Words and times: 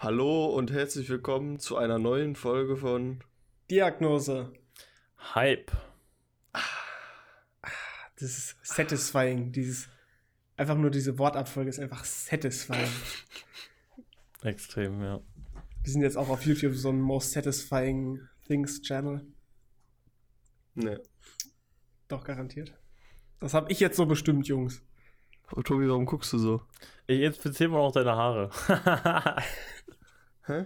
Hallo 0.00 0.46
und 0.46 0.70
herzlich 0.70 1.08
willkommen 1.08 1.58
zu 1.58 1.76
einer 1.76 1.98
neuen 1.98 2.36
Folge 2.36 2.76
von 2.76 3.18
Diagnose. 3.68 4.52
Hype. 5.34 5.72
Das 8.14 8.38
ist 8.38 8.56
satisfying. 8.62 9.50
Dieses, 9.50 9.88
einfach 10.56 10.76
nur 10.76 10.90
diese 10.90 11.18
Wortabfolge 11.18 11.68
ist 11.68 11.80
einfach 11.80 12.04
satisfying. 12.04 12.92
Extrem, 14.44 15.02
ja. 15.02 15.20
Wir 15.82 15.92
sind 15.92 16.02
jetzt 16.02 16.16
auch 16.16 16.28
auf 16.28 16.46
YouTube 16.46 16.74
so 16.74 16.90
ein 16.90 17.00
Most 17.00 17.32
Satisfying 17.32 18.20
Things 18.46 18.80
Channel. 18.82 19.26
Ne. 20.76 21.02
Doch, 22.06 22.22
garantiert. 22.22 22.72
Das 23.40 23.52
habe 23.52 23.72
ich 23.72 23.80
jetzt 23.80 23.96
so 23.96 24.06
bestimmt, 24.06 24.46
Jungs. 24.46 24.80
Oh, 25.56 25.62
Tobi, 25.62 25.88
warum 25.88 26.06
guckst 26.06 26.32
du 26.32 26.38
so? 26.38 26.62
Ich 27.08 27.20
inspiziere 27.20 27.70
mal 27.70 27.78
auch 27.80 27.92
deine 27.92 28.14
Haare. 28.14 28.50
Hä? 30.48 30.64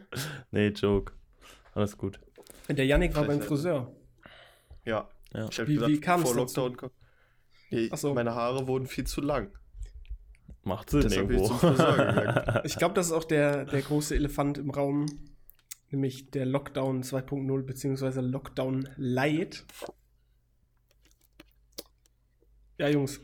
nee, 0.51 0.69
Joke. 0.69 1.13
Alles 1.75 1.97
gut. 1.99 2.19
Der 2.69 2.87
Yannick 2.87 3.15
war 3.15 3.25
beim 3.25 3.41
Friseur. 3.43 3.95
Ja. 4.85 5.09
Ja. 5.35 5.49
Ich 5.51 5.59
hab 5.61 5.67
Wie- 5.69 5.81
wie 5.87 6.01
kam's 6.01 6.31
vor 6.31 6.37
dazu? 6.41 6.61
Lockdown. 6.69 6.91
Nee, 7.71 7.89
Ach 7.93 7.99
so. 7.99 8.15
Meine 8.15 8.35
Haare 8.35 8.67
wurden 8.67 8.87
viel 8.87 9.07
zu 9.07 9.21
lang. 9.21 9.51
Macht 10.65 10.91
Sinn 10.91 11.01
Deshalb 11.03 11.29
bin 11.29 11.39
ich 11.43 11.51
irgendwo. 11.51 11.71
gegangen. 11.71 12.61
Ich 12.65 12.77
glaube, 12.77 12.95
das 12.95 13.07
ist 13.07 13.13
auch 13.13 13.25
der, 13.25 13.65
der 13.65 13.83
große 13.83 14.15
Elefant 14.15 14.59
im 14.59 14.71
Raum. 14.71 15.07
Nämlich 15.91 16.31
der 16.31 16.47
Lockdown 16.47 17.03
2.0 17.03 17.63
beziehungsweise 17.65 18.21
Lockdown 18.21 18.89
Light. 18.97 19.65
Ja, 22.79 22.89
Jungs. 22.89 23.21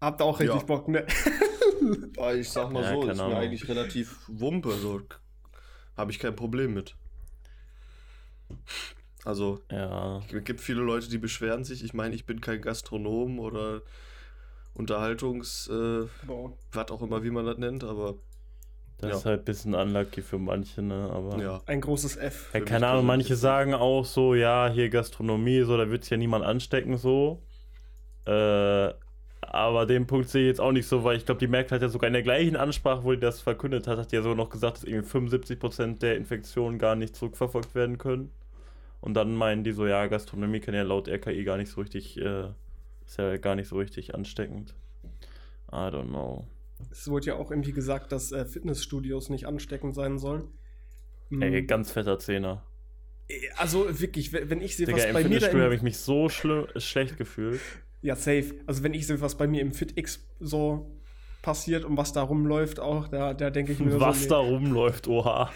Habt 0.00 0.20
ihr 0.20 0.24
auch 0.24 0.38
richtig 0.38 0.60
Ja. 0.60 0.64
Bock, 0.66 0.88
ne? 0.88 1.06
Ah, 2.18 2.32
ich 2.32 2.48
sag 2.50 2.72
mal 2.72 2.82
Ja, 2.82 2.94
so, 2.94 3.08
ist 3.08 3.16
mir 3.18 3.36
eigentlich 3.36 3.68
relativ 3.68 4.18
Wumpe. 4.28 4.72
So. 4.72 5.02
Habe 5.96 6.10
ich 6.10 6.18
kein 6.18 6.36
Problem 6.36 6.74
mit. 6.74 6.94
Also, 9.24 9.60
ja. 9.72 10.22
es 10.32 10.44
gibt 10.44 10.60
viele 10.60 10.82
Leute, 10.82 11.08
die 11.08 11.18
beschweren 11.18 11.64
sich. 11.64 11.82
Ich 11.82 11.94
meine, 11.94 12.14
ich 12.14 12.26
bin 12.26 12.40
kein 12.40 12.60
Gastronom 12.60 13.40
oder 13.40 13.82
Unterhaltungs... 14.74 15.68
Äh, 15.68 16.06
was 16.72 16.90
auch 16.90 17.02
immer, 17.02 17.24
wie 17.24 17.30
man 17.30 17.44
das 17.46 17.58
nennt, 17.58 17.82
aber 17.82 18.14
Das 18.98 19.10
Ja. 19.10 19.16
ist 19.16 19.24
halt 19.26 19.40
ein 19.40 19.44
bisschen 19.44 19.74
unlucky 19.74 20.22
für 20.22 20.38
manche, 20.38 20.80
ne? 20.80 21.10
Aber. 21.12 21.38
ja. 21.42 21.60
Ein 21.66 21.80
großes 21.80 22.16
F. 22.16 22.50
Ja, 22.54 22.60
keine 22.60 22.86
Ahnung, 22.86 23.04
manche 23.04 23.36
sagen 23.36 23.74
auch 23.74 24.04
so, 24.04 24.34
ja, 24.34 24.70
hier 24.70 24.88
Gastronomie, 24.88 25.62
so, 25.62 25.76
da 25.76 25.90
wird 25.90 26.04
sich 26.04 26.10
ja 26.12 26.16
niemand 26.16 26.44
anstecken, 26.44 26.96
so. 26.96 27.42
Äh, 28.26 28.94
aber 29.48 29.86
den 29.86 30.06
Punkt 30.06 30.28
sehe 30.28 30.42
ich 30.42 30.48
jetzt 30.48 30.60
auch 30.60 30.72
nicht 30.72 30.86
so, 30.86 31.04
weil 31.04 31.16
ich 31.16 31.24
glaube, 31.24 31.38
die 31.38 31.46
Merkel 31.46 31.76
hat 31.76 31.82
ja 31.82 31.88
sogar 31.88 32.08
in 32.08 32.14
der 32.14 32.22
gleichen 32.22 32.56
Ansprache, 32.56 33.04
wo 33.04 33.12
die 33.12 33.20
das 33.20 33.40
verkündet 33.40 33.86
hat, 33.86 33.98
hat 33.98 34.12
die 34.12 34.16
ja 34.16 34.22
sogar 34.22 34.36
noch 34.36 34.50
gesagt, 34.50 34.78
dass 34.78 34.84
irgendwie 34.84 35.08
75% 35.08 35.98
der 35.98 36.16
Infektionen 36.16 36.78
gar 36.78 36.96
nicht 36.96 37.14
zurückverfolgt 37.14 37.74
werden 37.74 37.98
können. 37.98 38.30
Und 39.00 39.14
dann 39.14 39.34
meinen 39.34 39.62
die 39.62 39.72
so, 39.72 39.86
ja, 39.86 40.06
Gastronomie 40.06 40.60
kann 40.60 40.74
ja 40.74 40.82
laut 40.82 41.08
RKI 41.08 41.44
gar 41.44 41.58
nicht 41.58 41.70
so 41.70 41.80
richtig, 41.80 42.18
äh, 42.20 42.48
ist 43.06 43.18
ja 43.18 43.36
gar 43.36 43.54
nicht 43.54 43.68
so 43.68 43.76
richtig 43.76 44.14
ansteckend. 44.14 44.74
I 45.70 45.76
don't 45.76 46.08
know. 46.08 46.46
Es 46.90 47.08
wurde 47.08 47.26
ja 47.26 47.34
auch 47.36 47.50
irgendwie 47.50 47.72
gesagt, 47.72 48.12
dass 48.12 48.32
äh, 48.32 48.44
Fitnessstudios 48.44 49.30
nicht 49.30 49.46
ansteckend 49.46 49.94
sein 49.94 50.18
sollen. 50.18 50.48
Hm, 51.30 51.42
Ey, 51.42 51.62
ganz 51.62 51.92
fetter 51.92 52.18
Zehner. 52.18 52.64
also 53.56 54.00
wirklich, 54.00 54.32
wenn 54.32 54.60
ich 54.60 54.76
sehe, 54.76 54.86
Digga, 54.86 54.98
was 54.98 55.04
im 55.06 55.12
bei 55.14 55.20
mir 55.20 55.40
da 55.40 55.46
Fitnessstudio 55.46 55.64
habe 55.64 55.74
im, 55.74 55.78
ich 55.78 55.82
mich 55.82 55.98
so 55.98 56.28
schlimm, 56.28 56.66
schlecht 56.76 57.16
gefühlt. 57.16 57.60
Ja, 58.06 58.14
safe. 58.14 58.54
Also 58.66 58.84
wenn 58.84 58.94
ich 58.94 59.04
sehe, 59.08 59.20
was 59.20 59.36
bei 59.36 59.48
mir 59.48 59.60
im 59.60 59.72
FitX 59.72 60.24
so 60.38 60.96
passiert 61.42 61.84
und 61.84 61.96
was 61.96 62.12
da 62.12 62.22
rumläuft 62.22 62.78
auch, 62.78 63.08
da, 63.08 63.34
da 63.34 63.50
denke 63.50 63.72
ich 63.72 63.80
mir 63.80 64.00
Was 64.00 64.22
so, 64.22 64.28
da 64.28 64.38
rumläuft, 64.38 65.08
oha. 65.08 65.50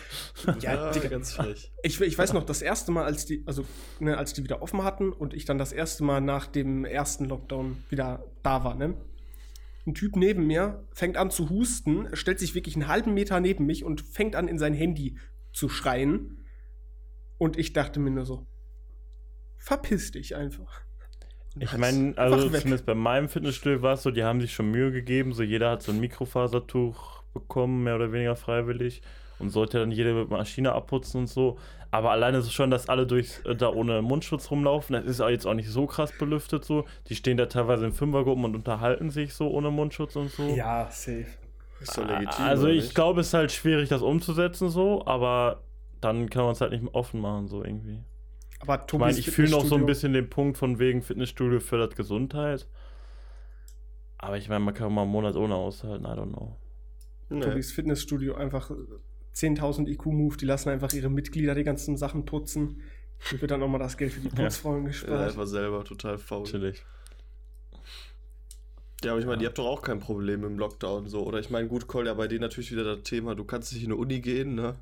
Ja, 0.61 0.91
Digga. 0.91 1.07
ganz 1.11 1.35
frech. 1.35 1.71
Ich, 1.85 2.01
ich 2.01 2.19
weiß 2.19 2.33
noch, 2.33 2.43
das 2.43 2.61
erste 2.61 2.91
Mal, 2.91 3.05
als 3.05 3.25
die, 3.25 3.45
also, 3.47 3.65
ne, 4.01 4.19
als 4.19 4.33
die 4.33 4.43
wieder 4.43 4.63
offen 4.63 4.83
hatten 4.83 5.13
und 5.13 5.33
ich 5.33 5.45
dann 5.45 5.59
das 5.59 5.71
erste 5.71 6.03
Mal 6.03 6.21
nach 6.21 6.49
dem 6.49 6.85
ersten 6.85 7.27
Lockdown 7.27 7.85
wieder 7.89 8.25
da 8.43 8.65
war, 8.65 8.75
ne? 8.75 8.97
Ein 9.87 9.95
Typ 9.95 10.17
neben 10.17 10.49
mir 10.49 10.85
fängt 10.93 11.17
an 11.17 11.31
zu 11.31 11.51
husten, 11.51 12.09
stellt 12.15 12.41
sich 12.41 12.57
wirklich 12.57 12.75
einen 12.75 12.89
halben 12.89 13.15
Meter 13.15 13.39
neben 13.39 13.65
mich 13.65 13.85
und 13.85 14.01
fängt 14.01 14.35
an, 14.35 14.49
in 14.49 14.59
sein 14.59 14.75
Handy 14.75 15.19
zu 15.53 15.69
schreien. 15.69 16.45
Und 17.39 17.57
ich 17.57 17.73
dachte 17.73 18.01
mir 18.01 18.11
nur 18.11 18.27
so, 18.27 18.49
verpiss 19.57 20.11
dich 20.11 20.35
einfach. 20.35 20.83
Ich 21.59 21.77
meine, 21.77 22.17
also 22.17 22.49
zumindest 22.49 22.87
bei 22.87 22.95
meinem 22.95 23.29
Fitnessstudio 23.29 23.83
war 23.83 23.95
es 23.95 24.03
so, 24.03 24.11
die 24.11 24.23
haben 24.23 24.41
sich 24.41 24.53
schon 24.53 24.71
Mühe 24.71 24.93
gegeben, 24.93 25.33
so 25.33 25.43
jeder 25.43 25.71
hat 25.71 25.83
so 25.83 25.91
ein 25.91 25.99
Mikrofasertuch 25.99 27.23
bekommen, 27.33 27.83
mehr 27.83 27.97
oder 27.97 28.13
weniger 28.13 28.37
freiwillig 28.37 29.03
und 29.41 29.51
sollte 29.51 29.79
dann 29.79 29.91
jede 29.91 30.27
Maschine 30.27 30.73
abputzen 30.73 31.23
und 31.23 31.27
so. 31.27 31.59
Aber 31.91 32.13
alleine 32.13 32.39
ist 32.39 32.47
es 32.47 32.53
schon, 32.53 32.71
dass 32.71 32.89
alle 32.89 33.07
durch 33.07 33.41
äh, 33.45 33.57
da 33.57 33.69
ohne 33.69 34.01
Mundschutz 34.01 34.51
rumlaufen. 34.51 34.95
Das 34.95 35.05
ist 35.07 35.21
auch 35.21 35.29
jetzt 35.29 35.47
auch 35.47 35.55
nicht 35.55 35.69
so 35.69 35.87
krass 35.87 36.13
belüftet 36.17 36.65
so. 36.65 36.85
Die 37.09 37.17
stehen 37.17 37.37
da 37.37 37.47
teilweise 37.47 37.87
in 37.87 37.93
Fünfergruppen 37.93 38.45
und 38.45 38.55
unterhalten 38.55 39.11
sich 39.11 39.35
so 39.35 39.49
ohne 39.49 39.71
Mundschutz 39.71 40.15
und 40.15 40.31
so. 40.31 40.55
Ja, 40.55 40.89
safe. 40.91 41.27
Ist 41.81 41.97
doch 41.97 42.07
legitim. 42.07 42.45
also 42.45 42.69
ich 42.69 42.95
glaube, 42.95 43.23
es 43.23 43.29
ist 43.29 43.35
halt 43.35 43.53
schwierig, 43.53 43.89
das 43.89 44.03
umzusetzen 44.03 44.69
so, 44.69 45.05
aber 45.07 45.63
dann 46.01 46.29
kann 46.29 46.45
man 46.45 46.53
es 46.53 46.61
halt 46.61 46.73
nicht 46.73 46.85
offen 46.95 47.21
machen 47.21 47.49
so 47.49 47.65
irgendwie. 47.65 48.01
Aber 48.61 48.77
Ich 48.81 48.87
Tobis 48.87 49.01
meine, 49.01 49.19
ich 49.19 49.31
fühle 49.31 49.51
noch 49.51 49.65
so 49.65 49.75
ein 49.77 49.87
bisschen 49.87 50.13
den 50.13 50.29
Punkt 50.31 50.59
von 50.59 50.79
wegen 50.79 51.03
Fitnessstudio 51.03 51.61
fördert 51.61 51.97
Gesundheit. 51.97 52.67
Aber 54.19 54.37
ich 54.37 54.49
meine, 54.49 54.61
man 54.61 54.75
kann 54.75 54.93
mal 54.93 55.03
einen 55.03 55.11
Monat 55.11 55.35
ohne 55.37 55.55
aushalten, 55.55 56.05
I 56.05 56.09
don't 56.09 56.29
know. 56.33 56.57
Nee. 57.31 57.41
Tobis 57.41 57.73
Fitnessstudio 57.73 58.35
einfach 58.35 58.71
äh, 58.71 58.75
10.000 59.35 59.87
IQ-Move, 59.89 60.37
die 60.37 60.45
lassen 60.45 60.69
einfach 60.69 60.93
ihre 60.93 61.09
Mitglieder 61.09 61.55
die 61.55 61.65
ganzen 61.65 61.97
Sachen 61.97 62.25
putzen. 62.27 62.83
Hier 63.31 63.41
wird 63.41 63.51
dann 63.51 63.61
nochmal 63.61 63.81
das 63.81 63.97
Geld 63.97 64.13
für 64.13 64.21
die 64.21 64.29
Ja. 64.29 64.35
Putzfrauen 64.45 64.83
Ja, 64.83 64.89
gespart. 64.89 65.29
einfach 65.31 65.47
selber 65.47 65.85
total 65.85 66.19
faul. 66.19 66.45
Chillig. 66.45 66.85
Ja, 69.03 69.13
aber 69.13 69.21
ich 69.21 69.27
meine, 69.27 69.37
Ja. 69.39 69.43
ihr 69.45 69.49
habt 69.49 69.59
doch 69.59 69.67
auch 69.67 69.83
kein 69.83 70.01
Problem 70.01 70.45
im 70.45 70.59
Lockdown 70.59 71.09
so. 71.09 71.23
Oder 71.25 71.39
ich 71.41 71.49
meine, 71.49 71.69
gut, 71.69 71.87
Cole, 71.87 72.09
ja 72.09 72.15
bei 72.15 72.29
denen 72.29 72.43
natürlich 72.43 72.71
wieder 72.73 72.85
das 72.85 73.03
Thema, 73.05 73.35
du 73.35 73.45
kannst 73.45 73.73
nicht 73.73 73.83
in 73.85 73.91
eine 73.93 73.97
Uni 74.01 74.21
gehen, 74.21 74.55
ne? 74.55 74.75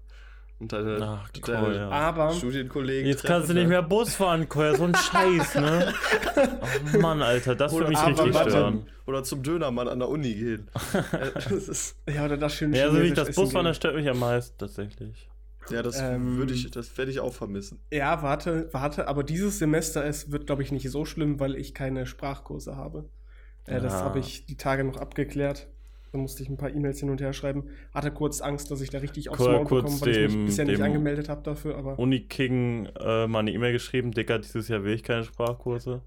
Und 0.60 0.72
deine, 0.72 0.98
Ach, 1.00 1.28
deine 1.30 1.58
Cole, 1.64 1.76
ja. 1.76 1.88
Aber 1.88 2.32
Studienkollegen. 2.32 3.08
Jetzt 3.08 3.22
kannst 3.24 3.48
du 3.48 3.54
nicht 3.54 3.68
mehr 3.68 3.82
Bus 3.82 4.16
fahren, 4.16 4.48
Koya, 4.48 4.74
so 4.76 4.84
ein 4.84 4.94
Scheiß, 4.94 5.54
ne? 5.54 5.94
Oh 6.94 6.98
Mann, 6.98 7.22
Alter, 7.22 7.54
das 7.54 7.72
würde 7.72 7.88
mich 7.88 8.06
richtig 8.06 8.34
warte. 8.34 8.50
stören. 8.50 8.86
oder 9.06 9.22
zum 9.22 9.42
Dönermann 9.42 9.86
an 9.88 10.00
der 10.00 10.08
Uni 10.08 10.34
gehen. 10.34 10.68
Ist, 11.50 11.96
ja, 12.12 12.24
oder 12.24 12.36
das 12.36 12.54
schöne 12.54 12.76
Ja, 12.76 12.86
also 12.86 13.00
wie 13.02 13.10
das 13.12 13.34
Busfahren, 13.34 13.66
das 13.66 13.76
stört 13.76 13.94
mich 13.94 14.08
am 14.08 14.18
meisten 14.18 14.56
tatsächlich. 14.58 15.28
ja, 15.70 15.82
das 15.82 16.00
Ähm, 16.00 16.38
würde 16.38 16.54
ich, 16.54 16.68
das 16.70 16.96
werde 16.98 17.10
ich 17.12 17.20
auch 17.20 17.32
vermissen. 17.34 17.80
Ja, 17.92 18.22
warte, 18.22 18.68
warte, 18.72 19.06
aber 19.06 19.22
dieses 19.22 19.58
Semester 19.60 20.04
es 20.04 20.32
wird, 20.32 20.46
glaube 20.46 20.62
ich, 20.64 20.72
nicht 20.72 20.88
so 20.90 21.04
schlimm, 21.04 21.38
weil 21.38 21.54
ich 21.54 21.72
keine 21.74 22.04
Sprachkurse 22.06 22.74
habe. 22.76 23.08
Äh, 23.64 23.80
Das 23.80 23.92
habe 23.94 24.18
ich 24.18 24.46
die 24.46 24.56
Tage 24.56 24.82
noch 24.82 24.96
abgeklärt. 24.96 25.68
Da 26.12 26.18
musste 26.18 26.42
ich 26.42 26.48
ein 26.48 26.56
paar 26.56 26.70
E-Mails 26.74 27.00
hin 27.00 27.10
und 27.10 27.20
her 27.20 27.32
schreiben. 27.32 27.64
Hatte 27.92 28.10
kurz 28.10 28.40
Angst, 28.40 28.70
dass 28.70 28.80
ich 28.80 28.90
da 28.90 28.98
richtig 28.98 29.28
aufs 29.28 29.40
Maul 29.40 29.58
bekomme, 29.64 30.00
weil 30.00 30.08
ich 30.08 30.18
mich 30.22 30.32
dem- 30.32 30.44
bisher 30.46 30.64
nicht 30.64 30.78
dem- 30.78 30.84
angemeldet 30.84 31.28
habe 31.28 31.42
dafür, 31.42 31.76
aber 31.76 31.98
Uniking 31.98 32.86
äh, 32.98 33.26
mal 33.26 33.40
eine 33.40 33.52
E-Mail 33.52 33.72
geschrieben, 33.72 34.12
Dicker, 34.12 34.38
dieses 34.38 34.68
Jahr 34.68 34.84
will 34.84 34.94
ich 34.94 35.02
keine 35.02 35.24
Sprachkurse. 35.24 36.02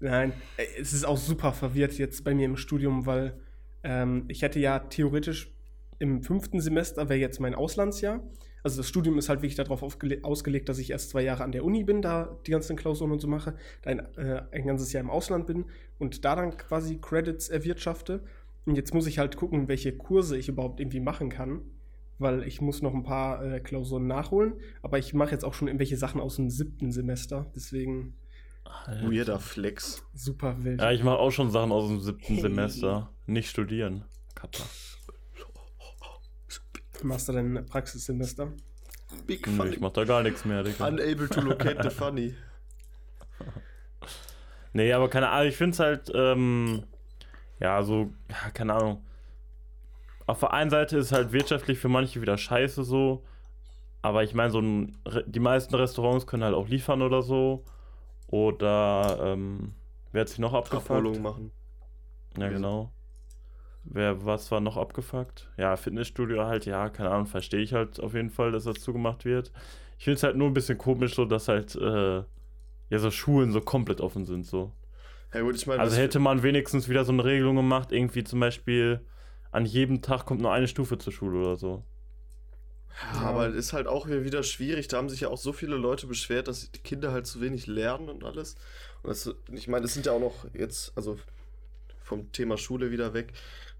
nein, 0.00 0.32
äh, 0.56 0.64
es 0.80 0.92
ist 0.92 1.04
auch 1.04 1.16
super 1.16 1.52
verwirrt 1.52 1.96
jetzt 1.98 2.24
bei 2.24 2.34
mir 2.34 2.44
im 2.44 2.56
Studium, 2.56 3.06
weil 3.06 3.38
ähm, 3.82 4.24
ich 4.28 4.42
hätte 4.42 4.58
ja 4.60 4.78
theoretisch 4.80 5.52
im 5.98 6.22
fünften 6.22 6.60
Semester 6.60 7.08
wäre 7.08 7.18
jetzt 7.18 7.40
mein 7.40 7.54
Auslandsjahr. 7.54 8.22
Also 8.62 8.78
das 8.78 8.88
Studium 8.88 9.16
ist 9.16 9.28
halt 9.28 9.42
wirklich 9.42 9.54
darauf 9.54 9.82
ausgelegt, 9.82 10.68
dass 10.68 10.78
ich 10.78 10.90
erst 10.90 11.10
zwei 11.10 11.22
Jahre 11.22 11.44
an 11.44 11.52
der 11.52 11.64
Uni 11.64 11.84
bin, 11.84 12.02
da 12.02 12.36
die 12.46 12.50
ganzen 12.50 12.74
Klausuren 12.76 13.12
und 13.12 13.20
so 13.20 13.28
mache, 13.28 13.54
dann 13.82 14.00
äh, 14.16 14.42
ein 14.50 14.66
ganzes 14.66 14.92
Jahr 14.92 15.04
im 15.04 15.08
Ausland 15.10 15.46
bin 15.46 15.66
und 15.98 16.24
da 16.24 16.34
dann 16.34 16.56
quasi 16.56 16.98
Credits 17.00 17.48
erwirtschafte. 17.48 18.24
Und 18.66 18.76
jetzt 18.76 18.92
muss 18.92 19.06
ich 19.06 19.18
halt 19.18 19.36
gucken, 19.36 19.68
welche 19.68 19.96
Kurse 19.96 20.36
ich 20.36 20.48
überhaupt 20.48 20.80
irgendwie 20.80 21.00
machen 21.00 21.28
kann, 21.30 21.60
weil 22.18 22.42
ich 22.42 22.60
muss 22.60 22.82
noch 22.82 22.94
ein 22.94 23.04
paar 23.04 23.42
äh, 23.44 23.60
Klausuren 23.60 24.06
nachholen. 24.06 24.54
Aber 24.82 24.98
ich 24.98 25.14
mache 25.14 25.30
jetzt 25.30 25.44
auch 25.44 25.54
schon 25.54 25.68
irgendwelche 25.68 25.96
Sachen 25.96 26.20
aus 26.20 26.36
dem 26.36 26.50
siebten 26.50 26.90
Semester, 26.92 27.46
deswegen 27.54 28.14
Alter. 28.64 29.10
Weirder 29.12 29.38
Flex. 29.38 30.04
super 30.14 30.56
wild. 30.64 30.80
Ja, 30.80 30.90
ich 30.90 31.04
mache 31.04 31.18
auch 31.18 31.30
schon 31.30 31.50
Sachen 31.52 31.70
aus 31.70 31.86
dem 31.88 32.00
siebten 32.00 32.34
Hey. 32.34 32.40
Semester. 32.42 33.10
Nicht 33.26 33.48
studieren. 33.48 34.04
Kappa. 34.34 34.64
Machst 37.02 37.28
du 37.28 37.32
dein 37.32 37.64
Praxissemester? 37.66 38.52
Big 39.26 39.46
funny. 39.46 39.70
ich 39.70 39.80
mach 39.80 39.92
da 39.92 40.04
gar 40.04 40.22
nichts 40.22 40.44
mehr, 40.44 40.62
Digga. 40.62 40.88
Unable 40.88 41.28
to 41.28 41.40
locate 41.40 41.82
the 41.82 41.90
funny. 41.94 42.34
Nee, 44.72 44.92
aber 44.92 45.08
keine 45.08 45.28
Ahnung, 45.28 45.48
ich 45.48 45.56
finde 45.56 45.74
es 45.74 45.78
halt, 45.80 46.10
ähm, 46.14 46.84
ja, 47.60 47.82
so, 47.82 48.10
ja, 48.30 48.50
keine 48.52 48.74
Ahnung. 48.74 49.02
Auf 50.26 50.40
der 50.40 50.52
einen 50.52 50.70
Seite 50.70 50.96
ist 50.98 51.12
halt 51.12 51.32
wirtschaftlich 51.32 51.78
für 51.78 51.88
manche 51.88 52.20
wieder 52.20 52.36
scheiße 52.36 52.82
so, 52.84 53.22
aber 54.02 54.24
ich 54.24 54.34
meine, 54.34 54.50
so 54.50 54.60
ein, 54.60 54.96
die 55.26 55.40
meisten 55.40 55.74
Restaurants 55.74 56.26
können 56.26 56.44
halt 56.44 56.54
auch 56.54 56.68
liefern 56.68 57.02
oder 57.02 57.22
so. 57.22 57.64
Oder, 58.28 59.18
ähm, 59.20 59.74
wer 60.12 60.22
hat 60.22 60.28
sich 60.28 60.38
noch 60.38 60.52
abgefuckt? 60.52 60.90
Abholung 60.90 61.22
machen. 61.22 61.52
Ja, 62.38 62.48
genau. 62.48 62.92
Wer, 63.84 64.24
was 64.24 64.50
war 64.50 64.60
noch 64.60 64.76
abgefuckt? 64.76 65.48
Ja, 65.56 65.76
Fitnessstudio 65.76 66.44
halt, 66.44 66.66
ja, 66.66 66.88
keine 66.88 67.10
Ahnung, 67.10 67.26
verstehe 67.26 67.60
ich 67.60 67.72
halt 67.72 68.00
auf 68.00 68.14
jeden 68.14 68.30
Fall, 68.30 68.50
dass 68.50 68.64
das 68.64 68.80
zugemacht 68.80 69.24
wird. 69.24 69.52
Ich 69.98 70.04
finde 70.04 70.16
es 70.16 70.22
halt 70.24 70.36
nur 70.36 70.48
ein 70.48 70.54
bisschen 70.54 70.76
komisch, 70.76 71.14
so 71.14 71.24
dass 71.24 71.48
halt, 71.48 71.76
äh, 71.76 72.16
ja, 72.90 72.98
so 72.98 73.10
Schulen 73.10 73.52
so 73.52 73.60
komplett 73.60 74.00
offen 74.00 74.24
sind, 74.24 74.44
so. 74.44 74.72
Ja 75.32 75.40
gut, 75.40 75.56
ich 75.56 75.66
meine, 75.66 75.80
Also 75.82 75.96
hätte 75.96 76.18
man 76.18 76.42
wenigstens 76.42 76.88
wieder 76.88 77.04
so 77.04 77.12
eine 77.12 77.24
Regelung 77.24 77.56
gemacht, 77.56 77.92
irgendwie 77.92 78.24
zum 78.24 78.40
Beispiel, 78.40 79.00
an 79.50 79.66
jedem 79.66 80.02
Tag 80.02 80.24
kommt 80.26 80.40
nur 80.40 80.52
eine 80.52 80.68
Stufe 80.68 80.98
zur 80.98 81.12
Schule 81.12 81.38
oder 81.38 81.56
so. 81.56 81.84
Ja, 83.14 83.20
aber 83.20 83.48
es 83.48 83.54
ist 83.56 83.72
halt 83.72 83.86
auch 83.86 84.08
wieder 84.08 84.42
schwierig. 84.42 84.88
Da 84.88 84.96
haben 84.96 85.08
sich 85.10 85.20
ja 85.20 85.28
auch 85.28 85.38
so 85.38 85.52
viele 85.52 85.76
Leute 85.76 86.06
beschwert, 86.06 86.48
dass 86.48 86.70
die 86.70 86.78
Kinder 86.80 87.12
halt 87.12 87.26
zu 87.26 87.40
wenig 87.40 87.66
lernen 87.66 88.08
und 88.08 88.24
alles. 88.24 88.54
Und 89.02 89.10
das, 89.10 89.34
ich 89.52 89.68
meine, 89.68 89.84
es 89.84 89.94
sind 89.94 90.06
ja 90.06 90.12
auch 90.12 90.20
noch 90.20 90.46
jetzt, 90.54 90.92
also 90.96 91.18
vom 92.02 92.32
Thema 92.32 92.56
Schule 92.56 92.90
wieder 92.90 93.12
weg, 93.12 93.32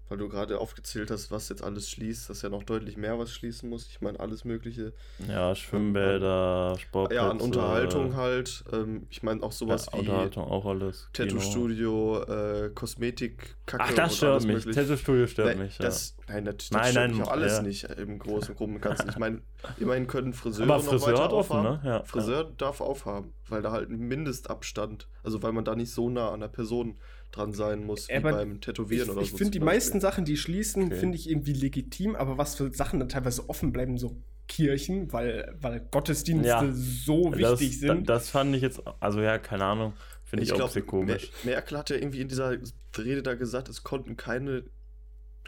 weil 0.09 0.17
du 0.17 0.29
gerade 0.29 0.59
aufgezählt 0.59 1.11
hast, 1.11 1.31
was 1.31 1.49
jetzt 1.49 1.63
alles 1.63 1.89
schließt. 1.89 2.29
Das 2.29 2.37
ist 2.37 2.43
ja 2.43 2.49
noch 2.49 2.63
deutlich 2.63 2.97
mehr, 2.97 3.17
was 3.19 3.31
schließen 3.31 3.69
muss. 3.69 3.87
Ich 3.87 4.01
meine, 4.01 4.19
alles 4.19 4.45
Mögliche. 4.45 4.93
Ja, 5.27 5.53
Schwimmbäder, 5.55 6.75
Sportplätze. 6.79 7.23
Ja, 7.23 7.29
an 7.29 7.39
Unterhaltung 7.39 8.15
halt. 8.15 8.63
Ähm, 8.71 9.07
ich 9.09 9.23
meine, 9.23 9.41
auch 9.43 9.51
Ja, 9.51 9.57
sowas 9.57 9.87
wie 9.93 9.99
Unterhaltung 9.99 10.43
auch 10.45 10.65
alles. 10.65 11.09
Tattoo-Studio, 11.13 12.23
äh, 12.23 12.69
Kosmetik, 12.73 13.55
Kacke 13.65 13.83
Ach, 13.87 13.93
das 13.93 14.17
stört 14.17 14.43
mich. 14.45 14.65
Tattoo-Studio 14.65 15.27
stört 15.27 15.49
Nein, 15.49 15.59
mich, 15.59 15.77
ja. 15.77 15.85
das, 15.85 16.15
nein, 16.27 16.45
das 16.45 16.71
Nein, 16.71 16.91
stört 16.91 16.95
nein, 16.95 17.17
mich 17.17 17.27
auch 17.27 17.31
alles 17.31 17.53
ja. 17.57 17.61
nicht 17.61 17.83
im 17.83 18.19
Großen 18.19 18.49
und 18.51 18.57
Groben 18.57 18.81
Ganzen. 18.81 19.09
Ich 19.09 19.17
meine, 19.17 19.41
immerhin 19.79 20.07
können 20.07 20.33
Friseure 20.33 20.65
Aber 20.65 20.77
noch 20.77 20.83
Friseur 20.89 21.13
weiter 21.13 21.23
hat 21.23 21.33
offen, 21.33 21.57
aufhaben. 21.57 21.81
ne? 21.83 21.89
Ja. 21.89 22.03
Friseur 22.03 22.43
darf 22.57 22.81
aufhaben, 22.81 23.33
weil 23.47 23.61
da 23.61 23.71
halt 23.71 23.89
ein 23.89 23.99
Mindestabstand, 23.99 25.07
also 25.23 25.41
weil 25.43 25.51
man 25.51 25.65
da 25.65 25.75
nicht 25.75 25.91
so 25.91 26.09
nah 26.09 26.31
an 26.31 26.39
der 26.39 26.47
Person 26.47 26.99
dran 27.31 27.53
sein 27.53 27.83
muss, 27.85 28.07
wie 28.09 28.13
Aber 28.13 28.31
beim 28.31 28.61
Tätowieren 28.61 29.05
Ich, 29.09 29.11
oder 29.13 29.21
ich 29.21 29.31
so. 29.31 29.37
finde 29.37 29.51
die 29.51 29.59
Beispiel. 29.59 29.75
meisten 29.75 30.01
Sachen, 30.01 30.25
die 30.25 30.37
schließen, 30.37 30.85
Okay. 30.85 30.95
finde 30.95 31.17
ich 31.17 31.29
irgendwie 31.29 31.53
legitim, 31.53 32.15
aber 32.15 32.37
was 32.37 32.55
für 32.55 32.71
Sachen 32.73 32.99
dann 32.99 33.09
teilweise 33.09 33.49
offen 33.49 33.71
bleiben, 33.71 33.97
so 33.97 34.15
Kirchen, 34.47 35.11
weil, 35.11 35.55
weil 35.59 35.81
Gottesdienste 35.91 36.47
Ja. 36.47 36.65
so 36.71 37.31
das, 37.31 37.59
wichtig 37.59 37.81
da- 37.81 37.87
sind. 37.93 38.09
Das 38.09 38.29
fand 38.29 38.55
ich 38.55 38.61
jetzt, 38.61 38.81
also 39.01 39.19
ja, 39.21 39.37
keine 39.37 39.65
Ahnung. 39.65 39.93
Finde 40.23 40.43
ich, 40.43 40.51
auch 40.51 40.55
ein 40.55 40.57
glaub, 40.59 40.69
bisschen 40.73 40.87
komisch. 40.87 41.31
Mer- 41.43 41.53
Merkel 41.55 41.77
hat 41.77 41.89
ja 41.89 41.95
irgendwie 41.97 42.21
in 42.21 42.27
dieser 42.29 42.57
Rede 42.97 43.23
da 43.23 43.33
gesagt, 43.35 43.69
es 43.69 43.83
konnten 43.83 44.15
keine 44.17 44.63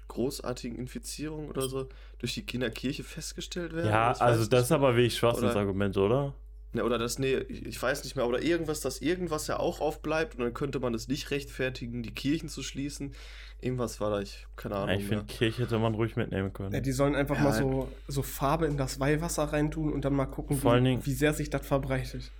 großartigen 0.07 0.77
Infizierungen 0.77 1.49
oder 1.49 1.67
so 1.69 1.87
durch 2.17 2.33
die 2.33 2.43
in 2.53 2.61
der 2.61 2.71
Kirche 2.71 3.03
festgestellt 3.03 3.73
werden. 3.73 3.89
Ja, 3.89 4.11
Ich 4.11 4.15
weiß 4.19 4.21
also 4.21 4.45
das 4.47 4.63
ist 4.65 4.71
aber 4.71 4.95
wirklich 4.95 5.15
schwaches 5.17 5.55
Argument, 5.55 5.95
oder? 5.97 6.33
Ne, 6.71 6.83
oder 6.83 6.99
das, 6.99 7.17
nee, 7.17 7.35
ich 7.35 7.81
weiß 7.81 8.03
nicht 8.03 8.15
mehr, 8.15 8.27
oder 8.27 8.43
irgendwas, 8.43 8.79
dass 8.79 9.01
irgendwas 9.01 9.47
ja 9.47 9.57
auch 9.57 9.81
aufbleibt 9.81 10.35
und 10.35 10.41
dann 10.41 10.53
könnte 10.53 10.79
man 10.79 10.93
es 10.93 11.07
nicht 11.07 11.31
rechtfertigen, 11.31 12.03
die 12.03 12.11
Kirchen 12.13 12.47
zu 12.47 12.61
schließen. 12.61 13.13
Irgendwas 13.59 13.99
war 13.99 14.11
da, 14.11 14.21
ich 14.21 14.45
keine 14.55 14.75
Ahnung. 14.75 14.95
ich 14.99 15.07
finde. 15.07 15.25
Kirche 15.25 15.63
hätte 15.63 15.79
man 15.79 15.95
ruhig 15.95 16.15
mitnehmen 16.15 16.53
können. 16.53 16.71
Ja, 16.71 16.79
die 16.79 16.91
sollen 16.91 17.15
einfach 17.15 17.37
Ja, 17.37 17.43
mal 17.43 17.53
so, 17.53 17.91
so 18.07 18.21
Farbe 18.21 18.67
in 18.67 18.77
das 18.77 18.99
Weihwasser 18.99 19.45
reintun 19.45 19.91
und 19.91 20.05
dann 20.05 20.13
mal 20.13 20.27
gucken, 20.27 20.57
Vor 20.57 20.73
allen 20.73 20.83
Dingen- 20.83 21.01
wie, 21.01 21.07
wie 21.07 21.13
sehr 21.15 21.33
sich 21.33 21.49
das 21.49 21.65
verbreitet. 21.65 22.31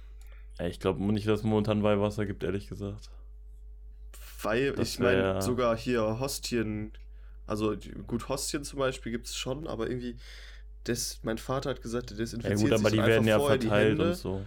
Ja, 0.60 0.68
ich 0.68 0.80
glaube 0.80 1.02
nicht, 1.12 1.28
dass 1.28 1.40
es 1.40 1.44
momentan 1.46 1.82
Weihwasser 1.82 2.26
gibt, 2.28 2.44
ehrlich 2.44 2.68
gesagt. 2.68 3.10
Weil, 4.44 4.74
Das 4.74 4.90
ich 4.94 5.00
meine, 5.00 5.20
ja- 5.20 5.42
sogar 5.42 5.76
hier 5.76 6.20
Hostien, 6.20 6.92
also 7.48 7.76
gut, 8.08 8.30
Hostien 8.30 8.64
zum 8.64 8.80
Beispiel 8.80 9.12
gibt 9.12 9.26
es 9.26 9.36
schon, 9.36 9.68
aber 9.68 9.90
irgendwie, 9.90 10.16
das, 10.84 11.20
mein 11.24 11.38
Vater 11.38 11.72
hat 11.72 11.82
gesagt, 11.82 12.12
der 12.12 12.18
Ja 12.18 12.24
desinfiziert 12.24 12.60
gut, 12.60 12.72
aber 12.72 12.90
sich 12.90 13.00
die 13.00 13.06
werden 13.06 13.28
einfach 13.30 13.40
ja 13.40 13.40
verteilt 13.40 13.92
Hände. 13.92 14.10
und 14.10 14.16
so. 14.16 14.46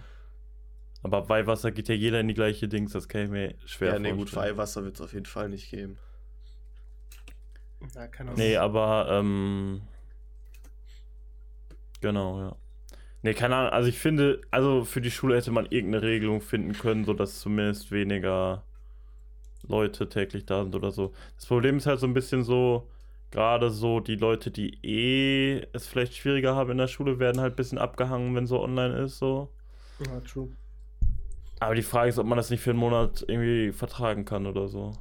Aber 1.03 1.27
Weihwasser 1.27 1.71
geht 1.71 1.89
ja 1.89 1.95
jeder 1.95 2.21
in 2.21 2.29
die 2.29 2.33
gleiche 2.33 2.67
Dings, 2.67 2.93
das 2.93 3.07
kann 3.07 3.23
ich 3.23 3.29
mir 3.29 3.55
schwer 3.65 3.93
Ja, 3.93 3.99
nee, 3.99 4.11
gut, 4.11 4.29
vorstellen. 4.29 4.55
Weihwasser 4.55 4.83
wird 4.83 4.95
es 4.95 5.01
auf 5.01 5.13
jeden 5.13 5.25
Fall 5.25 5.49
nicht 5.49 5.69
geben. 5.69 5.97
Ja, 7.93 8.07
keine 8.07 8.31
Ahnung. 8.31 8.41
Nee, 8.41 8.55
aber, 8.55 9.07
ähm. 9.11 9.81
Genau, 11.99 12.39
ja. 12.39 12.55
Nee, 13.21 13.33
keine 13.33 13.55
Ahnung, 13.55 13.71
also 13.71 13.89
ich 13.89 13.99
finde, 13.99 14.41
also 14.51 14.83
für 14.85 15.01
die 15.01 15.11
Schule 15.11 15.35
hätte 15.35 15.51
man 15.51 15.65
irgendeine 15.65 16.03
Regelung 16.03 16.41
finden 16.41 16.73
können, 16.73 17.05
sodass 17.05 17.39
zumindest 17.39 17.91
weniger 17.91 18.63
Leute 19.67 20.09
täglich 20.09 20.45
da 20.45 20.63
sind 20.63 20.75
oder 20.75 20.91
so. 20.91 21.13
Das 21.35 21.45
Problem 21.45 21.77
ist 21.77 21.85
halt 21.85 21.99
so 21.99 22.07
ein 22.07 22.13
bisschen 22.13 22.43
so, 22.43 22.89
gerade 23.33 23.71
so 23.71 23.99
die 23.99 24.15
Leute, 24.15 24.51
die 24.51 24.77
eh 24.85 25.65
es 25.73 25.87
vielleicht 25.87 26.15
schwieriger 26.15 26.55
haben 26.55 26.71
in 26.71 26.77
der 26.77 26.87
Schule, 26.87 27.17
werden 27.19 27.41
halt 27.41 27.53
ein 27.53 27.55
bisschen 27.55 27.79
abgehangen, 27.79 28.35
wenn 28.35 28.45
so 28.45 28.61
online 28.61 28.95
ist, 28.99 29.17
so. 29.17 29.49
Ja, 29.99 30.19
true. 30.21 30.49
Aber 31.59 31.73
die 31.75 31.81
Frage 31.81 32.09
ist, 32.09 32.19
ob 32.19 32.27
man 32.27 32.37
das 32.37 32.49
nicht 32.51 32.61
für 32.61 32.69
einen 32.71 32.79
Monat 32.79 33.25
irgendwie 33.27 33.71
vertragen 33.71 34.25
kann 34.25 34.45
oder 34.45 34.67
so. 34.67 34.91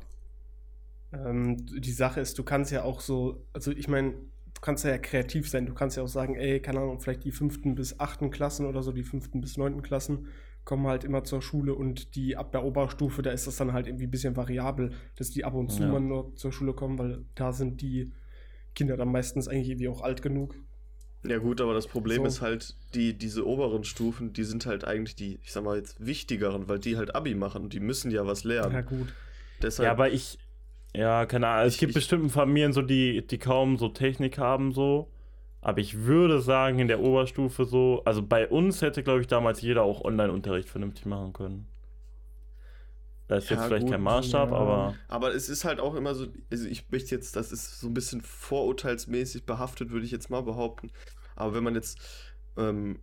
Ähm, 1.12 1.67
die 1.67 1.93
Sache 1.93 2.20
ist, 2.20 2.38
du 2.38 2.43
kannst 2.43 2.73
ja 2.73 2.84
auch 2.84 3.00
so, 3.00 3.44
also 3.52 3.70
ich 3.70 3.88
meine, 3.88 4.12
du 4.12 4.61
kannst 4.62 4.85
ja 4.85 4.96
kreativ 4.96 5.49
sein. 5.50 5.67
Du 5.67 5.75
kannst 5.75 5.96
ja 5.96 6.02
auch 6.02 6.08
sagen, 6.08 6.37
ey, 6.37 6.61
keine 6.61 6.81
Ahnung, 6.81 7.00
vielleicht 7.00 7.25
die 7.25 7.32
fünften 7.32 7.75
bis 7.75 8.00
achten 8.00 8.31
Klassen 8.31 8.64
oder 8.67 8.82
so, 8.82 8.93
die 8.93 9.02
fünften 9.02 9.40
bis 9.40 9.56
neunten 9.58 9.82
Klassen 9.82 10.28
kommen 10.64 10.87
halt 10.87 11.02
immer 11.05 11.25
zur 11.25 11.43
Schule 11.43 11.75
und 11.75 12.14
die 12.14 12.37
ab 12.37 12.52
der 12.52 12.64
Oberstufe, 12.64 13.20
da 13.23 13.32
ist 13.32 13.49
das 13.49 13.56
dann 13.56 13.73
halt 13.73 13.88
irgendwie 13.88 14.06
ein 14.06 14.12
bisschen 14.12 14.37
variabel, 14.37 14.93
dass 15.17 15.31
die 15.31 15.44
ab 15.44 15.55
und 15.55 15.70
zu 15.73 15.82
Ja. 15.82 15.88
mal 15.90 16.00
nur 16.00 16.35
zur 16.37 16.52
Schule 16.52 16.73
kommen, 16.73 16.99
weil 16.99 17.25
da 17.35 17.52
sind 17.52 17.82
die 17.82 18.12
Kinder 18.75 18.97
dann 18.97 19.11
meistens 19.13 19.49
eigentlich 19.49 19.69
irgendwie 19.71 19.89
auch 19.89 20.01
alt 20.03 20.23
genug. 20.23 20.55
Ja 21.25 21.39
gut, 21.39 21.61
aber 21.61 21.73
das 21.73 21.87
Problem 21.87 22.23
So. 22.23 22.27
ist 22.27 22.41
halt, 22.41 22.75
die, 22.95 23.13
diese 23.17 23.47
oberen 23.47 23.85
Stufen, 23.85 24.33
die 24.33 24.43
sind 24.43 24.67
halt 24.67 24.85
eigentlich 24.85 25.15
die, 25.15 25.39
ich 25.45 25.53
sag 25.53 25.63
mal 25.63 25.77
jetzt, 25.77 26.05
wichtigeren, 26.05 26.69
weil 26.69 26.81
die 26.81 26.97
halt 26.97 27.15
Abi 27.15 27.35
machen 27.37 27.63
und 27.63 27.73
die 27.73 27.81
müssen 27.81 28.11
ja 28.11 28.27
was 28.27 28.43
lernen. 28.45 28.73
Ja, 28.73 28.81
gut. 28.81 29.13
Deshalb, 29.63 29.85
Ja, 29.87 29.93
aber 29.93 30.11
ich, 30.11 30.39
ja, 30.97 31.25
keine 31.27 31.47
Ahnung. 31.47 31.67
Es 31.69 31.75
Ich- 31.75 31.81
gibt 31.81 31.91
ich- 31.91 31.95
bestimmte 31.95 32.29
Familien, 32.29 32.73
so 32.73 32.83
die, 32.83 33.25
die 33.25 33.39
kaum 33.39 33.79
so 33.79 33.89
Technik 33.89 34.39
haben, 34.39 34.73
so. 34.73 35.09
Aber 35.61 35.79
ich 35.79 35.99
würde 35.99 36.41
sagen, 36.41 36.81
in 36.81 36.89
der 36.89 36.99
Oberstufe 37.01 37.67
so, 37.67 38.03
also 38.05 38.21
bei 38.21 38.49
uns 38.49 38.83
hätte, 38.83 39.05
glaube 39.05 39.21
ich, 39.21 39.29
damals 39.29 39.61
jeder 39.63 39.85
auch 39.85 40.05
Online-Unterricht 40.05 40.69
vernünftig 40.69 41.07
machen 41.07 41.33
können. 41.33 41.69
Das 43.37 43.44
ist 43.44 43.50
Ja, 43.50 43.56
jetzt 43.56 43.67
vielleicht 43.67 43.82
gut, 43.84 43.93
kein 43.93 44.02
Maßstab, 44.02 44.50
ja. 44.50 44.56
aber 44.56 44.94
aber 45.08 45.34
es 45.34 45.49
ist 45.49 45.64
halt 45.64 45.81
auch 45.81 45.94
immer 45.94 46.14
so, 46.14 46.26
also 46.50 46.67
ich 46.67 46.90
möchte 46.90 47.14
jetzt, 47.14 47.37
das 47.37 47.52
ist 47.52 47.81
so 47.81 47.88
ein 47.88 47.94
bisschen 47.94 48.20
vorurteilsmäßig 48.20 49.44
behaftet, 49.44 49.90
würde 49.90 50.05
ich 50.05 50.12
jetzt 50.12 50.31
mal 50.31 50.43
behaupten. 50.43 50.90
Aber 51.37 51.55
wenn 51.55 51.64
man 51.64 51.75
jetzt, 51.75 51.99
ähm, 52.56 52.99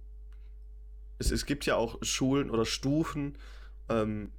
es, 1.18 1.32
es 1.32 1.46
gibt 1.46 1.66
ja 1.66 1.76
auch 1.76 1.98
Schulen 2.02 2.50
oder 2.50 2.66
Stufen, 2.66 3.38
ähm, 3.90 4.32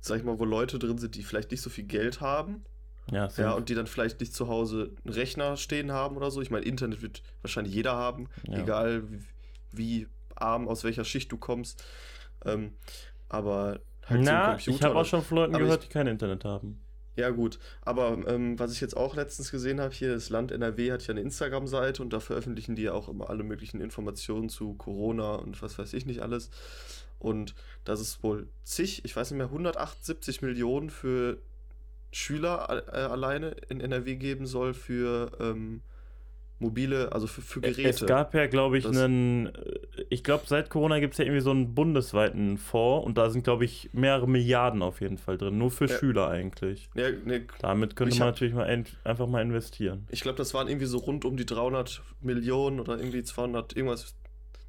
sag 0.00 0.18
ich 0.18 0.24
mal, 0.24 0.38
wo 0.38 0.44
Leute 0.44 0.78
drin 0.78 0.98
sind, 0.98 1.14
die 1.16 1.22
vielleicht 1.22 1.50
nicht 1.50 1.60
so 1.62 1.70
viel 1.70 1.84
Geld 1.84 2.20
haben. 2.20 2.64
ja, 3.10 3.28
Ja, 3.36 3.52
und 3.52 3.68
die 3.68 3.74
dann 3.74 3.86
vielleicht 3.86 4.20
nicht 4.20 4.34
zu 4.34 4.48
Hause 4.48 4.94
einen 5.04 5.14
Rechner 5.14 5.56
stehen 5.56 5.92
haben 5.92 6.16
oder 6.16 6.30
so. 6.30 6.40
Ich 6.40 6.50
meine, 6.50 6.64
Internet 6.64 7.02
wird 7.02 7.22
wahrscheinlich 7.42 7.74
jeder 7.74 7.94
haben, 7.96 8.28
Ja. 8.48 8.58
egal 8.58 9.10
wie, 9.10 9.20
wie 9.72 10.08
arm, 10.36 10.68
aus 10.68 10.84
welcher 10.84 11.04
Schicht 11.04 11.32
du 11.32 11.36
kommst. 11.36 11.84
Ähm, 12.44 12.72
aber 13.28 13.80
halt 14.08 14.24
so 14.24 14.30
Na, 14.30 14.50
Computer 14.52 14.70
ich 14.76 14.82
habe 14.82 14.96
auch 14.96 15.04
schon 15.04 15.22
von 15.22 15.36
Leuten 15.38 15.52
gehört, 15.58 15.82
ich- 15.82 15.88
die 15.88 15.92
kein 15.92 16.06
Internet 16.06 16.44
haben. 16.44 16.80
Ja, 17.16 17.30
gut. 17.30 17.58
Aber 17.80 18.10
ähm, 18.28 18.58
was 18.58 18.72
ich 18.72 18.80
jetzt 18.82 18.94
auch 18.94 19.16
letztens 19.16 19.50
gesehen 19.50 19.80
habe, 19.80 19.94
hier, 19.94 20.12
das 20.12 20.28
Land 20.28 20.52
NRW 20.52 20.92
hat 20.92 21.06
ja 21.06 21.12
eine 21.12 21.22
Instagram-Seite 21.22 22.02
und 22.02 22.12
da 22.12 22.20
veröffentlichen 22.20 22.76
die 22.76 22.82
ja 22.82 22.92
auch 22.92 23.08
immer 23.08 23.30
alle 23.30 23.42
möglichen 23.42 23.80
Informationen 23.80 24.50
zu 24.50 24.74
Corona 24.74 25.36
und 25.36 25.62
was 25.62 25.78
weiß 25.78 25.94
ich 25.94 26.04
nicht 26.04 26.20
alles. 26.20 26.50
Und 27.18 27.54
das 27.84 28.00
ist 28.00 28.22
wohl 28.22 28.48
zig, 28.64 29.02
ich 29.06 29.16
weiß 29.16 29.30
nicht 29.30 29.38
mehr, 29.38 29.46
178 29.46 30.42
Millionen 30.42 30.90
für 30.90 31.38
Schüler 32.12 32.84
äh, 32.92 32.96
alleine 32.98 33.56
in 33.70 33.80
NRW 33.80 34.16
geben 34.16 34.46
soll 34.46 34.74
für 34.74 35.32
ähm, 35.40 35.80
mobile, 36.58 37.12
also 37.12 37.26
für, 37.26 37.42
für 37.42 37.60
Geräte. 37.60 37.82
Es 37.88 38.06
gab 38.06 38.34
ja, 38.34 38.46
glaube 38.46 38.78
ich, 38.78 38.84
Das- 38.84 38.96
einen, 38.96 39.46
äh, 39.54 39.78
ich 40.08 40.24
glaube, 40.24 40.44
seit 40.46 40.70
Corona 40.70 40.98
gibt 41.00 41.12
es 41.14 41.18
ja 41.18 41.24
irgendwie 41.24 41.42
so 41.42 41.50
einen 41.50 41.74
bundesweiten 41.74 42.56
Fonds 42.56 43.06
und 43.06 43.18
da 43.18 43.28
sind, 43.30 43.44
glaube 43.44 43.64
ich, 43.64 43.90
mehrere 43.92 44.26
Milliarden 44.28 44.82
auf 44.82 45.00
jeden 45.00 45.18
Fall 45.18 45.36
drin, 45.36 45.58
nur 45.58 45.70
für 45.70 45.86
Ja. 45.86 45.98
Schüler 45.98 46.28
eigentlich. 46.28 46.88
ja, 46.94 47.10
nee, 47.24 47.42
Damit 47.60 47.94
könnte 47.96 48.14
man 48.18 48.28
hab- 48.28 48.34
natürlich 48.34 48.54
mal 48.54 48.84
einfach 49.04 49.26
mal 49.26 49.42
investieren. 49.42 50.06
Ich 50.10 50.22
glaube, 50.22 50.38
das 50.38 50.54
waren 50.54 50.68
irgendwie 50.68 50.86
so 50.86 50.98
rund 50.98 51.24
um 51.24 51.36
die 51.36 51.44
300 51.46 52.02
Millionen 52.20 52.80
oder 52.80 52.96
irgendwie 52.98 53.22
200, 53.22 53.76
irgendwas 53.76 54.14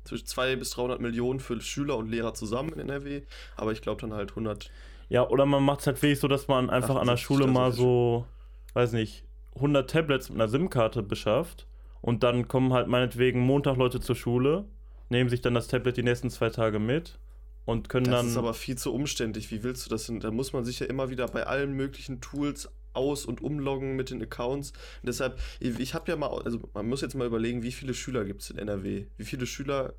zwischen 0.04 0.26
200 0.26 0.60
bis 0.60 0.70
300 0.72 1.00
Millionen 1.02 1.40
für 1.40 1.60
Schüler 1.62 1.98
und 1.98 2.10
Lehrer 2.10 2.34
zusammen 2.34 2.74
in 2.74 2.80
NRW. 2.80 3.22
Aber 3.56 3.72
ich 3.72 3.82
glaube 3.82 4.02
dann 4.02 4.14
halt 4.14 4.32
100. 4.32 4.72
Ja, 5.10 5.28
oder 5.28 5.46
man 5.46 5.64
macht 5.64 5.82
es 5.82 5.88
halt 5.88 6.02
wirklich 6.02 6.20
so, 6.20 6.28
dass 6.28 6.48
man 6.50 6.70
einfach 6.70 6.96
an 6.98 7.06
der 7.08 7.14
78, 7.16 7.26
Schule 7.26 7.48
mal 7.48 7.70
ist 7.70 7.78
so, 7.78 8.26
weiß 8.74 8.92
nicht, 8.94 9.24
100 9.56 9.90
Tablets 9.90 10.30
mit 10.30 10.40
einer 10.40 10.48
SIM-Karte 10.50 11.02
beschafft 11.02 11.66
und 12.02 12.24
dann 12.24 12.48
kommen 12.48 12.74
halt 12.74 12.88
meinetwegen 12.88 13.40
Montag 13.42 13.78
Leute 13.78 14.00
zur 14.00 14.16
Schule, 14.16 14.66
nehmen 15.10 15.30
sich 15.30 15.42
dann 15.42 15.54
das 15.54 15.68
Tablet 15.68 15.98
die 15.98 16.04
nächsten 16.04 16.30
zwei 16.30 16.50
Tage 16.50 16.80
mit 16.80 17.20
und 17.66 17.90
können 17.90 18.06
Das 18.06 18.16
dann. 18.22 18.28
ist 18.28 18.38
aber 18.38 18.54
viel 18.54 18.78
zu 18.78 18.94
umständlich. 18.94 19.52
Wie 19.52 19.64
willst 19.64 19.86
du 19.86 19.90
das 19.90 20.06
denn? 20.08 20.20
Da 20.20 20.32
muss 20.32 20.54
man 20.54 20.64
sich 20.66 20.80
ja 20.80 20.88
immer 20.88 21.10
wieder 21.10 21.28
bei 21.28 21.46
allen 21.46 21.74
möglichen 21.74 22.22
Tools 22.22 22.70
aus- 22.94 23.26
und 23.26 23.42
umloggen 23.42 23.96
mit 23.96 24.10
den 24.10 24.22
Accounts. 24.24 24.72
Und 24.72 25.08
deshalb, 25.08 25.38
ich, 25.60 25.80
ich 25.80 25.94
habe 25.94 26.10
ja 26.12 26.16
mal, 26.18 26.30
also 26.44 26.60
man 26.74 26.88
muss 26.88 27.02
jetzt 27.02 27.14
mal 27.16 27.28
überlegen, 27.28 27.62
wie 27.64 27.72
viele 27.72 27.94
Schüler 27.94 28.26
gibt 28.26 28.42
es 28.42 28.50
in 28.50 28.58
NRW? 28.58 29.06
Wie 29.18 29.26
viele 29.26 29.46
Schüler 29.46 29.94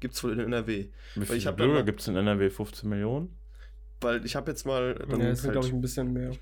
gibt 0.00 0.14
es 0.14 0.24
wohl 0.24 0.32
in 0.32 0.40
NRW? 0.40 0.86
wie 1.16 1.22
ich 1.22 1.28
viele 1.42 1.52
Bürger 1.52 1.82
gibt 1.82 2.00
es 2.00 2.08
in 2.08 2.16
NRW? 2.16 2.48
15 2.50 2.88
Millionen? 2.88 3.36
Weil 4.00 4.24
ich 4.24 4.36
habe 4.36 4.50
jetzt 4.50 4.64
mal. 4.66 4.94
dann 4.94 5.20
Ja, 5.20 5.28
das 5.30 5.40
sind, 5.42 5.48
halt- 5.48 5.52
glaube 5.54 5.66
ich, 5.68 5.72
ein 5.72 5.80
bisschen 5.80 6.12
mehr. 6.12 6.32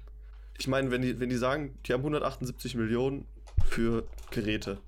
ich 0.58 0.68
meine, 0.68 0.90
wenn 0.90 1.02
die, 1.02 1.18
wenn 1.20 1.28
die 1.28 1.36
sagen, 1.36 1.76
die 1.86 1.92
haben 1.92 2.00
178 2.02 2.74
Millionen 2.76 3.26
für 3.66 4.04
Geräte. 4.30 4.78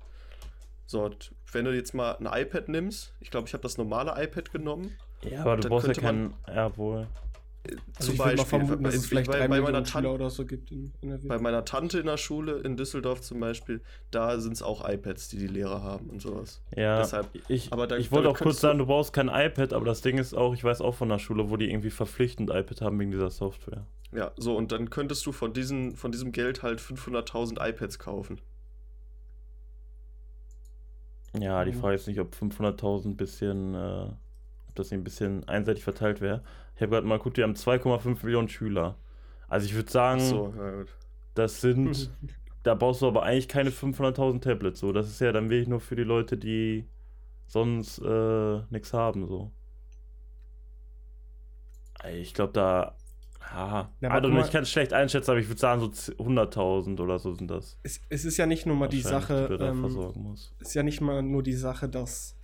So, 0.87 1.09
wenn 1.51 1.65
du 1.65 1.73
jetzt 1.75 1.93
mal 1.93 2.15
ein 2.17 2.27
iPad 2.41 2.69
nimmst, 2.69 3.13
ich 3.19 3.31
glaube, 3.31 3.47
ich 3.47 3.53
habe 3.53 3.63
das 3.63 3.77
normale 3.77 4.11
iPad 4.23 4.51
genommen. 4.51 4.91
Ja, 5.23 5.41
aber 5.41 5.57
du 5.57 5.69
brauchst 5.69 5.87
ja 5.87 5.93
keinen. 5.93 6.33
Ja, 6.47 6.75
wohl. 6.77 7.07
Also 7.97 8.09
Zum 8.11 8.17
Beispiel, 8.17 8.45
vermuten, 8.45 8.83
bei- 8.83 8.89
es 8.89 9.07
vielleicht 9.07 9.31
bei- 9.31 9.39
bei 9.39 9.47
meiner 9.47 9.63
Millionen 9.63 9.85
Tan- 9.85 10.03
Schüler 10.03 10.13
oder 10.13 10.29
so 10.29 10.45
gibt 10.45 10.71
in 10.71 10.93
NRW. 11.01 11.27
Bei 11.27 11.39
meiner 11.39 11.65
Tante 11.65 11.97
in 11.97 12.05
der 12.05 12.17
Schule 12.17 12.59
in 12.59 12.77
Düsseldorf 12.77 13.21
zum 13.21 13.39
Beispiel, 13.39 13.81
da 14.11 14.39
sind 14.39 14.53
es 14.53 14.61
auch 14.61 14.87
iPads, 14.87 15.29
die 15.29 15.39
die 15.39 15.47
Lehrer 15.47 15.81
haben 15.81 16.11
und 16.11 16.21
sowas. 16.21 16.61
Ja, 16.75 16.97
Deshalb- 16.99 17.29
ich, 17.47 17.73
aber 17.73 17.87
da- 17.87 17.97
ich 17.97 18.11
wollte 18.11 18.29
auch 18.29 18.37
kurz 18.37 18.61
sagen, 18.61 18.77
du 18.77 18.85
brauchst 18.85 19.13
kein 19.13 19.29
iPad, 19.29 19.73
aber 19.73 19.85
das 19.85 20.01
Ding 20.01 20.19
ist 20.19 20.35
auch, 20.35 20.53
ich 20.53 20.63
weiß 20.63 20.81
auch 20.81 20.93
von 20.93 21.09
der 21.09 21.17
Schule, 21.17 21.49
wo 21.49 21.57
die 21.57 21.67
irgendwie 21.71 21.89
verpflichtend 21.89 22.51
iPad 22.51 22.81
haben 22.81 22.99
wegen 22.99 23.09
dieser 23.09 23.31
Software. 23.31 23.87
Ja, 24.11 24.31
so, 24.37 24.55
und 24.55 24.71
dann 24.71 24.91
könntest 24.91 25.25
du 25.25 25.31
von, 25.31 25.51
diesen, 25.53 25.95
von 25.95 26.11
diesem 26.11 26.31
Geld 26.33 26.61
halt 26.61 26.79
500.000 26.79 27.57
iPads 27.67 27.97
kaufen. 27.97 28.39
Ja, 31.39 31.65
die 31.65 31.71
Mhm. 31.71 31.79
Frage 31.79 31.95
ist 31.95 32.07
nicht, 32.07 32.19
ob 32.19 32.33
500.000 32.35 33.15
ein 33.15 33.17
bisschen, 33.17 33.75
äh, 33.75 33.77
ob 34.69 34.75
das 34.75 34.91
ein 34.91 35.03
bisschen 35.03 35.47
einseitig 35.49 35.83
verteilt 35.83 36.21
wäre. 36.21 36.43
Ich 36.75 36.81
habe 36.81 36.91
gerade 36.91 37.07
mal 37.07 37.17
geguckt, 37.17 37.37
wir 37.37 37.43
haben 37.43 37.55
2,5 37.55 38.23
Millionen 38.23 38.49
Schüler. 38.49 38.97
Also 39.47 39.65
ich 39.67 39.75
würde 39.75 39.91
sagen, 39.91 40.45
So, 40.45 40.53
das 41.35 41.61
sind, 41.61 42.11
da 42.63 42.75
brauchst 42.75 43.01
du 43.03 43.07
aber 43.07 43.23
eigentlich 43.23 43.47
keine 43.49 43.71
500.000 43.71 44.43
Tablets. 44.43 44.79
So, 44.81 44.93
das 44.93 45.09
ist 45.09 45.21
ja 45.21 45.31
dann 45.33 45.49
wirklich 45.49 45.69
nur 45.69 45.81
für 45.81 45.95
die 45.97 46.03
Leute, 46.03 46.37
die 46.37 46.85
sonst 47.47 47.99
äh, 47.99 48.61
nichts 48.71 48.93
haben. 48.93 49.27
So. 49.27 49.51
Ich 52.09 52.33
glaube 52.33 52.53
da, 52.53 52.95
ja, 53.53 53.91
Ja, 54.01 54.09
also 54.09 54.29
ich 54.29 54.51
kann 54.51 54.63
es 54.63 54.71
schlecht 54.71 54.93
einschätzen, 54.93 55.31
aber 55.31 55.39
ich 55.39 55.47
würde 55.47 55.59
sagen 55.59 55.81
so 55.81 55.87
100.000 55.87 56.99
oder 56.99 57.19
so 57.19 57.33
sind 57.33 57.49
das. 57.49 57.77
es, 57.83 58.01
es 58.09 58.25
ist 58.25 58.37
ja 58.37 58.45
nicht 58.45 58.65
nur 58.65 58.75
mal 58.75 58.87
die 58.87 59.01
Sache, 59.01 59.55
da 59.57 59.69
ähm, 59.69 59.79
versorgen 59.79 60.35
ist 60.59 60.73
ja 60.73 60.83
nicht 60.83 61.01
mal 61.01 61.21
nur 61.21 61.43
die 61.43 61.53
Sache, 61.53 61.87
dass 61.89 62.35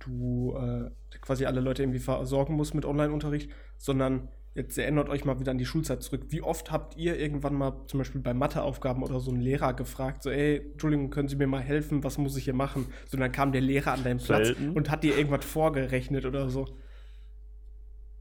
du 0.00 0.56
äh, 0.56 0.90
quasi 1.20 1.46
alle 1.46 1.60
Leute 1.60 1.82
irgendwie 1.82 1.98
versorgen 1.98 2.54
musst 2.54 2.74
mit 2.74 2.84
Online-Unterricht, 2.84 3.50
sondern 3.78 4.28
jetzt 4.54 4.78
erinnert 4.78 5.08
euch 5.08 5.24
mal 5.24 5.40
wieder 5.40 5.50
an 5.50 5.58
die 5.58 5.66
Schulzeit 5.66 6.02
zurück. 6.02 6.26
Wie 6.28 6.42
oft 6.42 6.70
habt 6.70 6.96
ihr 6.96 7.18
irgendwann 7.18 7.54
mal 7.54 7.84
zum 7.86 7.98
Beispiel 7.98 8.20
bei 8.20 8.34
Matheaufgaben 8.34 9.02
oder 9.02 9.20
so 9.20 9.30
einen 9.30 9.40
Lehrer 9.40 9.74
gefragt, 9.74 10.22
so, 10.22 10.30
ey, 10.30 10.70
Entschuldigung, 10.72 11.10
können 11.10 11.28
Sie 11.28 11.36
mir 11.36 11.46
mal 11.46 11.60
helfen, 11.60 12.04
was 12.04 12.18
muss 12.18 12.36
ich 12.36 12.44
hier 12.44 12.54
machen? 12.54 12.86
So, 13.06 13.16
dann 13.16 13.32
kam 13.32 13.52
der 13.52 13.60
Lehrer 13.60 13.92
an 13.92 14.04
deinen 14.04 14.20
Platz 14.20 14.46
Selten. 14.46 14.70
und 14.70 14.90
hat 14.90 15.02
dir 15.02 15.16
irgendwas 15.16 15.44
vorgerechnet 15.44 16.24
oder 16.24 16.48
so. 16.48 16.66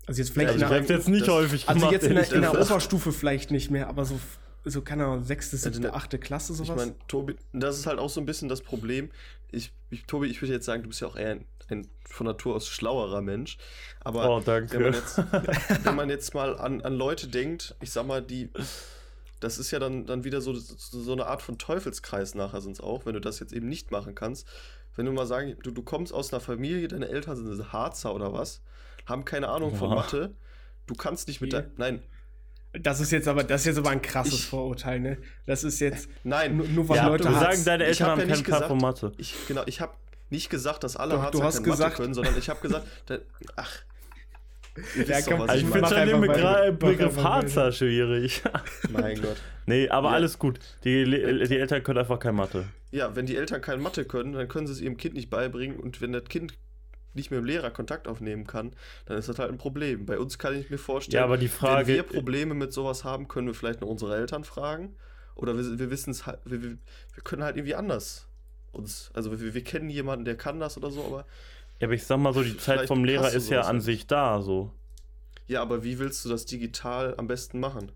Also 0.05 0.21
jetzt 0.21 0.31
vielleicht 0.31 0.53
Also 0.61 0.65
in 0.75 0.83
ich 0.83 0.89
jetzt 0.89 1.07
nicht 1.07 1.27
das- 1.27 1.33
häufig 1.33 1.67
also 1.69 1.79
gemacht. 1.79 1.93
jetzt 1.93 2.05
in 2.05 2.15
der, 2.15 2.31
in 2.33 2.41
der. 2.41 2.51
Oberstufe 2.61 3.11
vielleicht 3.11 3.51
nicht 3.51 3.71
mehr, 3.71 3.87
aber 3.87 4.05
so, 4.05 4.19
so 4.65 4.81
keine 4.81 5.05
Ahnung, 5.05 5.23
sechste, 5.23 5.55
Also 5.55 5.63
siebte, 5.69 5.79
ne- 5.81 5.93
achte 5.93 6.19
Klasse, 6.19 6.53
Ich 6.53 6.57
sowas. 6.59 6.75
meine, 6.75 6.95
Tobi, 7.07 7.35
das 7.53 7.77
ist 7.79 7.85
halt 7.85 7.99
auch 7.99 8.09
so 8.09 8.19
ein 8.19 8.25
bisschen 8.25 8.49
das 8.49 8.61
Problem. 8.61 9.09
Ich, 9.51 9.71
ich, 9.89 10.03
Tobi, 10.05 10.27
ich 10.27 10.41
würde 10.41 10.53
jetzt 10.53 10.65
sagen, 10.65 10.83
du 10.83 10.89
bist 10.89 10.99
ja 11.01 11.07
auch 11.07 11.15
eher 11.15 11.31
ein, 11.31 11.45
ein 11.69 11.87
von 12.09 12.25
Natur 12.25 12.55
aus 12.55 12.67
schlauerer 12.67 13.21
Mensch. 13.21 13.57
Aber 14.01 14.29
oh, 14.29 14.39
danke. 14.43 14.73
wenn, 14.77 14.83
man 14.83 14.93
jetzt, 14.93 15.17
wenn 15.85 15.95
man 15.95 16.09
jetzt 16.09 16.33
mal 16.33 16.57
an, 16.57 16.81
an 16.81 16.93
Leute 16.95 17.27
denkt, 17.27 17.75
ich 17.81 17.91
sag 17.91 18.05
mal, 18.05 18.21
die. 18.21 18.49
Das 19.39 19.57
ist 19.57 19.71
ja 19.71 19.79
dann, 19.79 20.05
dann 20.05 20.23
wieder 20.23 20.39
so, 20.39 20.53
so 20.53 21.01
so 21.01 21.11
eine 21.11 21.25
Art 21.27 21.41
von 21.41 21.57
Teufelskreis 21.57 22.33
nachher 22.33 22.61
sonst 22.61 22.79
auch, 22.81 23.05
wenn 23.05 23.13
du 23.13 23.19
das 23.19 23.39
jetzt 23.39 23.51
eben 23.51 23.67
nicht 23.67 23.91
machen 23.91 24.15
kannst. 24.15 24.47
Wenn 24.95 25.05
du 25.05 25.11
mal 25.11 25.25
sagen, 25.27 25.55
du, 25.63 25.71
du 25.71 25.81
kommst 25.83 26.13
aus 26.13 26.31
einer 26.31 26.39
Familie, 26.39 26.87
deine 26.87 27.09
Eltern 27.09 27.35
sind 27.35 27.73
Harzer 27.73 28.13
oder 28.15 28.31
was, 28.31 28.61
haben 29.05 29.25
keine 29.25 29.49
Ahnung 29.49 29.75
von 29.75 29.89
Ja. 29.89 29.95
Mathe, 29.95 30.31
du 30.87 30.95
kannst 30.95 31.27
nicht 31.27 31.41
mit 31.41 31.53
der. 31.53 31.65
Nein, 31.77 32.01
Das 32.73 32.99
ist 32.99 33.11
jetzt 33.11 33.27
aber, 33.27 33.43
das 33.43 33.61
ist 33.61 33.67
jetzt 33.67 33.77
aber 33.77 33.91
ein 33.91 34.01
krasses 34.01 34.33
Ich- 34.33 34.45
Vorurteil, 34.47 34.99
ne? 34.99 35.17
Das 35.45 35.63
ist 35.63 35.79
jetzt 35.79 36.09
nein. 36.23 36.57
nur, 36.57 36.67
nur 36.67 36.89
weil 36.89 36.97
ja, 36.97 37.07
Leute 37.07 37.25
du 37.25 37.33
sagen, 37.33 37.63
deine 37.65 37.83
Ich 37.83 37.89
Eltern 38.01 38.05
hab 38.07 38.11
haben 38.13 38.19
ja 38.19 38.25
keinen 38.25 38.31
nicht 38.31 38.43
Plan 38.45 38.55
gesagt- 38.61 38.67
von 38.69 38.77
Mathe. 38.79 39.11
Ich, 39.17 39.35
genau, 39.47 39.61
ich 39.67 39.79
habe 39.79 39.93
nicht 40.31 40.49
gesagt, 40.49 40.83
dass 40.83 40.95
alle 40.95 41.13
Doch, 41.13 41.21
Harzer 41.21 41.37
du 41.37 41.43
hast 41.43 41.55
keine 41.57 41.67
Mathe 41.67 41.77
gesagt- 41.77 41.97
können, 41.97 42.13
sondern 42.15 42.35
ich 42.37 42.49
habe 42.49 42.59
gesagt, 42.61 42.87
da, 43.05 43.17
ach. 43.55 43.71
Ja, 45.07 45.21
komm, 45.21 45.39
was 45.41 45.49
Also 45.49 45.65
ich 45.67 45.69
mach 45.69 45.87
finde 45.89 46.11
schon 46.11 46.21
den 46.21 46.27
weiter. 46.29 46.71
Begriff 46.71 47.17
Harzer 47.23 47.71
schwierig. 47.71 48.41
Mein 48.89 49.21
Gott. 49.21 49.35
nee, 49.67 49.87
aber 49.89 50.09
Ja. 50.09 50.15
alles 50.15 50.39
gut. 50.39 50.59
Die, 50.83 51.05
die 51.05 51.57
Eltern 51.59 51.83
können 51.83 51.99
einfach 51.99 52.17
kein 52.17 52.33
Mathe. 52.33 52.65
Ja, 52.89 53.15
wenn 53.15 53.27
die 53.27 53.35
Eltern 53.37 53.61
keine 53.61 53.83
Mathe 53.83 54.03
können, 54.03 54.33
dann 54.33 54.47
können 54.47 54.65
sie 54.65 54.73
es 54.73 54.81
ihrem 54.81 54.97
Kind 54.97 55.13
nicht 55.13 55.29
beibringen 55.29 55.77
und 55.79 56.01
wenn 56.01 56.11
das 56.11 56.23
Kind 56.25 56.55
nicht 57.15 57.31
mit 57.31 57.39
dem 57.39 57.45
Lehrer 57.45 57.71
Kontakt 57.71 58.07
aufnehmen 58.07 58.45
kann, 58.47 58.71
dann 59.05 59.17
ist 59.17 59.29
das 59.29 59.39
halt 59.39 59.51
ein 59.51 59.57
Problem. 59.57 60.05
Bei 60.05 60.19
uns 60.19 60.37
kann 60.37 60.55
ich 60.59 60.69
mir 60.69 60.77
vorstellen, 60.77 61.19
Ja, 61.19 61.23
aber 61.25 61.37
die 61.37 61.47
Frage. 61.47 61.87
wenn 61.87 61.95
wir 61.95 62.03
Probleme 62.03 62.53
mit 62.53 62.73
sowas 62.73 63.03
haben, 63.03 63.27
können 63.27 63.47
wir 63.47 63.53
vielleicht 63.53 63.81
noch 63.81 63.87
unsere 63.87 64.15
Eltern 64.15 64.43
fragen 64.43 64.95
oder 65.35 65.57
wir, 65.57 65.79
wir 65.79 65.89
wissen 65.91 66.11
es 66.11 66.25
halt, 66.25 66.39
wir, 66.45 66.61
wir, 66.61 66.77
wir 67.13 67.23
können 67.23 67.43
halt 67.43 67.55
irgendwie 67.57 67.75
anders 67.75 68.27
uns, 68.71 69.11
also 69.13 69.31
wir, 69.39 69.53
wir 69.53 69.63
kennen 69.63 69.89
jemanden, 69.89 70.25
der 70.25 70.35
kann 70.37 70.59
das 70.59 70.77
oder 70.77 70.89
so, 70.91 71.05
aber 71.05 71.25
ja, 71.79 71.87
aber 71.87 71.93
ich 71.93 72.05
sag 72.05 72.17
mal 72.17 72.33
so, 72.33 72.43
die 72.43 72.57
Zeit 72.57 72.87
vom 72.87 73.03
Lehrer 73.03 73.31
ist 73.31 73.49
ja 73.49 73.61
an 73.61 73.77
nicht. 73.77 73.85
sich 73.85 74.07
da, 74.07 74.41
so. 74.41 74.71
ja, 75.47 75.61
aber 75.61 75.83
wie 75.83 75.99
willst 75.99 76.23
du 76.25 76.29
das 76.29 76.45
digital 76.45 77.15
am 77.17 77.27
besten 77.27 77.59
machen? 77.59 77.91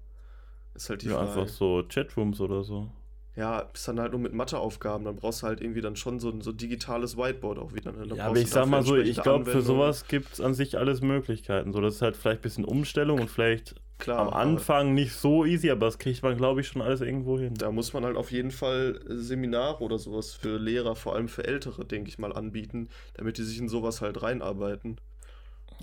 Ist 0.76 0.90
halt 0.90 1.02
die 1.04 1.08
Ja, 1.08 1.18
Frage. 1.18 1.30
einfach 1.42 1.48
so 1.48 1.84
Chatrooms 1.88 2.40
oder 2.40 2.64
so. 2.64 2.92
Ja, 3.38 3.64
bist 3.72 3.88
dann 3.88 4.00
halt 4.00 4.12
nur 4.14 4.20
mit 4.20 4.34
Matheaufgaben, 4.34 5.06
dann 5.06 5.16
brauchst 5.16 5.44
du 5.44 5.48
halt 5.48 5.62
irgendwie 5.62 5.82
dann 5.82 5.96
schon 5.96 6.20
so 6.20 6.30
ein 6.30 6.42
so 6.42 6.52
digitales 6.52 7.18
Whiteboard 7.18 7.60
auch 7.60 7.74
wieder. 7.74 7.92
Ne? 7.92 8.16
Ja, 8.16 8.26
aber 8.28 8.38
ich 8.38 8.50
sag 8.50 8.66
mal 8.68 8.82
so, 8.84 8.98
ich 8.98 9.22
glaube, 9.22 9.46
für 9.46 9.62
sowas 9.62 10.08
gibt 10.08 10.34
es 10.34 10.42
an 10.42 10.56
sich 10.56 10.78
alles 10.78 11.02
Möglichkeiten. 11.02 11.72
So, 11.72 11.80
das 11.80 11.96
ist 11.96 12.02
halt 12.02 12.18
vielleicht 12.18 12.40
ein 12.40 12.42
bisschen 12.44 12.66
Umstellung 12.66 13.20
und 13.22 13.30
vielleicht 13.30 13.76
Klar, 14.00 14.20
am 14.20 14.30
Anfang 14.30 14.94
nicht 14.96 15.14
so 15.14 15.46
easy, 15.46 15.70
aber 15.70 15.86
das 15.86 16.00
kriegt 16.00 16.24
man, 16.24 16.36
glaube 16.36 16.62
ich, 16.62 16.68
schon 16.68 16.82
alles 16.82 17.02
irgendwo 17.02 17.40
hin. 17.40 17.54
Da 17.56 17.72
muss 17.72 17.94
man 17.94 18.06
halt 18.06 18.16
auf 18.18 18.32
jeden 18.32 18.52
Fall 18.52 19.00
äh, 19.10 19.16
Seminare 19.16 19.84
oder 19.84 19.98
sowas 20.00 20.34
für 20.34 20.58
Lehrer, 20.58 20.96
vor 20.96 21.16
allem 21.16 21.28
für 21.30 21.46
Ältere, 21.46 21.86
denke 21.86 22.10
ich 22.10 22.20
mal, 22.20 22.34
anbieten, 22.34 22.90
damit 23.16 23.38
die 23.38 23.44
sich 23.44 23.60
in 23.60 23.70
sowas 23.70 24.02
halt 24.02 24.22
reinarbeiten. 24.22 25.00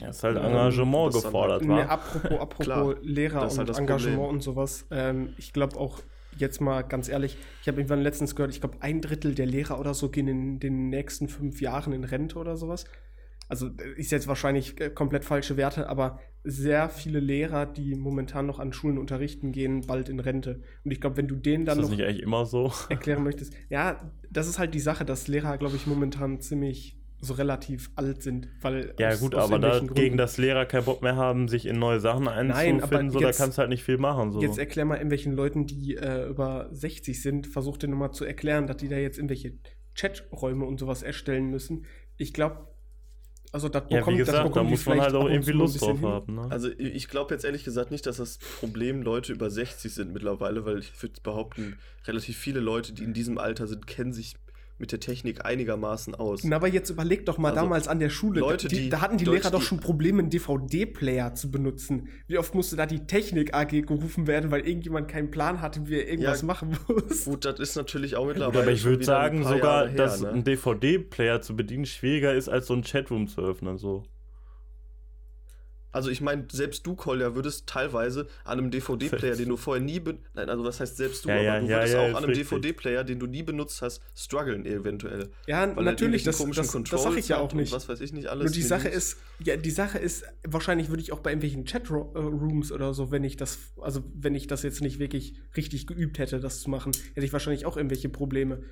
Ja, 0.01 0.09
ist 0.09 0.23
halt 0.25 0.37
Ähm, 0.37 0.45
Engagement 0.45 1.15
das 1.15 1.23
dann 1.23 1.23
gefordert, 1.23 1.63
Ne, 1.63 1.89
apropos, 1.89 2.41
apropos 2.41 2.65
Klar, 2.65 2.95
Lehrer 3.03 3.41
das 3.41 3.53
ist 3.53 3.59
und 3.59 3.59
halt 3.59 3.69
das 3.69 3.79
Engagement 3.79 4.17
Problem. 4.17 4.35
und 4.37 4.43
sowas. 4.43 4.87
Ähm, 4.91 5.35
ich 5.37 5.53
glaube 5.53 5.79
auch, 5.79 6.01
jetzt 6.37 6.61
mal 6.61 6.83
ganz 6.83 7.09
ehrlich, 7.09 7.37
ich 7.63 7.69
habe 7.69 7.79
irgendwann 7.79 8.03
letztens 8.03 8.35
gehört, 8.35 8.53
ich 8.53 8.61
glaube, 8.61 8.79
ein 8.81 9.01
Drittel 9.01 9.35
der 9.35 9.47
Lehrer 9.47 9.81
oder 9.81 9.95
so 9.95 10.11
gehen 10.11 10.29
in 10.29 10.61
den 10.61 10.89
nächsten 10.89 11.29
fünf 11.29 11.61
Jahren 11.61 11.93
in 11.93 12.05
Rente 12.05 12.39
oder 12.39 12.57
sowas. 12.57 12.85
Also 13.49 13.69
äh, 13.69 13.99
ist 13.99 14.11
jetzt 14.11 14.27
wahrscheinlich 14.27 14.81
äh, 14.81 14.91
komplett 14.91 15.25
falsche 15.25 15.57
Werte, 15.57 15.89
aber 15.89 16.21
sehr 16.45 16.89
viele 16.89 17.21
Lehrer, 17.21 17.67
die 17.67 17.95
momentan 17.95 18.47
noch 18.47 18.59
an 18.59 18.73
Schulen 18.73 18.99
unterrichten, 18.99 19.53
gehen 19.53 19.83
bald 19.87 20.09
in 20.09 20.21
Rente. 20.21 20.61
Und 20.85 20.91
ich 20.91 21.01
glaube, 21.01 21.17
wenn 21.17 21.29
du 21.29 21.37
denen 21.37 21.65
Ist 21.65 21.69
dann 21.69 21.79
das 21.79 21.91
noch 21.91 21.97
nicht 21.97 22.07
eigentlich 22.07 22.23
immer 22.23 22.47
so? 22.47 22.73
erklären 22.89 23.23
möchtest, 23.23 23.55
ja, 23.69 24.13
das 24.31 24.49
ist 24.49 24.59
halt 24.59 24.75
die 24.75 24.81
Sache, 24.81 25.05
dass 25.05 25.29
Lehrer, 25.29 25.59
glaube 25.59 25.77
ich, 25.77 25.87
momentan 25.87 26.41
ziemlich 26.41 26.99
so 27.21 27.35
relativ 27.35 27.91
alt 27.95 28.23
sind, 28.23 28.49
weil 28.61 28.95
Ja, 28.99 29.09
aus- 29.09 29.21
gut, 29.21 29.35
aus 29.35 29.45
aber 29.45 29.59
da 29.59 29.69
irgendwelchen 29.69 29.95
gegen 29.95 30.07
Gründen. 30.09 30.17
das 30.19 30.37
Lehrer 30.37 30.67
keinen 30.67 30.85
Bock 30.85 31.01
mehr 31.03 31.17
haben, 31.17 31.49
sich 31.49 31.65
in 31.67 31.79
neue 31.79 31.99
Sachen 32.01 32.29
einzufinden, 32.29 32.83
aber 32.83 33.11
so, 33.11 33.21
jetzt- 33.21 33.39
da 33.39 33.45
kannst 33.45 33.57
du 33.59 33.61
halt 33.61 33.71
nicht 33.71 33.83
viel 33.85 33.97
machen. 33.99 34.31
So. 34.33 34.43
Jetzt 34.43 34.59
erklär 34.59 34.85
mal 34.85 34.97
irgendwelchen 34.97 35.33
Leuten, 35.33 35.67
die 35.67 35.97
äh, 35.97 36.29
über 36.29 36.69
60 36.73 37.23
sind, 37.23 37.47
versuch 37.47 37.79
dir 37.79 37.89
nochmal 37.89 38.13
zu 38.13 38.25
erklären, 38.25 38.67
dass 38.67 38.77
die 38.77 38.89
da 38.89 38.97
jetzt 38.97 39.17
irgendwelche 39.19 39.55
Chaträume 39.95 40.65
und 40.67 40.79
sowas 40.79 41.03
erstellen 41.03 41.51
müssen. 41.51 41.87
Ich 42.19 42.35
glaube, 42.35 42.69
also 43.53 43.69
das 43.69 43.85
ja, 43.85 43.91
wie 43.91 43.95
bekommt, 44.01 44.21
das 44.21 44.27
gesagt, 44.27 44.57
da 44.57 44.63
muss 44.65 44.85
man 44.87 45.01
halt 45.01 45.15
auch 45.15 45.29
irgendwie 45.29 45.53
Lust 45.53 45.81
drauf 45.81 45.99
hin. 46.01 46.09
haben. 46.09 46.35
Ne? 46.35 46.47
Also 46.51 46.69
ich 46.71 46.95
ich 46.95 47.09
glaube 47.09 47.33
jetzt 47.33 47.45
ehrlich 47.45 47.63
gesagt 47.65 47.93
nicht, 47.93 48.05
dass 48.05 48.17
das 48.17 48.39
Problem 48.39 49.01
Leute 49.03 49.33
über 49.33 49.49
60 49.49 49.95
sind 49.95 50.13
mittlerweile, 50.13 50.65
weil 50.67 50.81
ich 50.81 51.01
würde 51.01 51.21
behaupten, 51.23 51.79
relativ 52.07 52.37
viele 52.37 52.59
Leute, 52.61 52.93
die 52.93 53.05
in 53.05 53.13
diesem 53.15 53.39
Alter 53.39 53.69
sind, 53.69 53.87
kennen 53.87 54.13
sich 54.13 54.35
mit 54.79 54.91
der 54.93 54.99
Technik 55.01 55.45
einigermaßen 55.45 56.15
aus. 56.15 56.43
Na, 56.45 56.57
aber 56.57 56.69
jetzt 56.69 56.91
überleg 56.91 57.25
doch 57.27 57.39
mal 57.39 57.51
Also, 57.51 57.61
damals 57.63 57.87
an 57.89 58.01
der 58.01 58.11
Schule. 58.11 58.41
Leute, 58.41 58.69
die, 58.69 58.77
die- 58.77 58.89
da 58.89 59.01
hatten 59.01 59.19
die 59.19 59.25
Leute, 59.25 59.39
Lehrer 59.39 59.51
doch 59.53 59.63
schon 59.63 59.79
Probleme, 59.81 60.19
einen 60.21 60.31
DVD-Player 60.31 61.35
zu 61.35 61.51
benutzen. 61.51 62.09
Wie 62.27 62.39
oft 62.39 62.55
musste 62.55 62.75
da 62.77 62.85
die 62.87 63.07
Technik 63.07 63.55
AG 63.55 63.69
gerufen 63.83 64.27
werden, 64.27 64.51
weil 64.51 64.67
irgendjemand 64.67 65.09
keinen 65.09 65.31
Plan 65.31 65.61
hatte, 65.61 65.87
wie 65.89 65.95
er 65.97 66.09
irgendwas 66.09 66.41
Ja, 66.41 66.47
machen 66.47 66.77
muss? 66.89 67.25
Gut, 67.25 67.45
das 67.45 67.61
ist 67.61 67.77
natürlich 67.77 68.17
auch 68.17 68.27
mittlerweile. 68.27 68.63
aber 68.63 68.73
ich 68.73 68.85
würde 68.85 69.05
sagen 69.05 69.45
sogar, 69.45 69.89
her, 69.89 69.97
dass 69.97 70.21
ne? 70.23 70.31
ein 70.31 70.45
DVD-Player 70.45 71.41
zu 71.41 71.55
bedienen 71.57 71.87
schwieriger 71.87 72.35
ist, 72.35 72.49
als 72.49 72.67
so 72.67 72.75
ein 72.75 72.83
Chatroom 72.83 73.29
zu 73.29 73.41
öffnen. 73.43 73.79
So. 73.79 74.05
Also 75.95 76.11
ich 76.11 76.21
meine, 76.21 76.45
selbst 76.51 76.85
du, 76.89 76.97
Kolja, 76.97 77.37
würdest 77.37 77.69
teilweise 77.69 78.27
an 78.43 78.59
einem 78.59 78.73
DVD-Player, 78.73 79.37
den 79.37 79.49
du 79.49 79.57
vorher 79.57 79.81
nie 79.83 80.01
ben 80.01 80.19
Nein, 80.35 80.49
also 80.51 80.65
was 80.65 80.81
heißt 80.81 80.97
selbst 80.97 81.25
du, 81.25 81.29
Ja, 81.29 81.37
aber 81.37 81.45
ja, 81.45 81.61
du 81.61 81.69
würdest 81.69 81.95
ja, 81.95 82.01
auch 82.01 82.17
an 82.17 82.25
einem. 82.25 82.35
DVD-Player, 82.35 83.05
den 83.05 83.21
du 83.21 83.27
nie 83.29 83.45
benutzt 83.45 83.81
hast, 83.81 84.03
strugglen 84.17 84.67
eventuell. 84.67 85.31
Ja, 85.47 85.75
Weil 85.77 85.85
natürlich, 85.85 86.25
das, 86.25 86.37
das, 86.37 86.45
komischen 86.45 86.65
das 86.91 87.03
sage 87.03 87.21
ich 87.21 87.29
ja 87.29 87.37
Controls 87.37 87.53
auch 87.53 87.57
nicht. 87.57 87.73
Was 87.73 87.89
weiß 87.89 88.01
ich 88.01 88.13
nicht 88.13 88.27
alles. 88.27 88.45
Nur 88.47 88.53
die 88.53 88.63
Sache 88.63 88.89
ist, 88.89 89.19
ja, 89.45 89.57
die 89.57 89.71
Sache 89.71 89.99
ist, 89.99 90.25
wahrscheinlich 90.43 90.89
würde 90.89 91.01
ich 91.01 91.13
auch 91.13 91.21
bei 91.21 91.31
irgendwelchen 91.31 91.65
Chatrooms 91.65 92.73
oder 92.73 92.93
so, 92.93 93.13
wenn 93.13 93.23
ich 93.23 93.37
das, 93.37 93.61
also 93.81 94.03
wenn 94.15 94.35
ich 94.35 94.49
das 94.49 94.65
jetzt 94.65 94.81
nicht 94.81 94.99
wirklich 94.99 95.37
richtig 95.57 95.87
geübt 95.87 96.19
hätte, 96.19 96.41
das 96.41 96.61
zu 96.61 96.71
machen, 96.71 96.91
hätte 97.15 97.25
ich 97.25 97.33
wahrscheinlich 97.33 97.67
auch 97.67 97.77
irgendwelche 97.77 98.09
Probleme. 98.09 98.65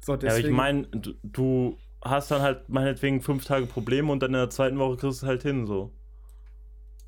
So, 0.00 0.12
Ja, 0.12 0.16
aber 0.18 0.26
ich 0.28 0.34
deswegen- 0.36 0.56
meine, 0.56 0.86
du, 0.86 1.12
du 1.24 1.76
hast 2.02 2.30
dann 2.30 2.40
halt 2.40 2.70
meinetwegen 2.70 3.20
fünf 3.20 3.44
Tage 3.44 3.66
Probleme 3.66 4.10
und 4.10 4.20
dann 4.22 4.30
in 4.30 4.40
der 4.40 4.48
zweiten 4.48 4.78
Woche 4.78 4.96
kriegst 4.96 5.20
du 5.20 5.26
es 5.26 5.28
halt 5.28 5.42
hin, 5.42 5.66
so. 5.66 5.92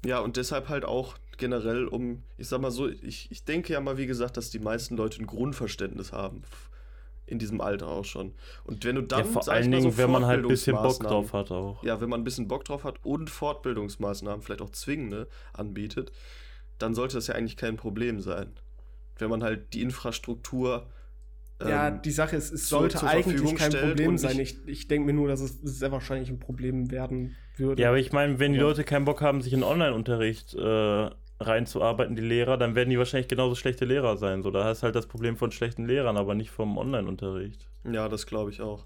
Ja, 0.04 0.20
und 0.20 0.36
deshalb 0.36 0.68
halt 0.68 0.84
auch 0.84 1.16
generell 1.38 1.86
um, 1.86 2.22
ich 2.36 2.48
sag 2.48 2.60
mal 2.60 2.70
so, 2.70 2.88
ich, 2.88 3.30
ich 3.30 3.44
denke 3.44 3.72
ja 3.72 3.80
mal, 3.80 3.96
wie 3.98 4.06
gesagt, 4.06 4.36
dass 4.36 4.50
die 4.50 4.58
meisten 4.58 4.96
Leute 4.96 5.20
ein 5.20 5.26
Grundverständnis 5.26 6.12
haben. 6.12 6.42
In 7.24 7.38
diesem 7.38 7.60
Alter 7.60 7.86
auch 7.88 8.04
schon. 8.04 8.34
Und 8.64 8.84
wenn 8.84 8.96
du 8.96 9.02
dann, 9.02 9.20
ja, 9.20 9.24
vor 9.24 9.48
allen 9.48 9.70
Dingen, 9.70 9.92
so 9.92 9.96
wenn 9.96 10.10
man 10.10 10.26
halt 10.26 10.44
ein 10.44 10.48
bisschen 10.48 10.76
Bock 10.76 11.00
drauf 11.00 11.32
hat 11.32 11.50
auch. 11.50 11.82
Ja, 11.82 12.00
wenn 12.00 12.10
man 12.10 12.20
ein 12.20 12.24
bisschen 12.24 12.48
Bock 12.48 12.64
drauf 12.64 12.84
hat 12.84 12.96
und 13.04 13.30
Fortbildungsmaßnahmen, 13.30 14.42
vielleicht 14.42 14.60
auch 14.60 14.70
zwingende, 14.70 15.28
anbietet, 15.52 16.12
dann 16.78 16.94
sollte 16.94 17.14
das 17.14 17.28
ja 17.28 17.34
eigentlich 17.34 17.56
kein 17.56 17.76
Problem 17.76 18.20
sein. 18.20 18.52
Wenn 19.16 19.30
man 19.30 19.42
halt 19.42 19.72
die 19.72 19.82
Infrastruktur. 19.82 20.90
Ja, 21.68 21.88
ähm, 21.88 22.02
die 22.02 22.10
Sache 22.10 22.36
ist, 22.36 22.52
es 22.52 22.68
sollte 22.68 22.98
zur 22.98 23.08
eigentlich 23.08 23.54
kein 23.56 23.70
stellt 23.70 23.88
Problem 23.88 24.18
sein. 24.18 24.38
Ich, 24.38 24.56
ich 24.66 24.88
denke 24.88 25.06
mir 25.06 25.12
nur, 25.12 25.28
dass 25.28 25.40
es 25.40 25.60
sehr 25.62 25.92
wahrscheinlich 25.92 26.30
ein 26.30 26.38
Problem 26.38 26.90
werden 26.90 27.36
würde. 27.56 27.82
Ja, 27.82 27.88
aber 27.88 27.98
ich 27.98 28.12
meine, 28.12 28.38
wenn 28.38 28.52
die. 28.52 28.58
Leute 28.58 28.84
keinen 28.84 29.04
Bock 29.04 29.20
haben, 29.20 29.42
sich 29.42 29.52
in 29.52 29.62
Online-Unterricht 29.62 30.54
äh, 30.54 31.10
reinzuarbeiten, 31.40 32.16
die 32.16 32.22
Lehrer, 32.22 32.56
dann 32.56 32.74
werden 32.74 32.90
die 32.90 32.98
wahrscheinlich 32.98 33.28
genauso 33.28 33.54
schlechte 33.54 33.84
Lehrer 33.84 34.16
sein. 34.16 34.42
So, 34.42 34.50
da 34.50 34.64
hast 34.64 34.82
halt 34.82 34.94
das 34.94 35.06
Problem 35.06 35.36
von 35.36 35.50
schlechten 35.50 35.86
Lehrern, 35.86 36.16
aber 36.16 36.34
nicht 36.34 36.50
vom 36.50 36.78
Online-Unterricht. 36.78 37.68
ja, 37.90 38.08
das 38.08 38.26
glaube 38.26 38.50
ich 38.50 38.60
auch. 38.60 38.84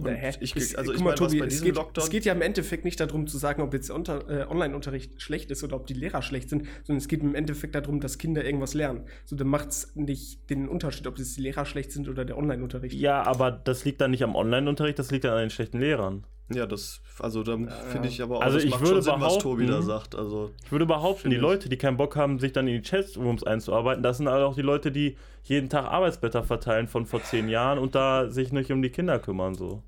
Und 0.00 0.06
Na, 0.12 0.16
hä? 0.16 0.30
ich, 0.40 0.56
Es- 0.56 0.74
also 0.74 0.92
ich 0.92 0.96
guck 0.98 1.04
mal, 1.06 1.14
Tobi, 1.14 1.40
es 1.40 1.62
geht, 1.62 1.76
Lockdown. 1.76 2.02
es 2.04 2.10
geht 2.10 2.24
ja 2.24 2.32
im 2.32 2.42
Endeffekt 2.42 2.84
nicht 2.84 2.98
darum 3.00 3.26
zu 3.26 3.36
sagen, 3.38 3.62
ob 3.62 3.72
jetzt 3.74 3.90
unter, 3.90 4.28
äh, 4.30 4.46
Online-Unterricht 4.50 5.20
schlecht 5.20 5.50
ist 5.50 5.62
oder 5.62 5.76
ob 5.76 5.86
die 5.86 5.94
Lehrer 5.94 6.22
schlecht 6.22 6.48
sind, 6.48 6.66
sondern 6.84 6.98
es 6.98 7.08
geht 7.08 7.20
im 7.22 7.34
Endeffekt 7.34 7.74
darum, 7.74 8.00
dass 8.00 8.16
Kinder 8.18 8.44
irgendwas 8.44 8.74
lernen. 8.74 9.02
So, 9.26 9.36
dann 9.36 9.48
macht 9.48 9.68
es 9.68 9.94
nicht 9.96 10.48
den 10.50 10.68
Unterschied, 10.68 11.06
ob 11.06 11.18
jetzt 11.18 11.36
die 11.36 11.42
Lehrer 11.42 11.64
schlecht 11.66 11.92
sind 11.92 12.08
oder 12.08 12.24
der 12.24 12.38
Online-Unterricht. 12.38 12.94
Ja, 12.94 13.22
aber 13.24 13.50
das 13.50 13.84
liegt 13.84 14.00
dann 14.00 14.10
nicht 14.12 14.22
am 14.24 14.34
Online-Unterricht, 14.34 14.98
das 14.98 15.10
liegt 15.10 15.24
dann 15.24 15.32
an 15.34 15.40
den 15.40 15.50
schlechten 15.50 15.78
Lehrern. 15.80 16.24
Ja, 16.52 16.66
das, 16.66 17.00
also 17.18 17.42
da 17.42 17.56
finde 17.90 18.08
ich 18.08 18.20
aber 18.22 18.38
auch, 18.38 18.42
Also 18.42 18.56
das 18.56 18.64
ich 18.64 18.70
macht 18.70 18.80
würde 18.82 18.94
schon 18.94 19.02
Sinn, 19.02 19.12
was 19.14 19.20
behaupten- 19.20 19.42
Tobi 19.42 19.66
da 19.66 19.82
sagt. 19.82 20.14
Also, 20.14 20.50
Ich 20.64 20.72
würde 20.72 20.86
behaupten, 20.86 21.30
die. 21.30 21.36
Leute, 21.36 21.68
die 21.68 21.76
keinen 21.76 21.96
Bock 21.96 22.16
haben, 22.16 22.38
sich 22.38 22.52
dann 22.52 22.66
in 22.68 22.82
die 22.82 22.88
Chatrooms 22.88 23.44
einzuarbeiten, 23.44 24.02
das 24.02 24.16
sind 24.18 24.28
halt 24.28 24.42
auch 24.42 24.54
die 24.54 24.62
Leute, 24.62 24.90
die 24.92 25.16
jeden 25.44 25.68
Tag 25.68 25.84
Arbeitsblätter 25.86 26.42
verteilen 26.44 26.86
von 26.88 27.06
vor 27.06 27.22
zehn 27.22 27.48
Jahren 27.48 27.78
und 27.78 27.94
da 27.94 28.28
sich 28.30 28.52
nicht 28.52 28.70
um 28.72 28.82
die 28.82 28.90
Kinder 28.90 29.18
kümmern. 29.18 29.54
So. 29.54 29.82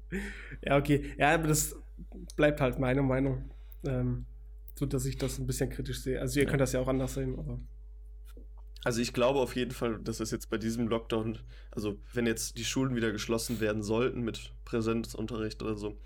Ja, 0.62 0.76
okay. 0.78 1.04
Ja, 1.18 1.34
aber 1.34 1.48
das 1.48 1.76
bleibt 2.36 2.60
halt 2.60 2.78
meine 2.78 3.02
Meinung. 3.02 3.50
Ähm, 3.84 4.26
so 4.78 4.86
dass 4.86 5.04
ich 5.04 5.18
das 5.18 5.38
ein 5.38 5.46
bisschen 5.46 5.68
kritisch 5.70 6.00
sehe. 6.02 6.20
Also 6.20 6.38
ihr 6.40 6.44
Ja. 6.44 6.50
könnt 6.50 6.60
das 6.60 6.72
ja 6.72 6.80
auch 6.80 6.88
anders 6.88 7.14
sehen, 7.14 7.38
aber. 7.38 7.58
Also 8.84 9.00
ich 9.00 9.12
glaube 9.12 9.38
auf 9.38 9.54
jeden 9.54 9.70
Fall, 9.70 9.98
dass 10.02 10.18
es 10.18 10.32
jetzt 10.32 10.50
bei 10.50 10.58
diesem 10.58 10.88
Lockdown, 10.88 11.38
also 11.70 11.98
wenn 12.14 12.26
jetzt 12.26 12.58
die 12.58 12.64
Schulen 12.64 12.96
wieder 12.96 13.12
geschlossen 13.12 13.60
werden 13.60 13.82
sollten 13.82 14.22
mit 14.22 14.52
Präsenzunterricht 14.64 15.62
oder 15.62 15.76
so, 15.76 15.98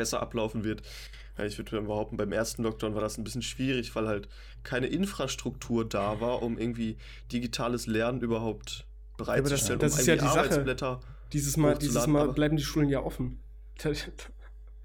besser 0.00 0.22
ablaufen 0.22 0.64
wird. 0.64 0.80
Ja, 1.36 1.44
ich 1.44 1.58
würde 1.58 1.82
behaupten, 1.82 2.16
beim 2.16 2.32
ersten 2.32 2.62
Lockdown 2.62 2.94
war 2.94 3.02
das 3.02 3.18
ein 3.18 3.24
bisschen 3.24 3.42
schwierig, 3.42 3.94
weil 3.94 4.08
halt 4.08 4.28
keine 4.62 4.86
Infrastruktur 4.86 5.86
da 5.86 6.20
war, 6.20 6.42
um 6.42 6.58
irgendwie 6.58 6.96
digitales 7.30 7.86
Lernen 7.86 8.22
überhaupt 8.22 8.86
bereitzustellen, 9.18 9.78
das 9.78 9.94
um 9.94 10.00
ist 10.00 10.06
ja 10.06 10.16
die 10.16 10.26
Sache. 10.26 11.00
Dieses 11.34 11.56
Mal, 11.58 11.76
dieses 11.76 12.06
Mal 12.06 12.28
bleiben 12.32 12.56
die 12.56 12.62
Schulen 12.62 12.88
ja 12.88 13.00
offen. 13.02 13.38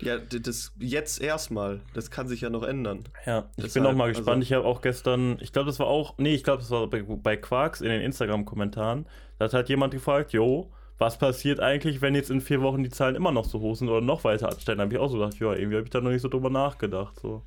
Ja, 0.01 0.17
das 0.17 0.73
jetzt 0.77 1.21
erstmal. 1.21 1.79
Das 1.93 2.11
kann 2.11 2.27
sich 2.27 2.41
ja 2.41 2.49
noch 2.49 2.63
ändern. 2.63 3.05
Ja, 3.25 3.45
ich 3.51 3.55
bin 3.55 3.63
Deshalb, 3.63 3.85
auch 3.85 3.93
mal 3.93 4.09
also- 4.09 4.19
gespannt. 4.19 4.43
ich 4.43 4.51
habe 4.51 4.65
auch 4.65 4.81
gestern, 4.81 5.37
ich 5.39 5.53
glaube, 5.53 5.67
das 5.67 5.79
war 5.79 5.87
auch, 5.87 6.17
nee, 6.17 6.35
ich 6.35 6.43
glaube, 6.43 6.59
das 6.61 6.69
war 6.69 6.85
bei, 6.87 7.01
bei 7.01 7.37
Quarks 7.37 7.79
in 7.79 7.87
den 7.87 8.01
Instagram-Kommentaren. 8.01 9.05
Da 9.39 9.45
hat 9.45 9.53
halt 9.53 9.69
jemand 9.69 9.93
gefragt, 9.93 10.33
jo, 10.33 10.69
was 10.97 11.17
passiert 11.17 11.59
eigentlich, 11.59 12.01
wenn 12.01 12.15
jetzt 12.15 12.29
in 12.29 12.41
vier 12.41 12.61
Wochen 12.61 12.83
die 12.83 12.89
Zahlen 12.89 13.15
immer 13.15 13.31
noch 13.31 13.45
so 13.45 13.59
hoch 13.59 13.75
sind 13.75 13.89
oder 13.89 14.01
noch 14.01 14.23
weiter 14.23 14.49
ansteigen? 14.49 14.77
Da 14.77 14.83
habe 14.85 14.93
ich 14.93 14.99
auch 14.99 15.09
so 15.09 15.17
gedacht, 15.17 15.39
ja, 15.39 15.53
irgendwie 15.53 15.75
habe 15.77 15.85
ich 15.85 15.89
da 15.89 16.01
noch 16.01 16.11
nicht 16.11 16.21
so 16.21 16.29
drüber 16.29 16.49
nachgedacht. 16.49 17.19
So. 17.19 17.43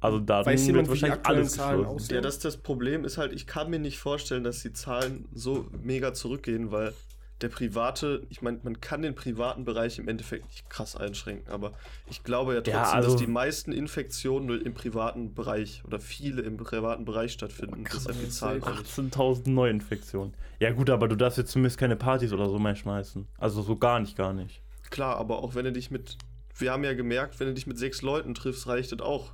Also 0.00 0.18
da 0.18 0.44
Weiß 0.44 0.66
jemand, 0.66 0.88
wahrscheinlich 0.88 1.20
alles 1.24 1.52
Zahlen 1.52 1.86
aussehen? 1.86 2.16
Ja, 2.16 2.20
das, 2.20 2.38
das 2.38 2.56
Problem 2.56 3.04
ist 3.04 3.16
halt, 3.16 3.32
ich 3.32 3.46
kann 3.46 3.70
mir 3.70 3.78
nicht 3.78 3.98
vorstellen, 3.98 4.44
dass 4.44 4.60
die 4.60 4.72
Zahlen 4.72 5.26
so 5.32 5.66
mega 5.82 6.12
zurückgehen, 6.12 6.72
weil 6.72 6.92
der 7.40 7.48
private, 7.48 8.22
ich 8.30 8.42
meine, 8.42 8.60
man 8.62 8.80
kann 8.80 9.02
den 9.02 9.14
privaten 9.14 9.64
Bereich 9.64 9.98
im 9.98 10.08
Endeffekt 10.08 10.44
nicht 10.46 10.70
krass 10.70 10.94
einschränken, 10.96 11.52
aber 11.52 11.72
ich 12.08 12.22
glaube 12.22 12.52
ja 12.54 12.60
trotzdem, 12.60 12.74
Ja, 12.74 12.90
also- 12.92 13.10
dass 13.10 13.20
die 13.20 13.26
meisten 13.26 13.72
Infektionen 13.72 14.46
nur 14.46 14.64
im 14.64 14.72
privaten 14.72 15.34
Bereich 15.34 15.82
oder 15.84 15.98
viele 15.98 16.42
im 16.42 16.56
privaten 16.56 17.04
Bereich 17.04 17.32
stattfinden. 17.32 17.84
krass, 17.84 18.04
deshalb 18.04 18.18
die 18.20 18.26
das 18.26 18.36
Zahlen 18.36 18.58
ist 18.58 18.66
auch 18.66 18.78
nicht. 18.78 18.86
18.000 18.86 19.48
Neuinfektionen. 19.54 20.34
Ja 20.60 20.70
gut, 20.70 20.88
aber 20.90 21.08
du 21.08 21.16
darfst 21.16 21.36
jetzt 21.38 21.50
zumindest 21.50 21.76
keine 21.78 21.96
Partys 21.96 22.32
oder 22.32 22.48
so 22.48 22.58
mehr 22.58 22.76
schmeißen. 22.76 23.26
Also 23.38 23.62
so 23.62 23.76
gar 23.76 23.98
nicht, 24.00 24.16
gar 24.16 24.32
nicht. 24.32 24.62
Klar, 24.90 25.16
aber 25.16 25.42
auch 25.42 25.54
wenn 25.56 25.64
du 25.64 25.72
dich 25.72 25.90
mit, 25.90 26.16
wir 26.56 26.70
haben 26.72 26.84
ja 26.84 26.94
gemerkt, 26.94 27.40
wenn 27.40 27.48
du 27.48 27.54
dich 27.54 27.66
mit 27.66 27.78
sechs 27.78 28.00
Leuten 28.02 28.34
triffst, 28.34 28.68
reicht 28.68 28.92
das 28.92 29.00
auch. 29.00 29.32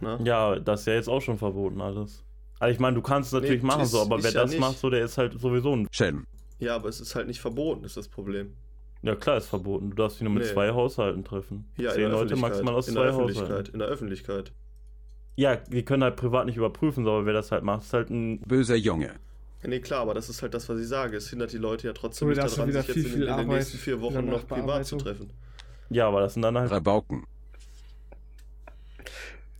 Ne? 0.00 0.20
Ja, 0.24 0.58
das 0.60 0.80
ist 0.80 0.86
ja 0.86 0.92
jetzt 0.92 1.08
auch 1.08 1.22
schon 1.22 1.38
verboten 1.38 1.80
alles. 1.80 2.22
Also 2.60 2.72
ich 2.72 2.78
meine, 2.80 2.96
du 2.96 3.02
kannst 3.02 3.28
es 3.28 3.32
natürlich 3.32 3.62
Nee, 3.62 3.66
machen 3.68 3.86
so, 3.86 4.00
aber 4.02 4.22
wer 4.22 4.30
ja 4.30 4.42
das 4.42 4.50
nicht. 4.50 4.60
macht, 4.60 4.78
so, 4.78 4.90
der 4.90 5.04
ist 5.04 5.16
halt 5.16 5.40
sowieso 5.40 5.74
ein... 5.74 5.88
Shen. 5.90 6.26
Ja, 6.58 6.74
aber 6.76 6.88
es 6.88 7.00
ist 7.00 7.14
halt 7.14 7.26
nicht 7.28 7.40
verboten, 7.40 7.84
ist 7.84 7.96
das 7.96 8.08
Problem. 8.08 8.54
Ja 9.02 9.14
klar, 9.14 9.36
ist 9.36 9.46
verboten. 9.46 9.90
Du 9.90 9.96
darfst 9.96 10.18
dich 10.18 10.24
nur 10.24 10.32
mit 10.32 10.42
Nee. 10.42 10.48
zwei 10.52 10.70
Haushalten 10.72 11.22
treffen. 11.24 11.70
Ja, 11.76 11.90
Zehn 11.92 12.04
in 12.04 12.10
der 12.10 12.18
Leute 12.18 12.36
maximal 12.36 12.74
aus 12.74 12.88
in 12.88 12.94
zwei 12.94 13.04
der 13.04 13.12
Haushalten. 13.14 13.30
Öffentlichkeit. 13.42 13.68
In 13.68 13.78
der 13.78 13.88
Öffentlichkeit. 13.88 14.52
Ja, 15.36 15.54
die 15.56 15.84
können 15.84 16.02
halt 16.02 16.16
privat 16.16 16.46
nicht 16.46 16.56
überprüfen, 16.56 17.04
so, 17.04 17.12
aber 17.12 17.26
wer 17.26 17.32
das 17.32 17.52
halt 17.52 17.62
macht, 17.62 17.84
ist 17.84 17.92
halt 17.92 18.10
ein. 18.10 18.40
Böser 18.40 18.74
Junge. 18.74 19.12
Ja, 19.62 19.68
nee, 19.68 19.78
klar, 19.78 20.00
aber 20.00 20.14
das 20.14 20.28
ist 20.28 20.42
halt 20.42 20.52
das, 20.52 20.68
was 20.68 20.80
ich 20.80 20.88
sage. 20.88 21.16
Es 21.16 21.30
hindert 21.30 21.52
die 21.52 21.58
Leute 21.58 21.86
ja 21.86 21.92
trotzdem 21.92 22.28
nicht 22.28 22.38
daran, 22.38 22.50
sich 22.72 22.74
jetzt 22.74 22.90
viel, 22.90 22.96
in, 23.04 23.04
viel 23.04 23.14
in 23.14 23.20
den 23.20 23.28
Arbeit 23.30 23.46
nächsten 23.46 23.78
vier 23.78 23.94
in 23.94 24.00
Wochen 24.00 24.26
noch 24.26 24.48
privat 24.48 24.84
zu 24.84 24.96
treffen. 24.96 25.30
Ja, 25.90 26.08
aber 26.08 26.20
das 26.20 26.34
sind 26.34 26.42
dann 26.42 26.58
halt. 26.58 26.70
Rabauken. 26.72 27.24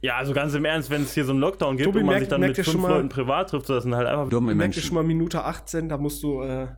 Ja, 0.01 0.17
also 0.17 0.33
ganz 0.33 0.55
im 0.55 0.65
Ernst, 0.65 0.91
wenn 0.91 1.03
es 1.03 1.13
hier 1.15 1.25
so 1.25 1.33
einen 1.33 1.41
Lockdown 1.41 1.77
gibt 1.77 1.87
Tobi, 1.87 2.01
und 2.01 2.07
man 2.07 2.15
merkt- 2.15 2.25
sich 2.27 2.29
dann 2.29 2.41
merkt 2.41 2.57
mit 2.57 2.67
ihr 2.67 2.71
fünf 2.73 2.83
schon 2.83 2.91
Leuten 2.91 3.09
privat 3.09 3.51
trifft, 3.51 3.67
so, 3.67 3.75
das 3.75 3.83
sind 3.83 3.95
halt 3.97 4.07
einfach. 4.07 4.29
Dumme 4.29 4.53
Ich 4.53 4.57
merke 4.59 4.73
schon 4.75 4.81
Menschen. 4.83 4.95
mal 4.95 5.03
Minute 5.05 5.45
18, 5.45 5.89
da 5.89 5.97
musst 5.97 6.23
du 6.23 6.43
äh, 6.43 6.69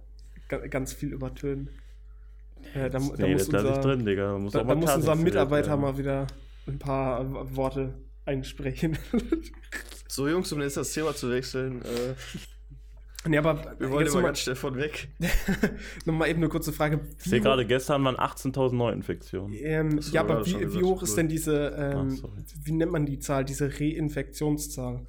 ganz 0.58 0.92
viel 0.92 1.12
übertönen. 1.12 1.70
Äh, 2.74 2.90
da, 2.90 2.98
da 2.98 2.98
nee, 2.98 3.32
muss 3.32 3.48
das 3.48 3.52
lasse 3.52 3.68
ich 3.68 3.76
unser, 3.76 3.80
drin, 3.80 4.04
Digga. 4.04 4.32
Da 4.32 4.38
muss, 4.38 4.52
da, 4.52 4.58
auch 4.60 4.62
da 4.62 4.74
mal 4.74 4.80
muss 4.80 4.94
unser 4.94 5.14
Mitarbeiter 5.14 5.70
werden. 5.70 5.80
mal 5.80 5.98
wieder 5.98 6.26
ein 6.66 6.78
paar 6.78 7.56
Worte 7.56 7.94
einsprechen. 8.24 8.98
So, 10.10 10.26
Jungs, 10.26 10.52
um 10.52 10.60
jetzt 10.60 10.76
das 10.76 10.92
Thema 10.92 11.14
zu 11.14 11.30
wechseln, 11.30 11.82
äh, 11.82 13.28
nee, 13.28 13.38
aber 13.38 13.76
wir 13.78 13.90
wollen 13.90 14.00
jetzt 14.00 14.08
immer 14.08 14.22
nochmal 14.22 14.22
ganz 14.24 14.40
schnell 14.40 14.56
von 14.56 14.74
weg. 14.74 15.06
noch 16.04 16.14
mal 16.14 16.28
eben 16.28 16.40
eine 16.40 16.48
kurze 16.48 16.72
Frage. 16.72 16.98
Ich 17.16 17.30
sehe 17.30 17.40
gerade, 17.40 17.64
gestern 17.64 18.02
waren 18.02 18.16
18.000 18.16 18.74
Neuinfektionen. 18.74 19.56
Ähm, 19.62 20.00
du 20.00 20.10
ja, 20.10 20.22
aber 20.22 20.44
wie, 20.44 20.74
wie 20.74 20.82
hoch 20.82 21.04
ist 21.04 21.16
denn 21.16 21.28
diese, 21.28 21.68
ähm, 21.78 22.20
Ach, 22.24 22.28
wie 22.64 22.72
nennt 22.72 22.90
man 22.90 23.06
die 23.06 23.20
Zahl, 23.20 23.44
diese 23.44 23.70
Reinfektionszahl? 23.72 25.06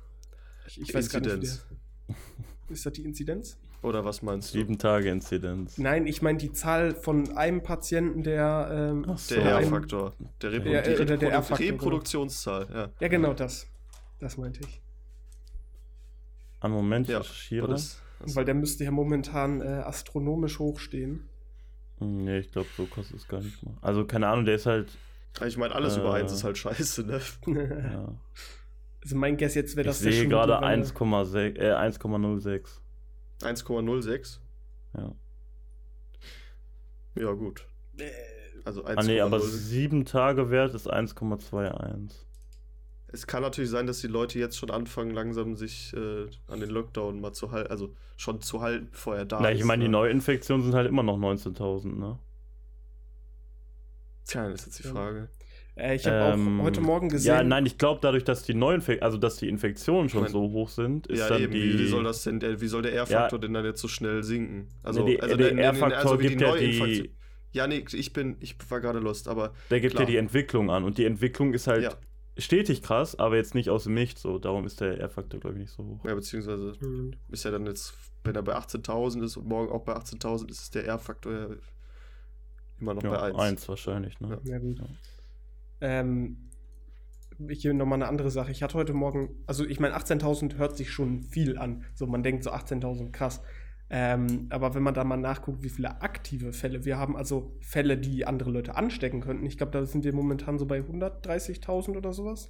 Ich, 0.68 0.82
ich 0.82 0.94
weiß 0.94 1.10
gar 1.10 1.20
nicht, 1.20 1.32
wie 1.32 1.36
Inzidenz. 1.36 1.66
ist 2.70 2.86
das 2.86 2.94
die 2.94 3.04
Inzidenz? 3.04 3.58
Oder 3.84 4.06
was 4.06 4.22
meinst 4.22 4.54
du? 4.54 4.60
Sieben 4.60 4.78
Tage 4.78 5.10
Inzidenz. 5.10 5.78
Nein, 5.80 6.06
ich 6.06 6.22
meine 6.22 6.38
die 6.38 6.52
Zahl 6.52 6.94
von 6.94 7.36
einem 7.36 7.64
Patienten, 7.64 8.22
der. 8.24 8.70
Ähm, 8.72 9.06
Ach 9.10 9.18
so. 9.18 9.34
Der 9.36 9.44
R-Faktor. 9.46 10.14
Der, 10.42 10.52
Reprodu 10.52 10.70
äh, 10.76 10.84
der 10.84 11.00
Reprodu 11.00 11.26
R-Faktor, 11.26 11.58
genau. 11.58 11.72
Reproduktionszahl, 11.78 12.68
ja. 12.72 12.90
Ja, 13.00 13.08
genau 13.08 13.34
das. 13.34 13.68
Das 14.20 14.38
meinte 14.38 14.60
ich. 14.68 14.82
Einen 16.60 16.74
Moment, 16.76 17.08
ich 17.08 17.14
Ja, 17.14 17.20
recherchiere. 17.20 17.68
das, 17.68 18.00
das, 18.20 18.36
Weil 18.36 18.46
der 18.46 18.54
müsste 18.54 18.84
ja 18.84 18.92
momentan 18.92 19.62
äh, 19.62 19.66
astronomisch 19.66 20.60
hochstehen. 20.60 21.28
Hm, 21.98 22.24
Nee, 22.26 22.40
ich 22.40 22.52
glaube, 22.52 22.68
so 22.78 22.86
kostet 22.86 23.18
es 23.18 23.28
gar 23.28 23.42
nicht 23.42 23.64
mal. 23.64 23.74
Also, 23.82 24.06
keine 24.06 24.28
Ahnung, 24.28 24.46
der 24.46 24.56
ist 24.56 24.68
halt. 24.68 24.96
ich 25.46 25.58
meine, 25.58 25.74
alles 25.74 25.98
über 25.98 26.16
Äh. 26.16 26.22
eins 26.22 26.32
ist 26.34 26.44
halt 26.44 26.58
scheiße, 26.60 27.04
ne? 27.04 27.20
Ja. 27.94 28.14
Also 29.04 29.16
mein 29.16 29.36
Guess 29.38 29.56
jetzt 29.56 29.76
wäre 29.76 29.88
Ich 29.90 29.96
das 29.96 30.02
der 30.04 30.12
sehe 30.12 30.28
gerade 30.28 30.54
mittlerweile- 30.54 30.84
1,6, 30.84 31.58
äh, 31.58 31.72
1,06. 31.74 32.68
1,06. 33.44 34.40
Ja. 34.98 35.12
Ja, 37.16 37.32
gut. 37.34 37.66
Also 38.64 38.84
Ah, 38.86 39.02
nee, 39.04 39.20
aber 39.22 39.38
1,06. 39.38 39.42
sieben 39.42 40.06
Tage 40.06 40.50
Wert 40.50 40.74
ist 40.74 40.92
1,21. 40.92 42.12
Es 43.14 43.28
kann 43.28 43.42
natürlich 43.42 43.70
sein, 43.70 43.88
dass 43.88 44.00
die 44.00 44.08
Leute 44.08 44.40
jetzt 44.40 44.58
schon 44.58 44.72
anfangen, 44.72 45.12
langsam 45.12 45.58
sich 45.58 45.94
äh, 45.94 46.28
an 46.48 46.62
den 46.62 46.70
Lockdown 46.70 47.20
mal 47.20 47.34
zu 47.34 47.52
halten, 47.52 47.70
also 47.70 47.94
schon 48.16 48.42
zu 48.42 48.62
halten, 48.62 48.88
bevor 48.92 49.18
er 49.18 49.26
da 49.26 49.40
Na, 49.42 49.50
ist. 49.50 49.60
ich 49.60 49.66
meine, 49.66 49.84
die 49.84 49.90
ne? 49.90 49.98
Neuinfektionen 49.98 50.64
sind 50.64 50.74
halt 50.76 50.88
immer 50.88 51.04
noch 51.04 51.18
19.000, 51.18 51.98
ne? 52.00 52.18
Tja, 54.26 54.48
das 54.50 54.62
ist 54.62 54.66
jetzt 54.68 54.80
die 54.80 54.84
Ja. 54.88 54.94
Frage. 54.94 55.30
Äh, 55.76 55.96
ich 55.96 56.06
habe 56.06 56.34
Ähm, 56.34 56.60
auch 56.60 56.64
heute 56.66 56.82
Morgen 56.82 57.10
gesehen. 57.10 57.28
Ja, 57.36 57.44
nein, 57.44 57.66
ich 57.66 57.78
glaube, 57.78 58.00
dadurch, 58.02 58.24
dass 58.24 58.44
die 58.44 58.54
Neuinfek 58.54 59.02
also 59.02 59.18
dass 59.18 59.38
die 59.38 59.48
Infektionen 59.50 60.10
schon 60.10 60.22
mein- 60.24 60.32
so 60.32 60.42
hoch 60.52 60.70
sind, 60.70 61.08
ist 61.08 61.20
ja, 61.20 61.30
dann 61.30 61.42
eben, 61.44 61.54
die. 61.54 61.80
wie, 61.80 61.88
soll 61.88 62.04
das 62.04 62.24
denn, 62.24 62.40
der, 62.40 62.60
wie 62.62 62.68
soll 62.68 62.82
der 62.82 62.94
R-Faktor 62.94 63.40
denn 63.40 63.54
dann 63.54 63.66
jetzt 63.66 63.82
so 63.82 63.88
schnell 63.88 64.24
sinken? 64.24 64.70
Also, 64.84 65.04
Nee, 65.04 65.16
die- 65.16 65.22
also 65.22 65.36
der 65.38 65.58
R-Faktor 65.58 66.20
wie 66.20 66.28
gibt 66.28 66.42
ja 66.42 66.50
Neuinfektion- 66.54 66.86
die- 67.04 67.16
Ja, 67.54 67.68
nee, 67.68 67.84
ich 67.92 68.14
bin, 68.14 68.38
ich 68.40 68.56
war 68.70 68.80
gerade 68.80 69.00
lost, 69.00 69.28
aber 69.28 69.54
Der 69.70 69.82
gibt 69.82 69.96
klar. 69.96 70.04
ja 70.04 70.10
die 70.12 70.18
Entwicklung 70.18 70.72
an 70.72 70.84
und 70.86 70.98
die 70.98 71.04
Entwicklung 71.06 71.54
ist 71.54 71.68
halt 71.68 71.84
ja, 71.84 71.94
stetig 72.38 72.82
krass, 72.82 73.20
aber 73.20 73.36
jetzt 73.36 73.56
nicht 73.56 73.70
aus 73.70 73.84
dem 73.84 73.94
Nichts 73.94 74.22
so. 74.22 74.40
Darum 74.40 74.66
ist 74.66 74.80
der 74.80 74.98
R-Faktor, 75.00 75.40
glaube 75.42 75.56
ich, 75.58 75.62
nicht 75.64 75.74
so 75.74 75.84
hoch. 75.84 76.06
ja, 76.06 76.16
beziehungsweise 76.16 76.74
Hm. 76.80 77.12
ist 77.30 77.44
ja 77.44 77.52
dann 77.52 77.66
jetzt, 77.66 77.94
wenn 78.24 78.36
er 78.36 78.42
bei 78.44 78.56
18.000 78.56 79.22
ist 79.24 79.36
und 79.36 79.48
morgen 79.48 79.70
auch 79.70 79.84
bei 79.84 79.94
18.000 79.96 80.50
ist, 80.50 80.62
ist 80.62 80.76
der 80.76 80.86
R-Faktor 80.86 81.34
ja 81.34 81.48
immer 82.80 82.94
noch 82.94 83.02
bei 83.04 83.10
Ja, 83.10 83.22
1. 83.24 83.38
eins 83.38 83.68
wahrscheinlich, 83.70 84.20
ne? 84.22 84.40
Ja. 84.46 84.54
Ja, 84.54 84.60
gut. 84.60 84.80
Ähm, 85.82 86.50
hier 87.50 87.74
nochmal 87.74 87.98
eine 87.98 88.08
andere 88.08 88.30
Sache. 88.30 88.52
Ich 88.52 88.62
hatte 88.64 88.76
heute 88.76 88.94
Morgen, 88.94 89.30
also 89.48 89.66
ich 89.66 89.80
meine, 89.80 89.96
18.000 89.96 90.58
hört 90.58 90.78
sich 90.78 90.92
schon 90.92 91.24
viel 91.24 91.58
an. 91.58 91.84
So, 91.96 92.06
man 92.08 92.24
denkt 92.24 92.44
so 92.44 92.52
18.000, 92.52 93.12
krass. 93.12 93.42
Ähm, 93.90 94.48
aber 94.50 94.74
wenn 94.74 94.84
man 94.84 94.94
da 94.94 95.04
mal 95.04 95.18
nachguckt, 95.18 95.64
wie 95.64 95.70
viele 95.70 96.02
aktive 96.02 96.54
Fälle 96.54 96.86
wir 96.86 96.98
haben, 96.98 97.18
also 97.18 97.58
Fälle, 97.60 97.98
die 97.98 98.26
andere 98.26 98.50
Leute 98.50 98.76
anstecken 98.76 99.20
könnten, 99.20 99.46
ich 99.46 99.58
glaube, 99.58 99.74
da 99.74 99.86
sind 99.86 100.06
wir 100.06 100.14
momentan 100.14 100.58
so 100.58 100.66
bei 100.66 100.80
130.000 100.80 101.98
oder 101.98 102.14
sowas. 102.14 102.50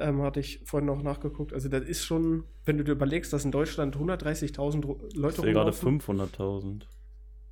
Ähm, 0.00 0.22
hatte 0.22 0.40
ich 0.40 0.60
vorhin 0.64 0.86
noch 0.86 1.02
nachgeguckt. 1.02 1.52
Also 1.52 1.68
das 1.68 1.82
ist 1.82 2.04
schon, 2.04 2.44
wenn 2.64 2.76
du 2.76 2.84
dir 2.84 2.92
überlegst, 2.92 3.32
dass 3.32 3.44
in 3.44 3.50
Deutschland 3.50 3.96
130.000 3.96 5.16
Leute 5.16 5.36
Ich 5.36 5.42
sehe 5.42 5.52
gerade 5.52 5.70
500.000. 5.70 6.82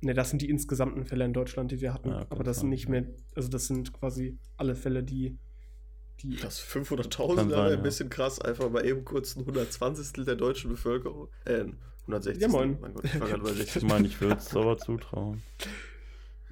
Ne, 0.01 0.13
das 0.13 0.29
sind 0.29 0.41
die 0.41 0.49
insgesamten 0.49 1.05
Fälle 1.05 1.25
in 1.25 1.33
Deutschland, 1.33 1.71
die 1.71 1.81
wir 1.81 1.93
hatten. 1.93 2.09
Ja, 2.09 2.25
aber 2.29 2.43
das 2.43 2.59
sind 2.59 2.69
nicht 2.69 2.85
ja. 2.85 2.91
mehr, 2.91 3.05
also 3.35 3.49
das 3.49 3.65
sind 3.67 3.93
quasi 3.93 4.37
alle 4.55 4.75
Fälle, 4.75 5.03
die, 5.03 5.37
die 6.21 6.35
Das 6.35 6.65
Kann 6.71 6.83
500.000 6.83 7.35
sein, 7.35 7.49
wäre 7.49 7.65
ein 7.65 7.71
ja. 7.71 7.75
bisschen 7.77 8.09
krass, 8.09 8.39
einfach 8.39 8.69
mal 8.69 8.85
eben 8.85 9.03
kurz 9.05 9.35
ein 9.35 9.39
120. 9.41 10.23
der 10.25 10.35
deutschen 10.35 10.69
Bevölkerung. 10.69 11.29
Äh, 11.45 11.65
160. 12.01 12.41
Ja, 12.41 12.47
moin. 12.47 12.77
Mein 12.79 12.93
Gott, 12.93 13.05
ich 13.05 13.19
war 13.19 13.27
gerade 13.27 13.43
bei 13.43 13.49
Ich 13.51 13.57
60. 13.57 13.83
meine, 13.83 14.07
ich 14.07 14.21
würde 14.21 14.37
es 14.37 14.55
aber 14.55 14.77
zutrauen. 14.77 15.41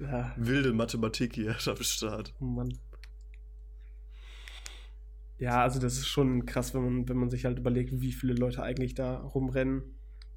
ja, 0.00 0.34
Wilde 0.36 0.72
Mathematik 0.72 1.34
hier 1.34 1.56
am 1.66 1.82
Start. 1.82 2.34
oh 2.40 2.44
Mann. 2.44 2.76
Ja, 5.38 5.62
also 5.62 5.78
das 5.78 5.98
ist 5.98 6.06
schon 6.06 6.46
krass, 6.46 6.74
wenn 6.74 6.82
man, 6.82 7.08
wenn 7.08 7.16
man 7.18 7.30
sich 7.30 7.44
halt 7.44 7.58
überlegt, 7.58 8.00
wie 8.00 8.12
viele 8.12 8.32
Leute 8.34 8.62
eigentlich 8.62 8.94
da 8.94 9.18
rumrennen, 9.18 9.82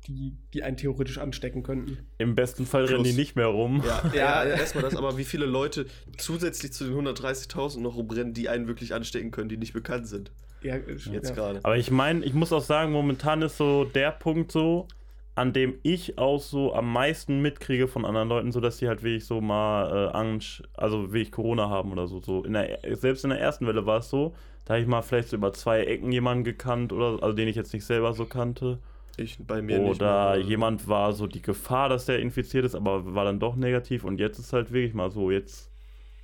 die, 0.08 0.38
die 0.54 0.64
einen 0.64 0.78
theoretisch 0.78 1.18
anstecken 1.18 1.64
könnten. 1.64 1.98
Im 2.18 2.36
besten 2.36 2.66
Fall 2.66 2.86
rennen 2.86 3.04
Plus. 3.04 3.10
die 3.10 3.20
nicht 3.20 3.36
mehr 3.36 3.48
rum. 3.48 3.84
Ja, 3.86 4.04
Ja. 4.14 4.46
ja, 4.46 4.56
erstmal 4.58 4.84
das, 4.84 4.96
aber 4.96 5.18
wie 5.18 5.24
viele 5.24 5.46
Leute 5.46 5.86
zusätzlich 6.18 6.74
zu 6.74 6.86
den 6.86 7.08
130.000 7.08 7.80
noch 7.80 7.96
rumrennen, 7.96 8.34
die 8.34 8.50
einen 8.50 8.68
wirklich 8.68 8.94
anstecken 8.94 9.32
können, 9.32 9.50
die 9.50 9.58
nicht 9.58 9.74
bekannt 9.74 10.08
sind. 10.08 10.32
Ja, 10.62 10.76
Jetzt 10.78 11.30
ja. 11.30 11.36
gerade. 11.36 11.60
Aber 11.64 11.78
ich 11.78 11.90
meine, 11.92 12.26
ich 12.26 12.34
muss 12.34 12.52
auch 12.52 12.62
sagen, 12.64 12.92
momentan 12.92 13.42
ist 13.42 13.58
so 13.58 13.86
der 13.86 14.12
Punkt 14.12 14.52
so, 14.52 14.88
an 15.36 15.54
dem 15.54 15.76
ich 15.84 16.18
auch 16.18 16.42
so 16.42 16.74
am 16.74 16.92
meisten 16.92 17.42
mitkriege 17.42 17.88
von 17.88 18.04
anderen 18.04 18.28
Leuten, 18.28 18.52
so 18.52 18.60
dass 18.60 18.78
die 18.78 18.90
halt 18.90 19.04
wirklich 19.04 19.26
so 19.26 19.40
mal 19.40 20.10
äh, 20.10 20.18
Angst, 20.18 20.64
also 20.74 21.14
wirklich 21.14 21.32
Corona 21.32 21.70
haben 21.70 21.94
oder 21.94 22.08
so. 22.08 22.20
so 22.20 22.44
in 22.44 22.54
der, 22.54 22.80
selbst 22.98 23.24
in 23.24 23.30
der 23.30 23.40
ersten 23.40 23.66
Welle 23.66 23.86
war 23.86 24.00
es 24.00 24.10
so, 24.10 24.36
da 24.66 24.74
habe 24.74 24.82
ich 24.82 24.88
mal 24.88 25.02
vielleicht 25.02 25.30
so 25.30 25.38
über 25.38 25.54
zwei 25.54 25.84
Ecken 25.86 26.12
jemanden 26.12 26.44
gekannt 26.44 26.92
oder 26.92 27.24
also 27.24 27.32
den 27.34 27.48
ich 27.48 27.56
jetzt 27.56 27.74
nicht 27.74 27.86
selber 27.86 28.12
so 28.14 28.26
kannte. 28.26 28.80
Ich 29.20 29.38
bei 29.46 29.62
mir 29.62 29.80
nicht. 29.80 30.02
Oder 30.02 30.36
mehr. 30.38 30.46
jemand 30.46 30.88
war 30.88 31.14
so 31.14 31.28
die 31.28 31.42
Gefahr, 31.42 31.90
dass 31.90 32.06
der 32.06 32.20
infiziert 32.20 32.66
ist, 32.66 32.76
aber 32.76 33.14
war 33.16 33.26
dann 33.26 33.40
doch 33.40 33.56
negativ 33.56 34.04
und 34.04 34.20
jetzt 34.20 34.40
ist 34.40 34.54
halt 34.54 34.72
wirklich 34.72 34.94
mal 34.94 35.10
so, 35.12 35.32
jetzt 35.32 35.72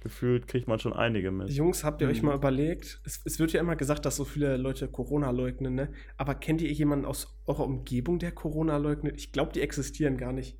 gefühlt 0.02 0.48
kriegt 0.48 0.68
man 0.68 0.78
schon 0.80 0.94
einige 0.94 1.32
mit. 1.32 1.50
Jungs, 1.50 1.84
habt 1.84 2.00
ihr 2.02 2.08
euch 2.08 2.22
Mhm. 2.22 2.28
mal 2.30 2.36
überlegt, 2.36 3.02
es, 3.06 3.22
es 3.26 3.40
wird 3.40 3.54
ja 3.54 3.60
immer 3.60 3.76
gesagt, 3.76 4.06
dass 4.06 4.16
so 4.16 4.24
viele 4.24 4.56
Leute 4.58 4.88
Corona 4.88 5.32
leugnen, 5.32 5.74
ne? 5.76 5.90
Aber 6.18 6.36
kennt 6.36 6.62
ihr 6.62 6.72
jemanden 6.72 7.06
aus 7.06 7.36
eurer 7.48 7.66
Umgebung, 7.66 8.20
der 8.20 8.32
Corona 8.32 8.78
leugnet? 8.78 9.16
Ich 9.18 9.32
glaube, 9.32 9.52
die 9.54 9.62
existieren 9.62 10.18
gar 10.18 10.32
nicht. 10.32 10.58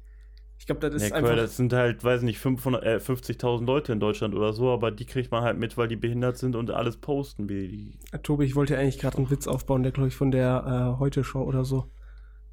Ich 0.58 0.66
glaube, 0.66 0.80
das 0.82 0.96
ist 0.96 1.10
Ja, 1.10 1.18
einfach. 1.18 1.30
cool, 1.30 1.36
das 1.36 1.58
sind 1.58 1.74
halt, 1.74 2.04
weiß 2.04 2.22
nicht, 2.24 2.40
500, 2.40 2.84
äh, 2.84 3.00
50.000 3.00 3.68
Leute 3.68 3.92
in 3.94 4.00
Deutschland 4.00 4.34
oder 4.34 4.54
so, 4.54 4.72
aber 4.72 4.90
die 4.90 5.06
kriegt 5.06 5.30
man 5.30 5.44
halt 5.44 5.60
mit, 5.60 5.78
weil 5.78 5.90
die 5.90 5.98
behindert 5.98 6.38
sind 6.38 6.56
und 6.56 6.72
alles 6.72 6.98
posten, 6.98 7.48
wie 7.50 7.68
die. 7.68 8.00
Äh, 8.14 8.20
Tobi, 8.20 8.46
ich 8.46 8.56
wollte 8.56 8.74
ja 8.74 8.80
eigentlich 8.80 8.98
gerade 8.98 9.18
einen 9.18 9.30
Witz 9.30 9.48
aufbauen, 9.48 9.84
der, 9.84 9.92
glaube 9.92 10.08
ich, 10.08 10.16
von 10.16 10.32
der 10.32 10.96
äh, 10.96 11.00
Heute-Show 11.00 11.44
oder 11.44 11.66
so 11.66 11.86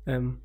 ähm, 0.06 0.40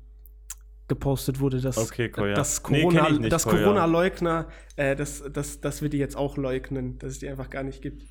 gepostet 0.88 1.40
wurde, 1.40 1.60
dass, 1.60 1.76
Okay, 1.76 2.08
Koya. 2.08 2.34
dass 2.34 2.62
Nee, 2.68 2.80
kenn 2.82 2.90
Corona, 2.90 3.10
ich 3.10 3.18
nicht, 3.20 3.32
dass 3.32 3.44
Koya. 3.44 3.62
Corona-Leugner, 3.64 4.48
äh, 4.76 4.96
dass, 4.96 5.22
dass, 5.32 5.60
dass 5.60 5.82
wir 5.82 5.88
die 5.90 5.98
jetzt 5.98 6.16
auch 6.16 6.36
leugnen, 6.36 6.98
dass 6.98 7.12
es 7.12 7.18
die 7.18 7.28
einfach 7.28 7.50
gar 7.50 7.62
nicht 7.62 7.82
gibt. 7.82 8.04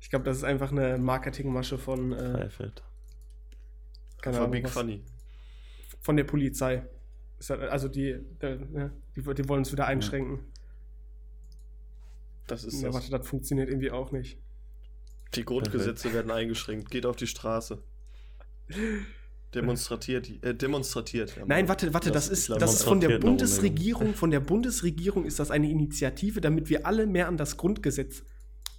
Ich 0.00 0.10
glaube, 0.10 0.24
das 0.24 0.38
ist 0.38 0.44
einfach 0.44 0.72
eine 0.72 0.96
Marketingmasche 0.98 1.76
von, 1.78 2.12
äh, 2.12 2.32
Freifeld. 2.38 2.82
keine 4.22 4.36
Von 4.36 4.42
Ahnung, 4.44 4.52
Big 4.52 4.64
was, 4.64 4.72
Funny. 4.72 5.02
von 6.00 6.16
der 6.16 6.24
Polizei. 6.24 6.86
Ist 7.38 7.50
halt- 7.50 7.62
Also 7.62 7.88
die, 7.88 8.18
die, 8.40 8.94
die 9.16 9.48
wollen 9.48 9.62
es 9.62 9.72
wieder 9.72 9.86
einschränken. 9.86 10.40
Das 12.46 12.64
ist 12.64 12.80
Ja, 12.80 12.88
das. 12.88 12.94
warte, 12.94 13.10
das 13.10 13.26
funktioniert 13.26 13.68
irgendwie 13.68 13.90
auch 13.90 14.12
nicht. 14.12 14.38
Die 15.34 15.44
Grundgesetze 15.44 16.12
werden 16.12 16.30
eingeschränkt. 16.30 16.90
Geht 16.90 17.06
auf 17.06 17.16
die 17.16 17.26
Straße. 17.26 17.82
Demonstratiert. 19.54 20.30
Äh, 20.42 20.54
demonstratiert. 20.54 21.36
Ja, 21.36 21.44
Nein, 21.46 21.68
warte, 21.68 21.92
warte, 21.94 22.10
das 22.10 22.28
Lass- 22.28 22.38
ist, 22.48 22.50
das 22.60 22.74
ist 22.74 22.82
von 22.84 23.00
der 23.00 23.18
Bundesregierung, 23.18 24.14
von 24.14 24.30
der 24.30 24.40
Bundesregierung 24.40 25.24
ist 25.24 25.38
das 25.38 25.50
eine 25.50 25.70
Initiative, 25.70 26.40
damit 26.40 26.68
wir 26.68 26.86
alle 26.86 27.06
mehr 27.06 27.28
an 27.28 27.36
das 27.36 27.56
Grundgesetz 27.56 28.22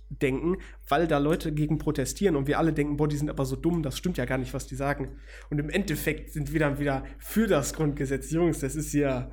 denken, 0.09 0.57
weil 0.87 1.07
da 1.07 1.17
Leute 1.17 1.51
gegen 1.51 1.77
protestieren 1.79 2.35
und 2.35 2.47
wir 2.47 2.59
alle 2.59 2.73
denken, 2.73 2.97
boah, 2.97 3.07
die 3.07 3.17
sind 3.17 3.29
aber 3.29 3.45
so 3.45 3.55
dumm, 3.55 3.81
das 3.81 3.97
stimmt 3.97 4.17
ja 4.17 4.25
gar 4.25 4.37
nicht, 4.37 4.53
was 4.53 4.67
die 4.67 4.75
sagen. 4.75 5.17
Und 5.49 5.57
im 5.59 5.69
Endeffekt 5.69 6.31
sind 6.31 6.53
wir 6.53 6.59
dann 6.59 6.77
wieder 6.79 7.05
für 7.17 7.47
das 7.47 7.73
Grundgesetz. 7.73 8.29
Jungs, 8.31 8.59
das 8.59 8.75
ist 8.75 8.93
ja 8.93 9.31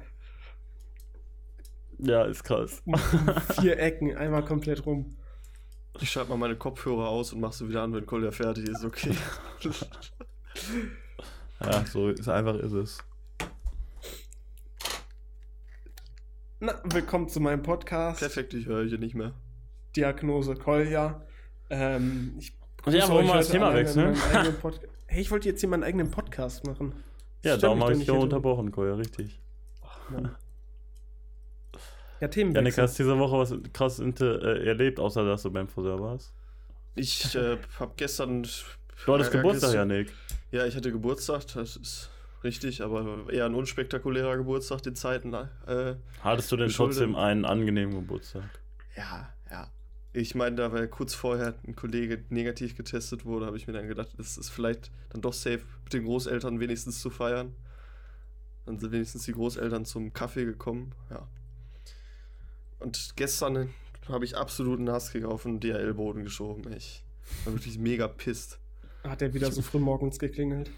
Ja, 1.98 2.24
ist 2.24 2.42
krass. 2.44 2.82
vier 3.60 3.78
Ecken, 3.78 4.16
einmal 4.16 4.44
komplett 4.44 4.86
rum. 4.86 5.16
Ich 6.00 6.10
schalte 6.10 6.30
mal 6.30 6.38
meine 6.38 6.56
Kopfhörer 6.56 7.06
aus 7.08 7.34
und 7.34 7.40
mach 7.40 7.52
sie 7.52 7.68
wieder 7.68 7.82
an, 7.82 7.92
wenn 7.92 8.06
Kolja 8.06 8.30
fertig 8.30 8.66
ist. 8.68 8.82
Okay. 8.84 9.14
Ja, 11.64 11.84
so 11.86 12.08
ist 12.08 12.28
einfach 12.28 12.56
ist 12.56 12.72
es. 12.72 12.98
Na, 16.58 16.80
willkommen 16.84 17.28
zu 17.28 17.40
meinem 17.40 17.62
Podcast. 17.62 18.20
Perfekt, 18.20 18.54
ich 18.54 18.66
höre 18.66 18.84
hier 18.84 18.98
nicht 18.98 19.14
mehr. 19.14 19.32
Diagnose 19.94 20.54
Kolja. 20.56 21.24
Ähm, 21.70 22.34
ich 22.38 22.52
Und 22.84 22.94
ja, 22.94 23.08
wollen 23.08 23.26
euch 23.26 23.32
wir 23.32 23.38
das 23.38 23.48
Thema 23.48 23.74
wechseln? 23.74 24.16
Hey, 25.06 25.20
ich 25.20 25.30
wollte 25.30 25.48
jetzt 25.48 25.60
hier 25.60 25.68
meinen 25.68 25.84
eigenen 25.84 26.10
Podcast 26.10 26.66
machen. 26.66 26.94
Ja, 27.42 27.52
Stört 27.52 27.62
darum 27.62 27.80
habe 27.80 27.92
doch 27.92 27.98
ich 27.98 28.04
dich 28.04 28.10
auch 28.10 28.16
hier 28.16 28.22
unterbrochen, 28.24 28.72
Koya, 28.72 28.94
richtig. 28.94 29.40
drin. 30.08 30.30
Ja, 32.20 32.28
Themen. 32.28 32.54
Janik, 32.54 32.78
hast 32.78 32.98
du 32.98 33.02
diese 33.04 33.18
Woche 33.18 33.38
was 33.38 33.54
krass 33.72 33.98
inter, 33.98 34.42
äh, 34.42 34.66
erlebt, 34.66 34.98
außer 34.98 35.24
dass 35.24 35.42
du 35.42 35.50
beim 35.50 35.68
Friseur 35.68 36.00
warst? 36.00 36.32
Ich 36.94 37.34
äh, 37.34 37.58
habe 37.78 37.92
gestern. 37.96 38.42
Du 39.06 39.14
hattest 39.14 39.34
äh, 39.34 39.36
Geburtstag, 39.36 39.74
Janik. 39.74 40.12
Ja, 40.52 40.66
ich 40.66 40.76
hatte 40.76 40.92
Geburtstag, 40.92 41.46
das 41.54 41.76
ist 41.76 42.10
richtig, 42.44 42.82
aber 42.82 43.24
eher 43.32 43.46
ein 43.46 43.54
unspektakulärer 43.54 44.36
Geburtstag 44.36 44.82
den 44.82 44.94
Zeiten. 44.94 45.32
Äh, 45.34 45.96
Hattest 46.22 46.52
du 46.52 46.56
denn 46.56 46.68
Geschuldet. 46.68 46.98
trotzdem 46.98 47.16
einen 47.16 47.44
angenehmen 47.44 47.94
Geburtstag? 47.94 48.44
ja, 48.96 49.28
ja. 49.50 49.68
Ich 50.14 50.34
meine, 50.34 50.56
da 50.56 50.70
weil 50.72 50.88
kurz 50.88 51.14
vorher 51.14 51.54
ein 51.66 51.74
Kollege 51.74 52.22
negativ 52.28 52.76
getestet 52.76 53.24
wurde, 53.24 53.46
habe 53.46 53.56
ich 53.56 53.66
mir 53.66 53.72
dann 53.72 53.88
gedacht, 53.88 54.10
es 54.18 54.36
ist 54.36 54.50
vielleicht 54.50 54.90
dann 55.08 55.22
doch 55.22 55.32
safe, 55.32 55.62
mit 55.84 55.92
den 55.94 56.04
Großeltern 56.04 56.60
wenigstens 56.60 57.00
zu 57.00 57.08
feiern. 57.08 57.54
Dann 58.66 58.78
sind 58.78 58.92
wenigstens 58.92 59.24
die 59.24 59.32
Großeltern 59.32 59.86
zum 59.86 60.12
Kaffee 60.12 60.44
gekommen, 60.44 60.94
ja. 61.08 61.26
Und 62.78 63.14
gestern 63.16 63.70
habe 64.08 64.24
ich 64.26 64.36
absoluten 64.36 64.90
Hasskick 64.90 65.24
auf 65.24 65.44
den 65.44 65.60
DHL-Boden 65.60 66.24
geschoben. 66.24 66.70
Ich 66.74 67.02
war 67.44 67.54
wirklich 67.54 67.78
mega 67.78 68.06
pisst. 68.06 68.58
Hat 69.04 69.22
er 69.22 69.34
wieder 69.34 69.50
so 69.50 69.62
früh 69.62 69.78
morgens 69.78 70.18
geklingelt? 70.18 70.70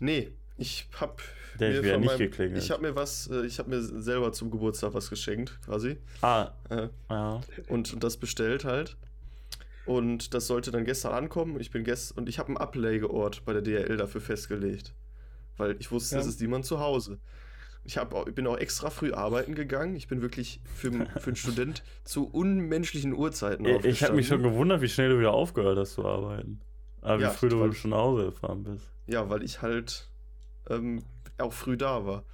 Nee, 0.00 0.30
ich 0.56 0.88
hab 0.98 1.20
Der 1.58 1.74
hat 1.76 1.82
wieder 1.82 1.94
von 1.94 2.02
nicht 2.02 2.18
geklingelt. 2.18 2.62
Ich 2.62 2.70
habe 2.70 2.82
mir 2.82 2.94
was, 2.96 3.28
äh, 3.30 3.44
ich 3.46 3.58
habe 3.58 3.70
mir 3.70 3.82
selber 3.82 4.32
zum 4.32 4.50
Geburtstag 4.50 4.94
was 4.94 5.10
geschenkt, 5.10 5.58
quasi. 5.64 5.98
Ah, 6.22 6.52
Äh, 6.70 6.88
ja. 7.10 7.40
und, 7.68 7.92
und 7.92 8.02
das 8.04 8.16
bestellt 8.16 8.64
halt. 8.64 8.96
Und 9.86 10.34
das 10.34 10.46
sollte 10.46 10.70
dann 10.70 10.84
gestern 10.84 11.12
ankommen. 11.12 11.58
Ich 11.60 11.70
bin 11.70 11.84
gest 11.84 12.16
und 12.16 12.28
ich 12.28 12.38
habe 12.38 12.48
einen 12.48 12.58
Ablegeort 12.58 13.44
bei 13.44 13.52
der 13.52 13.62
DRL 13.62 13.96
dafür 13.96 14.20
festgelegt. 14.20 14.94
Weil 15.56 15.76
ich 15.80 15.90
wusste, 15.90 16.14
Ja. 16.16 16.20
es 16.20 16.26
ist 16.26 16.40
niemand 16.40 16.64
zu 16.64 16.80
Hause. 16.80 17.18
Ich, 17.84 17.96
hab 17.96 18.14
auch, 18.14 18.26
ich 18.26 18.34
bin 18.34 18.46
auch 18.46 18.58
extra 18.58 18.90
früh 18.90 19.12
arbeiten 19.12 19.54
gegangen. 19.54 19.96
Ich 19.96 20.06
bin 20.06 20.20
wirklich 20.20 20.60
für, 20.74 20.90
für 21.18 21.26
einen 21.28 21.36
Student 21.36 21.82
zu 22.04 22.26
unmenschlichen 22.28 23.14
Uhrzeiten 23.14 23.64
Ich, 23.64 23.84
ich 23.84 24.02
habe 24.04 24.14
mich 24.14 24.28
schon 24.28 24.42
gewundert, 24.42 24.80
wie 24.82 24.88
schnell 24.88 25.08
du 25.10 25.18
wieder 25.18 25.32
aufgehört 25.32 25.78
hast 25.78 25.94
zu 25.94 26.04
arbeiten. 26.04 26.60
Aber 27.02 27.20
Ja, 27.20 27.30
wie 27.32 27.36
früh 27.36 27.48
du 27.48 27.60
weil- 27.60 27.72
schon 27.72 27.90
nach 27.90 27.98
Hause 27.98 28.26
gefahren 28.26 28.62
bist. 28.64 28.86
Ja, 29.06 29.28
weil 29.30 29.42
ich 29.42 29.62
halt 29.62 30.08
ähm, 30.68 31.02
auch 31.38 31.52
früh 31.52 31.76
da 31.76 32.04
war. 32.06 32.24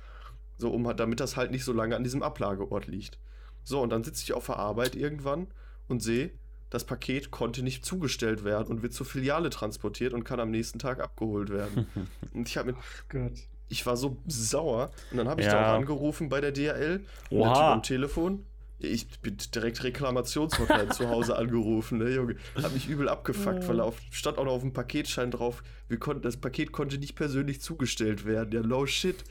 So, 0.58 0.70
um 0.70 0.86
halt, 0.86 1.00
damit 1.00 1.20
das 1.20 1.36
halt 1.36 1.50
nicht 1.50 1.64
so 1.64 1.72
lange 1.72 1.96
an 1.96 2.02
diesem 2.04 2.22
Ablageort 2.22 2.86
liegt. 2.86 3.18
So, 3.64 3.80
und 3.80 3.90
dann 3.90 4.04
sitze 4.04 4.22
ich 4.24 4.32
auf 4.32 4.46
der 4.46 4.58
Arbeit 4.58 4.94
irgendwann 4.94 5.46
und 5.88 6.02
sehe, 6.02 6.30
das 6.70 6.84
Paket 6.84 7.30
konnte 7.30 7.62
nicht 7.62 7.84
zugestellt 7.84 8.42
werden 8.44 8.68
und 8.68 8.82
wird 8.82 8.92
zur 8.92 9.06
Filiale 9.06 9.50
transportiert 9.50 10.12
und 10.12 10.24
kann 10.24 10.40
am 10.40 10.50
nächsten 10.50 10.78
Tag 10.78 11.00
abgeholt 11.00 11.50
werden. 11.50 11.86
und 12.34 12.48
ich 12.48 12.56
habe 12.56 12.72
mit, 12.72 12.76
Gott. 13.08 13.32
ich 13.68 13.86
war 13.86 13.96
so 13.96 14.16
sauer 14.26 14.90
und 15.10 15.18
dann 15.18 15.28
habe 15.28 15.40
ich 15.40 15.46
Ja. 15.46 15.52
da 15.54 15.72
auch 15.72 15.76
angerufen 15.78 16.28
bei 16.28 16.40
der 16.40 16.52
DHL 16.52 17.04
und 17.30 17.38
der 17.38 17.38
Oha. 17.38 17.52
Typ 17.54 17.62
am 17.62 17.82
Telefon. 17.82 18.46
Ich 18.78 19.08
bin 19.20 19.38
direkt 19.54 19.82
Reklamationshotline 19.82 20.90
zu 20.90 21.08
Hause 21.08 21.36
angerufen, 21.38 21.98
ne, 21.98 22.10
Junge. 22.10 22.36
Hab 22.60 22.72
mich 22.72 22.88
übel 22.88 23.08
abgefuckt, 23.08 23.66
weil 23.68 23.80
auf, 23.80 23.98
stand 24.10 24.36
auch 24.38 24.44
noch 24.44 24.52
auf 24.52 24.60
dem 24.60 24.74
Paketschein 24.74 25.30
drauf, 25.30 25.62
wir 25.88 25.98
konnten, 25.98 26.22
das 26.22 26.36
Paket 26.36 26.72
konnte 26.72 26.98
nicht 26.98 27.14
persönlich 27.14 27.60
zugestellt 27.60 28.26
werden. 28.26 28.52
Ja, 28.52 28.62
no 28.62 28.86
shit. 28.86 29.24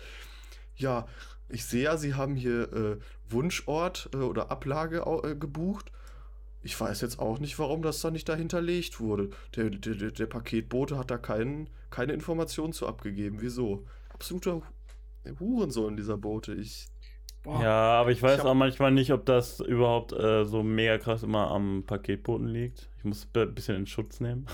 Ja, 0.76 1.08
ich 1.48 1.66
sehe 1.66 1.84
ja, 1.84 1.98
Sie 1.98 2.16
haben 2.16 2.36
hier 2.36 2.74
äh, 2.74 2.98
Wunschort 3.30 4.10
äh, 4.14 4.18
oder 4.18 4.52
Ablage 4.52 5.04
äh, 5.24 5.36
gebucht. 5.36 5.92
Ich 6.64 6.80
weiß 6.80 7.02
jetzt 7.02 7.20
auch 7.20 7.38
nicht, 7.38 7.60
warum 7.60 7.84
das 7.84 8.02
da 8.02 8.10
nicht 8.10 8.28
dahinterlegt 8.28 9.00
wurde. 9.00 9.30
Der, 9.56 9.70
der, 9.70 10.12
der, 10.12 10.26
Paketbote 10.26 10.98
hat 10.98 11.12
da 11.12 11.20
kein, 11.20 11.70
keine 11.92 12.14
Informationen 12.14 12.74
zu 12.74 12.88
abgegeben. 12.88 13.38
Wieso? 13.42 13.86
Absoluter 14.10 14.64
Hurensohn, 15.40 15.96
dieser 15.96 16.18
Bote. 16.18 16.54
Ich. 16.56 16.88
Boah. 17.46 17.62
Ja, 17.64 18.02
aber 18.02 18.12
ich 18.12 18.22
weiß 18.22 18.34
Ich 18.34 18.40
hab- 18.40 18.48
auch 18.48 18.54
manchmal 18.56 18.92
nicht, 18.92 19.12
ob 19.14 19.26
das 19.26 19.60
überhaupt 19.62 20.12
äh, 20.12 20.44
so 20.46 20.64
mega 20.64 20.98
krass 20.98 21.24
immer 21.24 21.50
am 21.52 21.84
Paketboten 21.88 22.48
liegt. 22.48 22.90
Ich 22.98 23.06
muss 23.06 23.28
ein 23.34 23.54
bisschen 23.56 23.76
in 23.78 23.88
Schutz 23.88 24.20
nehmen. 24.20 24.46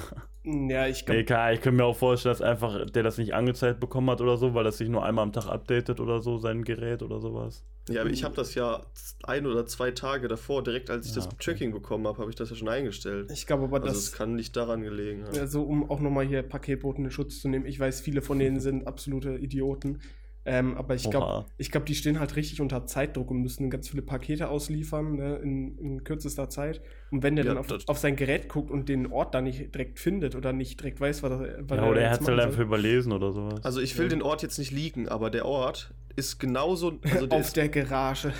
Ja, 0.43 0.87
ich 0.87 1.05
glaube, 1.05 1.19
Nee, 1.19 1.23
klar, 1.25 1.53
ich 1.53 1.61
könnte 1.61 1.77
mir 1.77 1.85
auch 1.85 1.95
vorstellen, 1.95 2.33
dass 2.33 2.41
einfach 2.41 2.89
der 2.89 3.03
das 3.03 3.17
nicht 3.17 3.33
angezeigt 3.33 3.79
bekommen 3.79 4.09
hat 4.09 4.21
oder 4.21 4.37
so, 4.37 4.53
weil 4.53 4.63
das 4.63 4.77
sich 4.79 4.89
nur 4.89 5.05
einmal 5.05 5.23
am 5.23 5.31
Tag 5.31 5.45
updatet 5.47 5.99
oder 5.99 6.19
so, 6.19 6.37
sein 6.37 6.63
Gerät 6.63 7.03
oder 7.03 7.19
sowas. 7.19 7.63
Ja, 7.89 8.01
aber 8.01 8.09
ich 8.09 8.23
habe 8.23 8.35
das 8.35 8.53
ja 8.55 8.81
ein 9.23 9.45
oder 9.47 9.65
zwei 9.65 9.91
Tage 9.91 10.27
davor, 10.27 10.63
direkt 10.63 10.89
als 10.89 11.05
ich 11.07 11.11
Ja, 11.11 11.17
das 11.17 11.27
okay. 11.27 11.35
Tracking 11.39 11.71
bekommen 11.71 12.07
habe, 12.07 12.17
habe 12.19 12.29
ich 12.29 12.35
das 12.35 12.49
ja 12.49 12.55
schon 12.55 12.69
eingestellt. 12.69 13.31
ich 13.31 13.45
glaube 13.47 13.63
aber, 13.65 13.81
Also 13.83 13.89
es 13.97 14.05
dass, 14.09 14.17
kann 14.17 14.35
nicht 14.35 14.55
daran 14.55 14.81
gelegen 14.81 15.23
haben. 15.25 15.37
also 15.37 15.63
um 15.63 15.89
auch 15.89 15.99
nochmal 15.99 16.25
hier 16.25 16.41
Paketboten 16.43 17.05
in 17.05 17.11
Schutz 17.11 17.39
zu 17.39 17.47
nehmen, 17.47 17.65
ich 17.65 17.79
weiß, 17.79 18.01
viele 18.01 18.21
von 18.21 18.37
denen 18.39 18.59
sind 18.59 18.85
absolute 18.87 19.35
Idioten. 19.37 20.01
Ähm, 20.43 20.75
aber 20.75 20.95
ich 20.95 21.07
glaube, 21.09 21.45
glaube, 21.57 21.85
die 21.85 21.93
stehen 21.93 22.19
halt 22.19 22.35
richtig 22.35 22.61
unter 22.61 22.85
Zeitdruck 22.87 23.29
und 23.29 23.41
müssen 23.41 23.69
ganz 23.69 23.89
viele 23.89 24.01
Pakete 24.01 24.49
ausliefern 24.49 25.15
ne, 25.15 25.35
in, 25.35 25.77
in 25.77 26.03
kürzester 26.03 26.49
Zeit. 26.49 26.81
Und 27.11 27.21
wenn 27.21 27.35
der 27.35 27.45
Ja, 27.45 27.53
dann 27.53 27.63
auf, 27.63 27.87
auf 27.87 27.97
sein 27.99 28.15
Gerät 28.15 28.49
guckt 28.49 28.71
und 28.71 28.89
den 28.89 29.11
Ort 29.11 29.35
da 29.35 29.41
nicht 29.41 29.73
direkt 29.75 29.99
findet 29.99 30.35
oder 30.35 30.51
nicht 30.51 30.79
direkt 30.79 30.99
weiß, 30.99 31.21
was 31.21 31.31
er 31.31 31.69
was 31.69 31.77
Ja, 31.77 31.85
oder 31.85 32.01
er 32.01 32.09
hat 32.09 32.21
es 32.21 32.27
halt 32.27 32.39
einfach 32.39 32.59
überlesen 32.59 33.11
oder 33.11 33.31
sowas. 33.31 33.63
Also 33.63 33.81
ich 33.81 33.95
will 33.97 34.05
Ja. 34.05 34.09
den 34.09 34.21
Ort 34.23 34.41
jetzt 34.41 34.57
nicht 34.57 34.71
liegen, 34.71 35.07
aber 35.07 35.29
der 35.29 35.45
Ort 35.45 35.93
ist 36.15 36.39
genauso. 36.39 36.99
Also 37.03 37.27
der 37.27 37.37
auf 37.39 37.45
ist, 37.45 37.55
der 37.55 37.69
Garage. 37.69 38.33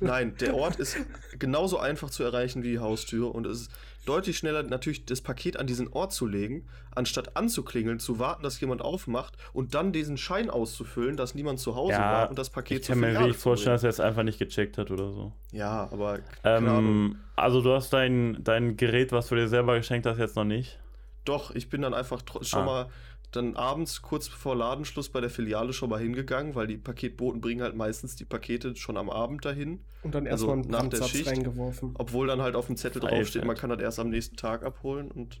nein, 0.00 0.34
der 0.40 0.54
Ort 0.54 0.76
ist 0.76 0.96
genauso 1.38 1.78
einfach 1.78 2.10
zu 2.10 2.22
erreichen 2.24 2.62
wie 2.62 2.70
die 2.72 2.78
Haustür 2.78 3.34
und 3.34 3.46
es 3.46 3.62
ist 3.62 3.70
deutlich 4.06 4.38
schneller, 4.38 4.62
natürlich 4.62 5.04
das 5.04 5.20
Paket 5.20 5.58
an 5.58 5.66
diesen 5.66 5.88
Ort 5.92 6.12
zu 6.12 6.26
legen, 6.26 6.66
anstatt 6.94 7.36
anzuklingeln, 7.36 7.98
zu 7.98 8.18
warten, 8.18 8.42
dass 8.42 8.60
jemand 8.60 8.80
aufmacht 8.82 9.36
und 9.52 9.74
dann 9.74 9.92
diesen 9.92 10.16
Schein 10.16 10.48
auszufüllen, 10.50 11.16
dass 11.16 11.34
niemand 11.34 11.60
zu 11.60 11.74
Hause 11.74 11.92
Ja, 11.92 12.12
war 12.12 12.30
und 12.30 12.38
das 12.38 12.50
Paket 12.50 12.82
ich 12.82 12.88
kann 12.88 13.00
mir 13.00 13.12
wirklich 13.12 13.36
zu 13.36 13.42
vorstellen, 13.42 13.74
dass 13.74 13.84
er 13.84 13.90
es 13.90 14.00
einfach 14.00 14.22
nicht 14.22 14.38
gecheckt 14.38 14.78
hat 14.78 14.90
oder 14.90 15.10
so. 15.12 15.32
Ja, 15.52 15.88
aber. 15.92 16.20
Ähm, 16.44 17.16
also 17.36 17.60
du 17.60 17.72
hast 17.72 17.92
dein, 17.92 18.38
dein 18.42 18.76
Gerät, 18.76 19.12
was 19.12 19.28
du 19.28 19.34
dir 19.34 19.48
selber 19.48 19.76
geschenkt 19.76 20.06
hast, 20.06 20.18
jetzt 20.18 20.36
noch 20.36 20.44
nicht. 20.44 20.78
Doch, 21.24 21.54
ich 21.54 21.68
bin 21.68 21.82
dann 21.82 21.92
einfach 21.92 22.22
schon 22.42 22.62
Ah. 22.62 22.64
mal 22.64 22.88
dann 23.30 23.56
abends 23.56 24.00
kurz 24.02 24.26
vor 24.28 24.56
Ladenschluss 24.56 25.10
bei 25.10 25.20
der 25.20 25.28
Filiale 25.28 25.72
schon 25.74 25.90
mal 25.90 26.00
hingegangen, 26.00 26.54
weil 26.54 26.66
die 26.66 26.78
Paketboten 26.78 27.40
bringen 27.42 27.60
halt 27.62 27.76
meistens 27.76 28.16
die 28.16 28.24
Pakete 28.24 28.74
schon 28.76 28.96
am 28.96 29.10
Abend 29.10 29.44
dahin. 29.44 29.84
Und 30.02 30.14
dann 30.14 30.26
Also 30.26 30.46
erstmal 30.46 30.64
einen 30.64 30.70
nach 30.92 30.98
der 30.98 31.06
Schicht. 31.06 31.26
reingeworfen. 31.28 31.94
Obwohl 31.98 32.26
dann 32.26 32.40
halt 32.40 32.56
auf 32.56 32.66
dem 32.66 32.76
Zettel 32.76 33.02
Freizeit. 33.02 33.18
draufsteht, 33.18 33.44
man 33.44 33.56
kann 33.56 33.68
das 33.70 33.80
erst 33.80 33.98
am 33.98 34.08
nächsten 34.08 34.36
Tag 34.36 34.64
abholen 34.64 35.10
und 35.10 35.40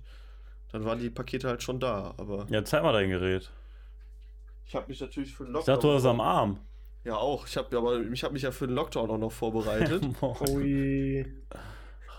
dann 0.70 0.84
waren 0.84 0.98
die 0.98 1.08
Pakete 1.08 1.48
halt 1.48 1.62
schon 1.62 1.80
da. 1.80 2.12
Aber 2.18 2.46
Ja, 2.50 2.62
zeig 2.64 2.82
mal 2.82 2.92
dein 2.92 3.08
Gerät. 3.08 3.50
ich 4.66 4.74
habe 4.74 4.86
mich 4.88 5.00
natürlich 5.00 5.34
für 5.34 5.44
den 5.46 5.56
Ich 5.56 5.64
dachte, 5.64 5.86
du 5.86 5.92
hast 5.94 6.02
es 6.02 6.06
am 6.06 6.20
Arm. 6.20 6.60
Ja, 7.04 7.16
auch. 7.16 7.46
Ich 7.46 7.56
habe 7.56 7.74
aber 7.78 8.00
ich 8.00 8.22
habe 8.22 8.34
mich 8.34 8.42
ja 8.42 8.50
für 8.50 8.66
den 8.66 8.76
Lockdown 8.76 9.08
auch 9.10 9.16
noch 9.18 9.32
vorbereitet. 9.32 10.02
Ui, 10.50 11.24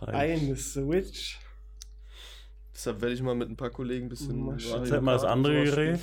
eine 0.07 0.55
Switch. 0.55 1.37
Deshalb 2.79 3.01
werde 3.01 3.13
ich 3.13 3.21
mal 3.21 3.35
mit 3.35 3.49
ein 3.49 3.57
paar 3.57 3.71
Kollegen 3.71 4.05
ein 4.05 4.09
bisschen. 4.09 4.41
Maschine. 4.45 4.71
Mario 4.77 4.89
Zeig 4.89 5.01
mal 5.01 5.11
das 5.11 5.23
und 5.23 5.29
andere 5.29 5.53
Gerät. 5.65 5.73
spielen. 5.73 5.99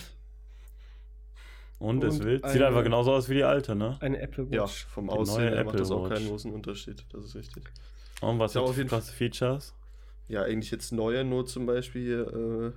Und, 1.79 2.05
es 2.05 2.19
Und 2.21 2.27
wild. 2.27 2.47
Sieht 2.51 2.61
einfach 2.61 2.83
genauso 2.85 3.15
aus 3.15 3.31
wie 3.31 3.35
die 3.35 3.45
alte, 3.45 3.75
ne? 3.75 3.97
Eine 4.01 4.21
Apple 4.21 4.47
Ja, 4.51 4.65
Watch. 4.65 4.85
vom 4.85 5.07
Die 5.07 5.13
Aussehen 5.15 5.45
neue 5.47 5.55
her 5.55 5.65
macht 5.65 5.81
das 5.81 5.91
auch 5.91 6.07
keinen 6.07 6.29
großen 6.29 6.53
Unterschied. 6.53 7.03
Das 7.15 7.25
ist 7.25 7.35
richtig. 7.35 7.65
Und 8.21 8.39
was 8.39 8.53
Ja, 8.53 8.61
hat 8.61 8.69
auf 8.69 8.77
jeden 8.77 8.91
krasse 8.91 9.11
Features? 9.11 9.73
Ja, 10.29 10.43
eigentlich 10.43 10.71
jetzt 10.71 10.93
neue, 10.93 11.25
nur 11.25 11.47
zum 11.47 11.65
Beispiel 11.65 12.03
hier 12.05 12.75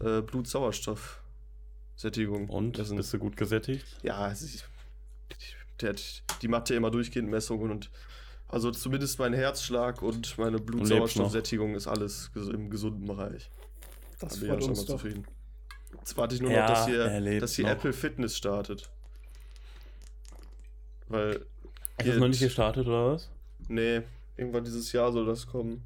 äh, 0.00 0.18
äh, 0.18 0.22
Blutsauerstoffsättigung. 0.22 2.48
Und 2.48 2.78
Das 2.78 2.86
sind- 2.88 2.96
bist 2.96 3.12
du 3.12 3.18
gut 3.18 3.36
gesättigt? 3.36 3.84
ja, 4.04 4.28
ist, 4.28 4.68
der 5.80 5.88
hat, 5.90 6.22
die 6.42 6.46
macht 6.48 6.70
ja 6.70 6.76
immer 6.76 6.92
durchgehend 6.92 7.28
Messungen 7.28 7.72
und 7.72 7.90
also 8.50 8.70
zumindest 8.70 9.18
mein 9.18 9.32
Herzschlag 9.32 10.02
und 10.02 10.36
meine. 10.38 10.58
Blutsauerstoffsättigung 10.58 11.74
ist 11.74 11.86
alles 11.86 12.30
im 12.34 12.70
gesunden 12.70 13.06
Bereich. 13.06 13.50
Das 14.18 14.34
Da 14.34 14.40
bin 14.40 14.44
ich 14.44 14.48
freut 14.48 14.54
ja 14.56 14.60
schon 14.60 14.70
uns 14.70 14.78
mal 14.80 14.86
doch. 14.86 14.94
zufrieden. 14.94 15.26
Jetzt 15.98 16.16
warte 16.16 16.34
ich 16.34 16.40
nur 16.40 16.50
Ja, 16.50 16.60
noch, 16.62 16.68
dass 16.68 16.88
er 16.88 17.20
hier, 17.20 17.40
dass 17.40 17.54
hier 17.54 17.64
noch. 17.64 17.72
Apple 17.72 17.92
Fitness 17.92 18.36
startet. 18.36 18.90
Weil, 21.08 21.46
Ist 21.98 22.08
das 22.08 22.16
noch 22.16 22.28
nicht 22.28 22.40
gestartet 22.40 22.86
oder 22.86 23.12
was? 23.14 23.30
nee, 23.68 24.02
irgendwann 24.36 24.64
dieses 24.64 24.92
Jahr 24.92 25.12
soll 25.12 25.26
das 25.26 25.46
kommen. 25.46 25.82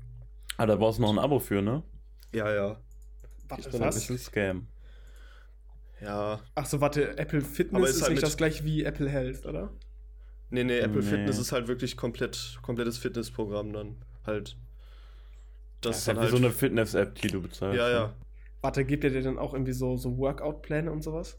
Ah, 0.57 0.67
da 0.67 0.77
brauchst 0.77 0.99
du 0.99 1.03
noch 1.03 1.11
ein 1.11 1.19
Abo 1.19 1.39
für, 1.39 1.63
ne? 1.63 1.83
Ja, 2.33 2.53
ja. 2.55 2.81
Warte, 3.49 3.71
Das 3.71 3.81
was? 3.81 3.97
ist 3.97 4.11
ein 4.11 4.19
Scam. 4.19 4.67
Ja. 6.01 6.41
Achso, 6.55 6.81
warte, 6.81 7.17
Apple 7.19 7.39
Aber 7.41 7.49
Fitness 7.49 7.91
ist 7.91 7.97
ist, 7.97 8.03
halt 8.03 8.11
nicht 8.13 8.23
das 8.23 8.37
gleiche 8.37 8.65
wie 8.65 8.85
Apple 8.85 9.09
Health, 9.09 9.47
oder? 9.47 9.71
Nee, 10.55 10.65
nee, 10.65 10.79
Apple 10.79 11.03
Nee. 11.03 11.09
Fitness 11.11 11.39
ist 11.39 11.51
halt 11.53 11.67
wirklich 11.69 11.97
komplett, 11.97 12.59
komplettes 12.63 12.97
Fitnessprogramm 12.99 13.73
dann. 13.73 13.97
Halt. 14.25 14.57
Das 15.81 15.91
Das 15.91 15.99
ist 15.99 16.09
dann 16.09 16.17
halt 16.17 16.31
halt. 16.31 16.41
so 16.41 16.45
eine 16.45 16.55
Fitness-App, 16.55 17.17
die 17.17 17.29
du 17.29 17.43
bezahlst. 17.43 17.77
ja, 17.77 17.89
ne? 17.89 17.93
ja. 17.95 18.15
Warte, 18.63 18.85
gibt 18.85 19.05
ihr 19.05 19.11
dir 19.11 19.23
dann 19.23 19.37
auch 19.39 19.53
irgendwie 19.53 19.73
so, 19.73 19.97
so 19.97 20.17
Workout-Pläne 20.17 20.91
und 20.91 21.03
sowas? 21.03 21.37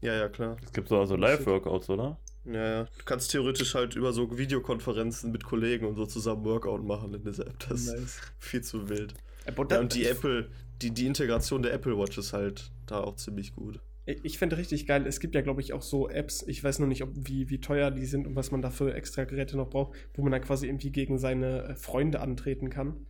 Ja, 0.00 0.14
ja, 0.14 0.28
klar. 0.28 0.56
Es 0.64 0.72
gibt 0.72 0.88
so 0.88 0.98
also 0.98 1.14
Live-Workouts, 1.14 1.88
oder? 1.90 2.18
Ja, 2.44 2.52
ja. 2.68 2.84
Du 2.84 3.04
kannst 3.04 3.30
theoretisch 3.30 3.74
halt 3.74 3.96
über 3.96 4.12
so 4.12 4.36
Videokonferenzen 4.36 5.30
mit 5.30 5.44
Kollegen 5.44 5.86
und 5.86 5.94
so 5.96 6.04
zusammen 6.06 6.44
Workout 6.44 6.82
machen 6.84 7.14
in 7.14 7.22
dieser 7.22 7.46
App. 7.46 7.58
Das 7.68 7.82
ist 7.82 7.94
Nice. 7.94 8.20
viel 8.38 8.62
zu 8.62 8.88
wild. 8.88 9.14
Ja, 9.46 9.78
und 9.78 9.94
die 9.94 10.06
Apple, 10.06 10.48
die, 10.82 10.90
die 10.90 11.06
Integration 11.06 11.62
der 11.62 11.72
Apple 11.74 11.96
Watch 11.98 12.18
ist 12.18 12.32
halt 12.32 12.70
da 12.86 13.00
auch 13.00 13.16
ziemlich 13.16 13.54
gut. 13.54 13.80
Ich 14.06 14.38
finde 14.38 14.58
richtig 14.58 14.86
geil, 14.86 15.06
es 15.06 15.18
gibt 15.18 15.34
ja, 15.34 15.40
glaube 15.40 15.62
ich, 15.62 15.72
auch 15.72 15.80
so 15.80 16.10
Apps, 16.10 16.44
ich 16.46 16.62
weiß 16.62 16.78
noch 16.78 16.86
nicht, 16.86 17.02
ob, 17.02 17.10
wie, 17.14 17.48
wie 17.48 17.58
teuer 17.60 17.90
die 17.90 18.04
sind 18.04 18.26
und 18.26 18.36
was 18.36 18.50
man 18.50 18.60
dafür 18.60 18.94
extra 18.94 19.24
Geräte 19.24 19.56
noch 19.56 19.70
braucht, 19.70 19.96
wo 20.14 20.22
man 20.22 20.30
dann 20.32 20.42
quasi 20.42 20.66
irgendwie 20.66 20.90
gegen 20.90 21.16
seine 21.18 21.64
äh, 21.70 21.74
Freunde 21.74 22.20
antreten 22.20 22.68
kann. 22.68 23.06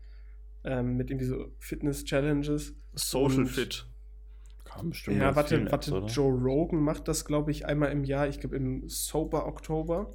Ähm, 0.62 0.96
mit 0.96 1.10
irgendwie 1.10 1.26
so 1.26 1.46
Fitness-Challenges. 1.58 2.74
Social 2.94 3.40
Und- 3.40 3.46
Fit. 3.48 3.86
Kam 4.64 4.90
bestimmt 4.90 5.18
Ja, 5.18 5.34
warte, 5.36 5.56
Apps, 5.60 5.72
warte, 5.72 5.92
oder? 5.94 6.06
Joe 6.06 6.32
Rogan 6.32 6.80
macht 6.80 7.06
das, 7.08 7.24
glaube 7.24 7.50
ich, 7.50 7.66
einmal 7.66 7.90
im 7.92 8.04
Jahr. 8.04 8.28
Ich 8.28 8.40
glaube, 8.40 8.56
im 8.56 8.88
Sober 8.88 9.46
Oktober 9.46 10.10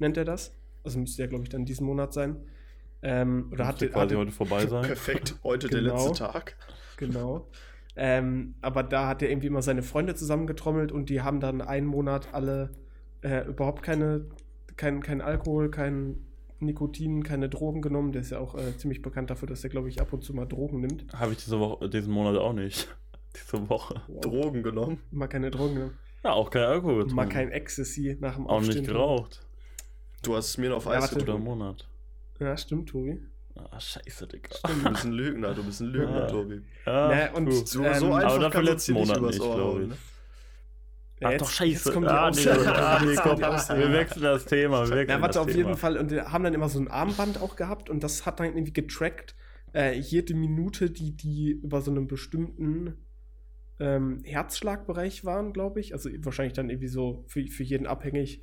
nennt 0.00 0.16
er 0.16 0.24
das. 0.24 0.52
Also 0.82 0.98
müsste 0.98 1.22
ja, 1.22 1.28
glaube 1.28 1.44
ich, 1.44 1.50
dann 1.50 1.64
diesen 1.64 1.86
Monat 1.86 2.12
sein. 2.12 2.36
Ähm, 3.02 3.48
oder 3.52 3.66
hatte, 3.66 3.88
quasi 3.88 4.00
hatte, 4.14 4.18
heute 4.18 4.32
vorbei 4.32 4.66
sein. 4.66 4.82
Perfekt, 4.84 5.36
heute 5.44 5.68
der 5.68 5.80
Genau. 5.82 5.94
letzte 6.08 6.24
Tag. 6.24 6.56
Genau. 6.96 7.48
Ähm, 7.94 8.54
aber 8.62 8.82
da 8.82 9.06
hat 9.08 9.22
er 9.22 9.30
irgendwie 9.30 9.48
immer 9.48 9.62
seine 9.62 9.82
Freunde 9.82 10.14
zusammengetrommelt 10.14 10.92
und 10.92 11.10
die 11.10 11.20
haben 11.20 11.40
dann 11.40 11.60
einen 11.60 11.86
Monat 11.86 12.32
alle 12.32 12.70
äh, 13.22 13.46
überhaupt 13.46 13.82
keine, 13.82 14.26
kein, 14.76 15.02
kein 15.02 15.20
Alkohol, 15.20 15.70
kein 15.70 16.16
Nikotin, 16.60 17.22
keine 17.22 17.48
Drogen 17.48 17.82
genommen. 17.82 18.12
Der 18.12 18.22
ist 18.22 18.30
ja 18.30 18.38
auch 18.38 18.54
äh, 18.54 18.76
ziemlich 18.78 19.02
bekannt 19.02 19.30
dafür, 19.30 19.48
dass 19.48 19.62
er, 19.64 19.70
glaube 19.70 19.88
ich, 19.88 20.00
ab 20.00 20.12
und 20.12 20.22
zu 20.24 20.32
mal 20.34 20.46
Drogen 20.46 20.80
nimmt. 20.80 21.06
Habe 21.12 21.32
ich 21.32 21.38
diese 21.44 21.58
Woche, 21.60 21.88
diesen 21.90 22.12
Monat 22.12 22.36
auch 22.38 22.52
nicht. 22.52 22.88
Diese 23.34 23.66
Woche. 23.70 24.02
Wow. 24.08 24.20
Drogen 24.20 24.62
genommen. 24.62 24.98
Mal 25.10 25.26
keine 25.26 25.50
Drogen 25.50 25.74
genommen. 25.74 25.98
Ja, 26.22 26.32
auch 26.34 26.50
kein 26.50 26.64
Alkohol. 26.64 26.96
Mal 26.96 27.04
getrunken. 27.04 27.28
kein 27.30 27.50
Ecstasy 27.50 28.14
nach 28.20 28.34
dem 28.36 28.46
Auch 28.46 28.60
nicht 28.60 28.68
Aufstehen. 28.68 28.86
geraucht. 28.86 29.46
Du 30.22 30.36
hast 30.36 30.58
mir 30.58 30.76
auf 30.76 30.84
Ja, 30.84 30.92
Eis. 30.92 31.08
Guter 31.08 31.20
getrunken. 31.20 31.44
Monat. 31.44 31.88
Ja, 32.38 32.54
stimmt, 32.58 32.90
Tobi. 32.90 33.22
Ah, 33.54 33.78
scheiße, 33.78 34.26
Digga. 34.28 34.48
Du 34.66 34.90
bist 34.90 35.04
ein 35.04 35.12
Lügner, 35.12 35.54
du 35.54 35.62
bist 35.64 35.80
ein 35.80 35.88
Lügner, 35.88 36.20
Ja. 36.20 36.26
Tobi. 36.26 36.62
Ja, 36.86 37.08
Ne, 37.08 37.30
und- 37.34 37.44
puh. 37.46 37.50
So, 37.66 37.84
Ähm, 37.84 37.94
so 37.94 38.06
aber 38.06 38.16
einfach 38.16 38.28
dafür 38.38 38.50
kannst 38.50 38.56
du 38.56 38.72
letzten 38.72 38.92
Monat 38.94 39.16
übers 39.18 39.30
nicht, 39.34 39.40
Ohr 39.42 39.54
glaub 39.56 39.66
hauen, 39.74 39.82
ich. 39.82 39.88
ne? 39.88 39.96
Ja, 41.20 41.28
Ach 41.28 41.30
jetzt- 41.32 41.40
doch, 41.42 41.50
scheiße. 41.50 41.70
Jetzt 41.70 41.92
kommen 41.92 42.06
die 42.06 42.12
ah, 42.12 42.30
nee, 42.30 42.48
ah, 42.48 43.02
nee, 43.04 43.14
komm, 43.22 43.38
wir 43.38 43.92
wechseln 43.92 44.22
das 44.22 44.44
Thema. 44.46 44.88
Wir 44.88 44.96
wechseln 44.96 45.08
Ja, 45.16 45.20
warte, 45.20 45.34
das 45.34 45.36
auf 45.36 45.46
Thema. 45.46 45.56
jeden 45.68 45.76
Fall. 45.76 45.96
Und 45.98 46.10
die 46.10 46.20
haben 46.20 46.42
dann 46.44 46.54
immer 46.54 46.68
so 46.68 46.80
ein 46.80 46.88
Armband 46.88 47.40
auch 47.40 47.54
gehabt 47.56 47.90
und 47.90 48.02
das 48.02 48.26
hat 48.26 48.40
dann 48.40 48.46
irgendwie 48.46 48.72
getrackt, 48.72 49.36
äh, 49.74 49.96
jede 49.98 50.34
Minute, 50.34 50.90
die 50.90 51.16
die 51.16 51.50
über 51.52 51.80
so 51.80 51.90
einem 51.90 52.06
bestimmten 52.08 52.94
ähm, 53.80 54.22
Herzschlagbereich 54.24 55.24
waren, 55.24 55.52
glaube 55.52 55.80
ich. 55.80 55.92
Also 55.92 56.10
wahrscheinlich 56.18 56.52
dann 56.54 56.70
irgendwie 56.70 56.88
so 56.88 57.24
für, 57.28 57.44
für 57.46 57.62
jeden 57.64 57.86
abhängig, 57.86 58.42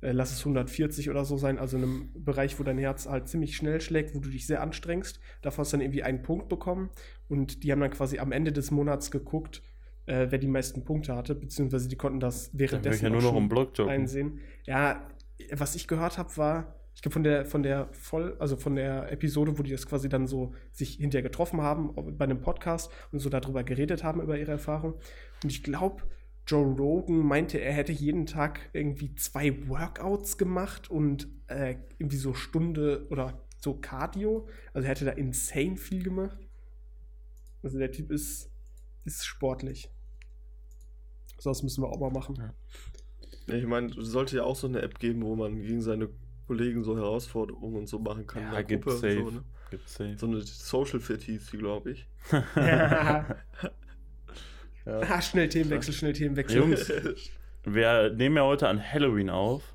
äh, 0.00 0.12
lass 0.12 0.32
es 0.32 0.40
140 0.40 1.10
oder 1.10 1.24
so 1.24 1.36
sein, 1.36 1.58
also 1.58 1.76
in 1.76 1.82
einem 1.82 2.10
Bereich, 2.14 2.58
wo 2.58 2.62
dein 2.62 2.78
Herz 2.78 3.06
halt 3.06 3.28
ziemlich 3.28 3.56
schnell 3.56 3.80
schlägt, 3.80 4.14
wo 4.14 4.20
du 4.20 4.28
dich 4.28 4.46
sehr 4.46 4.62
anstrengst. 4.62 5.20
Davor 5.42 5.62
hast 5.62 5.72
du 5.72 5.76
dann 5.76 5.82
irgendwie 5.82 6.02
einen 6.02 6.22
Punkt 6.22 6.48
bekommen 6.48 6.90
und 7.28 7.62
die 7.62 7.72
haben 7.72 7.80
dann 7.80 7.90
quasi 7.90 8.18
am 8.18 8.32
Ende 8.32 8.52
des 8.52 8.70
Monats 8.70 9.10
geguckt, 9.10 9.62
äh, 10.06 10.26
wer 10.30 10.38
die 10.38 10.48
meisten 10.48 10.84
Punkte 10.84 11.14
hatte, 11.14 11.34
beziehungsweise 11.34 11.88
die 11.88 11.96
konnten 11.96 12.20
das 12.20 12.50
währenddessen 12.52 13.04
ja 13.04 13.10
nur 13.10 13.22
noch 13.22 13.36
im 13.36 13.48
joggen. 13.48 13.88
einsehen. 13.88 14.40
Ja, 14.64 15.06
was 15.52 15.74
ich 15.74 15.86
gehört 15.86 16.18
habe, 16.18 16.36
war, 16.36 16.74
ich 16.94 17.02
glaube, 17.02 17.12
von 17.12 17.22
der, 17.22 17.44
von 17.44 17.62
der 17.62 17.88
Voll, 17.92 18.36
also 18.38 18.56
von 18.56 18.74
der 18.74 19.10
Episode, 19.12 19.58
wo 19.58 19.62
die 19.62 19.70
das 19.70 19.86
quasi 19.86 20.08
dann 20.08 20.26
so 20.26 20.54
sich 20.72 20.96
hinterher 20.96 21.22
getroffen 21.22 21.62
haben, 21.62 21.94
bei 22.16 22.24
einem 22.24 22.40
Podcast 22.40 22.90
und 23.12 23.20
so 23.20 23.30
darüber 23.30 23.64
geredet 23.64 24.02
haben, 24.04 24.20
über 24.20 24.38
ihre 24.38 24.52
Erfahrung. 24.52 24.94
Und 25.42 25.50
ich 25.50 25.62
glaube, 25.62 26.02
Joe 26.50 26.66
Rogan 26.66 27.18
meinte, 27.18 27.60
er 27.60 27.72
hätte 27.72 27.92
jeden 27.92 28.26
Tag 28.26 28.70
irgendwie 28.72 29.14
zwei 29.14 29.68
Workouts 29.68 30.36
gemacht 30.36 30.90
und 30.90 31.28
äh, 31.46 31.76
irgendwie 31.98 32.16
so 32.16 32.34
Stunde 32.34 33.06
oder 33.08 33.40
so 33.58 33.74
Cardio. 33.74 34.48
Also 34.74 34.86
er 34.86 34.90
hätte 34.90 35.04
da 35.04 35.12
insane 35.12 35.76
viel 35.76 36.02
gemacht. 36.02 36.38
Also 37.62 37.78
der 37.78 37.92
Typ 37.92 38.10
ist, 38.10 38.50
ist 39.04 39.24
sportlich. 39.24 39.90
So, 41.38 41.50
das 41.50 41.62
müssen 41.62 41.84
wir 41.84 41.88
auch 41.88 42.00
mal 42.00 42.10
machen. 42.10 42.34
Ja. 42.36 42.52
Ja, 43.46 43.54
ich 43.54 43.66
meine, 43.66 43.86
es 43.88 44.08
sollte 44.08 44.36
ja 44.36 44.42
auch 44.42 44.56
so 44.56 44.66
eine 44.66 44.82
App 44.82 44.98
geben, 44.98 45.22
wo 45.22 45.36
man 45.36 45.62
gegen 45.62 45.82
seine 45.82 46.08
Kollegen 46.48 46.82
so 46.82 46.96
Herausforderungen 46.96 47.76
und 47.76 47.88
so 47.88 48.00
machen 48.00 48.26
kann. 48.26 48.42
Ja, 48.42 48.58
und 48.58 48.90
safe. 48.90 49.22
So, 49.24 49.30
ne? 49.30 49.44
Gibt's 49.70 49.94
safe. 49.94 50.16
so 50.18 50.26
eine 50.26 50.40
Social 50.40 50.98
Fit 50.98 51.22
hieß 51.22 51.50
die, 51.52 51.58
glaube 51.58 51.92
ich. 51.92 52.08
ah, 54.86 55.22
schnell 55.22 55.48
Themenwechsel, 55.48 55.94
schnell 55.94 56.12
Themenwechsel. 56.12 56.58
Jungs, 56.58 56.90
wir 57.64 58.10
nehmen 58.10 58.36
ja 58.36 58.42
heute 58.42 58.68
an 58.68 58.82
Halloween 58.82 59.30
auf. 59.30 59.74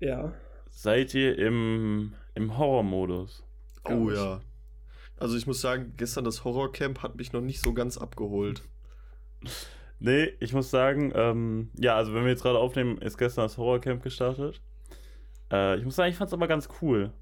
Ja. 0.00 0.32
Seid 0.70 1.14
ihr 1.14 1.38
im, 1.38 2.14
im 2.34 2.58
Horror-Modus? 2.58 3.44
oh 3.84 4.10
ja. 4.10 4.40
Also 5.18 5.36
ich 5.36 5.46
muss 5.46 5.60
sagen, 5.60 5.94
gestern 5.96 6.24
das 6.24 6.44
Horrorcamp 6.44 7.02
hat 7.02 7.14
mich 7.14 7.32
noch 7.32 7.40
nicht 7.40 7.60
so 7.60 7.72
ganz 7.72 7.96
abgeholt. 7.96 8.62
Nee, 10.00 10.32
ich 10.40 10.52
muss 10.52 10.70
sagen, 10.70 11.12
ähm, 11.14 11.70
ja, 11.78 11.94
also 11.94 12.12
wenn 12.12 12.24
wir 12.24 12.30
jetzt 12.30 12.42
gerade 12.42 12.58
aufnehmen, 12.58 12.98
ist 12.98 13.18
gestern 13.18 13.44
das 13.44 13.56
Horrorcamp 13.56 14.02
gestartet. 14.02 14.60
Äh, 15.52 15.78
ich 15.78 15.84
muss 15.84 15.94
sagen, 15.94 16.10
ich 16.10 16.16
fand 16.16 16.28
es 16.28 16.34
aber 16.34 16.48
ganz 16.48 16.68
cool. 16.80 17.12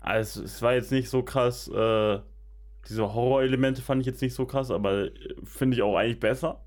Also 0.00 0.42
es 0.42 0.60
war 0.60 0.74
jetzt 0.74 0.92
nicht 0.92 1.08
so 1.08 1.22
krass, 1.22 1.68
äh, 1.68 2.20
diese 2.88 3.14
Horrorelemente 3.14 3.82
fand 3.82 4.00
ich 4.00 4.06
jetzt 4.06 4.22
nicht 4.22 4.34
so 4.34 4.46
krass, 4.46 4.70
aber 4.70 5.06
äh, 5.06 5.10
finde 5.44 5.76
ich 5.76 5.82
auch 5.82 5.96
eigentlich 5.96 6.20
besser. 6.20 6.64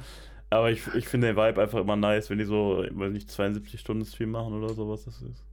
aber 0.50 0.70
ich, 0.70 0.86
ich 0.94 1.08
finde 1.08 1.28
den 1.28 1.36
Vibe 1.36 1.60
einfach 1.60 1.80
immer 1.80 1.96
nice, 1.96 2.30
wenn 2.30 2.38
die 2.38 2.44
so, 2.44 2.84
weiß 2.90 3.12
nicht, 3.12 3.30
72 3.30 3.80
Stunden 3.80 4.04
Stream 4.04 4.30
machen 4.30 4.52
oder 4.54 4.74
sowas 4.74 5.04
das 5.04 5.22
ist. 5.22 5.44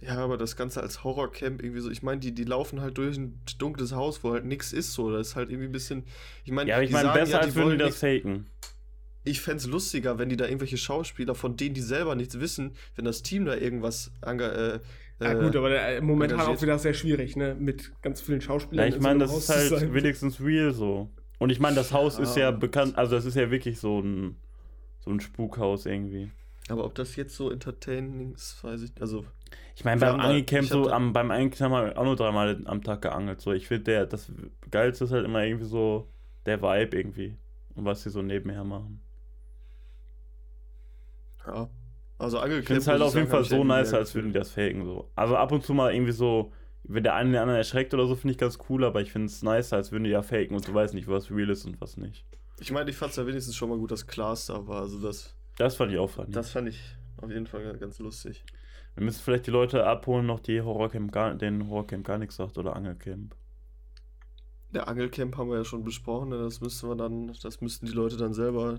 Ja, 0.00 0.16
aber 0.16 0.36
das 0.36 0.56
Ganze 0.56 0.82
als 0.82 1.04
Horrorcamp 1.04 1.62
irgendwie 1.62 1.80
so, 1.80 1.88
ich 1.88 2.02
meine, 2.02 2.18
die, 2.18 2.34
die 2.34 2.42
laufen 2.42 2.80
halt 2.80 2.98
durch 2.98 3.16
ein 3.16 3.40
dunkles 3.58 3.92
Haus, 3.92 4.24
wo 4.24 4.32
halt 4.32 4.44
nichts 4.44 4.72
ist 4.72 4.94
so. 4.94 5.12
Das 5.12 5.28
ist 5.28 5.36
halt 5.36 5.48
irgendwie 5.48 5.68
ein 5.68 5.72
bisschen. 5.72 6.04
Ich 6.44 6.50
meine, 6.50 6.70
Ja, 6.70 6.76
aber 6.76 6.84
ich 6.84 6.90
meine, 6.90 7.12
besser 7.12 7.34
ja, 7.34 7.38
als 7.38 7.54
würden 7.54 7.72
die 7.72 7.76
das 7.78 8.00
faken. 8.00 8.46
Ich 9.22 9.40
fände 9.40 9.58
es 9.58 9.68
lustiger, 9.68 10.18
wenn 10.18 10.28
die 10.28 10.36
da 10.36 10.46
irgendwelche 10.46 10.76
Schauspieler, 10.76 11.36
von 11.36 11.56
denen 11.56 11.76
die 11.76 11.80
selber 11.80 12.16
nichts 12.16 12.40
wissen, 12.40 12.74
wenn 12.96 13.04
das 13.04 13.22
Team 13.22 13.44
da 13.44 13.54
irgendwas 13.54 14.10
ange, 14.20 14.44
äh, 14.50 14.80
Ja, 15.22 15.34
gut, 15.34 15.56
aber 15.56 15.68
der, 15.70 15.96
äh, 15.98 16.00
momentan 16.00 16.38
engagiert. 16.38 16.58
auch 16.58 16.62
wieder 16.62 16.78
sehr 16.78 16.94
schwierig, 16.94 17.36
ne? 17.36 17.54
Mit 17.58 17.92
ganz 18.02 18.20
vielen 18.20 18.40
Ja, 18.40 18.46
Schauspielern. 18.46 18.88
ich 18.88 18.94
in 18.96 19.00
so 19.00 19.08
meine, 19.08 19.10
einem 19.10 19.20
das 19.20 19.30
Haus 19.32 19.42
ist 19.44 19.48
halt 19.72 19.80
sein. 19.80 19.94
wenigstens 19.94 20.40
real 20.40 20.72
so. 20.72 21.10
Und 21.38 21.50
ich 21.50 21.60
meine, 21.60 21.76
das 21.76 21.92
Haus 21.92 22.18
ist 22.18 22.36
Ja. 22.36 22.44
ja 22.44 22.50
bekannt, 22.52 22.96
also 22.96 23.14
das 23.16 23.24
ist 23.24 23.34
ja 23.34 23.50
wirklich 23.50 23.78
so 23.80 24.00
ein 24.00 24.36
so 25.00 25.10
ein 25.10 25.18
Spukhaus 25.20 25.86
irgendwie. 25.86 26.30
Aber 26.68 26.84
ob 26.84 26.94
das 26.94 27.16
jetzt 27.16 27.34
so 27.34 27.50
entertaining 27.50 28.32
ist, 28.34 28.62
weiß 28.62 28.82
ich 28.82 28.90
nicht. 28.90 29.00
Also, 29.00 29.24
Ich 29.74 29.84
meine, 29.84 30.00
beim 30.00 30.20
Angelcamp 30.20 30.62
ich 30.62 30.68
so, 30.70 30.88
am, 30.90 31.12
beim 31.12 31.32
Angelcamp 31.32 31.74
haben 31.74 31.86
wir 31.86 31.98
auch 31.98 32.04
nur 32.04 32.14
dreimal 32.14 32.60
am 32.66 32.82
Tag 32.84 33.02
geangelt. 33.02 33.40
So, 33.40 33.52
ich 33.52 33.66
finde, 33.66 33.82
der, 33.84 34.06
das 34.06 34.30
Geilste 34.70 35.04
ist 35.04 35.10
halt 35.10 35.24
immer 35.24 35.42
irgendwie 35.44 35.64
so 35.66 36.06
der 36.46 36.62
Vibe 36.62 36.96
irgendwie. 36.96 37.36
Und 37.74 37.84
was 37.84 38.04
sie 38.04 38.10
so 38.10 38.22
nebenher 38.22 38.62
machen. 38.62 39.00
ja. 41.46 41.68
Also 42.22 42.38
Angelcamp. 42.38 42.62
Ich 42.62 42.66
finde 42.68 42.80
es 42.82 42.86
halt 42.88 43.02
auf 43.02 43.14
jeden 43.16 43.26
Fall 43.26 43.44
so 43.44 43.64
nice, 43.64 43.92
als 43.94 44.14
würden 44.14 44.28
die 44.28 44.38
das 44.38 44.52
faken. 44.52 44.84
So. 44.84 45.10
Also 45.16 45.36
ab 45.36 45.50
und 45.50 45.64
zu 45.64 45.74
mal 45.74 45.92
irgendwie 45.92 46.12
so, 46.12 46.52
wenn 46.84 47.02
der 47.02 47.16
eine 47.16 47.30
den 47.30 47.40
anderen 47.40 47.58
erschreckt 47.58 47.92
oder 47.94 48.06
so, 48.06 48.14
finde 48.14 48.32
ich 48.32 48.38
ganz 48.38 48.58
cool, 48.68 48.84
aber 48.84 49.00
ich 49.00 49.10
finde 49.10 49.26
es 49.26 49.42
nicer, 49.42 49.76
als 49.76 49.90
würden 49.90 50.04
die 50.04 50.10
ja 50.10 50.22
faken 50.22 50.54
und 50.54 50.66
du 50.66 50.72
weißt 50.72 50.94
nicht, 50.94 51.08
was 51.08 51.32
real 51.32 51.50
ist 51.50 51.64
und 51.64 51.80
was 51.80 51.96
nicht. 51.96 52.24
Ich 52.60 52.70
meine, 52.70 52.90
ich 52.90 52.96
fand 52.96 53.10
es 53.10 53.16
ja 53.16 53.26
wenigstens 53.26 53.56
schon 53.56 53.70
mal 53.70 53.78
gut, 53.78 53.90
dass 53.90 54.06
Klaas 54.06 54.46
da 54.46 54.66
war. 54.68 54.82
Also, 54.82 55.00
das, 55.00 55.34
Das 55.58 55.74
fand 55.74 55.90
ich 55.90 55.98
auch 55.98 56.10
funny. 56.10 56.30
das 56.30 56.50
fand 56.50 56.68
ich 56.68 56.80
auf 57.16 57.28
jeden 57.28 57.48
Fall 57.48 57.76
ganz 57.78 57.98
lustig. 57.98 58.44
Wir 58.94 59.04
müssen 59.04 59.20
vielleicht 59.20 59.48
die 59.48 59.50
Leute 59.50 59.84
abholen, 59.84 60.26
noch 60.26 60.38
die 60.38 60.60
Horrorcamp 60.60 61.10
gar, 61.10 61.34
den 61.34 61.68
Horrorcamp 61.68 62.06
gar 62.06 62.18
nichts 62.18 62.36
sagt 62.36 62.56
oder 62.56 62.76
Angelcamp. 62.76 63.34
Der 64.70 64.86
Angelcamp 64.86 65.36
haben 65.36 65.50
wir 65.50 65.56
ja 65.58 65.64
schon 65.64 65.82
besprochen, 65.82 66.28
ne? 66.28 66.38
das 66.38 66.60
müssen 66.60 66.88
wir 66.88 66.94
dann, 66.94 67.32
das 67.42 67.60
müssten 67.60 67.86
die 67.86 67.92
Leute 67.92 68.16
dann 68.16 68.32
selber. 68.32 68.78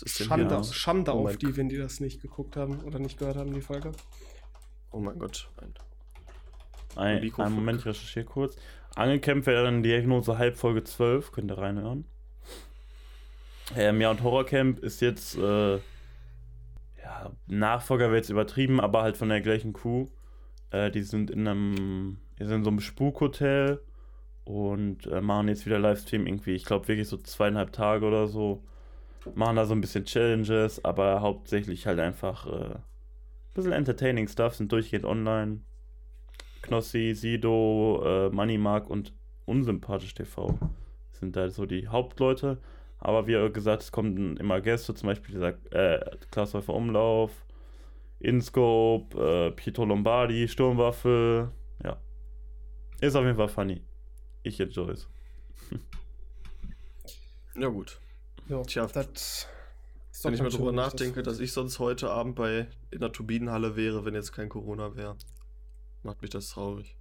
Was 0.00 0.12
ist 0.12 0.20
denn 0.20 0.26
Schande? 0.28 0.64
Schande 0.64 1.14
Oh 1.14 1.26
auf 1.26 1.36
die, 1.36 1.56
wenn 1.56 1.68
die 1.68 1.76
das 1.76 1.98
nicht 1.98 2.22
geguckt 2.22 2.56
haben 2.56 2.80
oder 2.80 3.00
nicht 3.00 3.18
gehört 3.18 3.36
haben, 3.36 3.52
die 3.52 3.60
Folge. 3.60 3.92
Oh 4.92 5.00
mein 5.00 5.18
Gott. 5.18 5.50
Ein, 6.94 7.20
Mikrofon. 7.20 7.46
einen 7.46 7.54
Moment, 7.56 7.80
ich 7.80 7.86
recherchiere 7.86 8.24
kurz. 8.24 8.56
Angelcamp 8.94 9.46
wäre 9.46 9.64
dann 9.64 9.82
die 9.82 9.88
Diagnose 9.90 10.38
halb 10.38 10.56
Folge 10.56 10.84
12, 10.84 11.32
könnt 11.32 11.50
ihr 11.50 11.58
reinhören. 11.58 12.04
Ähm, 13.76 14.00
ja, 14.00 14.10
und 14.10 14.22
Horrorcamp 14.22 14.78
ist 14.80 15.00
jetzt, 15.00 15.36
äh, 15.36 15.74
ja, 15.76 17.32
Nachfolger 17.48 18.06
wäre 18.06 18.16
jetzt 18.16 18.30
übertrieben, 18.30 18.80
aber 18.80 19.02
halt 19.02 19.16
von 19.16 19.28
der 19.28 19.40
gleichen 19.40 19.72
Crew. 19.72 20.06
Äh, 20.70 20.90
die 20.90 21.02
sind 21.02 21.30
in 21.30 21.46
einem, 21.46 22.18
die 22.38 22.44
sind 22.44 22.56
in 22.56 22.64
so 22.64 22.70
einem 22.70 22.80
Spukhotel 22.80 23.80
und 24.44 25.06
äh, 25.06 25.20
machen 25.20 25.48
jetzt 25.48 25.66
wieder 25.66 25.78
Livestream 25.78 26.26
irgendwie, 26.26 26.54
ich 26.54 26.64
glaube 26.64 26.88
wirklich 26.88 27.08
so 27.08 27.18
zweieinhalb 27.18 27.72
Tage 27.72 28.06
oder 28.06 28.28
so. 28.28 28.62
Machen 29.34 29.56
da 29.56 29.66
so 29.66 29.74
ein 29.74 29.80
bisschen 29.80 30.04
Challenges, 30.04 30.84
aber 30.84 31.20
hauptsächlich 31.20 31.86
halt 31.86 31.98
einfach 31.98 32.46
äh, 32.46 32.74
ein 32.74 32.82
bisschen 33.54 33.72
entertaining 33.72 34.28
Stuff, 34.28 34.54
sind 34.54 34.72
durchgehend 34.72 35.04
online. 35.04 35.60
Knossi, 36.62 37.14
Sido, 37.14 38.02
äh, 38.04 38.30
Moneymark 38.30 38.88
und 38.90 39.12
Unsympathisch 39.46 40.14
TV 40.14 40.58
sind 41.12 41.36
da 41.36 41.48
so 41.50 41.66
die 41.66 41.88
Hauptleute. 41.88 42.58
Aber 42.98 43.26
wie 43.26 43.52
gesagt, 43.52 43.82
es 43.82 43.92
kommen 43.92 44.36
immer 44.36 44.60
Gäste, 44.60 44.94
zum 44.94 45.08
Beispiel 45.08 45.34
dieser 45.34 45.54
äh, 45.72 46.16
Klaas 46.30 46.54
Umlauf, 46.54 47.46
InScope, 48.18 49.16
äh, 49.16 49.50
Pietro 49.52 49.84
Lombardi, 49.84 50.48
Sturmwaffe. 50.48 51.52
Ja. 51.84 51.96
Ist 53.00 53.14
auf 53.14 53.24
jeden 53.24 53.36
Fall 53.36 53.48
funny. 53.48 53.82
Ich 54.42 54.60
enjoy 54.60 54.90
es. 54.90 55.08
Ja, 57.60 57.66
gut. 57.66 58.00
Ja, 58.48 58.62
Tja, 58.62 58.86
das 58.86 59.46
Wenn 60.22 60.34
ich 60.34 60.40
mal 60.40 60.48
drüber 60.48 60.72
nachdenke, 60.72 61.22
dass 61.22 61.38
ich 61.38 61.52
sonst 61.52 61.78
heute 61.78 62.10
Abend 62.10 62.34
bei 62.34 62.68
in 62.90 63.00
der 63.00 63.12
Turbinenhalle 63.12 63.76
wäre, 63.76 64.04
wenn 64.04 64.14
jetzt 64.14 64.32
kein 64.32 64.48
Corona 64.48 64.96
wäre, 64.96 65.16
macht 66.02 66.22
mich 66.22 66.30
das 66.30 66.48
traurig. 66.50 66.96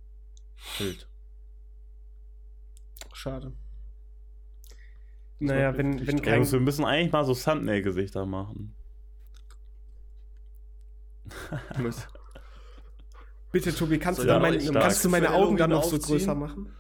Wild. 0.78 1.08
Schade. 3.14 3.54
Das 5.40 5.50
Naja, 5.50 5.78
wenn, 5.78 6.06
wenn 6.06 6.18
Ja, 6.18 6.24
kein. 6.24 6.36
Jungs, 6.36 6.52
wir 6.52 6.60
müssen 6.60 6.84
eigentlich 6.84 7.12
mal 7.12 7.24
so 7.24 7.34
Thumbnail-Gesichter 7.34 8.26
machen. 8.26 8.76
Bitte, 13.52 13.74
Tobi, 13.74 13.98
kannst, 14.00 14.22
du, 14.22 14.26
noch 14.26 14.42
meine, 14.42 14.58
kannst 14.58 15.06
du 15.06 15.10
meine 15.10 15.34
Augen 15.34 15.58
dann 15.58 15.70
noch 15.70 15.84
so 15.84 15.98
größer 15.98 16.36
machen? 16.36 16.74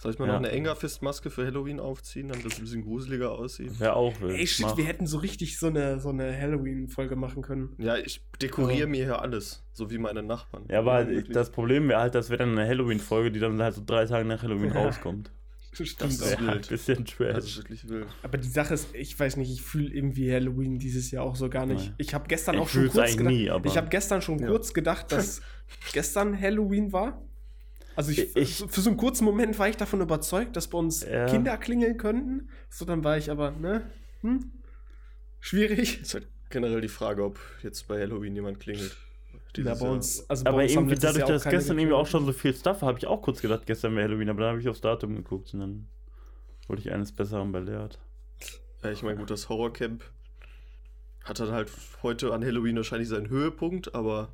Soll 0.00 0.12
ich 0.12 0.18
mal 0.18 0.26
Ja. 0.26 0.32
noch 0.32 0.38
eine 0.40 0.50
Engerfist-Maske 0.50 1.28
für 1.28 1.44
Halloween 1.46 1.78
aufziehen, 1.78 2.28
damit 2.28 2.46
das 2.46 2.56
ein 2.56 2.62
bisschen 2.62 2.82
gruseliger 2.82 3.32
aussieht? 3.32 3.78
Wäre 3.78 3.94
auch 3.96 4.18
wild. 4.22 4.38
Ey, 4.38 4.46
shit, 4.46 4.76
wir 4.78 4.84
hätten 4.86 5.06
so 5.06 5.18
richtig 5.18 5.58
so 5.58 5.66
eine, 5.66 6.00
so 6.00 6.08
eine 6.08 6.34
Halloween-Folge 6.40 7.16
machen 7.16 7.42
können. 7.42 7.74
Ja, 7.78 7.96
ich 7.98 8.22
dekoriere 8.40 8.80
Ja. 8.80 8.86
mir 8.86 9.04
hier 9.04 9.20
alles, 9.20 9.62
so 9.74 9.90
wie 9.90 9.98
meine 9.98 10.22
Nachbarn. 10.22 10.64
Ja, 10.70 10.78
aber 10.78 11.06
wirklich. 11.06 11.34
das 11.34 11.50
Problem 11.50 11.88
wäre 11.90 12.00
halt, 12.00 12.14
das 12.14 12.30
wäre 12.30 12.38
dann 12.38 12.58
eine 12.58 12.66
Halloween-Folge, 12.66 13.30
die 13.30 13.40
dann 13.40 13.60
halt 13.60 13.74
so 13.74 13.82
drei 13.84 14.06
Tage 14.06 14.26
nach 14.26 14.42
Halloween 14.42 14.72
Ja. 14.72 14.84
rauskommt. 14.86 15.32
Stimmt 15.72 16.00
Das 16.00 16.14
ist. 16.14 16.30
Ja, 16.32 16.38
ein 16.38 16.46
wild. 16.48 16.68
bisschen 16.68 17.04
das 17.04 17.10
ist 17.12 17.16
trash. 17.18 17.56
wirklich 17.58 17.88
wild. 17.88 18.06
Aber 18.22 18.38
die 18.38 18.48
Sache 18.48 18.72
ist, 18.74 18.94
ich 18.94 19.20
weiß 19.20 19.36
nicht, 19.36 19.52
ich 19.52 19.60
fühle 19.62 19.88
irgendwie 19.94 20.32
Halloween 20.32 20.78
dieses 20.78 21.10
Jahr 21.10 21.24
auch 21.24 21.36
so 21.36 21.48
gar 21.50 21.66
nicht. 21.66 21.90
Nee. 21.90 21.94
Ich 21.98 22.14
habe 22.14 22.26
gestern 22.26 22.54
Ich 22.56 22.60
auch 22.62 22.68
schon 22.70 22.84
kurz 22.88 22.96
eigentlich 22.96 23.16
gedacht, 23.18 23.32
nie, 23.34 23.50
aber- 23.50 23.66
ich 23.66 23.76
habe 23.76 23.88
gestern 23.90 24.20
schon 24.22 24.38
Ja. 24.40 24.48
kurz 24.48 24.72
gedacht, 24.72 25.12
dass 25.12 25.42
gestern 25.92 26.40
Halloween 26.40 26.92
war. 26.92 27.22
Also 27.96 28.12
ich, 28.12 28.34
Ich- 28.36 28.64
für 28.68 28.80
so 28.80 28.90
einen 28.90 28.96
kurzen 28.96 29.24
Moment 29.24 29.58
war 29.58 29.68
ich 29.68 29.76
davon 29.76 30.00
überzeugt, 30.00 30.56
dass 30.56 30.68
bei 30.68 30.78
uns 30.78 31.04
Ja. 31.04 31.26
Kinder 31.26 31.56
klingeln 31.58 31.96
könnten. 31.96 32.48
So, 32.68 32.84
dann 32.84 33.02
war 33.04 33.18
ich 33.18 33.30
aber, 33.30 33.50
ne? 33.50 33.90
Hm? 34.22 34.52
Schwierig. 35.40 36.00
Ist 36.02 36.14
halt 36.14 36.28
generell 36.50 36.80
die 36.80 36.88
Frage, 36.88 37.24
ob 37.24 37.38
jetzt 37.62 37.88
bei 37.88 38.00
Halloween 38.00 38.34
jemand 38.34 38.60
klingelt. 38.60 38.96
Ja, 39.56 39.74
bei 39.74 39.88
uns, 39.88 40.28
also 40.30 40.44
bei 40.44 40.50
Aber 40.50 40.62
uns 40.62 40.76
haben 40.76 40.84
irgendwie 40.88 41.00
dadurch, 41.00 41.24
dass 41.24 41.44
gestern 41.44 41.78
irgendwie 41.78 41.94
auch 41.96 42.06
schon 42.06 42.24
so 42.24 42.32
viel 42.32 42.54
Stuff 42.54 42.82
war, 42.82 42.88
habe 42.88 42.98
ich 42.98 43.06
auch 43.06 43.20
kurz 43.20 43.40
gedacht, 43.40 43.62
gestern 43.66 43.96
wäre 43.96 44.06
Halloween, 44.08 44.28
aber 44.30 44.40
dann 44.42 44.50
habe 44.50 44.60
ich 44.60 44.68
aufs 44.68 44.80
Datum 44.80 45.16
geguckt 45.16 45.52
und 45.54 45.60
dann 45.60 45.88
wurde 46.68 46.80
ich 46.82 46.92
eines 46.92 47.10
Besseren 47.12 47.50
belehrt. 47.50 47.98
Ja, 48.84 48.92
ich 48.92 49.02
meine, 49.02 49.18
gut, 49.18 49.28
das 49.30 49.48
Horrorcamp 49.48 50.04
hat 51.24 51.40
dann 51.40 51.50
halt 51.50 51.70
heute 52.02 52.32
an 52.32 52.44
Halloween 52.44 52.76
wahrscheinlich 52.76 53.08
seinen 53.08 53.28
Höhepunkt, 53.28 53.94
aber. 53.94 54.32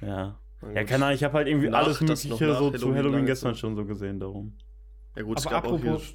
Ja. 0.00 0.38
Ja, 0.74 0.84
keine 0.84 1.04
Ahnung, 1.06 1.14
ich 1.16 1.24
habe 1.24 1.34
halt 1.34 1.48
irgendwie 1.48 1.68
Nach- 1.68 1.84
alles 1.84 2.00
Mögliche 2.00 2.28
so 2.54 2.70
zu 2.70 2.94
Halloween 2.94 3.26
gestern 3.26 3.54
schon 3.54 3.76
so 3.76 3.84
gesehen, 3.84 4.18
darum. 4.20 4.56
Ja, 5.16 5.22
gut, 5.22 5.38
es 5.38 5.46
Aber 5.46 5.54
gab 5.56 5.66
auch 5.66 5.78
hier. 5.80 5.90
apropos 5.92 6.14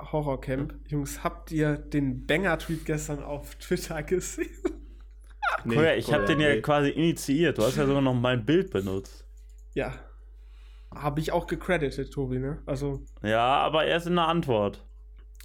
Horrorcamp, 0.00 0.74
Jungs, 0.88 1.22
habt 1.22 1.52
ihr 1.52 1.76
den 1.76 2.26
Banger-Tweet 2.26 2.84
gestern 2.84 3.22
auf 3.22 3.54
Twitter 3.56 4.02
gesehen? 4.02 4.50
Nee, 5.64 5.76
Koya, 5.76 5.94
ich 5.94 6.12
habe 6.12 6.24
den 6.24 6.40
ja 6.40 6.48
nee. 6.54 6.60
quasi 6.60 6.90
initiiert. 6.90 7.58
Du 7.58 7.62
hast 7.62 7.76
ja 7.76 7.86
sogar 7.86 8.02
noch 8.02 8.14
mein 8.14 8.44
Bild 8.44 8.70
benutzt. 8.70 9.24
Ja. 9.74 9.94
Habe 10.94 11.20
ich 11.20 11.30
auch 11.32 11.46
gecredited, 11.46 12.10
Tobi, 12.12 12.38
ne? 12.38 12.62
Also, 12.66 13.02
Ja, 13.22 13.58
aber 13.60 13.84
erst 13.86 14.06
in 14.06 14.16
der 14.16 14.26
Antwort. 14.28 14.84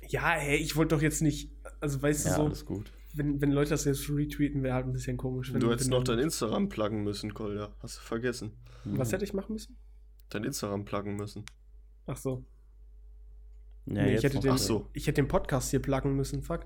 ja, 0.07 0.29
hey, 0.31 0.57
ich 0.57 0.75
wollte 0.75 0.95
doch 0.95 1.01
jetzt 1.01 1.21
nicht, 1.21 1.51
also 1.79 2.01
weißt 2.01 2.25
Ja, 2.25 2.31
du 2.31 2.37
so, 2.37 2.45
alles 2.47 2.65
gut. 2.65 2.91
Wenn, 3.17 3.41
wenn 3.41 3.51
Leute 3.51 3.71
das 3.71 3.85
jetzt 3.85 4.09
retweeten, 4.09 4.63
wäre 4.63 4.75
halt 4.75 4.85
ein 4.85 4.93
bisschen 4.93 5.17
komisch. 5.17 5.53
Wenn, 5.53 5.59
Du 5.59 5.71
hättest 5.71 5.89
noch 5.89 6.03
dein 6.03 6.19
Instagram 6.19 6.69
pluggen 6.69 7.03
müssen, 7.03 7.33
Kolja. 7.33 7.73
Hast 7.81 7.97
du 7.97 8.01
vergessen. 8.01 8.53
Was 8.85 9.11
hätte 9.11 9.23
ich 9.25 9.33
machen 9.33 9.53
müssen? 9.53 9.77
dein 10.29 10.43
Instagram 10.43 10.83
pluggen 10.85 11.15
müssen. 11.15 11.45
Ach 12.05 12.17
so. 12.17 12.43
Ja, 13.85 13.93
nee, 14.03 14.07
ich, 14.07 14.13
jetzt 14.15 14.23
hätte 14.23 14.35
noch. 14.35 14.41
den, 14.43 14.51
Ach 14.51 14.57
so. 14.57 14.89
ich 14.93 15.07
hätte 15.07 15.21
den 15.21 15.29
Podcast 15.29 15.69
hier 15.71 15.81
pluggen 15.81 16.15
müssen, 16.17 16.41
fuck. 16.43 16.65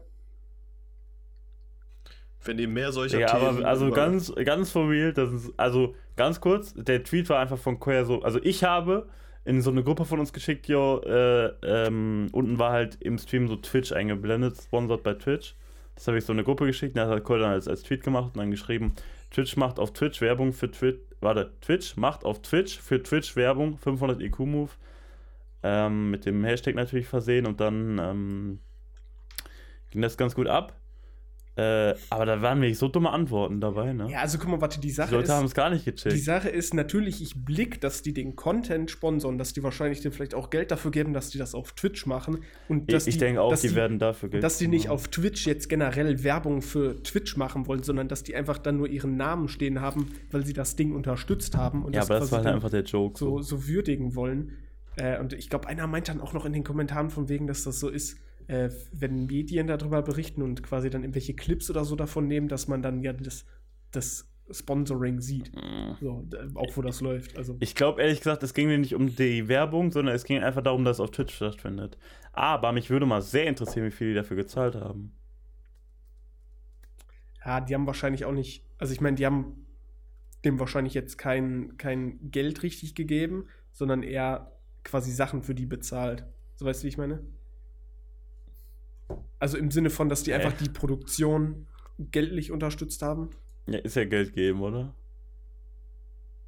Wenn 2.44 2.58
ihr 2.58 2.68
mehr 2.68 2.92
solcher 2.92 3.20
Ja, 3.20 3.32
aber 3.34 3.50
Thesen 3.52 3.66
also 3.66 3.88
über- 3.88 3.96
ganz, 3.96 4.34
ganz 4.46 4.72
for 4.72 4.90
real, 4.90 5.14
das 5.14 5.32
ist, 5.32 5.54
also 5.58 5.94
ganz 6.16 6.42
kurz, 6.42 6.74
der 6.74 7.04
Tweet 7.04 7.30
war 7.30 7.40
einfach 7.40 7.60
von 7.60 7.80
Koya 7.80 8.04
so, 8.04 8.24
also 8.24 8.40
ich 8.42 8.64
habe 8.64 9.08
in 9.46 9.62
so 9.62 9.70
eine 9.70 9.84
Gruppe 9.84 10.06
von 10.06 10.20
uns 10.20 10.34
geschickt, 10.34 10.68
jo, 10.68 11.02
äh, 11.04 11.48
ähm, 11.64 12.30
unten 12.32 12.58
war 12.58 12.72
halt 12.72 12.98
im 13.02 13.18
Stream 13.20 13.48
so 13.48 13.58
Twitch 13.58 13.92
eingeblendet, 13.92 14.58
sponsored 14.60 15.04
bei 15.04 15.14
Twitch. 15.14 15.56
Das 15.96 16.08
habe 16.08 16.18
ich 16.18 16.26
so 16.26 16.34
eine 16.34 16.44
Gruppe 16.44 16.66
geschickt, 16.66 16.98
das 16.98 17.10
hat 17.10 17.24
Koya 17.24 17.42
dann 17.42 17.52
als, 17.52 17.68
als 17.68 17.84
Tweet 17.84 18.04
gemacht 18.04 18.32
und 18.34 18.38
dann 18.38 18.52
geschrieben, 18.52 18.94
Twitch 19.30 19.56
macht 19.58 19.80
auf 19.80 19.94
Twitch 19.94 20.22
Werbung 20.22 20.54
für 20.54 20.72
Twitch, 20.72 21.00
warte, 21.20 21.52
Twitch 21.62 21.96
macht 21.98 22.26
auf 22.26 22.42
Twitch 22.42 22.80
für 22.80 23.02
Twitch 23.02 23.36
Werbung, 23.36 23.78
500 23.78 24.20
IQ-Move, 24.22 24.72
ähm, 25.64 26.12
mit 26.12 26.26
dem 26.26 26.44
Hashtag 26.44 26.76
natürlich 26.76 27.08
versehen 27.08 27.46
und 27.46 27.60
dann 27.60 28.00
ähm, 28.00 28.60
ging 29.92 30.02
das 30.02 30.18
ganz 30.18 30.34
gut 30.36 30.48
ab. 30.48 30.81
Äh, 31.62 31.96
aber 32.10 32.26
da 32.26 32.42
waren 32.42 32.60
wirklich 32.62 32.78
so 32.78 32.88
dumme 32.88 33.10
Antworten 33.12 33.62
dabei, 33.62 33.94
ne? 33.94 34.08
Ja, 34.12 34.20
also 34.20 34.38
guck 34.38 34.50
mal, 34.50 34.62
warte, 34.62 34.80
die 34.80 34.88
Die 34.88 34.94
Sache 34.94 35.16
Leute 35.16 35.32
haben 35.34 35.46
ist. 35.46 35.52
es 35.52 35.56
gar 35.56 35.70
nicht 35.70 35.86
Die 35.86 35.92
gecheckt. 35.92 36.18
Sache 36.24 36.50
ist 36.50 36.74
natürlich, 36.74 37.22
ich 37.22 37.46
blick, 37.46 37.80
dass 37.82 38.02
die 38.02 38.14
den 38.14 38.36
Content 38.36 38.90
sponsern, 38.92 39.38
dass 39.38 39.54
die 39.54 39.64
wahrscheinlich 39.64 40.02
dir 40.02 40.12
vielleicht 40.12 40.34
auch 40.34 40.50
Geld 40.50 40.72
dafür 40.72 40.92
geben, 40.92 41.14
dass 41.14 41.30
die 41.30 41.38
das 41.38 41.54
auf 41.56 41.74
Twitch 41.74 42.06
machen. 42.06 42.40
Und 42.68 42.92
dass 42.92 43.04
Ich, 43.04 43.10
ich 43.10 43.14
die, 43.16 43.20
denke 43.26 43.42
auch, 43.42 43.52
dass 43.52 43.62
die, 43.62 43.76
werden 43.76 44.00
dafür 44.00 44.30
Geld 44.30 44.44
dass 44.44 44.58
die 44.58 44.68
nicht 44.68 44.90
auf 44.90 45.08
Twitch 45.10 45.46
jetzt 45.46 45.70
generell 45.70 46.24
Werbung 46.24 46.62
für 46.62 47.02
Twitch 47.04 47.38
machen 47.38 47.68
wollen, 47.68 47.84
sondern 47.84 48.08
dass 48.08 48.24
die 48.24 48.36
einfach 48.36 48.58
dann 48.58 48.78
nur 48.78 48.88
ihren 48.88 49.18
Namen 49.18 49.48
stehen 49.48 49.82
haben, 49.82 50.08
weil 50.32 50.46
sie 50.46 50.54
das 50.54 50.76
Ding 50.76 50.94
unterstützt 50.96 51.56
haben 51.56 51.84
und 51.84 51.96
Ja, 51.96 52.02
aber 52.04 52.20
das 52.20 52.32
war 52.32 52.40
halt 52.40 52.48
einfach 52.56 52.70
der 52.70 52.84
Joke. 52.84 53.18
so, 53.20 53.42
so 53.42 53.68
würdigen 53.68 54.16
wollen. 54.16 54.58
Äh, 54.98 55.20
und 55.20 55.34
ich 55.34 55.50
glaube, 55.50 55.68
einer 55.68 55.88
meint 55.88 56.10
dann 56.10 56.20
auch 56.20 56.34
noch 56.34 56.46
in 56.46 56.54
den 56.54 56.64
Kommentaren 56.64 57.10
von 57.10 57.30
wegen, 57.30 57.48
dass 57.48 57.64
das 57.64 57.80
so 57.80 57.88
ist, 57.88 58.18
äh, 58.52 58.70
wenn 58.92 59.28
Medien 59.28 59.68
darüber 59.68 60.02
berichten 60.02 60.42
und 60.42 60.62
quasi 60.62 60.90
dann 60.90 61.04
irgendwelche 61.04 61.34
Clips 61.34 61.70
oder 61.70 61.86
so 61.86 61.96
davon 61.96 62.28
nehmen, 62.28 62.50
dass 62.50 62.68
man 62.68 62.82
dann 62.82 63.02
ja 63.02 63.14
das, 63.14 63.46
das 63.92 64.30
Sponsoring 64.52 65.22
sieht. 65.22 65.56
Mhm. 65.56 65.96
So, 66.02 66.28
auch 66.56 66.76
wo 66.76 66.82
das 66.82 67.00
läuft. 67.00 67.38
Also, 67.38 67.56
Ich 67.62 67.76
glaube 67.76 68.02
ehrlich 68.02 68.18
gesagt, 68.20 68.44
es 68.44 68.54
ging 68.54 68.68
mir 68.68 68.78
nicht 68.78 68.94
um 68.94 69.16
die 69.16 69.48
Werbung, 69.48 69.94
sondern 69.94 70.14
es 70.14 70.26
ging 70.26 70.44
einfach 70.44 70.62
darum, 70.62 70.84
dass 70.84 70.98
es 70.98 71.00
auf 71.00 71.12
Twitch 71.12 71.34
stattfindet. 71.34 71.98
Aber 72.34 72.74
mich 72.74 72.90
würde 72.90 73.06
mal 73.06 73.22
sehr 73.22 73.48
interessieren, 73.48 73.86
wie 73.86 73.92
viel 73.92 74.10
die 74.10 74.16
dafür 74.16 74.36
gezahlt 74.36 74.76
haben. 74.76 75.14
ja, 77.46 77.62
die 77.62 77.74
haben 77.74 77.88
wahrscheinlich 77.88 78.26
auch 78.26 78.34
nicht, 78.34 78.66
also 78.78 78.92
ich 78.92 79.00
meine, 79.00 79.16
die 79.16 79.26
haben 79.26 79.66
dem 80.44 80.60
wahrscheinlich 80.60 80.94
jetzt 80.94 81.18
kein, 81.18 81.78
kein 81.78 82.32
Geld 82.32 82.64
richtig 82.64 82.96
gegeben, 82.96 83.46
sondern 83.72 84.04
eher 84.04 84.52
quasi 84.84 85.12
Sachen 85.12 85.42
für 85.42 85.56
die 85.56 85.66
bezahlt. 85.66 86.26
So 86.56 86.66
weißt 86.66 86.82
du, 86.82 86.86
wie 86.86 86.90
ich 86.90 86.98
meine? 86.98 87.24
Also 89.42 89.58
im 89.58 89.72
Sinne 89.72 89.90
von, 89.90 90.08
dass 90.08 90.22
die 90.22 90.34
einfach 90.34 90.54
die 90.54 90.70
Produktion 90.70 91.66
geldlich 91.98 92.52
unterstützt 92.52 93.02
haben. 93.02 93.32
Ja, 93.66 93.80
ist 93.80 93.96
ja 93.96 94.06
Geld 94.06 94.34
geben, 94.34 94.62
oder? 94.62 94.94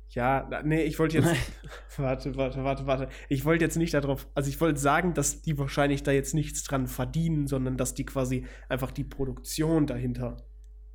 Ja, 0.09 0.47
nee, 0.63 0.83
ich 0.83 0.99
wollte 0.99 1.17
jetzt. 1.17 1.35
warte, 1.97 2.35
warte, 2.35 2.63
warte, 2.63 2.85
warte. 2.85 3.09
Ich 3.29 3.45
wollte 3.45 3.65
jetzt 3.65 3.77
nicht 3.77 3.95
darauf. 3.95 4.27
Also, 4.35 4.47
ich 4.47 4.61
wollte 4.61 4.79
sagen, 4.79 5.15
dass 5.15 5.41
die 5.41 5.57
wahrscheinlich 5.57 6.03
da 6.03 6.11
jetzt 6.11 6.35
nichts 6.35 6.63
dran 6.63 6.85
verdienen, 6.85 7.47
sondern 7.47 7.77
dass 7.77 7.95
die 7.95 8.05
quasi 8.05 8.45
einfach 8.69 8.91
die 8.91 9.03
Produktion 9.03 9.87
dahinter. 9.87 10.37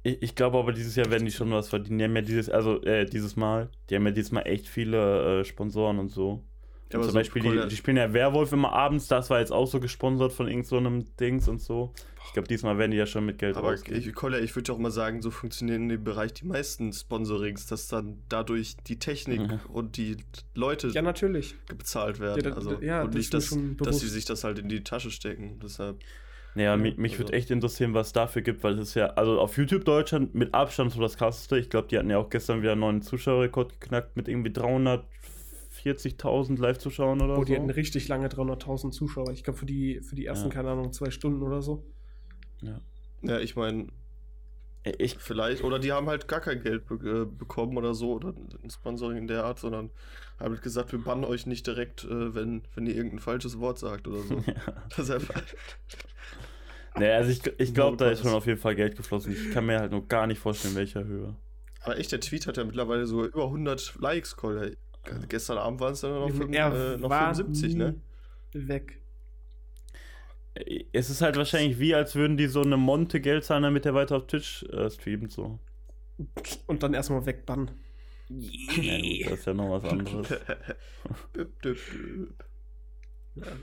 Ich, 0.05 0.23
ich 0.23 0.35
glaube 0.37 0.57
aber, 0.59 0.73
dieses 0.73 0.95
Jahr 0.95 1.11
werden 1.11 1.25
die 1.25 1.33
schon 1.33 1.51
was 1.51 1.69
verdienen. 1.69 1.99
Die 1.99 2.05
haben 2.05 2.15
ja 2.15 2.23
dieses, 2.23 2.49
also 2.49 2.81
äh, 2.83 3.07
dieses 3.07 3.35
Mal, 3.35 3.73
die 3.91 3.97
haben 3.97 4.07
ja 4.07 4.13
dieses 4.13 4.31
Mal 4.31 4.43
echt 4.43 4.69
viele 4.69 5.41
äh, 5.41 5.45
Sponsoren 5.45 5.99
und 5.99 6.11
so. 6.11 6.45
Ja, 6.93 7.01
zum 7.01 7.11
so 7.11 7.13
Beispiel, 7.15 7.43
die, 7.43 7.49
Kolla- 7.49 7.67
die 7.67 7.77
spielen 7.77 7.97
ja 7.99 8.13
Werwolf 8.13 8.53
immer 8.53 8.73
abends, 8.73 9.09
das 9.09 9.29
war 9.31 9.41
jetzt 9.41 9.53
auch 9.53 9.67
so 9.67 9.79
gesponsert 9.81 10.33
von 10.33 10.49
irgend 10.49 10.67
so 10.67 10.77
einem 10.79 11.05
Dings 11.17 11.47
und 11.49 11.61
so. 11.61 11.93
Ich 12.27 12.33
glaube, 12.35 12.49
diesmal 12.49 12.77
werden 12.79 12.91
die 12.91 12.97
ja 12.99 13.07
schon 13.07 13.25
mit 13.27 13.39
Geld 13.39 13.57
Aber 13.57 13.71
rausgehen. 13.71 13.99
ich, 13.99 14.15
Kolja, 14.15 14.39
ich 14.39 14.55
würde 14.55 14.73
auch 14.73 14.79
mal 14.79 14.91
sagen, 14.91 15.23
so 15.23 15.31
funktionieren 15.31 15.85
in 15.85 15.89
dem 15.89 16.05
Bereich 16.05 16.33
die 16.35 16.45
meisten 16.47 16.93
Sponsorings, 16.93 17.67
dass 17.67 17.89
dann 17.89 18.19
dadurch 18.29 18.77
die 18.87 18.99
Technik 18.99 19.41
Mhm. 19.41 19.61
und 19.73 19.97
die 19.97 20.17
Leute 20.55 20.89
Ja, 20.89 21.01
natürlich. 21.03 21.55
bezahlt 21.77 22.21
werden. 22.21 22.43
Ja, 22.45 22.51
da- 22.51 22.57
also, 22.57 22.81
ja, 22.83 23.01
und 23.03 23.09
das 23.09 23.15
nicht, 23.17 23.35
dass, 23.35 23.57
dass 23.79 24.01
sie 24.01 24.09
sich 24.09 24.25
das 24.27 24.45
halt 24.45 24.59
in 24.59 24.69
die 24.69 24.83
Tasche 24.85 25.11
stecken. 25.11 25.59
Deshalb, 25.63 25.99
Naja, 26.55 26.77
mich, 26.77 26.97
mich 26.99 27.13
also- 27.13 27.25
würde 27.25 27.33
echt 27.35 27.51
interessieren, 27.51 27.95
was 27.95 28.09
es 28.09 28.13
dafür 28.15 28.43
gibt, 28.43 28.63
weil 28.65 28.75
es 28.75 28.89
ist 28.91 28.95
ja, 28.95 29.07
also 29.09 29.39
auf 29.41 29.57
YouTube 29.57 29.85
Deutschland 29.87 30.35
mit 30.35 30.53
Abstand 30.55 30.93
so 30.93 31.01
das 31.01 31.17
krasseste. 31.17 31.59
Ich 31.59 31.71
glaube, 31.71 31.89
die 31.89 31.97
hatten 31.99 32.11
ja 32.11 32.19
auch 32.19 32.29
gestern 32.31 32.61
wieder 32.63 32.73
einen 32.73 32.81
neuen 32.81 33.03
Zuschauerrekord 33.03 33.81
geknackt 33.81 34.17
mit 34.17 34.29
irgendwie 34.29 34.51
340.000 35.85 36.59
Live-Zuschauern 36.61 37.21
oder 37.21 37.39
Oh, 37.39 37.45
die 37.45 37.53
so. 37.55 37.59
hatten 37.59 37.71
richtig 37.71 38.09
lange 38.09 38.29
300.000 38.29 38.91
Zuschauer. 38.91 39.31
Ich 39.33 39.45
glaube, 39.45 39.59
für 39.59 39.67
die, 39.67 40.01
für 40.01 40.15
die 40.17 40.27
ersten, 40.27 40.49
Ja. 40.49 40.55
keine 40.55 40.71
Ahnung, 40.71 40.93
zwei 40.93 41.11
Stunden 41.11 41.43
oder 41.43 41.63
so. 41.63 41.85
Ja. 42.63 42.81
ja, 43.23 43.39
ich 43.41 43.57
meine, 43.57 43.89
Ich, 44.99 45.17
vielleicht, 45.19 45.65
oder 45.65 45.79
die 45.79 45.93
haben 45.93 46.07
halt 46.09 46.29
gar 46.29 46.41
kein 46.41 46.63
Geld 46.63 46.87
be 46.87 46.95
äh, 46.95 47.25
bekommen 47.27 47.77
oder 47.77 47.93
so, 47.95 48.13
oder 48.15 48.29
ein 48.63 48.71
Sponsoring 48.71 49.19
in 49.19 49.27
der 49.27 49.45
Art, 49.45 49.59
sondern 49.59 49.91
haben 50.39 50.53
halt 50.55 50.63
gesagt, 50.63 50.93
wir 50.93 50.99
bannen 51.03 51.25
euch 51.25 51.47
nicht 51.47 51.67
direkt, 51.67 52.05
äh, 52.05 52.35
wenn, 52.35 52.63
wenn 52.75 52.87
ihr 52.87 52.95
irgendein 52.95 53.19
falsches 53.19 53.59
Wort 53.59 53.79
sagt 53.79 54.09
oder 54.09 54.21
so. 54.23 54.43
Deshalb, 54.97 55.29
nee, 56.99 57.11
also 57.11 57.31
ich, 57.31 57.41
ich 57.59 57.75
glaube, 57.75 57.97
da 57.97 58.09
ist 58.11 58.23
schon 58.23 58.33
auf 58.33 58.47
jeden 58.47 58.59
Fall 58.61 58.75
Geld 58.77 58.97
geflossen. 58.97 59.33
Ich 59.33 59.51
kann 59.53 59.67
mir 59.67 59.79
halt 59.81 59.93
nur 59.93 60.07
gar 60.09 60.27
nicht 60.27 60.39
vorstellen, 60.39 60.75
in 60.75 60.79
welcher 60.79 61.05
Höhe. 61.05 61.35
aber 61.83 61.99
echt, 61.99 62.13
der 62.13 62.21
Tweet 62.21 62.47
hat 62.47 62.57
ja 62.57 62.65
mittlerweile 62.65 63.07
so 63.07 63.25
über 63.27 63.45
100 63.45 63.97
Likes, 64.01 64.37
Kolja. 64.37 64.71
Gestern 65.29 65.59
Abend 65.59 65.81
waren 65.81 65.93
es 65.93 66.01
dann 66.01 66.13
noch, 66.13 66.31
fünf, 66.31 66.55
er 66.55 66.95
äh, 66.95 66.97
noch 66.97 67.11
war 67.11 67.35
75, 67.35 67.75
ne? 67.75 67.95
Weg. 68.53 69.01
Es 70.93 71.11
ist 71.11 71.21
halt 71.21 71.37
wahrscheinlich 71.37 71.79
wie, 71.79 71.95
als 71.95 72.15
würden 72.15 72.37
die 72.37 72.47
so 72.47 72.63
eine 72.63 72.77
Monte 72.77 73.21
Geld 73.21 73.45
zahlen, 73.45 73.63
damit 73.63 73.85
der 73.85 73.95
weiter 73.95 74.17
auf 74.17 74.27
Twitch 74.27 74.65
äh, 74.65 74.91
streamt. 74.91 75.31
So. 75.33 75.59
Und 76.67 76.83
dann 76.83 76.95
erstmal 76.95 77.25
wegbannen. 77.27 77.71
Ja, 78.29 78.99
gut, 78.99 79.33
das 79.33 79.39
ist 79.39 79.47
ja 79.47 79.55
noch 79.55 79.71
was 79.71 79.85
anderes. 79.91 80.29
Düpp, 81.37 81.63
düpp, 81.63 81.79
düpp. 83.35 83.55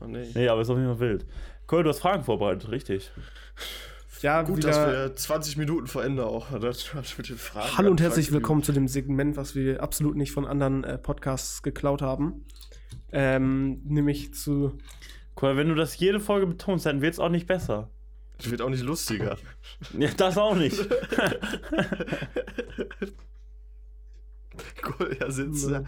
Oh 0.00 0.06
nee. 0.06 0.26
Nee, 0.34 0.48
aber 0.48 0.62
ist 0.62 0.70
auf 0.70 0.78
jeden 0.78 0.96
Fall 0.96 1.00
wild. 1.00 1.26
Cool, 1.70 1.82
du 1.82 1.90
hast 1.90 2.00
Fragen 2.00 2.24
vorbereitet, 2.24 2.70
richtig. 2.70 3.10
Ja, 4.22 4.42
Gut, 4.42 4.58
wieder. 4.58 4.68
dass 4.68 4.86
wir 4.86 5.16
20 5.16 5.56
Minuten 5.56 5.86
vor 5.86 6.04
Ende 6.04 6.26
auch 6.26 6.50
das 6.60 6.94
mit 7.16 7.28
den 7.30 7.38
Fragen 7.38 7.78
Hallo 7.78 7.90
und 7.90 8.02
herzlich 8.02 8.30
willkommen 8.32 8.62
zu 8.62 8.72
dem 8.72 8.86
Segment, 8.86 9.36
was 9.36 9.54
wir 9.54 9.82
absolut 9.82 10.14
nicht 10.14 10.32
von 10.32 10.46
anderen 10.46 10.84
äh, 10.84 10.98
Podcasts 10.98 11.62
geklaut 11.62 12.02
haben. 12.02 12.44
Ähm, 13.12 13.80
nämlich 13.84 14.34
zu. 14.34 14.76
Cool, 15.40 15.56
wenn 15.56 15.68
du 15.68 15.74
das 15.74 15.96
jede 15.98 16.20
Folge 16.20 16.46
betonst, 16.46 16.84
dann 16.84 17.00
wird 17.00 17.14
es 17.14 17.18
auch 17.18 17.30
nicht 17.30 17.46
besser. 17.46 17.90
Das 18.36 18.50
wird 18.50 18.60
auch 18.60 18.68
nicht 18.68 18.82
lustiger. 18.82 19.38
Ja, 19.98 20.10
das 20.16 20.36
auch 20.38 20.54
nicht. 20.54 20.78
Cool, 24.82 25.16
ja, 25.18 25.30
sitzt 25.30 25.70
da. 25.70 25.84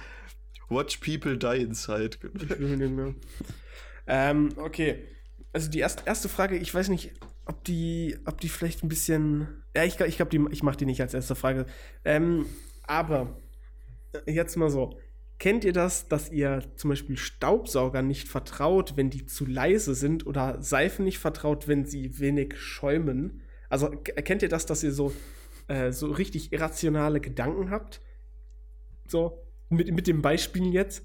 Watch 0.68 0.98
people 0.98 1.36
die 1.36 1.62
inside. 1.62 2.16
Ich 2.34 2.58
will 2.58 2.76
nicht 2.76 2.92
mehr. 2.92 3.14
Ähm, 4.06 4.50
okay. 4.56 5.04
Also 5.52 5.68
die 5.68 5.80
erste, 5.80 6.04
erste 6.06 6.28
Frage, 6.28 6.56
ich 6.56 6.72
weiß 6.72 6.88
nicht, 6.88 7.12
ob 7.46 7.64
die, 7.64 8.18
ob 8.24 8.40
die 8.40 8.48
vielleicht 8.48 8.82
ein 8.82 8.88
bisschen. 8.88 9.64
Ja, 9.74 9.84
ich, 9.84 9.98
ich 10.00 10.16
glaube, 10.16 10.48
ich 10.50 10.62
mache 10.62 10.76
die 10.76 10.86
nicht 10.86 11.00
als 11.00 11.14
erste 11.14 11.34
Frage. 11.34 11.66
Ähm, 12.04 12.46
aber 12.84 13.36
äh, 14.12 14.32
jetzt 14.32 14.56
mal 14.56 14.70
so. 14.70 14.98
Kennt 15.38 15.64
ihr 15.64 15.72
das, 15.72 16.06
dass 16.06 16.30
ihr 16.30 16.62
zum 16.76 16.90
Beispiel 16.90 17.16
Staubsauger 17.16 18.00
nicht 18.02 18.28
vertraut, 18.28 18.96
wenn 18.96 19.10
die 19.10 19.26
zu 19.26 19.44
leise 19.44 19.96
sind 19.96 20.24
oder 20.24 20.62
Seifen 20.62 21.04
nicht 21.04 21.18
vertraut, 21.18 21.66
wenn 21.66 21.84
sie 21.84 22.20
wenig 22.20 22.56
schäumen? 22.56 23.42
Also 23.68 23.90
kennt 23.90 24.42
ihr 24.42 24.48
das, 24.48 24.66
dass 24.66 24.84
ihr 24.84 24.92
so, 24.92 25.12
äh, 25.66 25.90
so 25.90 26.12
richtig 26.12 26.52
irrationale 26.52 27.20
Gedanken 27.20 27.70
habt? 27.70 28.00
So, 29.08 29.44
mit, 29.68 29.90
mit 29.92 30.06
dem 30.06 30.22
Beispiel 30.22 30.72
jetzt. 30.72 31.04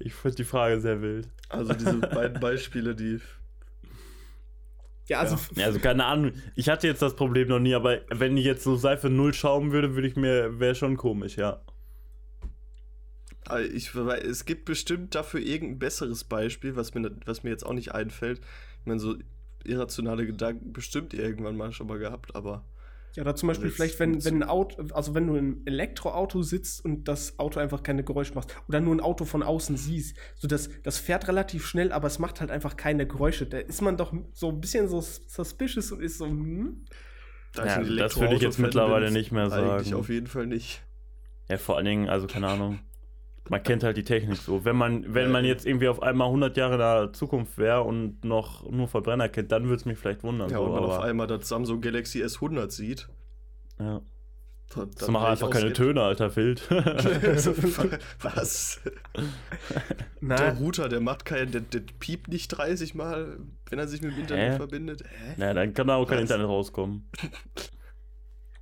Ich 0.00 0.14
finde 0.14 0.38
die 0.38 0.44
Frage 0.44 0.80
sehr 0.80 1.00
wild. 1.00 1.28
Also 1.48 1.74
diese 1.74 1.98
beiden 1.98 2.40
Beispiele, 2.40 2.96
die. 2.96 3.20
Ja, 5.10 5.18
also 5.18 5.36
Ja, 5.56 5.66
also 5.66 5.80
keine 5.80 6.04
Ahnung. 6.04 6.32
Ich 6.54 6.68
hatte 6.68 6.86
jetzt 6.86 7.02
das 7.02 7.16
Problem 7.16 7.48
noch 7.48 7.58
nie, 7.58 7.74
aber 7.74 7.98
wenn 8.10 8.36
ich 8.36 8.44
jetzt 8.44 8.62
so 8.62 8.76
Seife 8.76 9.10
null 9.10 9.34
schaumen 9.34 9.72
würde, 9.72 9.96
würde 9.96 10.06
ich 10.06 10.14
mir, 10.14 10.60
wäre 10.60 10.76
schon 10.76 10.96
komisch, 10.96 11.36
ja. 11.36 11.60
Ich, 13.72 13.92
es 13.92 14.44
gibt 14.44 14.66
bestimmt 14.66 15.16
dafür 15.16 15.40
irgendein 15.40 15.80
besseres 15.80 16.22
Beispiel, 16.22 16.76
was 16.76 16.94
mir, 16.94 17.10
was 17.26 17.42
mir 17.42 17.50
jetzt 17.50 17.66
auch 17.66 17.72
nicht 17.72 17.92
einfällt. 17.92 18.40
Ich 18.78 18.86
meine, 18.86 19.00
so 19.00 19.16
irrationale 19.64 20.26
Gedanken 20.26 20.72
bestimmt 20.72 21.12
irgendwann 21.12 21.56
mal 21.56 21.72
schon 21.72 21.88
mal 21.88 21.98
gehabt, 21.98 22.36
aber. 22.36 22.64
Ja, 23.14 23.22
oder 23.22 23.34
zum 23.34 23.48
Beispiel 23.48 23.70
vielleicht, 23.70 23.98
wenn, 23.98 24.24
wenn 24.24 24.42
ein 24.42 24.48
Auto, 24.48 24.82
also 24.94 25.14
wenn 25.14 25.26
du 25.26 25.34
im 25.34 25.62
Elektroauto 25.66 26.42
sitzt 26.42 26.84
und 26.84 27.08
das 27.08 27.38
Auto 27.38 27.58
einfach 27.58 27.82
keine 27.82 28.04
Geräusche 28.04 28.34
macht 28.34 28.54
oder 28.68 28.80
nur 28.80 28.94
ein 28.94 29.00
Auto 29.00 29.24
von 29.24 29.42
außen 29.42 29.76
siehst, 29.76 30.16
so 30.36 30.46
das, 30.46 30.70
das 30.82 30.98
fährt 30.98 31.26
relativ 31.26 31.66
schnell, 31.66 31.92
aber 31.92 32.06
es 32.06 32.18
macht 32.18 32.40
halt 32.40 32.50
einfach 32.50 32.76
keine 32.76 33.06
Geräusche. 33.06 33.46
Da 33.46 33.58
ist 33.58 33.82
man 33.82 33.96
doch 33.96 34.12
so 34.32 34.50
ein 34.50 34.60
bisschen 34.60 34.88
so 34.88 35.00
suspicious 35.00 35.90
und 35.92 36.02
ist 36.02 36.18
so, 36.18 36.26
hm? 36.26 36.84
Da 37.52 37.66
Ja, 37.66 37.82
das 37.82 38.16
würde 38.20 38.36
ich 38.36 38.42
jetzt 38.42 38.58
mittlerweile 38.58 39.10
nicht 39.10 39.32
mehr 39.32 39.50
Eigentlich 39.50 39.88
sagen. 39.88 40.00
auf 40.00 40.08
jeden 40.08 40.28
Fall 40.28 40.46
nicht. 40.46 40.82
Ja, 41.48 41.58
vor 41.58 41.76
allen 41.76 41.86
Dingen, 41.86 42.08
also 42.08 42.28
keine 42.28 42.46
Ahnung. 42.46 42.78
Man 43.48 43.62
kennt 43.62 43.82
halt 43.82 43.96
die 43.96 44.04
Technik 44.04 44.36
so. 44.38 44.64
Wenn 44.64 44.76
man, 44.76 45.12
wenn 45.14 45.30
man 45.32 45.44
jetzt 45.44 45.66
irgendwie 45.66 45.88
auf 45.88 46.02
einmal 46.02 46.28
100 46.28 46.56
Jahre 46.56 46.74
in 46.74 46.78
der 46.78 47.12
Zukunft 47.12 47.58
wäre 47.58 47.82
und 47.82 48.24
noch 48.24 48.70
nur 48.70 48.86
Verbrenner 48.86 49.28
kennt, 49.28 49.50
dann 49.50 49.64
würde 49.64 49.76
es 49.76 49.84
mich 49.84 49.98
vielleicht 49.98 50.22
wundern. 50.22 50.50
Ja, 50.50 50.58
so, 50.58 50.64
und 50.64 50.72
man 50.72 50.84
aber, 50.84 50.98
auf 50.98 51.02
einmal 51.04 51.26
das 51.26 51.48
Samsung 51.48 51.80
Galaxy 51.80 52.22
S100 52.22 52.70
sieht. 52.70 53.08
ja. 53.78 54.00
dann- 54.74 54.90
Das 54.96 55.08
macht 55.08 55.26
einfach 55.26 55.50
keine. 55.50 55.72
Töne, 55.72 56.00
alter 56.02 56.36
Wild. 56.36 56.62
Was? 58.22 58.80
Der 59.16 59.24
Na, 60.20 60.50
Router, 60.50 60.88
der 60.88 61.00
macht 61.00 61.24
keinen, 61.24 61.50
der, 61.50 61.62
der 61.62 61.80
piept 61.98 62.28
nicht 62.28 62.48
30 62.48 62.94
Mal, 62.94 63.38
wenn 63.68 63.78
er 63.80 63.88
sich 63.88 64.00
mit 64.02 64.12
dem 64.12 64.20
Internet 64.20 64.52
Hä? 64.52 64.56
verbindet. 64.58 65.02
Hä? 65.02 65.34
naja, 65.38 65.54
dann 65.54 65.74
kann 65.74 65.88
da 65.88 65.96
auch 65.96 66.06
kein 66.06 66.18
Was? 66.18 66.22
Internet 66.30 66.46
rauskommen. 66.46 67.10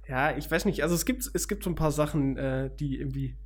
ja, 0.09 0.35
ich 0.37 0.51
weiß 0.51 0.65
nicht. 0.65 0.83
Also 0.83 0.95
es 0.95 1.05
gibt, 1.05 1.29
es 1.35 1.47
gibt 1.49 1.63
so 1.65 1.71
ein 1.71 1.75
paar 1.75 1.93
Sachen, 1.93 2.37
äh, 2.39 2.71
die 2.79 2.99
irgendwie 2.99 3.37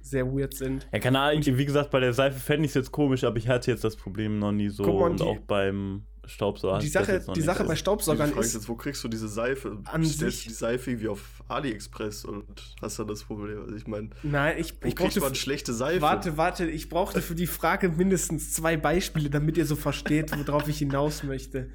sehr 0.00 0.26
weird 0.26 0.54
sind. 0.54 0.88
Ja, 0.92 0.98
keine 0.98 1.20
Ahnung, 1.20 1.42
wie 1.44 1.64
gesagt, 1.64 1.90
bei 1.90 2.00
der 2.00 2.12
Seife 2.12 2.38
fände 2.38 2.64
ich 2.64 2.70
es 2.70 2.74
jetzt 2.74 2.92
komisch, 2.92 3.24
aber 3.24 3.36
ich 3.36 3.48
hatte 3.48 3.70
jetzt 3.70 3.84
das 3.84 3.96
Problem 3.96 4.38
noch 4.38 4.52
nie 4.52 4.68
so. 4.68 4.82
Mal, 4.84 5.10
und 5.10 5.20
die- 5.20 5.24
auch 5.24 5.38
beim 5.40 6.04
Staubsauger. 6.26 6.78
die 6.78 6.88
Sache, 6.88 7.24
die. 7.34 7.40
Sache 7.40 7.64
bei 7.64 7.74
Staubsaugern 7.74 8.30
Frage 8.30 8.46
ist 8.46 8.54
jetzt, 8.54 8.68
wo 8.68 8.76
kriegst 8.76 9.02
du 9.02 9.08
diese 9.08 9.26
Seife? 9.28 9.78
An 9.84 10.04
Stellst 10.04 10.18
sich- 10.36 10.42
du 10.44 10.48
die 10.50 10.54
Seife 10.54 10.90
irgendwie 10.90 11.08
auf 11.08 11.42
AliExpress 11.48 12.24
und 12.24 12.44
hast 12.80 12.98
dann 12.98 13.08
das 13.08 13.24
Problem. 13.24 13.60
Also 13.62 13.74
ich 13.74 13.86
meine, 13.86 14.10
nein, 14.22 14.56
ich, 14.58 14.74
wo 14.80 14.86
ich 14.88 14.94
brauchte, 14.94 15.20
man 15.20 15.34
schlechte 15.34 15.72
Seife? 15.72 16.00
warte, 16.02 16.36
warte, 16.36 16.66
ich 16.66 16.88
brauchte 16.88 17.20
für 17.20 17.34
die 17.34 17.46
Frage 17.48 17.88
mindestens 17.88 18.52
zwei 18.52 18.76
Beispiele, 18.76 19.28
damit 19.30 19.56
ihr 19.58 19.66
so 19.66 19.76
versteht, 19.76 20.30
worauf 20.46 20.68
ich 20.68 20.78
hinaus 20.78 21.22
möchte. 21.24 21.70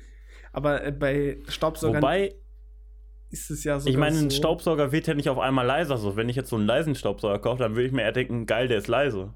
Aber 0.53 0.84
äh, 0.86 0.91
bei 0.93 1.39
Staubsaugern 1.49 2.01
Wobei, 2.01 2.36
ist 3.32 3.49
es 3.49 3.63
ja 3.63 3.80
so. 3.80 3.89
ich 3.89 3.97
meine, 3.97 4.17
ein 4.17 4.32
Staubsauger 4.32 4.91
wird 4.91 5.07
ja 5.07 5.13
nicht 5.13 5.30
auf 5.30 5.39
einmal 5.39 5.65
leiser. 5.65 5.97
So, 5.97 6.15
wenn 6.15 6.30
ich 6.30 6.36
jetzt 6.36 6.49
so 6.49 6.55
einen 6.55 6.65
leisen 6.65 6.95
Staubsauger 6.95 7.39
kaufe, 7.39 7.63
dann 7.63 7.76
würde 7.76 7.88
ich 7.88 7.91
mir 7.91 8.03
eher 8.03 8.11
denken, 8.11 8.45
geil, 8.45 8.67
der 8.67 8.78
ist 8.78 8.88
leise. 8.88 9.34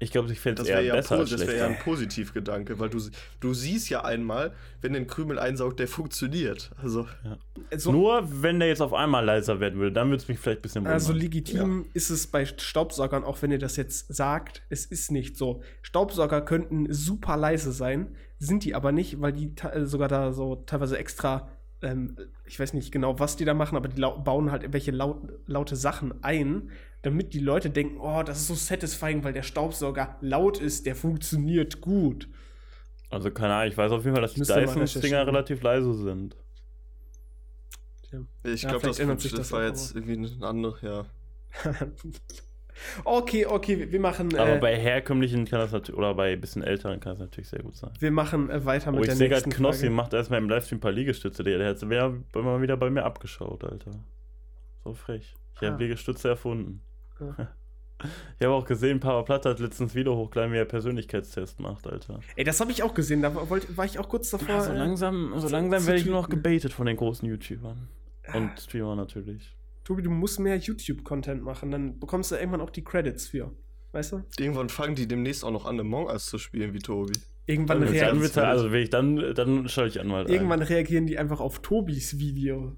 Ich 0.00 0.12
glaube, 0.12 0.30
ich 0.30 0.38
fände 0.38 0.62
es 0.62 0.68
Das 0.68 0.72
wäre 0.74 0.82
eher 0.82 0.88
ja, 0.88 0.94
besser 0.94 1.18
als 1.18 1.30
das 1.30 1.40
wär 1.40 1.46
schlechter. 1.48 1.70
ja 1.70 1.76
ein 1.76 1.82
Positivgedanke, 1.82 2.78
weil 2.78 2.88
du, 2.88 3.00
du 3.40 3.52
siehst 3.52 3.90
ja 3.90 4.04
einmal, 4.04 4.52
wenn 4.80 4.92
der 4.92 5.04
Krümel 5.06 5.40
einsaugt, 5.40 5.80
der 5.80 5.88
funktioniert. 5.88 6.70
Also, 6.80 7.08
Also, 7.70 7.90
Nur 7.90 8.22
wenn 8.42 8.60
der 8.60 8.68
jetzt 8.68 8.80
auf 8.80 8.94
einmal 8.94 9.24
leiser 9.24 9.58
werden 9.58 9.80
würde, 9.80 9.92
dann 9.92 10.08
würde 10.08 10.22
es 10.22 10.28
mich 10.28 10.38
vielleicht 10.38 10.60
ein 10.60 10.62
bisschen 10.62 10.82
wundern. 10.82 10.92
Also 10.94 11.12
legitim 11.12 11.86
ist 11.94 12.10
es 12.10 12.28
bei 12.28 12.46
Staubsaugern, 12.46 13.24
auch 13.24 13.42
wenn 13.42 13.50
ihr 13.50 13.58
das 13.58 13.74
jetzt 13.74 14.14
sagt, 14.14 14.62
es 14.68 14.86
ist 14.86 15.10
nicht 15.10 15.36
so. 15.36 15.62
Staubsauger 15.82 16.42
könnten 16.42 16.92
super 16.92 17.36
leise 17.36 17.72
sein, 17.72 18.14
sind 18.38 18.62
die 18.62 18.76
aber 18.76 18.92
nicht, 18.92 19.20
weil 19.20 19.32
die 19.32 19.52
sogar 19.82 20.06
da 20.06 20.32
so 20.32 20.62
teilweise 20.64 20.96
extra, 20.96 21.48
ähm, 21.82 22.16
ich 22.44 22.58
weiß 22.58 22.72
nicht 22.74 22.92
genau, 22.92 23.18
was 23.18 23.36
die 23.36 23.44
da 23.44 23.54
machen, 23.54 23.76
aber 23.76 23.88
die 23.88 24.00
bauen 24.00 24.50
halt 24.50 24.62
irgendwelche 24.62 24.90
laut 24.90 25.28
laute 25.46 25.76
Sachen 25.76 26.22
ein, 26.22 26.70
damit 27.02 27.34
die 27.34 27.40
Leute 27.40 27.70
denken, 27.70 27.98
oh, 28.00 28.22
das 28.22 28.40
ist 28.40 28.48
so 28.48 28.54
satisfying, 28.54 29.22
weil 29.24 29.32
der 29.32 29.42
Staubsauger 29.42 30.16
laut 30.20 30.60
ist, 30.60 30.86
der 30.86 30.96
funktioniert 30.96 31.80
gut. 31.80 32.28
Also 33.10 33.30
keine 33.30 33.54
Ahnung, 33.54 33.70
ich 33.70 33.78
weiß 33.78 33.92
auf 33.92 34.04
jeden 34.04 34.14
Fall, 34.14 34.22
dass 34.22 34.34
die 34.34 34.40
Dyson-Dinger 34.40 35.26
relativ 35.26 35.62
leise 35.62 35.94
sind. 35.94 36.36
Tja. 38.02 38.20
ich 38.44 38.62
Ja, 38.62 38.70
glaube, 38.70 38.86
das, 38.86 39.30
das 39.30 39.52
war 39.52 39.64
jetzt 39.64 39.94
irgendwie 39.94 40.14
ein 40.14 40.42
anderer, 40.42 40.76
ja. 40.82 41.06
okay, 43.04 43.46
okay, 43.46 43.90
wir- 43.90 44.00
machen, 44.00 44.34
Aber 44.38 44.56
äh, 44.56 44.58
bei 44.58 44.76
herkömmlichen 44.76 45.44
kann 45.44 45.60
das 45.60 45.72
natürlich, 45.72 45.98
oder 45.98 46.14
bei 46.14 46.32
ein 46.32 46.40
bisschen 46.40 46.62
älteren 46.62 47.00
kann 47.00 47.12
das 47.12 47.20
natürlich 47.20 47.48
sehr 47.48 47.62
gut 47.62 47.76
sein. 47.76 47.90
wir 47.98 48.10
machen 48.10 48.50
äh, 48.50 48.64
weiter 48.64 48.90
mit 48.92 49.00
Oh, 49.00 49.02
ich 49.02 49.08
der 49.08 49.16
sehe 49.16 49.28
gerade, 49.28 49.42
nächsten 49.44 49.50
Knossi 49.62 49.80
Frage. 49.86 49.92
macht 49.94 50.12
erstmal 50.14 50.40
im 50.40 50.48
Livestream 50.48 50.78
ein 50.78 50.80
paar 50.80 50.92
Liegestütze. 50.92 51.42
Der, 51.44 51.58
der 51.58 51.68
hat 51.70 51.82
wieder, 51.82 52.14
mal 52.34 52.62
wieder 52.62 52.76
bei 52.76 52.90
mir 52.90 53.04
abgeschaut, 53.04 53.64
Alter. 53.64 53.92
So 54.84 54.94
frech. 54.94 55.34
Ich 55.56 55.62
Ah. 55.66 55.72
habe 55.72 55.82
Liegestütze 55.82 56.28
erfunden. 56.28 56.82
Ja. 57.20 57.48
Ich 58.38 58.46
habe 58.46 58.54
auch 58.54 58.64
gesehen, 58.64 59.00
Papa 59.00 59.22
Platt 59.24 59.44
hat 59.44 59.58
letztens 59.58 59.92
Video 59.92 60.14
hochgeladen, 60.14 60.52
wie 60.52 60.56
er 60.58 60.64
Persönlichkeitstest 60.66 61.58
macht, 61.58 61.84
Alter. 61.88 62.20
Ey, 62.36 62.44
das 62.44 62.60
habe 62.60 62.70
ich 62.70 62.84
auch 62.84 62.94
gesehen, 62.94 63.22
da 63.22 63.34
war, 63.34 63.50
wollte- 63.50 63.76
war 63.76 63.84
ich 63.86 63.98
auch 63.98 64.08
kurz 64.08 64.30
davor. 64.30 64.48
Ja, 64.54 64.60
so 64.60 64.70
äh, 64.70 64.76
langsam, 64.76 65.32
so 65.36 65.48
langsam 65.48 65.84
werde 65.84 65.98
ich 65.98 66.06
nur 66.06 66.14
noch 66.14 66.28
gebaitet 66.28 66.72
von 66.72 66.86
den 66.86 66.96
großen 66.96 67.28
YouTubern. 67.28 67.88
Ah. 68.28 68.36
Und 68.36 68.60
Streamern 68.60 68.98
natürlich. 68.98 69.52
Tobi, 69.88 70.02
du 70.02 70.10
musst 70.10 70.38
mehr 70.38 70.56
YouTube-Content 70.58 71.42
machen, 71.42 71.70
dann 71.70 71.98
bekommst 71.98 72.30
du 72.30 72.34
irgendwann 72.36 72.60
auch 72.60 72.68
die 72.68 72.84
Credits 72.84 73.28
für. 73.28 73.50
Weißt 73.92 74.12
du? 74.12 74.22
Irgendwann 74.38 74.68
fangen 74.68 74.94
die 74.94 75.08
demnächst 75.08 75.42
auch 75.42 75.50
noch 75.50 75.64
an, 75.64 75.80
Among 75.80 76.08
Us 76.08 76.26
zu 76.26 76.36
spielen, 76.36 76.74
wie 76.74 76.78
Tobi. 76.78 77.14
Irgendwann, 77.46 77.80
Dann 77.80 77.94
Dann, 78.34 78.44
also 78.44 78.70
ich 78.70 78.90
dann, 78.90 79.34
dann 79.34 79.66
schaue 79.70 79.86
ich 79.86 79.98
an 79.98 80.08
mal. 80.08 80.28
irgendwann 80.30 80.60
reagieren 80.60 81.06
die 81.06 81.16
einfach 81.16 81.40
auf 81.40 81.60
Tobis 81.62 82.18
Video. 82.18 82.76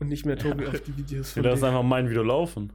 Und 0.00 0.08
nicht 0.08 0.26
mehr 0.26 0.36
Tobi 0.36 0.66
auf 0.66 0.80
die 0.80 0.96
Videos 0.96 1.28
Ich 1.28 1.34
von 1.34 1.44
lasse 1.44 1.60
denen. 1.60 1.76
einfach 1.76 1.88
mein 1.88 2.10
Video 2.10 2.24
laufen. 2.24 2.72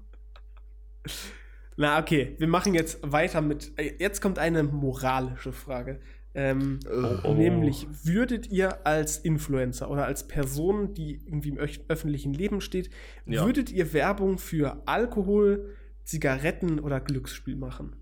Na, 1.75 1.99
okay, 1.99 2.35
wir 2.37 2.47
machen 2.47 2.73
jetzt 2.73 2.99
weiter 3.03 3.41
mit. 3.41 3.73
äh, 3.77 3.93
Jetzt 3.99 4.21
kommt 4.21 4.39
eine 4.39 4.63
moralische 4.63 5.51
Frage. 5.51 5.99
Ähm, 6.35 6.79
Äh, 6.85 7.27
Oh. 7.27 7.33
Nämlich, 7.33 7.87
würdet 8.03 8.47
ihr 8.47 8.85
als 8.85 9.17
Influencer 9.17 9.89
oder 9.89 10.05
als 10.05 10.27
Person, 10.27 10.93
die 10.93 11.19
irgendwie 11.25 11.49
im 11.49 11.57
öffentlichen 11.87 12.33
Leben 12.33 12.61
steht, 12.61 12.89
Ja. 13.25 13.45
würdet 13.45 13.71
ihr 13.71 13.93
Werbung 13.93 14.37
für 14.37 14.81
Alkohol, 14.85 15.75
Zigaretten 16.03 16.79
oder 16.79 16.99
Glücksspiel 16.99 17.55
machen? 17.55 17.95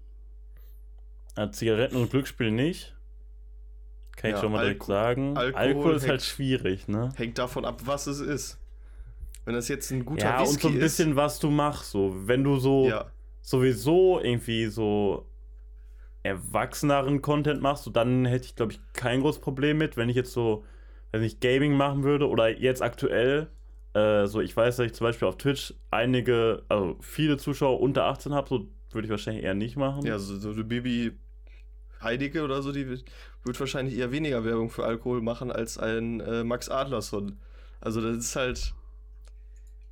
Ja, 1.38 1.52
Zigaretten 1.52 1.96
und 1.98 2.10
Glücksspiel 2.10 2.52
nicht. 2.52 2.96
Kann 4.16 4.32
ich 4.32 4.36
Ja, 4.38 4.42
schon 4.42 4.52
mal 4.52 4.62
direkt 4.64 4.82
Alko- 4.82 4.88
sagen. 4.92 5.38
Alkohol 5.38 5.56
Alkohol 5.62 5.96
ist 5.96 6.02
halt 6.04 6.12
hängt- 6.14 6.22
schwierig, 6.24 6.88
ne? 6.88 7.12
Hängt 7.16 7.38
davon 7.38 7.66
ab, 7.66 7.82
was 7.86 8.08
es 8.08 8.20
ist. 8.20 8.58
Wenn 9.46 9.54
das 9.54 9.68
jetzt 9.68 9.92
ein 9.92 10.04
guter 10.04 10.26
Ja, 10.26 10.42
Whisky 10.42 10.56
und 10.56 10.62
so 10.62 10.68
ein 10.70 10.80
bisschen, 10.80 11.16
was 11.16 11.40
du 11.40 11.50
machst. 11.50 11.92
So, 11.92 12.14
wenn 12.28 12.44
du 12.44 12.58
so 12.58 12.86
ist. 12.86 12.90
Ja, 12.92 13.06
sowieso 13.42 14.20
irgendwie 14.20 14.66
so 14.66 15.26
erwachseneren 16.28 17.22
Content 17.22 17.62
machst, 17.62 17.84
so, 17.84 17.92
dann 17.92 18.26
hätte 18.26 18.46
ich, 18.46 18.56
glaube 18.56 18.74
ich, 18.74 18.80
kein 18.94 19.22
großes 19.22 19.42
Problem 19.42 19.78
mit. 19.78 19.98
Wenn 19.98 20.10
ich 20.10 20.16
jetzt 20.16 20.34
so, 20.34 20.64
wenn 21.12 21.24
ich 21.24 21.40
Gaming 21.40 21.76
machen 21.76 22.04
würde 22.04 22.28
oder 22.28 22.50
jetzt 22.50 22.82
aktuell, 22.82 23.50
äh, 23.94 24.28
so, 24.28 24.42
ich 24.42 24.56
weiß, 24.56 24.78
dass 24.78 24.86
ich 24.86 24.94
zum 24.94 25.06
Beispiel 25.06 25.28
auf 25.28 25.38
Twitch 25.38 25.74
einige, 25.92 26.64
also 26.70 26.98
viele 27.02 27.38
Zuschauer 27.38 27.80
unter 27.80 28.06
18 28.06 28.34
habe, 28.34 28.48
so 28.48 28.68
würde 28.92 29.06
ich 29.06 29.12
wahrscheinlich 29.12 29.44
eher 29.44 29.54
nicht 29.54 29.76
machen. 29.76 30.06
ja 30.06 30.20
so, 30.20 30.38
so 30.38 30.52
eine 30.52 30.64
Bibi 30.64 31.14
Heidecke 32.02 32.44
oder 32.44 32.62
so, 32.62 32.72
die 32.72 32.88
wird, 32.88 33.06
wird 33.44 33.60
wahrscheinlich 33.60 33.98
eher 33.98 34.12
weniger 34.12 34.44
Werbung 34.46 34.70
für 34.70 34.86
Alkohol 34.86 35.22
machen 35.22 35.52
als 35.52 35.78
ein 35.78 36.20
äh, 36.20 36.44
Max 36.44 36.70
Adlerson. 36.70 37.38
Also 37.82 38.02
das 38.02 38.18
ist 38.18 38.36
halt. 38.36 38.74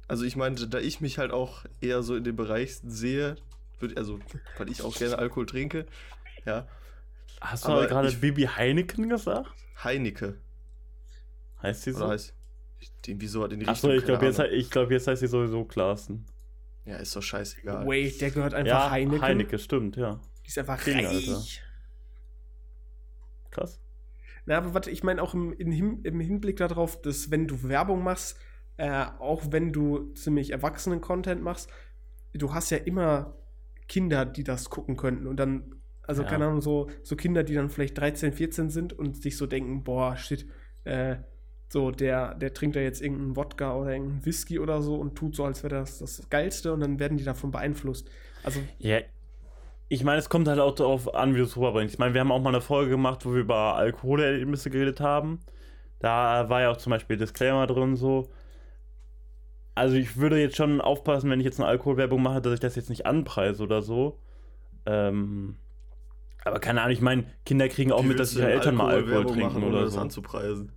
Also 0.07 0.23
ich 0.23 0.35
meine, 0.35 0.55
da 0.55 0.79
ich 0.79 1.01
mich 1.01 1.17
halt 1.17 1.31
auch 1.31 1.65
eher 1.81 2.03
so 2.03 2.15
in 2.15 2.23
dem 2.23 2.35
Bereich 2.35 2.75
sehe, 2.83 3.37
würd, 3.79 3.97
also 3.97 4.19
weil 4.57 4.69
ich 4.69 4.83
auch 4.83 4.95
gerne 4.95 5.17
Alkohol 5.17 5.47
trinke, 5.47 5.87
ja, 6.45 6.67
Hast 7.41 7.65
du 7.65 7.69
Aber 7.69 7.87
gerade 7.87 8.07
ich- 8.07 8.19
Bibi 8.21 8.43
Heineken 8.43 9.09
gesagt? 9.09 9.49
Heinecke. 9.83 10.39
Heißt 11.61 11.83
sie 11.83 11.91
so? 11.91 12.05
Oder 12.05 12.13
heißt. 12.13 12.33
Den, 13.05 13.19
wieso 13.21 13.43
hat 13.43 13.51
in 13.53 13.59
die 13.59 13.67
Achso, 13.67 13.87
Richtung, 13.87 13.99
ich 13.99 14.05
glaube, 14.19 14.25
jetzt, 14.25 14.39
ich 14.39 14.69
glaub, 14.71 14.91
jetzt 14.91 15.07
heißt 15.07 15.19
sie 15.21 15.27
sowieso 15.27 15.63
Klaassen. 15.65 16.25
Ja, 16.85 16.97
ist 16.97 17.15
doch 17.15 17.21
scheißegal. 17.23 17.85
Wait, 17.87 18.21
der 18.21 18.31
gehört 18.31 18.53
einfach 18.53 18.69
Ja, 18.71 18.91
Heineken. 18.91 19.21
Heineke, 19.21 19.57
stimmt, 19.59 19.95
ja. 19.97 20.19
Die 20.43 20.47
ist 20.49 20.57
einfach 20.59 20.81
King, 20.83 21.05
reich. 21.05 21.27
Alter. 21.29 21.41
Krass. 23.51 23.79
Na, 24.45 24.57
aber 24.57 24.73
warte, 24.73 24.91
ich 24.91 25.03
meine 25.03 25.21
auch 25.21 25.33
im, 25.33 25.53
im, 25.53 26.03
im 26.03 26.19
Hinblick 26.19 26.57
darauf, 26.57 27.01
dass 27.01 27.31
wenn 27.31 27.47
du 27.47 27.63
Werbung 27.63 28.03
machst, 28.03 28.37
äh, 28.77 29.05
auch 29.19 29.43
wenn 29.51 29.73
du 29.73 30.13
ziemlich 30.13 30.51
erwachsenen 30.51 31.01
Content 31.01 31.41
machst, 31.41 31.69
du 32.33 32.53
hast 32.53 32.69
ja 32.69 32.77
immer 32.77 33.35
Kinder, 33.87 34.25
die 34.25 34.43
das 34.43 34.69
gucken 34.69 34.97
könnten 34.97 35.25
und 35.27 35.37
dann, 35.37 35.74
also 36.07 36.23
Ja. 36.23 36.27
keine 36.29 36.45
Ahnung, 36.45 36.61
so, 36.61 36.89
so 37.03 37.15
Kinder, 37.15 37.43
die 37.43 37.53
dann 37.53 37.69
vielleicht 37.69 37.97
13, 37.97 38.33
14 38.33 38.69
sind 38.69 38.93
und 38.93 39.21
sich 39.21 39.37
so 39.37 39.47
denken, 39.47 39.83
boah, 39.83 40.15
shit, 40.17 40.47
äh, 40.83 41.17
so, 41.69 41.91
der, 41.91 42.35
der 42.35 42.53
trinkt 42.53 42.75
da 42.75 42.79
jetzt 42.79 43.01
irgendeinen 43.01 43.35
Wodka 43.35 43.75
oder 43.75 43.91
irgendeinen 43.91 44.25
Whisky 44.25 44.59
oder 44.59 44.81
so 44.81 44.95
und 44.95 45.15
tut 45.15 45.35
so, 45.35 45.45
als 45.45 45.63
wäre 45.63 45.75
das 45.75 45.99
das 45.99 46.29
Geilste 46.29 46.73
und 46.73 46.79
dann 46.79 46.99
werden 46.99 47.17
die 47.17 47.23
davon 47.23 47.51
beeinflusst. 47.51 48.09
Also, 48.43 48.59
Ja, 48.77 48.99
ich 49.87 50.03
meine, 50.03 50.19
es 50.19 50.29
kommt 50.29 50.47
halt 50.47 50.59
auch 50.59 50.73
darauf 50.73 51.13
an, 51.13 51.33
wie 51.33 51.39
du 51.39 51.43
es 51.43 51.57
rüberbringst. 51.57 51.93
Ich 51.93 51.99
meine, 51.99 52.13
wir 52.13 52.21
haben 52.21 52.31
auch 52.31 52.41
mal 52.41 52.49
eine 52.49 52.61
Folge 52.61 52.91
gemacht, 52.91 53.25
wo 53.25 53.33
wir 53.33 53.41
über 53.41 53.75
Alkoholerlebnisse 53.75 54.69
geredet 54.69 54.99
haben. 54.99 55.39
Da 55.99 56.49
war 56.49 56.61
ja 56.61 56.71
auch 56.71 56.77
zum 56.77 56.91
Beispiel 56.91 57.17
Disclaimer 57.17 57.67
drin 57.67 57.95
so. 57.95 58.29
Also 59.75 59.95
ich 59.95 60.17
würde 60.17 60.39
jetzt 60.39 60.55
schon 60.55 60.81
aufpassen, 60.81 61.29
wenn 61.29 61.39
ich 61.39 61.45
jetzt 61.45 61.59
eine 61.59 61.67
Alkoholwerbung 61.67 62.21
mache, 62.21 62.41
dass 62.41 62.53
ich 62.53 62.59
das 62.59 62.75
jetzt 62.75 62.89
nicht 62.89 63.05
anpreise 63.05 63.61
oder 63.61 63.81
so. 63.81 64.19
Ähm, 64.85 65.57
aber 66.45 66.59
keine 66.59 66.81
Ahnung, 66.81 66.93
ich 66.93 67.01
meine, 67.01 67.25
Kinder 67.45 67.67
kriegen 67.67 67.91
auch 67.91 68.03
Wie 68.03 68.09
mit, 68.09 68.19
dass 68.19 68.35
ihre 68.35 68.51
Eltern 68.51 68.75
mal 68.75 68.85
Alkohol 68.85 69.17
Alkoholwerbung 69.17 69.33
trinken 69.33 69.59
machen, 69.59 69.63
oder 69.63 69.81
das 69.83 69.93
so. 69.93 69.99
anzupreisen. 69.99 70.71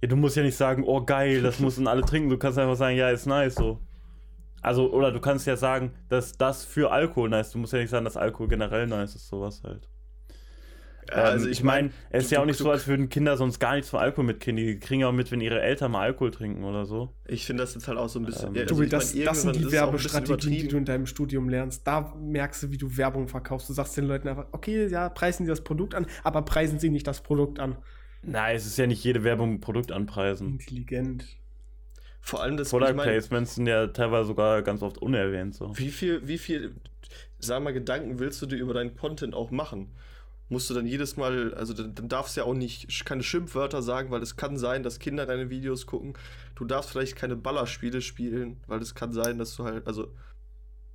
Ja, 0.00 0.08
du 0.08 0.16
musst 0.16 0.36
ja 0.36 0.42
nicht 0.42 0.56
sagen, 0.56 0.84
oh 0.86 1.04
geil, 1.04 1.42
das 1.42 1.60
müssen 1.60 1.86
alle 1.86 2.02
trinken. 2.02 2.30
Du 2.30 2.38
kannst 2.38 2.58
einfach 2.58 2.76
sagen, 2.76 2.96
ja, 2.96 3.10
ist 3.10 3.26
nice 3.26 3.56
so. 3.56 3.80
Also, 4.62 4.90
oder 4.92 5.10
du 5.10 5.20
kannst 5.20 5.46
ja 5.46 5.56
sagen, 5.56 5.92
dass 6.08 6.32
das 6.32 6.64
für 6.64 6.92
Alkohol 6.92 7.28
nice 7.28 7.48
ist. 7.48 7.54
Du 7.54 7.58
musst 7.58 7.72
ja 7.72 7.80
nicht 7.80 7.90
sagen, 7.90 8.04
dass 8.04 8.16
Alkohol 8.16 8.48
generell 8.48 8.86
nice 8.86 9.14
ist, 9.14 9.28
sowas 9.28 9.62
halt. 9.64 9.88
Ja, 11.08 11.14
also 11.14 11.46
ähm, 11.46 11.52
ich 11.52 11.58
ich 11.58 11.64
meine, 11.64 11.88
mein, 11.88 11.96
es 12.10 12.24
ist 12.24 12.30
du- 12.30 12.34
ja 12.34 12.40
auch 12.40 12.44
du- 12.44 12.48
nicht 12.48 12.60
du- 12.60 12.64
so, 12.64 12.70
als 12.70 12.86
würden 12.86 13.08
Kinder 13.08 13.36
sonst 13.36 13.58
gar 13.58 13.74
nichts 13.74 13.90
von 13.90 14.00
Alkohol 14.00 14.24
mitkriegen. 14.24 14.56
Die 14.56 14.78
kriegen 14.78 15.00
ja 15.00 15.08
auch 15.08 15.12
mit, 15.12 15.30
wenn 15.32 15.40
ihre 15.40 15.60
Eltern 15.60 15.92
mal 15.92 16.02
Alkohol 16.02 16.30
trinken 16.30 16.64
oder 16.64 16.84
so. 16.86 17.12
Ich 17.26 17.46
finde 17.46 17.62
das 17.62 17.74
jetzt 17.74 17.88
halt 17.88 17.98
auch 17.98 18.08
so 18.08 18.18
ein 18.20 18.26
bisschen. 18.26 18.48
Ähm, 18.50 18.54
ja, 18.56 18.64
Du, 18.64 18.74
also 18.74 18.82
ich 18.84 18.90
das, 18.90 19.14
mein, 19.14 19.24
das 19.24 19.42
sind 19.42 19.56
die 19.56 19.72
Werbestrategien, 19.72 20.52
die 20.62 20.68
du 20.68 20.76
in 20.76 20.84
deinem 20.84 21.06
Studium 21.06 21.48
lernst. 21.48 21.86
Da 21.86 22.14
merkst 22.20 22.62
du, 22.62 22.70
wie 22.70 22.78
du 22.78 22.96
Werbung 22.96 23.28
verkaufst. 23.28 23.68
Du 23.68 23.72
sagst 23.72 23.96
den 23.96 24.04
Leuten 24.06 24.28
einfach, 24.28 24.46
okay, 24.52 24.86
ja, 24.88 25.08
preisen 25.08 25.46
sie 25.46 25.50
das 25.50 25.62
Produkt 25.62 25.94
an, 25.94 26.06
aber 26.22 26.42
preisen 26.42 26.78
sie 26.78 26.90
nicht 26.90 27.06
das 27.06 27.22
Produkt 27.22 27.58
an. 27.58 27.76
Nein, 28.22 28.54
es 28.54 28.66
ist 28.66 28.76
ja 28.76 28.86
nicht 28.86 29.02
jede 29.02 29.24
Werbung 29.24 29.54
ein 29.54 29.60
Produkt 29.60 29.92
anpreisen. 29.92 30.48
Intelligent. 30.48 31.24
Vor 32.20 32.42
allem 32.42 32.58
das. 32.58 32.68
Product 32.68 32.90
ich 32.90 32.96
mein, 32.96 33.06
Placements 33.08 33.54
sind 33.54 33.66
ja 33.66 33.86
teilweise 33.86 34.26
sogar 34.28 34.60
ganz 34.62 34.82
oft 34.82 34.98
unerwähnt. 34.98 35.54
So. 35.54 35.76
Wie 35.78 35.88
viel, 35.88 36.20
wie 36.28 36.36
viel, 36.36 36.74
sag 37.38 37.62
mal, 37.62 37.72
Gedanken 37.72 38.18
willst 38.18 38.42
du 38.42 38.46
dir 38.46 38.56
über 38.58 38.74
deinen 38.74 38.94
Content 38.94 39.34
auch 39.34 39.50
machen? 39.50 39.88
Musst 40.50 40.68
du 40.70 40.74
dann 40.74 40.86
jedes 40.86 41.16
Mal, 41.16 41.54
also 41.54 41.74
dann, 41.74 41.94
dann 41.94 42.08
darfst 42.08 42.36
du 42.36 42.42
ja 42.42 42.46
auch 42.46 42.54
nicht 42.54 43.06
keine 43.06 43.22
Schimpfwörter 43.22 43.82
sagen, 43.82 44.10
weil 44.12 44.22
es 44.22 44.36
kann 44.36 44.58
sein, 44.58 44.82
dass 44.82 44.98
Kinder 45.00 45.26
deine 45.26 45.50
Videos 45.50 45.86
gucken. 45.86 46.14
Du 46.56 46.66
darfst 46.66 46.90
vielleicht 46.90 47.16
keine 47.16 47.36
Ballerspiele 47.36 48.02
spielen, 48.02 48.60
weil 48.68 48.82
es 48.82 48.94
kann 48.94 49.14
sein, 49.14 49.38
dass 49.38 49.56
du 49.56 49.64
halt, 49.64 49.86
also 49.88 50.12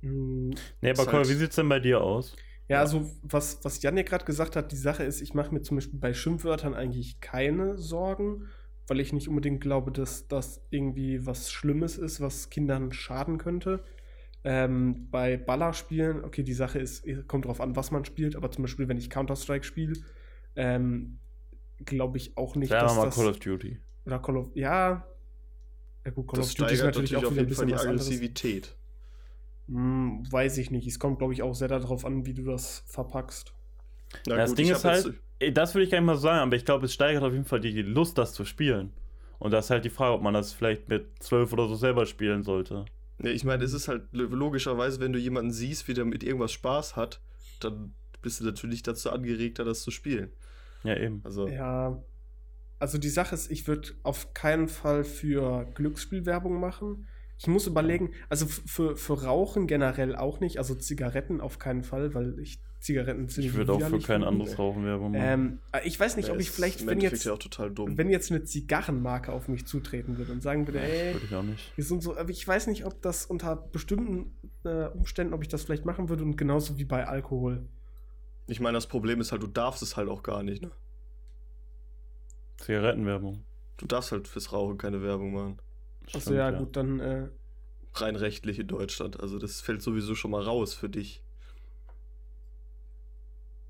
Hm, 0.02 0.54
Nee, 0.80 0.94
aber 0.96 1.06
halt- 1.12 1.28
wie 1.28 1.34
sieht's 1.34 1.56
denn 1.56 1.68
bei 1.68 1.80
dir 1.80 2.00
aus? 2.00 2.34
Ja, 2.68 2.80
also 2.80 3.10
was, 3.22 3.60
was 3.64 3.80
Jan 3.82 3.96
ja 3.96 4.02
gerade 4.02 4.24
gesagt 4.24 4.56
hat, 4.56 4.72
die 4.72 4.76
Sache 4.76 5.04
ist, 5.04 5.20
ich 5.20 5.34
mache 5.34 5.54
mir 5.54 5.62
zum 5.62 5.76
Beispiel 5.76 5.98
bei 6.00 6.12
Schimpfwörtern 6.14 6.74
eigentlich 6.74 7.20
keine 7.20 7.78
Sorgen, 7.78 8.48
weil 8.88 9.00
ich 9.00 9.12
nicht 9.12 9.28
unbedingt 9.28 9.60
glaube, 9.60 9.92
dass 9.92 10.26
das 10.28 10.60
irgendwie 10.70 11.24
was 11.26 11.52
Schlimmes 11.52 11.96
ist, 11.96 12.20
was 12.20 12.50
Kindern 12.50 12.92
schaden 12.92 13.38
könnte. 13.38 13.84
Ähm, 14.44 15.08
bei 15.10 15.36
Ballerspielen, 15.36 16.24
okay, 16.24 16.42
die 16.42 16.54
Sache 16.54 16.78
ist, 16.78 17.04
kommt 17.26 17.46
drauf 17.46 17.60
an, 17.60 17.74
was 17.74 17.90
man 17.90 18.04
spielt, 18.04 18.36
aber 18.36 18.50
zum 18.50 18.62
Beispiel, 18.62 18.88
wenn 18.88 18.96
ich 18.96 19.10
Counter-Strike 19.10 19.64
spiele, 19.64 19.94
ähm, 20.54 21.18
glaube 21.84 22.18
ich 22.18 22.36
auch 22.36 22.54
nicht, 22.54 22.70
Sagen 22.70 22.82
wir 22.82 22.86
dass 22.86 22.96
mal 22.96 23.04
das... 23.06 23.14
Call 23.16 23.28
of 23.28 23.38
Duty. 23.40 23.78
oder 24.04 24.18
Call 24.20 24.36
of... 24.36 24.50
Ja, 24.54 25.06
ja 26.04 26.10
gut, 26.12 26.28
Call 26.28 26.38
das 26.38 26.50
of 26.50 26.54
Duty 26.54 26.72
ist 26.72 26.78
steigert 26.78 26.94
natürlich 26.94 27.12
natürlich 27.12 27.26
auch 27.26 27.32
wieder 27.32 27.42
ein 27.42 27.48
bisschen 27.48 27.66
die. 27.66 27.74
Aggressivität. 27.74 28.76
Hm, 29.68 30.22
weiß 30.30 30.58
ich 30.58 30.70
nicht. 30.70 30.86
Es 30.86 30.98
kommt, 30.98 31.18
glaube 31.18 31.32
ich, 31.32 31.42
auch 31.42 31.54
sehr 31.54 31.68
darauf 31.68 32.04
an, 32.04 32.24
wie 32.26 32.34
du 32.34 32.44
das 32.44 32.84
verpackst. 32.86 33.52
Na 34.26 34.36
das 34.36 34.50
gut, 34.50 34.58
Ding 34.58 34.66
ich 34.66 34.72
ist 34.72 34.84
halt, 34.84 35.12
das 35.52 35.74
würde 35.74 35.84
ich 35.84 35.90
gar 35.90 35.98
nicht 35.98 36.06
mal 36.06 36.16
sagen, 36.16 36.38
aber 36.38 36.56
ich 36.56 36.64
glaube, 36.64 36.86
es 36.86 36.94
steigert 36.94 37.24
auf 37.24 37.32
jeden 37.32 37.44
Fall 37.44 37.60
die 37.60 37.82
Lust, 37.82 38.16
das 38.18 38.32
zu 38.32 38.44
spielen. 38.44 38.92
Und 39.38 39.50
das 39.50 39.66
ist 39.66 39.70
halt 39.70 39.84
die 39.84 39.90
Frage, 39.90 40.14
ob 40.14 40.22
man 40.22 40.32
das 40.32 40.52
vielleicht 40.52 40.88
mit 40.88 41.22
zwölf 41.22 41.52
oder 41.52 41.66
so 41.66 41.74
selber 41.74 42.06
spielen 42.06 42.42
sollte. 42.42 42.86
Nee, 43.18 43.30
ich 43.30 43.44
meine, 43.44 43.64
es 43.64 43.72
ist 43.72 43.88
halt 43.88 44.04
lo- 44.12 44.26
logischerweise, 44.26 45.00
wenn 45.00 45.12
du 45.12 45.18
jemanden 45.18 45.52
siehst, 45.52 45.88
wie 45.88 45.94
der 45.94 46.04
mit 46.04 46.22
irgendwas 46.22 46.52
Spaß 46.52 46.96
hat, 46.96 47.20
dann 47.60 47.94
bist 48.22 48.40
du 48.40 48.44
natürlich 48.44 48.82
dazu 48.82 49.10
angeregter, 49.10 49.64
das 49.64 49.82
zu 49.82 49.90
spielen. 49.90 50.30
Ja, 50.84 50.96
eben. 50.96 51.20
Also, 51.24 51.48
Ja. 51.48 52.02
Also 52.78 52.98
die 52.98 53.08
Sache 53.08 53.34
ist, 53.34 53.50
ich 53.50 53.66
würde 53.66 53.88
auf 54.02 54.34
keinen 54.34 54.68
Fall 54.68 55.02
für 55.02 55.64
Glücksspielwerbung 55.74 56.60
machen. 56.60 57.06
Ich 57.38 57.46
muss 57.46 57.66
überlegen, 57.66 58.12
also 58.28 58.46
für, 58.46 58.96
für 58.96 59.22
Rauchen 59.24 59.66
generell 59.66 60.14
auch 60.14 60.40
nicht, 60.40 60.58
also 60.58 60.74
Zigaretten 60.74 61.40
auf 61.40 61.58
keinen 61.58 61.84
Fall, 61.84 62.12
weil 62.12 62.38
ich 62.38 62.60
Zigaretten 62.86 63.28
ziemlich 63.28 63.50
Ich 63.50 63.56
würde 63.56 63.72
auch 63.72 63.80
für 63.80 63.98
kein 63.98 64.00
finde. 64.00 64.28
anderes 64.28 64.58
Rauchen 64.58 64.84
Werbung 64.84 65.10
machen. 65.10 65.24
Ähm, 65.24 65.58
äh, 65.72 65.86
ich 65.86 65.98
weiß 65.98 66.16
nicht, 66.16 66.28
ja, 66.28 66.34
ob 66.34 66.40
ich 66.40 66.52
vielleicht, 66.52 66.86
wenn 66.86 67.00
jetzt, 67.00 67.24
ja 67.24 67.32
auch 67.32 67.38
total 67.38 67.70
dumm. 67.72 67.98
wenn 67.98 68.08
jetzt 68.08 68.30
eine 68.30 68.44
Zigarrenmarke 68.44 69.32
auf 69.32 69.48
mich 69.48 69.66
zutreten 69.66 70.18
würde 70.18 70.30
und 70.30 70.40
sagen 70.40 70.68
würde, 70.68 70.80
ey, 70.80 71.14
würde 71.14 71.26
ich 71.26 71.34
auch 71.34 71.42
nicht. 71.42 71.72
wir 71.76 71.84
sind 71.84 72.00
so, 72.02 72.16
aber 72.16 72.30
ich 72.30 72.46
weiß 72.46 72.68
nicht, 72.68 72.86
ob 72.86 73.02
das 73.02 73.26
unter 73.26 73.56
bestimmten 73.56 74.36
äh, 74.64 74.86
Umständen, 74.86 75.34
ob 75.34 75.42
ich 75.42 75.48
das 75.48 75.64
vielleicht 75.64 75.84
machen 75.84 76.08
würde 76.08 76.22
und 76.22 76.36
genauso 76.36 76.78
wie 76.78 76.84
bei 76.84 77.06
Alkohol. 77.08 77.66
ich 78.46 78.60
meine, 78.60 78.76
das 78.76 78.86
Problem 78.86 79.20
ist 79.20 79.32
halt, 79.32 79.42
du 79.42 79.48
darfst 79.48 79.82
es 79.82 79.96
halt 79.96 80.08
auch 80.08 80.22
gar 80.22 80.44
nicht. 80.44 80.62
Ne? 80.62 80.70
Zigarettenwerbung. 82.58 83.44
Du 83.78 83.86
darfst 83.86 84.12
halt 84.12 84.28
fürs 84.28 84.52
Rauchen 84.52 84.78
keine 84.78 85.02
Werbung 85.02 85.32
machen. 85.32 85.58
Also 86.06 86.20
Stimmt, 86.20 86.36
ja, 86.36 86.50
gut, 86.52 86.76
dann 86.76 87.00
äh, 87.00 87.28
Rein 87.94 88.14
rechtlich 88.16 88.58
in 88.60 88.68
Deutschland. 88.68 89.18
Also 89.20 89.38
das 89.38 89.60
fällt 89.60 89.82
sowieso 89.82 90.14
schon 90.14 90.30
mal 90.30 90.42
raus 90.42 90.72
für 90.72 90.88
dich. 90.88 91.22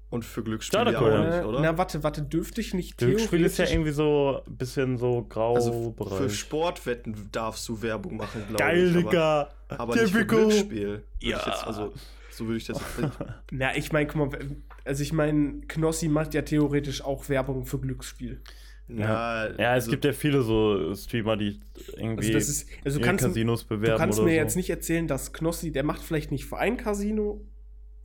Und 0.09 0.25
für 0.25 0.43
Glücksspiele 0.45 0.93
ja 0.93 1.01
cool, 1.03 1.13
auch 1.13 1.25
ja. 1.25 1.37
nicht, 1.37 1.45
oder? 1.47 1.61
na 1.61 1.77
warte, 1.79 2.03
warte, 2.05 2.23
dürfte 2.23 2.61
ich 2.61 2.73
nicht 2.75 2.97
Glücksspiel 2.99 3.45
ist 3.45 3.59
ja 3.59 3.67
irgendwie 3.69 3.91
so 3.91 4.41
ein 4.47 4.57
bisschen 4.57 4.99
so 4.99 5.25
grau 5.29 5.57
also 5.57 5.71
f- 5.71 5.85
für 5.85 5.91
Bereich. 6.19 6.39
Sportwetten 6.39 7.29
darfst 7.33 7.69
du 7.69 7.83
Werbung 7.83 8.17
machen, 8.17 8.43
glaube 8.47 8.63
Geil, 8.63 8.85
ich. 8.91 8.97
aber- 8.97 9.11
Digga! 9.11 9.49
Aber 9.69 9.97
nicht 9.97 10.13
für. 10.13 10.25
Glücksspiel. 10.25 11.03
Ja. 11.21 11.39
Ich 11.41 11.47
jetzt, 11.47 11.67
also, 11.67 11.93
so 12.31 12.45
würde 12.47 12.59
ich 12.59 12.65
das 12.67 12.79
jetzt 12.79 12.99
nicht. 13.01 13.13
Na, 13.51 13.77
ich 13.77 13.93
meine, 13.93 14.07
guck 14.07 14.31
mal, 14.31 14.39
also 14.85 15.03
ich 15.03 15.13
meine, 15.13 15.63
Knossi 15.67 16.07
macht 16.09 16.35
ja 16.35 16.43
theoretisch 16.43 17.03
auch 17.03 17.29
Werbung 17.29 17.67
für 17.67 17.81
Glücksspiel. 17.81 18.41
Ja, 18.89 19.47
Ja, 19.49 19.53
es 19.57 19.59
also, 19.87 19.91
gibt 19.91 20.05
ja 20.05 20.13
viele 20.13 20.43
so 20.43 20.95
Streamer, 20.95 21.37
die 21.37 21.59
irgendwie 21.97 22.27
Also 22.29 22.33
das 22.35 22.49
ist, 22.49 22.69
also 22.85 23.01
kannst, 23.01 23.25
Casinos 23.25 23.65
bewerben 23.65 23.95
du 23.95 23.99
kannst 23.99 24.19
oder 24.21 24.29
mir 24.29 24.35
so. 24.37 24.41
jetzt 24.43 24.55
nicht 24.55 24.71
erzählen, 24.71 25.09
dass 25.09 25.33
Knossi, 25.33 25.73
der 25.73 25.83
macht 25.83 26.01
vielleicht 26.03 26.31
nicht 26.31 26.45
für 26.45 26.59
ein 26.59 26.77
Casino 26.77 27.41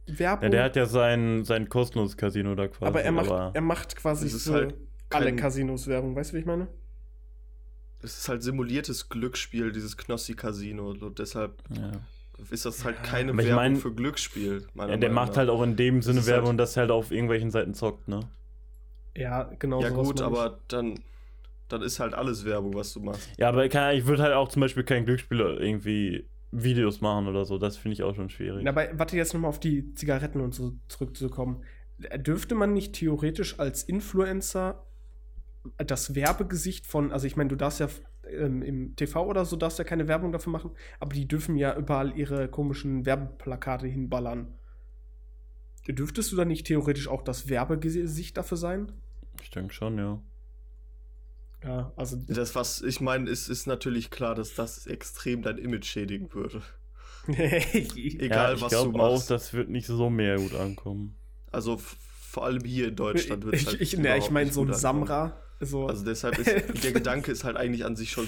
Werbung, 0.08 0.44
Ja, 0.44 0.50
der 0.50 0.64
hat 0.64 0.76
ja 0.76 0.86
sein, 0.86 1.44
sein 1.46 1.70
kostenloses 1.70 2.18
Casino 2.18 2.56
da 2.56 2.68
quasi. 2.68 2.86
aber 2.86 3.02
er 3.04 3.12
macht, 3.12 3.30
er 3.56 3.62
macht 3.62 3.96
quasi 3.96 4.30
für 4.30 4.54
halt 4.54 4.76
alle 5.10 5.36
Casinos 5.36 5.88
Werbung, 5.88 6.16
weißt 6.16 6.32
du, 6.32 6.36
wie 6.36 6.40
ich 6.42 6.46
meine? 6.46 6.68
es 8.04 8.18
ist 8.18 8.30
halt 8.30 8.42
simuliertes 8.42 9.10
Glücksspiel, 9.10 9.72
dieses 9.72 9.96
Knossi-Casino. 9.96 10.94
Deshalb 11.12 11.62
ja. 11.70 11.92
ist 12.50 12.66
das 12.66 12.84
halt 12.84 13.04
keine 13.04 13.32
Aber 13.32 13.42
ich 13.42 13.48
Werbung 13.50 13.64
mein- 13.64 13.76
für 13.76 13.94
Glücksspiel. 13.94 14.66
ja, 14.76 14.88
der 14.88 14.98
Meinung 14.98 15.14
macht 15.14 15.30
nach. 15.32 15.38
halt 15.38 15.50
auch 15.50 15.62
in 15.62 15.76
dem 15.76 16.02
Sinne 16.02 16.20
halt- 16.22 16.28
Werbung, 16.28 16.58
dass 16.58 16.76
er 16.76 16.82
halt 16.82 16.92
auf 16.92 17.12
irgendwelchen 17.12 17.52
Seiten 17.52 17.76
zockt, 17.76 18.08
ne? 18.08 18.22
Ja, 19.16 19.44
genau. 19.60 19.82
Ja, 19.84 19.90
gut, 19.90 20.20
ich. 20.20 20.26
aber 20.26 20.60
dann, 20.68 20.96
dann 21.68 21.82
ist 21.84 22.00
halt 22.00 22.16
alles 22.16 22.44
Werbung, 22.44 22.74
was 22.74 22.92
du 22.94 23.02
machst. 23.02 23.30
Ja, 23.38 23.50
aber 23.50 23.70
kann, 23.70 23.96
ich 23.96 24.06
würde 24.08 24.24
halt 24.24 24.34
auch 24.34 24.48
zum 24.48 24.62
Beispiel 24.62 24.84
kein 24.84 25.06
Glücksspiel 25.06 25.40
irgendwie 25.40 26.26
Videos 26.52 27.02
machen 27.02 27.28
oder 27.28 27.46
so. 27.46 27.58
Das 27.58 27.78
finde 27.78 27.94
ich 27.94 28.04
auch 28.04 28.16
schon 28.16 28.30
schwierig. 28.30 28.68
Aber 28.68 28.88
warte 28.94 29.18
jetzt 29.18 29.34
nochmal 29.34 29.50
auf 29.50 29.60
die 29.60 29.94
Zigaretten 29.94 30.42
und 30.42 30.54
so 30.54 30.74
zurückzukommen. 30.88 31.64
Dürfte 32.18 32.56
man 32.56 32.74
nicht 32.74 32.94
theoretisch 32.94 33.60
als 33.60 33.84
Influencer 33.84 34.86
das 35.78 36.16
Werbegesicht 36.16 36.88
von, 36.88 37.12
also 37.12 37.28
ich 37.28 37.36
meine, 37.36 37.50
du 37.50 37.56
darfst 37.56 37.80
ja 37.80 37.88
ähm, 38.28 38.62
im 38.64 38.96
TV 38.96 39.26
oder 39.26 39.46
so 39.46 39.56
darfst 39.56 39.80
ja 39.80 39.86
keine 39.86 40.08
Werbung 40.08 40.32
dafür 40.32 40.52
machen, 40.52 40.72
aber 41.00 41.14
die 41.14 41.28
dürfen 41.28 41.56
ja 41.56 41.78
überall 41.78 42.18
ihre 42.18 42.48
komischen 42.48 43.06
Werbeplakate 43.06 43.88
hinballern. 43.88 44.56
Dürftest 45.88 46.32
du 46.32 46.36
dann 46.36 46.48
nicht 46.48 46.68
theoretisch 46.68 47.08
auch 47.08 47.24
das 47.24 47.50
Werbegesicht 47.50 48.38
dafür 48.38 48.58
sein? 48.58 48.92
Ich 49.42 49.50
denke 49.50 49.74
schon, 49.74 49.98
ja. 49.98 50.22
Ja, 51.64 51.92
also 51.96 52.18
Das, 52.28 52.56
was 52.56 52.82
ich 52.82 53.02
meine, 53.02 53.30
ist, 53.30 53.48
ist 53.50 53.68
natürlich 53.68 54.10
klar, 54.10 54.34
dass 54.36 54.56
das 54.56 54.88
extrem 54.88 55.42
dein 55.44 55.58
Image 55.58 55.86
schädigen 55.86 56.34
würde. 56.34 56.62
Egal, 57.28 58.30
ja, 58.30 58.54
ich 58.56 58.62
was 58.62 58.72
du 58.82 58.92
glaube 58.92 59.04
auch, 59.04 59.14
machst. 59.14 59.30
das 59.30 59.54
wird 59.54 59.70
nicht 59.70 59.86
so 59.86 60.10
mehr 60.10 60.38
gut 60.38 60.56
ankommen. 60.56 61.16
Also 61.52 61.78
vor 61.78 62.46
allem 62.46 62.64
hier 62.64 62.88
in 62.88 62.96
Deutschland 62.96 63.44
wird 63.46 63.56
es 63.56 63.68
halt 63.68 63.80
ich, 63.82 63.96
ne, 63.98 64.18
ich 64.18 64.32
meine 64.32 64.52
so 64.52 64.64
ein. 64.64 64.74
Samra. 64.74 65.38
So. 65.60 65.86
Also 65.88 66.04
deshalb 66.04 66.40
ist 66.40 66.48
der 66.84 66.92
Gedanke 66.94 67.32
ist 67.32 67.44
halt 67.44 67.58
eigentlich 67.58 67.86
an 67.86 67.96
sich 67.96 68.10
schon 68.12 68.28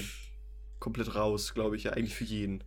komplett 0.78 1.14
raus, 1.16 1.54
glaube 1.54 1.74
ich, 1.76 1.84
ja, 1.84 1.92
eigentlich 1.92 2.14
für 2.14 2.24
jeden. 2.24 2.62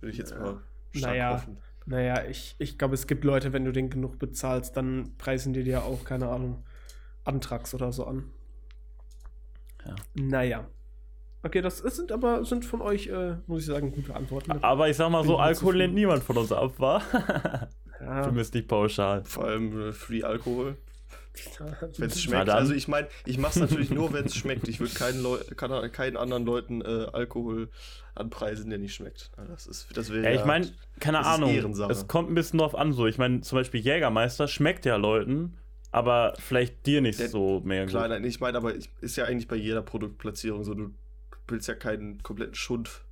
Würde 0.00 0.12
ich 0.12 0.18
jetzt 0.18 0.32
mal 0.38 0.62
stark 0.92 1.12
Naja. 1.12 1.34
hoffen. 1.34 1.58
Naja, 1.84 2.24
ich, 2.30 2.54
ich 2.58 2.78
glaube, 2.78 2.94
es 2.94 3.06
gibt 3.06 3.24
Leute, 3.24 3.52
wenn 3.52 3.64
du 3.64 3.72
den 3.72 3.90
genug 3.90 4.18
bezahlst, 4.18 4.76
dann 4.76 5.16
preisen 5.18 5.52
die 5.52 5.64
dir 5.64 5.82
auch, 5.84 6.04
keine 6.04 6.28
Ahnung, 6.28 6.64
Antrags 7.24 7.74
oder 7.74 7.92
so 7.92 8.06
an. 8.06 8.30
Ja. 9.84 9.94
Naja. 10.14 10.66
Okay, 11.44 11.60
das 11.60 11.78
sind 11.78 12.12
aber 12.12 12.44
sind 12.44 12.64
von 12.64 12.80
euch, 12.80 13.08
äh, 13.08 13.34
muss 13.46 13.62
ich 13.62 13.66
sagen, 13.66 13.90
gute 13.90 14.14
Antworten. 14.14 14.52
Aber 14.62 14.88
ich 14.88 14.96
sag 14.96 15.10
mal 15.10 15.24
so, 15.24 15.38
Alkohol 15.38 15.76
lehnt 15.76 15.94
niemand 15.94 16.22
von 16.22 16.38
uns 16.38 16.52
ab, 16.52 16.78
war? 16.78 17.02
ja. 18.00 18.22
Zumindest 18.22 18.54
nicht 18.54 18.68
pauschal. 18.68 19.24
Vor 19.24 19.46
allem 19.46 19.88
äh, 19.88 19.92
Free 19.92 20.22
Alkohol. 20.22 20.76
Wenn 21.96 22.10
es 22.10 22.22
schmeckt. 22.22 22.50
Also 22.50 22.74
ich 22.74 22.88
meine, 22.88 23.08
ich 23.24 23.38
mache 23.38 23.52
es 23.52 23.56
natürlich 23.56 23.90
nur, 23.90 24.12
wenn 24.12 24.26
es 24.26 24.36
schmeckt. 24.36 24.68
Ich 24.68 24.80
würde 24.80 24.92
keinen, 24.92 25.22
Leu 25.22 25.38
kann, 25.56 25.90
keinen 25.90 26.18
anderen 26.18 26.44
Leuten 26.44 26.82
äh, 26.82 27.06
Alkohol 27.12 27.70
anpreisen, 28.14 28.68
der 28.68 28.78
nicht 28.78 28.94
schmeckt. 28.94 29.30
Ja, 29.38 29.44
Das, 29.44 29.66
ist, 29.66 29.96
das 29.96 30.12
wäre 30.12 30.24
Ja, 30.24 30.38
ich 30.38 30.44
meine, 30.44 30.70
keine 31.00 31.24
Ahnung. 31.24 31.50
Es 31.88 32.06
kommt 32.06 32.30
ein 32.30 32.34
bisschen 32.34 32.58
drauf 32.58 32.74
an, 32.74 32.92
so. 32.92 33.06
Ich 33.06 33.16
meine, 33.16 33.40
zum 33.40 33.56
Beispiel 33.56 33.80
Jägermeister 33.80 34.46
schmeckt 34.46 34.84
ja 34.84 34.96
Leuten, 34.96 35.56
aber 35.92 36.34
vielleicht 36.38 36.84
dir 36.86 37.00
nicht 37.00 37.20
Der- 37.20 37.28
so 37.28 37.60
mehr 37.64 37.86
Klar, 37.86 38.04
gut. 38.08 38.10
nein, 38.12 38.24
ich 38.24 38.40
meine, 38.40 38.58
aber 38.58 38.74
ich- 38.74 38.88
ist 39.00 39.16
ja 39.16 39.26
eigentlich 39.26 39.46
bei 39.46 39.56
jeder 39.56 39.82
Produktplatzierung 39.82 40.64
so, 40.64 40.74
du 40.74 40.90
willst 41.46 41.68
ja 41.68 41.74
keinen 41.74 42.22
kompletten 42.22 42.54
Schund 42.54 43.02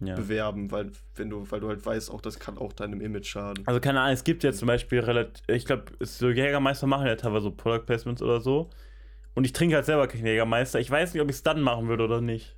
Ja. 0.00 0.14
bewerben, 0.14 0.70
weil 0.70 0.92
wenn 1.16 1.28
du, 1.30 1.50
weil 1.50 1.58
du 1.60 1.68
halt 1.68 1.84
weißt, 1.84 2.10
auch 2.10 2.20
das 2.20 2.38
kann 2.38 2.56
auch 2.58 2.72
deinem 2.72 3.00
Image 3.00 3.26
schaden. 3.26 3.66
Also 3.66 3.80
keine 3.80 4.00
Ahnung, 4.00 4.12
es 4.14 4.22
gibt 4.22 4.44
jetzt 4.44 4.58
zum 4.60 4.68
Beispiel 4.68 5.00
relativ, 5.00 5.42
ich 5.48 5.64
glaube, 5.64 5.86
so 6.00 6.28
Jägermeister 6.30 6.86
machen 6.86 7.06
ja 7.06 7.16
teilweise 7.16 7.44
so 7.44 7.50
Product 7.50 7.84
Placements 7.86 8.22
oder 8.22 8.40
so. 8.40 8.70
Und 9.34 9.44
ich 9.44 9.52
trinke 9.52 9.74
halt 9.76 9.86
selber 9.86 10.06
keinen 10.06 10.26
Jägermeister. 10.26 10.78
Ich 10.80 10.90
weiß 10.90 11.14
nicht, 11.14 11.22
ob 11.22 11.28
ich 11.30 11.36
es 11.36 11.42
dann 11.42 11.62
machen 11.62 11.88
würde 11.88 12.04
oder 12.04 12.20
nicht. 12.20 12.54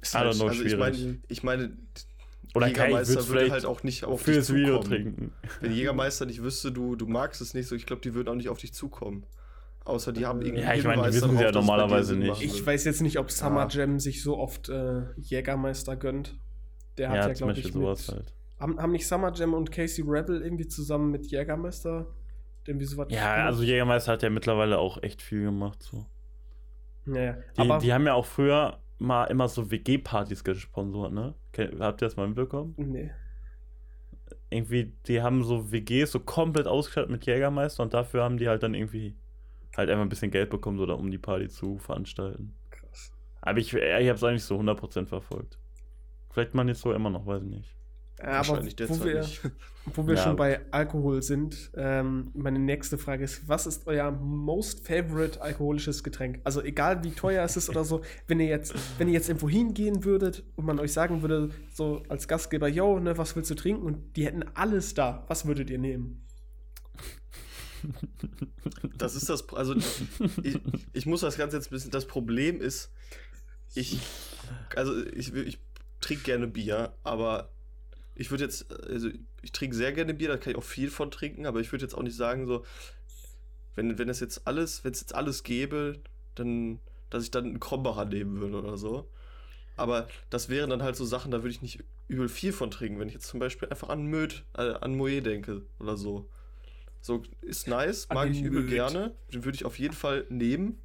Ist 0.00 0.14
I 0.14 0.18
don't 0.18 0.20
halt, 0.24 0.34
know, 0.36 0.46
also 0.48 0.62
ich 0.64 0.72
schwierig. 0.72 0.78
meine, 0.78 1.18
ich 1.28 1.42
meine, 1.42 1.76
Oder 2.54 2.68
Jägermeister 2.68 3.14
würd's 3.14 3.28
würde 3.28 3.38
vielleicht 3.40 3.52
halt 3.52 3.64
auch 3.66 3.82
nicht 3.82 4.04
auf 4.04 4.22
fürs 4.22 4.46
dich 4.46 4.56
Video 4.56 4.80
zukommen. 4.80 4.88
trinken. 4.88 5.32
Wenn 5.60 5.72
Jägermeister 5.72 6.24
nicht 6.26 6.42
wüsste, 6.42 6.70
du, 6.72 6.94
du 6.96 7.06
magst 7.06 7.40
es 7.40 7.52
nicht 7.54 7.66
so, 7.68 7.74
ich 7.74 7.84
glaube, 7.86 8.02
die 8.02 8.14
würden 8.14 8.28
auch 8.28 8.34
nicht 8.36 8.48
auf 8.48 8.58
dich 8.58 8.72
zukommen. 8.72 9.26
Außer 9.84 10.12
die 10.12 10.24
haben 10.24 10.40
irgendwie 10.40 10.62
Ja, 10.62 10.74
ich 10.74 10.84
meine, 10.84 11.02
die 11.02 11.14
wissen 11.14 11.36
sie 11.36 11.42
ja 11.42 11.52
normalerweise 11.52 12.16
nicht. 12.16 12.40
Ich 12.42 12.64
weiß 12.64 12.84
jetzt 12.84 13.02
nicht, 13.02 13.18
ob 13.18 13.30
Summer 13.30 13.62
Ja. 13.68 13.80
Jam 13.80 13.98
sich 14.00 14.22
so 14.22 14.38
oft 14.38 14.68
äh, 14.68 15.02
Jägermeister 15.16 15.96
gönnt. 15.96 16.38
Der 16.96 17.10
hat 17.10 17.16
Ja, 17.16 17.28
ja, 17.28 17.32
glaube 17.34 17.52
ich, 17.52 17.66
sowas 17.72 18.06
mit, 18.08 18.16
halt. 18.16 18.32
haben, 18.60 18.78
haben 18.80 18.92
nicht 18.92 19.06
Summer 19.06 19.32
Jam 19.34 19.52
und 19.52 19.72
Casey 19.72 20.04
Rebel 20.06 20.40
irgendwie 20.40 20.68
zusammen 20.68 21.10
mit 21.10 21.26
Jägermeister 21.26 22.06
irgendwie 22.66 22.86
sowas 22.86 23.08
Ja, 23.10 23.34
gemacht? 23.34 23.46
also 23.48 23.62
Jägermeister 23.64 24.12
hat 24.12 24.22
ja 24.22 24.30
mittlerweile 24.30 24.78
auch 24.78 25.02
echt 25.02 25.20
viel 25.20 25.42
gemacht. 25.42 25.82
So. 25.82 26.06
Naja, 27.04 27.36
Die, 27.56 27.60
aber 27.60 27.78
die 27.78 27.92
haben 27.92 28.06
ja 28.06 28.14
auch 28.14 28.24
früher 28.24 28.78
mal 28.98 29.24
immer 29.24 29.48
so 29.48 29.70
WG-Partys 29.70 30.44
gesponsert, 30.44 31.12
ne? 31.12 31.34
Habt 31.80 32.02
ihr 32.02 32.06
das 32.06 32.16
mal 32.16 32.26
mitbekommen? 32.26 32.74
nee. 32.76 33.10
Irgendwie, 34.50 34.92
die 35.06 35.20
haben 35.20 35.42
so 35.42 35.72
WGs 35.72 36.12
so 36.12 36.20
komplett 36.20 36.68
ausgestattet 36.68 37.10
mit 37.10 37.26
Jägermeister 37.26 37.82
und 37.82 37.92
dafür 37.92 38.22
haben 38.22 38.36
die 38.36 38.48
halt 38.48 38.62
dann 38.62 38.74
irgendwie 38.74 39.16
halt 39.76 39.90
einfach 39.90 40.02
ein 40.02 40.08
bisschen 40.08 40.30
Geld 40.30 40.50
bekommen, 40.50 40.78
so 40.78 40.86
da, 40.86 40.94
um 40.94 41.10
die 41.10 41.18
Party 41.18 41.48
zu 41.48 41.78
veranstalten. 41.78 42.54
Krass. 42.70 43.12
Aber 43.40 43.58
ich, 43.58 43.74
ich 43.74 43.82
habe 43.82 44.12
es 44.12 44.22
nicht 44.22 44.44
so 44.44 44.58
100% 44.58 45.06
verfolgt. 45.06 45.58
Vielleicht 46.30 46.54
man 46.54 46.68
jetzt 46.68 46.82
so 46.82 46.92
immer 46.92 47.10
noch, 47.10 47.26
weiß 47.26 47.42
ich 47.42 47.48
nicht. 47.48 47.76
Aber 48.20 48.30
Wahrscheinlich 48.32 48.74
wo 48.74 48.76
derzeit 48.76 49.04
wir, 49.04 49.20
nicht. 49.20 49.40
wo 49.94 50.06
wir 50.06 50.14
Ja. 50.14 50.22
schon 50.22 50.36
bei 50.36 50.60
Alkohol 50.70 51.22
sind, 51.22 51.70
ähm, 51.74 52.30
meine 52.34 52.58
nächste 52.58 52.96
Frage 52.96 53.24
ist, 53.24 53.48
was 53.48 53.66
ist 53.66 53.86
euer 53.86 54.10
most 54.12 54.86
favorite 54.86 55.42
alkoholisches 55.42 56.02
Getränk? 56.04 56.40
Also 56.44 56.62
egal 56.62 57.02
wie 57.04 57.10
teuer 57.10 57.44
es 57.44 57.56
ist 57.56 57.68
oder 57.68 57.84
so, 57.84 58.02
wenn 58.28 58.38
ihr 58.40 58.46
jetzt, 58.46 58.74
wenn 58.98 59.08
ihr 59.08 59.14
jetzt 59.14 59.28
irgendwo 59.28 59.48
hingehen 59.48 60.04
würdet 60.04 60.44
und 60.56 60.64
man 60.64 60.78
euch 60.78 60.92
sagen 60.92 61.22
würde, 61.22 61.50
so 61.72 62.02
als 62.08 62.28
Gastgeber, 62.28 62.68
yo, 62.68 62.98
ne, 63.00 63.18
was 63.18 63.34
willst 63.36 63.50
du 63.50 63.54
trinken? 63.56 63.82
Und 63.82 64.16
die 64.16 64.24
hätten 64.26 64.44
alles 64.54 64.94
da, 64.94 65.24
was 65.28 65.44
würdet 65.46 65.68
ihr 65.70 65.78
nehmen? 65.78 66.20
Das 68.96 69.14
ist 69.14 69.28
das, 69.28 69.46
also 69.52 69.74
ich, 70.42 70.58
ich 70.92 71.04
muss 71.06 71.20
das 71.20 71.36
Ganze 71.36 71.56
jetzt 71.56 71.66
ein 71.66 71.70
bisschen, 71.74 71.90
das 71.90 72.06
Problem 72.06 72.60
ist, 72.60 72.90
ich, 73.74 73.98
also 74.76 75.04
ich, 75.06 75.34
ich 75.34 75.58
trinke 76.00 76.22
gerne 76.22 76.46
Bier, 76.46 76.96
aber 77.02 77.52
ich 78.14 78.30
würde 78.30 78.44
jetzt, 78.44 78.72
also 78.72 79.08
ich 79.42 79.52
trinke 79.52 79.74
sehr 79.74 79.92
gerne 79.92 80.14
Bier, 80.14 80.28
da 80.28 80.36
kann 80.36 80.52
ich 80.52 80.56
auch 80.56 80.64
viel 80.64 80.90
von 80.90 81.10
trinken, 81.10 81.46
aber 81.46 81.60
ich 81.60 81.72
würde 81.72 81.84
jetzt 81.84 81.94
auch 81.94 82.02
nicht 82.02 82.16
sagen, 82.16 82.46
so, 82.46 82.64
wenn, 83.74 83.98
wenn 83.98 84.08
es 84.08 84.20
jetzt 84.20 84.46
alles, 84.46 84.84
wenn 84.84 84.92
es 84.92 85.00
jetzt 85.00 85.14
alles 85.14 85.42
gäbe, 85.42 86.00
dann, 86.34 86.78
dass 87.10 87.24
ich 87.24 87.30
dann 87.30 87.44
einen 87.44 87.60
Krombacher 87.60 88.04
nehmen 88.04 88.40
würde 88.40 88.58
oder 88.58 88.76
so. 88.76 89.08
Aber 89.76 90.06
das 90.30 90.48
wären 90.48 90.70
dann 90.70 90.82
halt 90.82 90.94
so 90.94 91.04
Sachen, 91.04 91.32
da 91.32 91.38
würde 91.38 91.50
ich 91.50 91.62
nicht 91.62 91.82
übel 92.06 92.28
viel 92.28 92.52
von 92.52 92.70
trinken, 92.70 93.00
wenn 93.00 93.08
ich 93.08 93.14
jetzt 93.14 93.26
zum 93.26 93.40
Beispiel 93.40 93.68
einfach 93.68 93.88
an 93.88 94.06
Möd, 94.06 94.44
äh, 94.56 94.74
an 94.74 94.96
Moe 94.96 95.20
denke 95.20 95.62
oder 95.80 95.96
so. 95.96 96.28
So, 97.00 97.22
ist 97.40 97.66
nice, 97.66 98.08
mag 98.10 98.30
ich 98.30 98.40
übel 98.40 98.62
Möd. 98.62 98.70
gerne. 98.70 99.14
Den 99.32 99.44
würde 99.44 99.56
ich 99.56 99.64
auf 99.64 99.78
jeden 99.78 99.94
Fall 99.94 100.24
nehmen, 100.28 100.80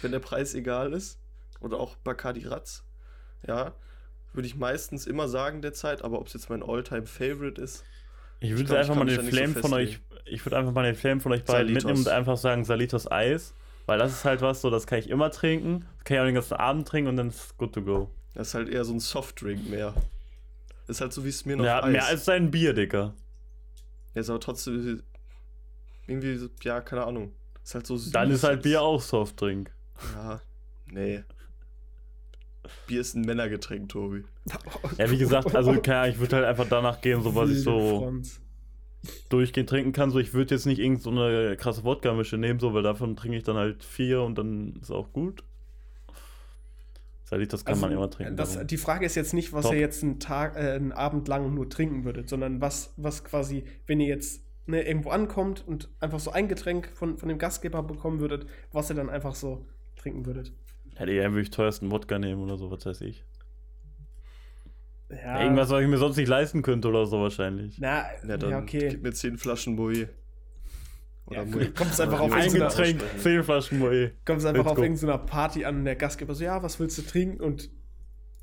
wenn 0.00 0.12
der 0.12 0.18
Preis 0.18 0.54
egal 0.54 0.92
ist. 0.92 1.18
Oder 1.60 1.78
auch 1.78 1.96
Bacardi 1.96 2.46
Ratz. 2.46 2.82
Ja, 3.46 3.74
würde 4.34 4.46
ich 4.48 4.56
meistens 4.56 5.06
immer 5.06 5.28
sagen 5.28 5.62
derzeit, 5.62 6.02
aber 6.02 6.18
ob 6.18 6.26
es 6.26 6.32
jetzt 6.34 6.50
mein 6.50 6.62
Alltime 6.62 7.06
favorite 7.06 7.60
ist, 7.60 7.84
Ich 8.40 8.50
würde 8.52 8.64
glaub, 8.64 8.78
einfach 8.78 8.94
mal 8.94 9.04
den 9.06 9.16
nicht 9.16 9.30
so 9.30 9.36
Flame 9.36 9.54
von 9.54 9.72
euch, 9.74 10.00
ich 10.24 10.44
würde 10.46 10.58
einfach 10.58 10.72
mal 10.72 10.84
den 10.84 10.94
Flame 10.94 11.20
von 11.20 11.32
euch 11.32 11.44
beiden 11.44 11.68
Salitos. 11.68 11.84
mitnehmen 11.84 12.06
und 12.06 12.12
einfach 12.12 12.36
sagen 12.36 12.64
Salitos 12.64 13.10
Eis. 13.10 13.54
Weil 13.86 13.98
das 13.98 14.12
ist 14.12 14.24
halt 14.24 14.40
was, 14.42 14.60
so 14.60 14.70
das 14.70 14.86
kann 14.86 15.00
ich 15.00 15.10
immer 15.10 15.30
trinken. 15.30 15.84
Das 15.96 16.04
kann 16.04 16.14
ich 16.16 16.20
auch 16.20 16.24
den 16.26 16.34
ganzen 16.36 16.54
Abend 16.54 16.86
trinken 16.86 17.08
und 17.08 17.16
dann 17.16 17.28
ist 17.28 17.44
es 17.44 17.56
good 17.56 17.72
to 17.74 17.82
go. 17.82 18.10
das 18.34 18.48
ist 18.48 18.54
halt 18.54 18.68
eher 18.68 18.84
so 18.84 18.92
ein 18.92 19.00
Softdrink 19.00 19.68
mehr. 19.68 19.92
Ist 20.86 21.00
halt 21.00 21.12
so 21.12 21.24
wie 21.24 21.28
es 21.28 21.44
mir 21.44 21.56
noch 21.56 21.64
Ja, 21.64 21.84
mehr 21.86 22.06
als 22.06 22.24
sein 22.24 22.50
Bier, 22.50 22.74
Dicker. 22.74 23.14
Ja, 24.14 24.20
ist 24.20 24.30
aber 24.30 24.40
trotzdem 24.40 25.02
irgendwie, 26.06 26.48
ja, 26.62 26.80
keine 26.80 27.04
Ahnung. 27.04 27.32
Ist 27.64 27.74
halt 27.74 27.86
so 27.86 27.96
süß. 27.96 28.12
Dann 28.12 28.30
ist 28.30 28.44
halt 28.44 28.62
Bier 28.62 28.82
auch 28.82 29.00
Softdrink. 29.00 29.72
Ja, 30.14 30.40
nee. 30.86 31.22
Bier 32.86 33.00
ist 33.00 33.14
ein 33.14 33.22
Männergetränk, 33.22 33.88
Tobi. 33.88 34.24
Ja, 34.98 35.10
wie 35.10 35.18
gesagt, 35.18 35.54
also 35.54 35.72
keine 35.80 35.98
Ahnung, 36.00 36.14
ich 36.14 36.20
würde 36.20 36.36
halt 36.36 36.44
einfach 36.46 36.66
danach 36.68 37.00
gehen, 37.00 37.22
so 37.22 37.34
was 37.34 37.50
ich 37.50 37.62
so 37.62 38.00
Franz. 38.02 38.40
durchgehend 39.28 39.68
trinken 39.68 39.92
kann. 39.92 40.10
So, 40.10 40.18
ich 40.18 40.32
würde 40.32 40.54
jetzt 40.54 40.66
nicht 40.66 40.78
irgend 40.78 41.02
so 41.02 41.10
eine 41.10 41.56
krasse 41.56 41.84
Wodka-Mische 41.84 42.38
nehmen, 42.38 42.60
so, 42.60 42.72
weil 42.74 42.82
davon 42.82 43.16
trinke 43.16 43.36
ich 43.36 43.42
dann 43.42 43.56
halt 43.56 43.82
vier 43.84 44.22
und 44.22 44.38
dann 44.38 44.76
ist 44.80 44.90
auch 44.90 45.12
gut. 45.12 45.42
Salitos 47.24 47.64
kann 47.64 47.74
Also, 47.74 47.86
man 47.86 47.92
immer 47.96 48.10
trinken. 48.10 48.36
Das, 48.36 48.58
die 48.66 48.76
Frage 48.76 49.06
ist 49.06 49.14
jetzt 49.14 49.32
nicht, 49.32 49.52
was 49.52 49.64
Top. 49.64 49.74
ihr 49.74 49.80
jetzt 49.80 50.02
einen 50.02 50.20
Tag, 50.20 50.54
äh, 50.56 50.72
einen 50.72 50.92
Abend 50.92 51.26
lang 51.28 51.54
nur 51.54 51.68
trinken 51.68 52.04
würdet, 52.04 52.28
sondern 52.28 52.60
was, 52.60 52.92
was 52.96 53.24
quasi, 53.24 53.64
wenn 53.86 54.00
ihr 54.00 54.08
jetzt 54.08 54.42
ne, 54.66 54.82
irgendwo 54.86 55.10
ankommt 55.10 55.64
und 55.66 55.88
einfach 55.98 56.20
so 56.20 56.30
ein 56.30 56.46
Getränk 56.48 56.90
von, 56.94 57.16
von 57.16 57.28
dem 57.28 57.38
Gastgeber 57.38 57.82
bekommen 57.82 58.20
würdet, 58.20 58.46
was 58.70 58.90
ihr 58.90 58.96
dann 58.96 59.08
einfach 59.08 59.34
so 59.34 59.66
trinken 59.96 60.26
würdet. 60.26 60.52
Hätte 61.02 61.12
ich 61.12 61.18
ja 61.18 61.32
wirklich 61.32 61.50
teuersten 61.50 61.90
Wodka 61.90 62.18
nehmen 62.18 62.42
oder 62.42 62.56
so, 62.56 62.70
was 62.70 62.86
weiß 62.86 63.00
ich. 63.02 63.24
Ja, 65.10 65.42
Irgendwas, 65.42 65.68
was 65.70 65.82
ich 65.82 65.88
mir 65.88 65.98
sonst 65.98 66.16
nicht 66.16 66.28
leisten 66.28 66.62
könnte 66.62 66.88
oder 66.88 67.04
so 67.06 67.20
wahrscheinlich. 67.20 67.76
Na, 67.78 68.04
Ja, 68.26 68.36
dann 68.36 68.50
ja, 68.50 68.58
okay. 68.60 68.88
gib 68.88 69.02
mir 69.02 69.12
10 69.12 69.36
Flaschen 69.36 69.74
Moe. 69.76 70.08
Ja, 71.30 71.44
Moe. 71.44 71.70
kommt's 71.72 72.00
einfach 72.00 72.20
Oder 72.20 72.24
auf 72.24 72.32
Ein 72.32 72.52
Getränk, 72.52 72.64
aussprechen. 72.66 73.00
zehn 73.18 73.42
Flaschen 73.44 73.78
Moe. 73.78 74.12
Kommst 74.24 74.46
einfach 74.46 74.64
Let's 74.64 74.72
auf 74.72 74.78
irgendeiner 74.78 75.18
Party 75.18 75.64
an, 75.64 75.84
der 75.84 75.96
Gastgeber 75.96 76.34
so, 76.34 76.44
ja, 76.44 76.62
was 76.62 76.78
willst 76.80 76.98
du 76.98 77.02
trinken? 77.02 77.40
Und 77.40 77.70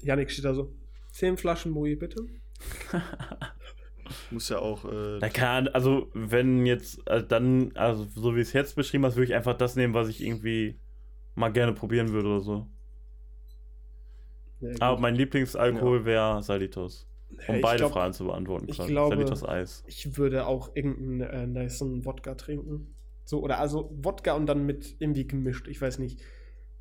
Janik 0.02 0.30
steht 0.32 0.46
da 0.46 0.54
so, 0.54 0.74
zehn 1.12 1.38
Flaschen 1.38 1.72
Moe, 1.72 1.96
bitte. 1.96 2.24
Muss 4.32 4.50
ja 4.50 4.60
auch. 4.60 4.86
Äh, 4.86 5.20
Na 5.22 5.30
kann, 5.30 5.68
also 5.70 6.10
wenn 6.14 6.66
jetzt, 6.66 7.08
also 7.08 7.26
dann, 7.26 7.72
also 7.76 8.06
so 8.16 8.36
wie 8.36 8.42
es 8.42 8.54
jetzt 8.54 8.76
beschrieben 8.76 9.06
hast, 9.06 9.16
würde 9.16 9.26
ich 9.32 9.36
einfach 9.36 9.56
das 9.56 9.76
nehmen, 9.76 9.94
was 9.94 10.08
ich 10.08 10.22
irgendwie 10.24 10.80
mal 11.40 11.50
gerne 11.52 11.74
probieren 11.74 12.10
würde 12.12 12.28
oder 12.30 12.42
so. 12.42 12.68
Ja. 14.62 14.70
Aber 14.82 15.00
mein 15.00 15.16
Lieblingsalkohol 15.16 16.06
wäre 16.06 16.44
Salitos. 16.44 17.08
Um 17.48 17.56
ich 17.56 17.62
beide 17.62 17.78
glaub, 17.78 17.94
Fragen 17.94 18.14
zu 18.14 18.26
beantworten. 18.26 18.66
ich 18.68 18.76
quasi. 18.78 18.92
glaube- 18.92 19.16
Salitos 19.16 19.48
Eis. 19.48 19.84
Ich 19.88 20.18
würde 20.18 20.46
auch 20.48 20.76
irgendeinen 20.76 21.22
äh, 21.22 21.64
nicen 21.64 22.04
Wodka 22.06 22.36
trinken. 22.36 22.94
So, 23.24 23.42
oder 23.42 23.60
also 23.60 23.92
Wodka 24.02 24.34
und 24.34 24.48
dann 24.48 24.66
mit 24.66 24.96
irgendwie 25.00 25.28
gemischt. 25.28 25.68
Ich 25.68 25.80
weiß 25.80 26.00
nicht. 26.00 26.20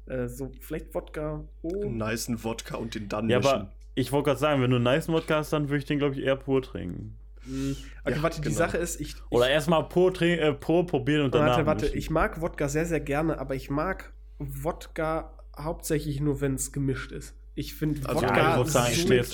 Äh, 0.07 0.27
so, 0.29 0.51
vielleicht 0.61 0.95
Wodka. 0.95 1.47
Oh. 1.63 1.83
einen 1.83 1.99
nicen 1.99 2.43
Wodka 2.43 2.77
und 2.79 2.95
den 2.95 3.09
dann 3.09 3.29
Ja, 3.29 3.39
mischen. 3.39 3.51
aber 3.53 3.73
ich 3.95 4.11
wollte 4.11 4.27
gerade 4.29 4.41
sagen, 4.41 4.63
wenn 4.63 4.71
du 4.71 4.77
einen 4.77 4.85
nice 4.85 5.09
Wodka 5.09 5.37
hast, 5.37 5.53
dann 5.53 5.69
würde 5.69 5.79
ich 5.79 5.85
den, 5.85 5.99
glaube 5.99 6.15
ich, 6.15 6.23
eher 6.25 6.37
pur 6.37 6.63
trinken. 6.63 7.19
Mm, 7.45 7.73
Okay, 8.05 8.17
Ja, 8.17 8.23
warte, 8.23 8.41
die 8.41 8.49
genau. 8.49 8.57
Sache 8.59 8.79
ist, 8.79 9.01
ich. 9.01 9.15
Oder 9.31 9.47
ich, 9.47 9.53
erstmal 9.53 9.87
pur, 9.89 10.21
äh, 10.23 10.53
pur 10.55 10.87
probieren 10.87 11.27
und 11.27 11.35
danach 11.35 11.49
Warte, 11.57 11.67
warte, 11.67 11.85
mischen. 11.87 11.99
ich 11.99 12.11
mag 12.11 12.41
Wodka 12.41 12.69
sehr, 12.69 12.87
sehr 12.87 13.01
gerne, 13.01 13.39
aber 13.39 13.55
ich 13.55 13.69
mag 13.71 14.13
Wodka 14.39 15.33
hauptsächlich 15.57 16.21
nur, 16.21 16.41
wenn 16.41 16.55
es 16.55 16.73
gemischt 16.73 17.13
ist. 17.13 17.35
Ich 17.55 17.75
finde 17.75 18.09
Also, 18.09 18.23
Ja, 18.23 18.29
Wodka. 18.29 18.65
sagen, 18.71 18.87
so- 18.87 18.93
ich 18.93 19.03
stehe 19.03 19.25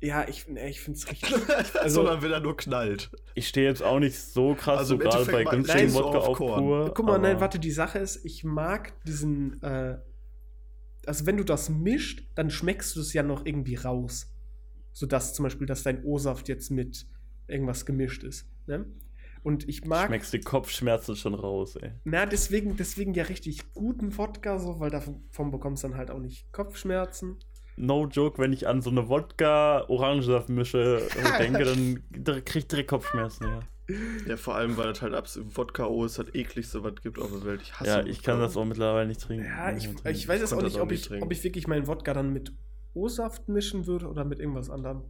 ja, 0.00 0.28
ich, 0.28 0.48
nee, 0.48 0.68
ich 0.68 0.80
finde 0.80 0.98
es 0.98 1.10
richtig. 1.10 1.32
also- 1.80 1.94
Sondern 2.02 2.22
wenn 2.22 2.30
er 2.32 2.40
nur 2.40 2.56
knallt. 2.56 3.10
ich 3.34 3.48
stehe 3.48 3.66
jetzt 3.66 3.82
auch 3.82 3.98
nicht 4.00 4.18
so 4.18 4.54
krass, 4.54 4.78
Also 4.78 4.94
so 4.94 4.98
gerade 4.98 5.24
bei 5.26 5.44
du 5.44 5.94
Wodka 5.94 6.18
auf 6.18 6.28
auf 6.28 6.36
Korn. 6.38 6.62
pur. 6.62 6.92
Guck 6.94 7.06
mal, 7.06 7.18
nein, 7.18 7.40
warte, 7.40 7.58
die 7.58 7.70
Sache 7.70 7.98
ist, 7.98 8.24
ich 8.24 8.44
mag 8.44 8.92
diesen, 9.04 9.62
äh, 9.62 9.98
also 11.06 11.26
wenn 11.26 11.36
du 11.36 11.44
das 11.44 11.68
mischt, 11.70 12.26
dann 12.34 12.50
schmeckst 12.50 12.96
du 12.96 13.00
es 13.00 13.12
ja 13.12 13.22
noch 13.22 13.44
irgendwie 13.46 13.76
raus. 13.76 14.30
Sodass 14.92 15.34
zum 15.34 15.42
Beispiel, 15.44 15.66
dass 15.66 15.82
dein 15.82 16.04
O-Saft 16.04 16.48
jetzt 16.48 16.70
mit 16.70 17.06
irgendwas 17.48 17.84
gemischt 17.84 18.22
ist. 18.24 18.46
Ne? 18.66 18.86
Und 19.44 19.68
ich 19.68 19.84
mag, 19.84 20.06
Schmeckst 20.06 20.32
die 20.32 20.40
Kopfschmerzen 20.40 21.16
schon 21.16 21.34
raus, 21.34 21.76
ey. 21.76 21.92
na, 22.04 22.24
deswegen, 22.24 22.76
deswegen 22.76 23.12
ja 23.12 23.24
richtig 23.24 23.74
guten 23.74 24.16
Wodka, 24.16 24.58
so, 24.58 24.80
weil 24.80 24.90
davon 24.90 25.50
bekommst 25.50 25.84
du 25.84 25.88
dann 25.88 25.98
halt 25.98 26.10
auch 26.10 26.18
nicht 26.18 26.50
Kopfschmerzen. 26.50 27.36
No 27.76 28.06
joke, 28.06 28.38
wenn 28.40 28.52
ich 28.54 28.66
an 28.66 28.80
so 28.80 28.88
eine 28.88 29.08
Wodka-Orangensaft-Mische 29.08 31.02
äh, 31.16 31.38
denke, 31.38 31.64
dann 31.64 32.44
krieg 32.44 32.62
ich 32.62 32.68
direkt 32.68 32.88
Kopfschmerzen, 32.88 33.46
ja. 33.48 33.60
Ja, 34.26 34.38
vor 34.38 34.54
allem, 34.54 34.78
weil 34.78 34.86
das 34.86 35.02
halt 35.02 35.12
absolut 35.12 35.54
Wodka 35.58 35.86
O 35.86 36.06
ist 36.06 36.18
das 36.18 36.34
ekligste, 36.34 36.82
was 36.82 36.94
es 36.96 37.02
gibt 37.02 37.18
auf 37.18 37.30
der 37.30 37.44
Welt. 37.44 37.60
Ich 37.60 37.78
hasse 37.78 37.90
Ja, 37.90 38.06
ich 38.06 38.22
kann 38.22 38.40
das 38.40 38.56
auch 38.56 38.64
mittlerweile 38.64 39.06
nicht 39.06 39.20
trinken. 39.20 39.44
Ja, 39.44 39.76
ich, 39.76 39.88
mehr 39.88 40.12
ich 40.12 40.26
weiß 40.26 40.40
jetzt 40.40 40.54
auch 40.54 40.62
nicht, 40.62 40.78
auch 40.78 40.82
ob 40.82 40.90
nicht 40.90 41.02
ich, 41.02 41.08
trinken. 41.08 41.24
ob 41.24 41.32
ich 41.32 41.44
wirklich 41.44 41.66
meinen 41.66 41.86
Wodka 41.86 42.14
dann 42.14 42.32
mit 42.32 42.52
O-Saft 42.94 43.48
mischen 43.50 43.86
würde 43.86 44.08
oder 44.08 44.24
mit 44.24 44.38
irgendwas 44.38 44.70
anderem. 44.70 45.02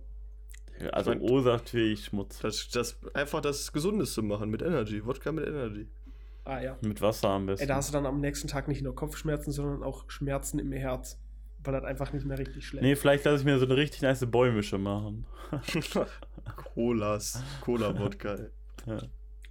Trinken. 0.78 0.94
Also 0.94 1.12
Ich 1.12 1.18
mein- 1.20 1.30
O-Saft 1.30 1.74
wie 1.74 1.92
ich 1.92 2.04
Schmutz. 2.06 2.38
Das, 2.40 2.68
das 2.68 2.98
einfach 3.14 3.40
das 3.40 3.72
Gesundeste 3.72 4.22
machen 4.22 4.50
mit 4.50 4.62
Energy. 4.62 5.04
Wodka 5.04 5.32
mit 5.32 5.46
Energy. 5.46 5.88
Ah 6.44 6.60
ja. 6.60 6.76
Mit 6.82 7.00
Wasser 7.00 7.28
am 7.30 7.46
besten. 7.46 7.62
Ey, 7.62 7.68
da 7.68 7.76
hast 7.76 7.88
du 7.88 7.92
dann 7.94 8.04
am 8.06 8.20
nächsten 8.20 8.48
Tag 8.48 8.68
nicht 8.68 8.82
nur 8.82 8.94
Kopfschmerzen, 8.94 9.50
sondern 9.52 9.82
auch 9.82 10.10
Schmerzen 10.10 10.58
im 10.58 10.72
Herz. 10.72 11.18
Weil 11.66 11.72
das 11.72 11.84
einfach 11.84 12.12
nicht 12.12 12.26
mehr 12.26 12.38
richtig 12.38 12.66
schlägt. 12.66 12.82
nee, 12.84 12.94
vielleicht 12.94 13.24
lasse 13.24 13.38
ich 13.38 13.44
mir 13.44 13.58
so 13.58 13.64
eine 13.64 13.76
richtig 13.76 14.02
nice 14.02 14.26
Bäumische 14.30 14.76
machen. 14.76 15.24
Colas. 16.74 17.42
Cola-Wodka. 17.62 18.36
Ja. 18.86 18.98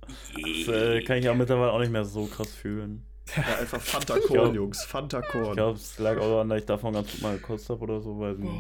Das 0.06 0.68
äh, 0.68 1.02
kann 1.02 1.18
ich 1.18 1.30
auch 1.30 1.36
mittlerweile 1.36 1.72
auch 1.72 1.80
nicht 1.80 1.92
mehr 1.92 2.06
so 2.06 2.26
krass 2.28 2.54
fühlen. 2.54 3.06
Ja, 3.36 3.58
einfach 3.60 3.82
Fanta 3.82 4.18
Ich 4.18 4.26
Korn, 4.26 4.54
Jungs. 4.54 4.84
Fanta 4.84 5.22
Ich 5.22 5.28
Korn. 5.28 5.56
glaube, 5.56 5.78
es 5.78 5.98
lag 5.98 6.18
auch 6.18 6.30
daran, 6.30 6.50
dass 6.50 6.60
ich 6.60 6.66
davon 6.66 6.94
ganz 6.94 7.12
gut 7.12 7.22
mal 7.22 7.38
gekostet 7.38 7.70
habe 7.70 7.82
oder 7.84 8.02
so, 8.02 8.20
weiß 8.20 8.38
ich 8.38 8.44
nicht. 8.44 8.54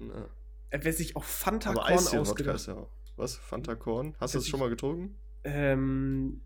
Oh. 0.00 0.06
Äh, 0.72 0.78
wer 0.82 0.92
sich 0.92 1.16
auch 1.16 1.24
Fanta 1.24 1.70
Aber 1.70 1.82
Korn 1.82 2.18
ausgedacht 2.18 2.56
ist 2.56 2.66
ja. 2.66 2.86
Was? 3.16 3.36
Fanta 3.36 3.74
Korn? 3.74 4.16
Hast 4.18 4.34
du 4.34 4.38
das 4.38 4.48
schon 4.48 4.58
mal 4.58 4.70
getrunken? 4.70 5.16
Ähm, 5.44 6.40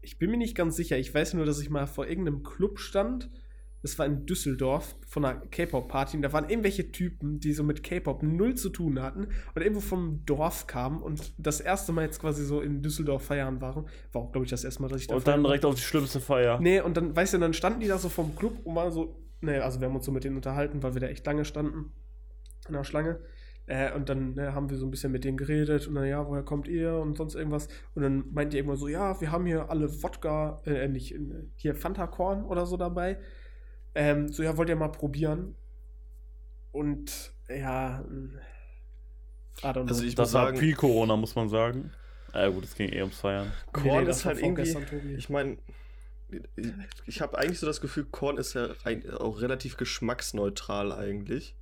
ich 0.00 0.18
bin 0.18 0.30
mir 0.30 0.38
nicht 0.38 0.56
ganz 0.56 0.76
sicher. 0.76 0.96
Ich 0.96 1.14
weiß 1.14 1.34
nur, 1.34 1.44
dass 1.44 1.60
ich 1.60 1.68
mal 1.68 1.86
vor 1.86 2.06
irgendeinem 2.06 2.42
Club 2.42 2.78
stand. 2.78 3.30
Das 3.82 3.98
war 3.98 4.06
in 4.06 4.24
Düsseldorf 4.24 4.96
von 5.06 5.24
einer 5.26 5.40
K-Pop-Party. 5.40 6.16
Und 6.16 6.22
da 6.22 6.32
waren 6.32 6.48
irgendwelche 6.48 6.90
Typen, 6.90 7.38
die 7.38 7.52
so 7.52 7.62
mit 7.62 7.82
K-Pop 7.82 8.22
null 8.22 8.54
zu 8.54 8.70
tun 8.70 9.02
hatten 9.02 9.26
und 9.54 9.62
irgendwo 9.62 9.80
vom 9.80 10.24
Dorf 10.24 10.66
kamen 10.66 11.02
und 11.02 11.34
das 11.36 11.60
erste 11.60 11.92
Mal 11.92 12.06
jetzt 12.06 12.18
quasi 12.18 12.44
so 12.44 12.62
in 12.62 12.82
Düsseldorf 12.82 13.26
feiern 13.26 13.60
waren. 13.60 13.86
War 14.12 14.22
auch, 14.22 14.32
glaube 14.32 14.46
ich, 14.46 14.50
das 14.50 14.64
erste 14.64 14.80
Mal, 14.80 14.88
dass 14.88 15.02
ich 15.02 15.06
da 15.06 15.16
Und 15.16 15.26
dann 15.28 15.42
direkt 15.42 15.66
auf 15.66 15.74
die 15.74 15.82
schlimmste 15.82 16.20
Feier. 16.20 16.58
Nee, 16.60 16.80
und 16.80 16.96
dann, 16.96 17.14
weißt 17.14 17.34
du, 17.34 17.38
dann 17.38 17.52
standen 17.52 17.80
die 17.80 17.88
da 17.88 17.98
so 17.98 18.08
vom 18.08 18.34
Club 18.34 18.58
und 18.64 18.74
waren 18.74 18.90
so, 18.90 19.20
ne, 19.42 19.62
also 19.62 19.80
wir 19.80 19.86
haben 19.86 19.94
uns 19.94 20.06
so 20.06 20.12
mit 20.12 20.24
denen 20.24 20.36
unterhalten, 20.36 20.82
weil 20.82 20.94
wir 20.94 21.02
da 21.02 21.08
echt 21.08 21.26
lange 21.26 21.44
standen. 21.44 21.92
In 22.66 22.72
der 22.72 22.84
Schlange. 22.84 23.20
Äh, 23.66 23.92
und 23.92 24.08
dann 24.08 24.34
ne, 24.34 24.54
haben 24.54 24.70
wir 24.70 24.76
so 24.76 24.86
ein 24.86 24.90
bisschen 24.90 25.10
mit 25.10 25.24
denen 25.24 25.36
geredet 25.36 25.88
und 25.88 25.96
dann, 25.96 26.06
ja, 26.06 26.26
woher 26.26 26.44
kommt 26.44 26.68
ihr 26.68 26.94
und 26.94 27.16
sonst 27.16 27.34
irgendwas. 27.34 27.68
Und 27.94 28.02
dann 28.02 28.24
meint 28.32 28.52
die 28.52 28.58
irgendwann 28.58 28.78
so, 28.78 28.86
ja, 28.86 29.20
wir 29.20 29.32
haben 29.32 29.44
hier 29.44 29.70
alle 29.70 30.02
Wodka, 30.02 30.62
äh, 30.64 30.86
nicht, 30.88 31.12
äh, 31.12 31.18
hier 31.56 31.74
Fanta 31.74 32.06
Korn 32.06 32.44
oder 32.44 32.64
so 32.66 32.76
dabei. 32.76 33.18
Ähm, 33.94 34.28
so, 34.28 34.42
ja, 34.42 34.56
wollt 34.56 34.68
ihr 34.68 34.76
mal 34.76 34.92
probieren? 34.92 35.56
Und 36.70 37.32
ja, 37.48 38.04
I 39.62 39.66
don't 39.66 39.72
know. 39.72 39.82
Also 39.88 40.04
ich 40.04 40.14
Das 40.14 40.32
war 40.32 40.44
sagen, 40.44 40.58
Pre-Corona, 40.58 41.16
muss 41.16 41.34
man 41.34 41.48
sagen. 41.48 41.90
Ja 42.34 42.48
gut, 42.48 42.64
es 42.64 42.74
ging 42.74 42.90
eh 42.92 43.00
ums 43.00 43.18
Feiern. 43.18 43.50
Korn 43.72 44.06
ist 44.06 44.24
halt 44.24 44.38
irgendwie. 44.38 44.70
vorgestern, 44.70 45.00
Tobi. 45.00 45.14
Ich 45.14 45.30
meine, 45.30 45.56
ich, 46.28 46.72
ich 47.06 47.20
habe 47.20 47.38
eigentlich 47.38 47.58
so 47.58 47.66
das 47.66 47.80
Gefühl, 47.80 48.04
Korn 48.04 48.36
ist 48.36 48.54
ja 48.54 48.68
auch 49.18 49.40
relativ 49.40 49.76
geschmacksneutral 49.76 50.92
eigentlich. 50.92 51.56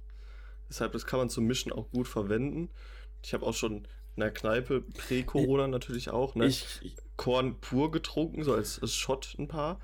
Deshalb, 0.75 0.91
das 0.91 1.07
kann 1.07 1.21
man 1.21 1.29
zum 1.29 1.45
Mischen 1.45 1.71
auch 1.71 1.89
gut 1.91 2.09
verwenden. 2.09 2.69
Ich 3.23 3.33
habe 3.33 3.47
auch 3.47 3.55
schon 3.55 3.87
in 4.17 4.21
der 4.21 4.33
Kneipe, 4.33 4.81
Prä-Corona 4.81 5.69
natürlich 5.69 6.11
auch, 6.11 6.35
ne? 6.35 6.47
Ich, 6.47 6.81
ich, 6.83 6.97
Korn 7.17 7.61
pur 7.61 7.93
getrunken, 7.93 8.43
so 8.43 8.55
als, 8.55 8.83
als 8.83 8.93
Shot 8.93 9.37
ein 9.39 9.47
paar. 9.47 9.79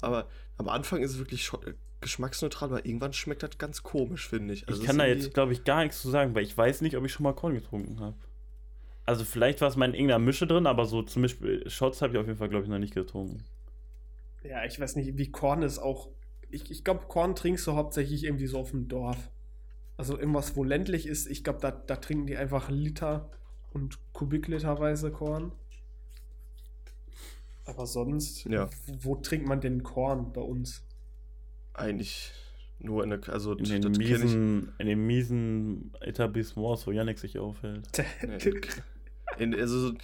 Aber 0.00 0.30
am 0.56 0.70
Anfang 0.70 1.02
ist 1.02 1.10
es 1.10 1.18
wirklich 1.18 1.44
Shot, 1.44 1.66
äh, 1.66 1.74
geschmacksneutral, 2.00 2.70
aber 2.70 2.86
irgendwann 2.86 3.12
schmeckt 3.12 3.42
das 3.42 3.58
ganz 3.58 3.82
komisch, 3.82 4.30
finde 4.30 4.54
ich. 4.54 4.66
Also 4.66 4.80
ich 4.80 4.86
kann 4.86 4.96
da 4.96 5.04
jetzt, 5.04 5.34
glaube 5.34 5.52
ich, 5.52 5.64
gar 5.64 5.82
nichts 5.82 6.00
zu 6.00 6.08
sagen, 6.08 6.34
weil 6.34 6.44
ich 6.44 6.56
weiß 6.56 6.80
nicht, 6.80 6.96
ob 6.96 7.04
ich 7.04 7.12
schon 7.12 7.24
mal 7.24 7.34
Korn 7.34 7.52
getrunken 7.52 8.00
habe. 8.00 8.16
Also 9.04 9.24
vielleicht 9.26 9.60
war 9.60 9.68
es 9.68 9.76
mal 9.76 9.90
in 9.90 9.94
irgendeiner 9.94 10.20
Mische 10.20 10.46
drin, 10.46 10.66
aber 10.66 10.86
so 10.86 11.02
zum 11.02 11.20
Beispiel 11.20 11.68
Shots 11.68 12.00
habe 12.00 12.14
ich 12.14 12.18
auf 12.18 12.26
jeden 12.26 12.38
Fall, 12.38 12.48
glaube 12.48 12.64
ich, 12.64 12.70
noch 12.70 12.78
nicht 12.78 12.94
getrunken. 12.94 13.44
ja, 14.42 14.64
ich 14.64 14.80
weiß 14.80 14.96
nicht, 14.96 15.18
wie 15.18 15.30
Korn 15.30 15.60
ist 15.60 15.78
auch. 15.78 16.08
Ich, 16.48 16.70
ich 16.70 16.82
glaube, 16.82 17.04
Korn 17.08 17.36
trinkst 17.36 17.66
du 17.66 17.74
hauptsächlich 17.74 18.24
irgendwie 18.24 18.46
so 18.46 18.58
auf 18.58 18.70
dem 18.70 18.88
Dorf. 18.88 19.30
Also 20.00 20.18
irgendwas, 20.18 20.56
wo 20.56 20.64
ländlich 20.64 21.04
ist. 21.06 21.26
Ich 21.26 21.44
glaube, 21.44 21.58
da, 21.60 21.70
da 21.72 21.96
trinken 21.96 22.26
die 22.26 22.38
einfach 22.38 22.70
Liter 22.70 23.28
und 23.70 23.98
Kubikliterweise 24.14 25.10
Korn. 25.10 25.52
Aber 27.66 27.86
sonst, 27.86 28.46
Ja. 28.46 28.70
wo, 28.86 28.96
wo 29.02 29.16
trinkt 29.16 29.46
man 29.46 29.60
denn 29.60 29.82
Korn 29.82 30.32
bei 30.32 30.40
uns? 30.40 30.82
Eigentlich 31.74 32.32
nur 32.78 33.04
in 33.04 33.10
der, 33.10 33.28
also 33.28 33.52
In 33.52 33.64
den, 33.64 33.92
miesen, 33.92 34.72
in 34.78 34.86
den 34.86 35.06
miesen 35.06 35.92
Etablissements, 36.00 36.86
wo 36.86 36.92
Yannick 36.92 37.18
sich 37.18 37.38
aufhält. 37.38 37.86
In, 39.38 39.54
also 39.54 39.90
so, 39.90 39.94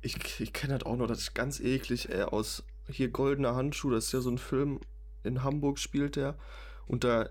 ich, 0.00 0.40
ich 0.40 0.52
kenne 0.52 0.78
das 0.78 0.86
auch 0.86 0.96
noch, 0.96 1.08
das 1.08 1.18
ist 1.18 1.34
ganz 1.34 1.58
eklig, 1.58 2.08
ey, 2.08 2.22
aus 2.22 2.62
hier 2.88 3.08
Goldener 3.08 3.56
Handschuh, 3.56 3.90
das 3.90 4.04
ist 4.06 4.12
ja 4.12 4.20
so 4.20 4.30
ein 4.30 4.38
Film, 4.38 4.78
in 5.24 5.42
Hamburg 5.42 5.80
spielt 5.80 6.14
der 6.14 6.38
und 6.86 7.02
da 7.02 7.28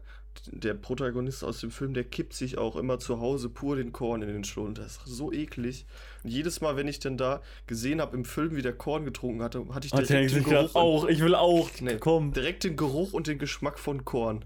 der 0.52 0.74
Protagonist 0.74 1.44
aus 1.44 1.60
dem 1.62 1.72
Film, 1.72 1.94
der 1.94 2.04
kippt 2.04 2.34
sich 2.34 2.58
auch 2.58 2.76
immer 2.76 3.00
zu 3.00 3.20
Hause 3.20 3.50
pur 3.50 3.76
den 3.76 3.92
Korn 3.92 4.22
in 4.22 4.28
den 4.28 4.44
Schlund. 4.44 4.78
Das 4.78 4.98
ist 4.98 5.06
so 5.08 5.32
eklig. 5.32 5.86
Und 6.24 6.30
jedes 6.30 6.62
Mal, 6.62 6.76
wenn 6.76 6.88
ich 6.88 7.00
dann 7.00 7.18
da 7.18 7.42
gesehen 7.68 8.02
habe 8.02 8.16
im 8.16 8.26
Film, 8.26 8.56
wie 8.56 8.62
der 8.62 8.74
Korn 8.74 9.06
getrunken 9.06 9.42
hatte, 9.42 9.66
hatte 9.74 9.88
ich 9.88 9.94
Hat 9.94 10.08
direkt 10.10 10.32
Yannick 10.32 10.46
den 10.46 10.54
Geruch, 10.54 10.76
auch, 10.76 11.08
ich 11.08 11.22
will 11.22 11.36
auch, 11.36 11.70
Nee. 11.82 11.98
komm. 12.00 12.34
direkt 12.34 12.64
den 12.64 12.76
Geruch 12.76 13.14
und 13.14 13.28
den 13.28 13.40
Geschmack 13.40 13.80
von 13.80 14.06
Korn 14.06 14.44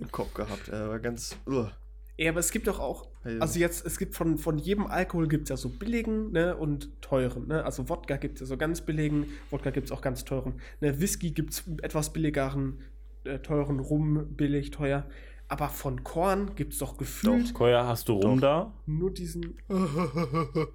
im 0.00 0.10
Kopf 0.12 0.34
gehabt. 0.34 0.68
Er 0.68 0.88
war 0.88 0.98
ganz. 0.98 1.36
uah. 1.46 1.72
Ja, 2.20 2.30
aber 2.32 2.40
es 2.40 2.50
gibt 2.50 2.66
doch 2.66 2.80
auch, 2.80 3.06
also 3.38 3.60
jetzt, 3.60 3.86
es 3.86 3.96
gibt 3.96 4.16
von, 4.16 4.38
von 4.38 4.58
jedem 4.58 4.86
Alkohol 4.88 5.28
gibt 5.28 5.44
es 5.44 5.50
ja 5.50 5.56
so 5.56 5.68
billigen 5.68 6.32
ne, 6.32 6.56
und 6.56 6.90
teuren. 7.00 7.46
Ne? 7.46 7.64
Also 7.64 7.88
Wodka 7.88 8.16
gibt 8.16 8.34
es 8.34 8.40
ja 8.40 8.46
so 8.46 8.56
ganz 8.56 8.80
billigen, 8.80 9.26
Wodka 9.50 9.70
gibt 9.70 9.86
es 9.86 9.92
auch 9.92 10.00
ganz 10.00 10.24
teuren. 10.24 10.54
Ne, 10.80 11.00
Whisky 11.00 11.30
gibt 11.30 11.52
es 11.52 11.62
etwas 11.80 12.12
billigeren, 12.12 12.80
äh, 13.24 13.38
teuren, 13.38 13.80
Rum 13.80 14.34
billig, 14.34 14.70
teuer. 14.70 15.08
Aber 15.48 15.68
von 15.70 16.04
Korn 16.04 16.54
gibt 16.56 16.74
es 16.74 16.78
doch 16.78 16.98
gefühlt 16.98 17.54
Koya, 17.54 17.86
hast 17.86 18.08
du 18.08 18.12
rum 18.14 18.40
da? 18.40 18.74
nur 18.86 19.10
diesen. 19.10 19.56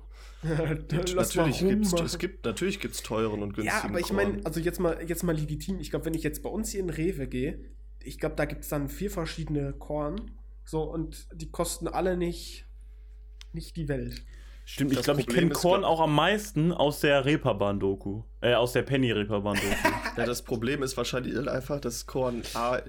Natürlich 0.44 1.60
gibt's, 1.60 1.94
es 1.94 2.18
gibt 2.18 2.44
natürlich 2.44 2.82
gibt's 2.82 3.02
teuren 3.02 3.42
und 3.44 3.54
günstigen 3.54 3.78
Ja, 3.78 3.90
aber 3.90 4.02
ich 4.02 4.12
meine, 4.12 4.42
also 4.44 4.60
jetzt 4.60 4.80
mal, 4.80 5.02
jetzt 5.08 5.24
mal 5.24 5.34
legitim. 5.34 5.80
Ich 5.80 5.90
glaube, 5.90 6.06
wenn 6.06 6.14
ich 6.14 6.24
jetzt 6.24 6.44
bei 6.44 6.50
uns 6.50 6.70
hier 6.72 6.82
in 6.82 6.90
Rewe 6.90 7.28
gehe, 7.28 7.60
ich 8.02 8.20
glaube, 8.20 8.36
da 8.36 8.44
gibt 8.44 8.64
es 8.64 8.70
dann 8.70 8.90
vier 8.90 9.10
verschiedene 9.10 9.72
Korn. 9.72 10.32
So, 10.66 10.84
und 10.84 11.28
die 11.34 11.50
kosten 11.50 11.88
alle 11.88 12.18
nicht, 12.18 12.66
nicht 13.54 13.78
die 13.78 13.88
Welt. 13.88 14.26
Stimmt, 14.66 14.92
ich 14.92 14.98
Das 14.98 15.06
glaube, 15.06 15.22
ich 15.22 15.28
kenne 15.28 15.50
Korn 15.52 15.82
glaub- 15.82 15.92
auch 15.92 16.00
am 16.02 16.16
meisten 16.16 16.72
aus 16.72 17.02
der 17.02 17.26
Reeperbahn-Doku. 17.26 18.24
Äh, 18.42 18.54
aus 18.54 18.72
der 18.74 18.84
Penny-Reeperbahn-Doku. 18.84 19.66
Ja, 20.18 20.26
das 20.26 20.42
Problem 20.44 20.84
ist 20.84 20.96
wahrscheinlich 20.96 21.36
einfach, 21.50 21.80
dass 21.82 22.06
Korn 22.06 22.44
A, 22.54 22.80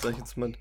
sag 0.00 0.12
ich 0.12 0.18
jetzt 0.18 0.36
mal, 0.36 0.52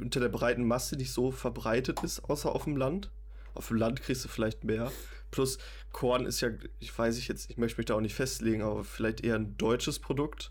unter 0.00 0.20
der 0.20 0.28
breiten 0.28 0.66
Masse 0.66 0.96
nicht 0.96 1.12
so 1.12 1.30
verbreitet 1.30 2.02
ist, 2.02 2.28
außer 2.28 2.54
auf 2.54 2.64
dem 2.64 2.76
Land. 2.76 3.10
Auf 3.54 3.68
dem 3.68 3.76
Land 3.78 4.02
kriegst 4.02 4.24
du 4.24 4.28
vielleicht 4.28 4.64
mehr. 4.64 4.92
Plus, 5.30 5.58
Korn 5.92 6.26
ist 6.26 6.40
ja, 6.40 6.50
ich 6.80 6.96
weiß 6.96 7.16
ich 7.18 7.28
jetzt, 7.28 7.50
ich 7.50 7.56
möchte 7.56 7.78
mich 7.78 7.86
da 7.86 7.94
auch 7.94 8.00
nicht 8.00 8.14
festlegen, 8.14 8.62
aber 8.62 8.84
vielleicht 8.84 9.22
eher 9.24 9.36
ein 9.36 9.56
deutsches 9.56 9.98
Produkt. 9.98 10.50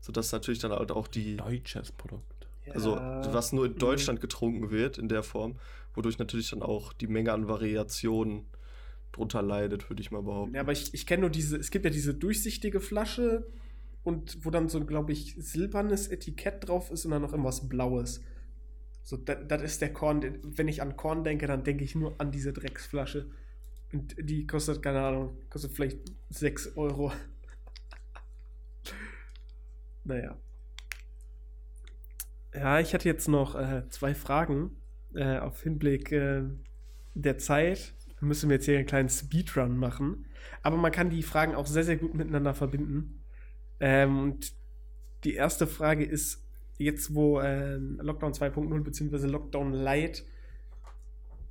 Sodass 0.00 0.32
natürlich 0.32 0.58
dann 0.60 0.72
halt 0.72 0.90
auch 0.92 1.08
die, 1.08 1.36
Deutsches 1.36 1.92
Produkt. 1.92 2.46
also 2.72 2.96
Ja. 2.96 3.32
was 3.34 3.52
nur 3.52 3.66
in 3.66 3.76
Deutschland 3.78 4.20
getrunken 4.20 4.70
wird 4.70 4.96
in 4.98 5.08
der 5.08 5.22
Form, 5.22 5.56
wodurch 5.94 6.18
natürlich 6.18 6.50
dann 6.50 6.62
auch 6.62 6.92
die 6.92 7.06
Menge 7.06 7.32
an 7.32 7.48
Variationen 7.48 8.46
drunter 9.12 9.42
leidet, 9.42 9.90
würde 9.90 10.02
ich 10.02 10.10
mal 10.10 10.22
behaupten. 10.22 10.54
Ja, 10.54 10.60
aber 10.60 10.72
ich, 10.72 10.94
ich 10.94 11.06
kenne 11.06 11.22
nur 11.22 11.30
diese, 11.30 11.56
es 11.56 11.70
gibt 11.70 11.84
ja 11.84 11.90
diese 11.90 12.14
durchsichtige 12.14 12.80
Flasche 12.80 13.46
und 14.02 14.44
wo 14.44 14.50
dann 14.50 14.68
so, 14.68 14.84
glaube 14.84 15.12
ich, 15.12 15.34
silbernes 15.38 16.08
Etikett 16.08 16.68
drauf 16.68 16.90
ist 16.90 17.04
und 17.04 17.10
dann 17.10 17.22
noch 17.22 17.32
irgendwas 17.32 17.68
Blaues. 17.68 18.22
So, 19.02 19.16
das 19.16 19.62
ist 19.62 19.80
der 19.80 19.92
Korn. 19.92 20.38
Wenn 20.42 20.68
ich 20.68 20.82
an 20.82 20.96
Korn 20.96 21.24
denke, 21.24 21.46
dann 21.46 21.64
denke 21.64 21.84
ich 21.84 21.94
nur 21.94 22.20
an 22.20 22.30
diese 22.30 22.52
Drecksflasche. 22.52 23.30
Und 23.92 24.14
die 24.18 24.46
kostet, 24.46 24.82
keine 24.82 25.00
Ahnung, 25.00 25.36
kostet 25.48 25.72
vielleicht 25.72 25.98
6 26.28 26.76
Euro. 26.76 27.12
naja. 30.04 30.38
Ja, 32.54 32.80
ich 32.80 32.94
hatte 32.94 33.08
jetzt 33.08 33.28
noch 33.28 33.54
äh, 33.54 33.88
zwei 33.88 34.14
Fragen 34.14 34.76
äh, 35.14 35.38
auf 35.38 35.62
Hinblick 35.62 36.12
äh, 36.12 36.42
der 37.14 37.38
Zeit. 37.38 37.94
Müssen 38.20 38.50
wir 38.50 38.56
jetzt 38.56 38.66
hier 38.66 38.76
einen 38.76 38.86
kleinen 38.86 39.08
Speedrun 39.08 39.76
machen. 39.76 40.26
Aber 40.62 40.76
man 40.76 40.92
kann 40.92 41.10
die 41.10 41.22
Fragen 41.22 41.54
auch 41.54 41.66
sehr, 41.66 41.84
sehr 41.84 41.96
gut 41.96 42.14
miteinander 42.14 42.54
verbinden. 42.54 43.22
Ähm, 43.78 44.18
und 44.18 44.52
die 45.24 45.34
erste 45.34 45.66
Frage 45.66 46.04
ist, 46.04 46.46
jetzt 46.78 47.14
wo 47.14 47.40
äh, 47.40 47.76
Lockdown 47.76 48.32
2.0 48.32 48.82
bzw. 48.82 49.26
Lockdown 49.26 49.72
Light 49.72 50.24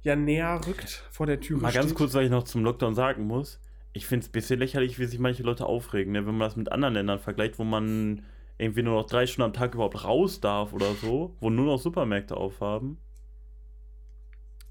ja 0.01 0.15
näher 0.15 0.59
rückt 0.65 1.07
vor 1.11 1.25
der 1.25 1.39
Tür 1.39 1.57
Mal 1.59 1.71
ganz 1.71 1.87
steht. 1.87 1.97
kurz, 1.97 2.13
was 2.13 2.23
ich 2.23 2.31
noch 2.31 2.43
zum 2.43 2.63
Lockdown 2.63 2.95
sagen 2.95 3.25
muss. 3.25 3.59
Ich 3.93 4.05
finde 4.05 4.23
es 4.23 4.29
ein 4.29 4.33
bisschen 4.33 4.59
lächerlich, 4.59 4.99
wie 4.99 5.05
sich 5.05 5.19
manche 5.19 5.43
Leute 5.43 5.65
aufregen, 5.65 6.13
ne? 6.13 6.25
wenn 6.25 6.37
man 6.37 6.47
das 6.47 6.55
mit 6.55 6.71
anderen 6.71 6.93
Ländern 6.93 7.19
vergleicht, 7.19 7.59
wo 7.59 7.63
man 7.63 8.23
irgendwie 8.57 8.83
nur 8.83 8.95
noch 8.95 9.07
drei 9.07 9.25
Stunden 9.25 9.47
am 9.47 9.53
Tag 9.53 9.73
überhaupt 9.73 10.03
raus 10.03 10.41
darf 10.41 10.73
oder 10.73 10.93
so, 10.93 11.35
wo 11.39 11.49
nur 11.49 11.65
noch 11.65 11.79
Supermärkte 11.79 12.37
aufhaben. 12.37 12.97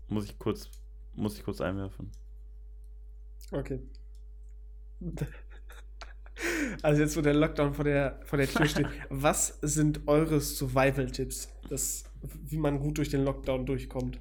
Muss 0.08 0.24
ich 0.24 0.38
kurz, 0.38 0.70
muss 1.14 1.36
ich 1.36 1.44
kurz 1.44 1.60
einwerfen. 1.60 2.10
Okay. 3.52 3.80
Also 6.82 7.00
jetzt, 7.00 7.16
wo 7.16 7.20
der 7.20 7.34
Lockdown 7.34 7.74
vor 7.74 7.84
der, 7.84 8.20
vor 8.24 8.38
der 8.38 8.48
Tür 8.48 8.66
steht, 8.66 8.86
was 9.10 9.58
sind 9.60 10.06
eure 10.06 10.40
Survival-Tipps, 10.40 11.48
wie 12.20 12.58
man 12.58 12.78
gut 12.78 12.98
durch 12.98 13.08
den 13.08 13.24
Lockdown 13.24 13.66
durchkommt? 13.66 14.20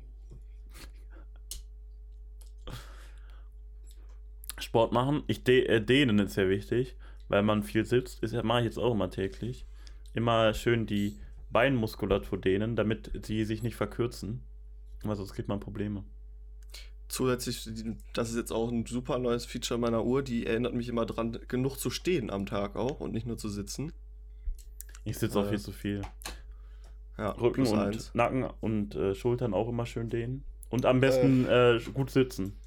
Sport 4.60 4.92
machen. 4.92 5.24
Ich 5.28 5.44
de 5.44 5.66
äh, 5.66 5.82
dehnen 5.82 6.20
ist 6.20 6.34
sehr 6.34 6.50
wichtig, 6.50 6.96
weil 7.28 7.44
man 7.44 7.64
viel 7.64 7.86
sitzt. 7.86 8.24
Das 8.24 8.32
mache 8.44 8.60
ich 8.60 8.66
jetzt 8.66 8.80
auch 8.80 8.94
immer 8.94 9.10
täglich. 9.10 9.66
Immer 10.14 10.54
schön 10.54 10.88
die 10.88 11.20
Beinmuskulatur 11.52 12.40
dehnen, 12.40 12.76
damit 12.76 13.12
sie 13.24 13.46
sich 13.46 13.64
nicht 13.64 13.76
verkürzen. 13.76 14.42
Weil 15.08 15.16
sonst 15.16 15.34
kriegt 15.34 15.47
man 15.49 15.60
Probleme. 15.60 16.03
Zusätzlich, 17.08 17.70
das 18.14 18.30
ist 18.30 18.36
jetzt 18.36 18.51
auch 18.51 18.70
ein 18.70 18.86
super 18.86 19.18
neues 19.18 19.45
Feature 19.45 19.80
meiner 19.80 20.03
Uhr, 20.03 20.22
die 20.24 20.45
erinnert 20.45 20.74
mich 20.74 20.89
immer 20.89 21.05
dran, 21.05 21.39
genug 21.47 21.78
zu 21.78 21.89
stehen 21.89 22.30
am 22.30 22.45
Tag 22.45 22.76
auch 22.76 22.99
und 22.99 23.14
nicht 23.14 23.26
nur 23.26 23.38
zu 23.38 23.47
sitzen. 23.47 23.93
Ich 25.05 25.18
sitze 25.18 25.39
auch 25.39 25.45
Äh. 25.45 25.49
viel 25.49 25.60
zu 25.60 25.72
viel. 25.72 26.01
Ja, 27.18 27.30
Rücken 27.32 27.66
und 27.66 27.80
eins. 27.80 28.12
Nacken 28.14 28.43
und 28.60 28.93
äh, 28.95 29.16
Schultern 29.16 29.53
auch 29.53 29.70
immer 29.70 29.86
schön 29.86 30.10
dehnen. 30.10 30.43
Und 30.70 30.86
am 30.86 30.99
besten 30.99 31.47
äh, 31.47 31.80
gut 31.93 32.12
sitzen. 32.12 32.58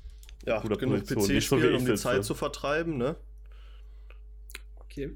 Ja, 0.46 0.60
guter 0.60 0.76
genug 0.78 1.00
Position. 1.00 1.24
PC 1.26 1.28
Nicht 1.34 1.48
so 1.48 1.56
um 1.56 1.84
die. 1.84 1.94
Zeit 1.96 2.24
zu 2.24 2.34
vertreiben, 2.34 2.96
ne? 2.96 3.16
Okay. 4.76 5.14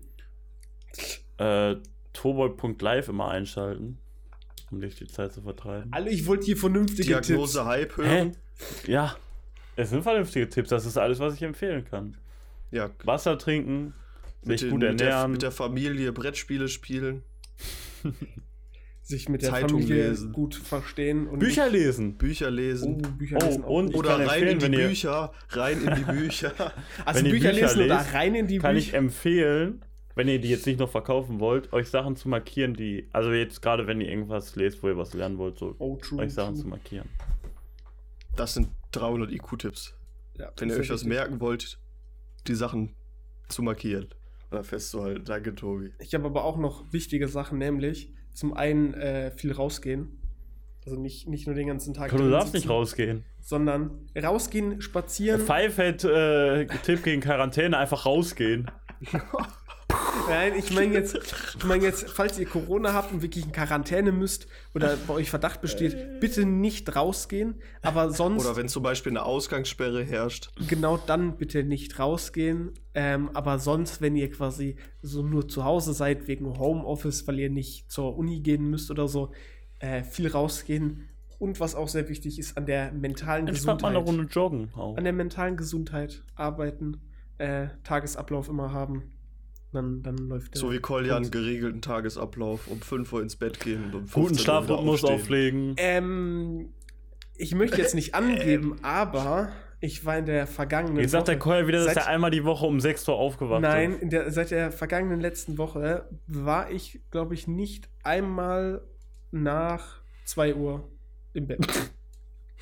Äh, 1.38 1.76
Toboy.live 2.12 3.08
immer 3.08 3.28
einschalten, 3.28 3.98
um 4.70 4.80
dich 4.80 4.94
die 4.96 5.06
Zeit 5.06 5.32
zu 5.32 5.42
vertreiben. 5.42 5.92
Alle, 5.92 6.10
ich 6.10 6.26
wollte 6.26 6.46
hier 6.46 6.56
vernünftige 6.56 7.04
Diagnose 7.20 7.58
Tipps. 7.58 7.66
Hype 7.66 7.96
Hä? 7.96 8.02
hören. 8.02 8.36
Ja, 8.86 9.16
es 9.76 9.90
sind 9.90 10.02
vernünftige 10.02 10.48
Tipps. 10.48 10.68
Das 10.70 10.86
ist 10.86 10.96
alles, 10.96 11.18
was 11.18 11.34
ich 11.34 11.42
empfehlen 11.42 11.84
kann. 11.84 12.16
Ja, 12.70 12.90
Wasser 13.04 13.38
trinken, 13.38 13.94
mit, 14.42 14.58
sich 14.58 14.68
den, 14.68 14.70
gut 14.70 14.88
mit, 14.88 15.00
der, 15.00 15.08
ernähren. 15.10 15.32
mit 15.32 15.42
der 15.42 15.50
Familie 15.52 16.12
Brettspiele 16.12 16.68
spielen, 16.68 17.22
Sich 19.02 19.28
mit 19.28 19.42
der 19.42 19.50
Zeitung 19.50 19.82
Familie 19.82 20.08
lesen. 20.08 20.32
gut 20.32 20.54
verstehen 20.54 21.26
und 21.26 21.38
Bücher 21.38 21.64
nicht- 21.66 21.74
lesen. 21.74 22.14
Bücher 22.16 22.46
Oh, 22.46 22.50
lesen. 22.50 23.02
Bücher 23.18 23.36
Oh, 23.42 23.46
lesen 23.46 23.62
und 23.64 23.94
Oder 23.94 24.26
rein 24.26 24.44
in 24.48 24.58
die 24.58 24.68
Bücher, 24.70 25.30
rein 25.50 25.82
in 25.82 25.94
die 25.94 26.02
Bücher. 26.12 26.52
also 27.04 27.22
Bücher, 27.22 27.34
Bücher 27.50 27.52
lesen 27.52 27.82
oder 27.84 27.96
rein 28.14 28.34
in 28.34 28.46
die 28.46 28.58
Kann 28.58 28.76
ich 28.76 28.86
Bücher. 28.86 28.96
empfehlen, 28.98 29.84
wenn 30.14 30.28
ihr 30.28 30.40
die 30.40 30.48
jetzt 30.48 30.66
nicht 30.66 30.78
noch 30.78 30.90
verkaufen 30.90 31.40
wollt, 31.40 31.72
euch 31.72 31.88
Sachen 31.88 32.16
zu 32.16 32.28
markieren, 32.28 32.74
die. 32.74 33.08
Also 33.12 33.32
jetzt 33.32 33.60
gerade, 33.62 33.86
wenn 33.86 34.00
ihr 34.00 34.08
irgendwas 34.08 34.54
lest, 34.56 34.82
wo 34.82 34.88
ihr 34.88 34.96
was 34.96 35.14
lernen 35.14 35.38
wollt, 35.38 35.58
so 35.58 35.74
Oh, 35.78 35.96
true. 35.96 36.20
euch 36.20 36.32
Sachen 36.32 36.54
true. 36.54 36.62
zu 36.62 36.68
markieren. 36.68 37.08
Das 38.36 38.54
sind 38.54 38.68
300 38.92 39.30
IQ-Tipps. 39.32 39.94
Ja, 40.38 40.50
Wenn 40.56 40.70
ihr 40.70 40.76
euch 40.76 40.90
was 40.90 41.04
merken 41.04 41.40
wollt, 41.40 41.78
die 42.46 42.54
Sachen 42.54 42.94
zu 43.48 43.62
markieren. 43.62 44.08
Oder 44.50 44.64
festzuhalten. 44.64 45.24
Danke, 45.24 45.54
Tobi. 45.54 45.92
Ich 46.00 46.14
habe 46.14 46.26
aber 46.26 46.44
auch 46.44 46.56
noch 46.58 46.92
wichtige 46.92 47.28
Sachen, 47.28 47.58
nämlich 47.58 48.12
zum 48.32 48.52
einen 48.54 48.94
äh, 48.94 49.30
viel 49.30 49.52
rausgehen. 49.52 50.20
Also 50.84 51.00
nicht, 51.00 51.28
nicht 51.28 51.46
nur 51.46 51.54
den 51.54 51.68
ganzen 51.68 51.94
Tag. 51.94 52.10
Du 52.10 52.30
darfst 52.30 52.52
nicht 52.52 52.62
sitzen, 52.62 52.72
rausgehen. 52.72 53.24
Sondern 53.40 54.06
rausgehen, 54.16 54.80
spazieren. 54.82 55.40
Five 55.40 55.78
hat 55.78 56.04
äh, 56.04 56.66
Tipp 56.82 57.02
gegen 57.04 57.20
Quarantäne, 57.22 57.78
einfach 57.78 58.04
rausgehen. 58.06 58.70
Nein, 60.28 60.52
ich 60.56 60.72
meine 60.72 60.94
jetzt, 60.94 61.16
ich 61.58 61.64
meine 61.64 61.84
jetzt, 61.84 62.08
falls 62.10 62.38
ihr 62.38 62.46
Corona 62.46 62.92
habt 62.92 63.12
und 63.12 63.22
wirklich 63.22 63.44
in 63.44 63.52
Quarantäne 63.52 64.12
müsst 64.12 64.46
oder 64.74 64.96
bei 65.06 65.14
euch 65.14 65.30
Verdacht 65.30 65.60
besteht, 65.60 66.20
bitte 66.20 66.44
nicht 66.44 66.94
rausgehen. 66.96 67.60
Aber 67.82 68.10
sonst, 68.10 68.44
Oder 68.44 68.56
wenn 68.56 68.68
zum 68.68 68.82
Beispiel 68.82 69.12
eine 69.12 69.24
Ausgangssperre 69.24 70.02
herrscht. 70.04 70.50
genau 70.68 70.96
dann 70.96 71.36
bitte 71.36 71.62
nicht 71.64 71.98
rausgehen. 71.98 72.72
Ähm, 72.94 73.30
aber 73.34 73.58
sonst, 73.58 74.00
wenn 74.00 74.16
ihr 74.16 74.30
quasi 74.30 74.76
so 75.02 75.22
nur 75.22 75.48
zu 75.48 75.64
Hause 75.64 75.92
seid 75.92 76.28
wegen 76.28 76.58
Homeoffice, 76.58 77.26
weil 77.26 77.38
ihr 77.40 77.50
nicht 77.50 77.90
zur 77.90 78.16
Uni 78.16 78.40
gehen 78.40 78.70
müsst 78.70 78.90
oder 78.90 79.08
so, 79.08 79.32
äh, 79.80 80.02
viel 80.04 80.28
rausgehen. 80.28 81.08
Und 81.38 81.58
was 81.60 81.74
auch 81.74 81.88
sehr 81.88 82.08
wichtig 82.08 82.38
ist, 82.38 82.56
an 82.56 82.64
der 82.66 82.92
mentalen 82.92 83.48
Entspannt 83.48 83.82
mal 83.82 83.88
Gesundheit. 83.90 84.08
eine 84.08 84.18
Runde 84.20 84.32
joggen. 84.32 84.70
Auch. 84.74 84.96
An 84.96 85.04
der 85.04 85.12
mentalen 85.12 85.56
Gesundheit 85.56 86.22
arbeiten, 86.36 87.00
äh, 87.38 87.66
Tagesablauf 87.82 88.48
immer 88.48 88.72
haben. 88.72 89.10
Dann, 89.74 90.02
dann 90.02 90.16
läuft 90.16 90.54
der. 90.54 90.60
So 90.60 90.72
wie 90.72 90.78
Kolja 90.78 91.16
einen 91.16 91.30
geregelten 91.30 91.82
Tagesablauf. 91.82 92.68
Um 92.68 92.80
5 92.80 93.12
Uhr 93.12 93.22
ins 93.22 93.36
Bett 93.36 93.58
gehen 93.58 93.86
und 93.86 93.94
um 93.94 94.06
15 94.06 94.22
Guten 94.22 94.38
Schlafrhythmus 94.38 95.04
auflegen. 95.04 95.74
Ähm, 95.78 96.72
ich 97.36 97.54
möchte 97.54 97.78
jetzt 97.78 97.96
nicht 97.96 98.14
angeben, 98.14 98.76
aber 98.82 99.50
ich 99.80 100.04
war 100.04 100.16
in 100.16 100.26
der 100.26 100.46
vergangenen 100.46 100.98
Jetzt 101.00 101.10
sagt 101.10 101.28
der. 101.28 101.38
Koya 101.38 101.66
wieder, 101.66 101.84
dass 101.84 101.96
er 101.96 102.06
einmal 102.06 102.30
die 102.30 102.44
Woche 102.44 102.64
um 102.66 102.78
6 102.78 103.08
Uhr 103.08 103.16
aufgewacht 103.16 103.62
Nein, 103.62 103.94
ist. 103.94 104.02
in 104.02 104.10
der, 104.10 104.30
seit 104.30 104.52
der 104.52 104.70
vergangenen 104.70 105.20
letzten 105.20 105.58
Woche 105.58 106.08
war 106.26 106.70
ich, 106.70 107.00
glaube 107.10 107.34
ich, 107.34 107.48
nicht 107.48 107.88
einmal 108.04 108.82
nach 109.32 110.02
2 110.26 110.54
Uhr 110.54 110.88
im 111.32 111.48
Bett. 111.48 111.66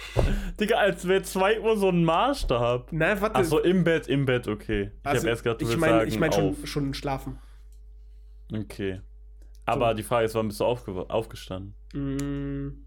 Digga, 0.61 0.76
als 0.76 1.07
wäre 1.07 1.22
2 1.22 1.61
Uhr 1.61 1.76
so 1.76 1.88
ein 1.88 2.05
Maßstab. 2.05 2.92
Nein, 2.92 3.20
warte. 3.20 3.36
Achso, 3.36 3.59
im 3.59 3.84
Bett, 3.84 4.09
im 4.09 4.26
Bett, 4.26 4.48
okay. 4.48 4.92
Ich 5.00 5.07
also, 5.07 5.20
habe 5.20 5.28
erst 5.28 5.44
du 5.44 5.50
ich 5.50 5.61
willst 5.61 5.78
meine 5.78 5.98
sagen, 5.98 6.09
ich 6.09 6.18
mein 6.18 6.32
schon, 6.32 6.66
schon 6.66 6.94
schlafen. 6.94 7.38
Okay. 8.53 9.00
Aber 9.64 9.94
die 9.94 10.03
Frage 10.03 10.26
ist, 10.26 10.34
wann 10.34 10.48
bist 10.48 10.61
du 10.61 10.64
aufge 10.64 10.92
aufgestanden? 11.09 11.74
Mm, 11.94 12.84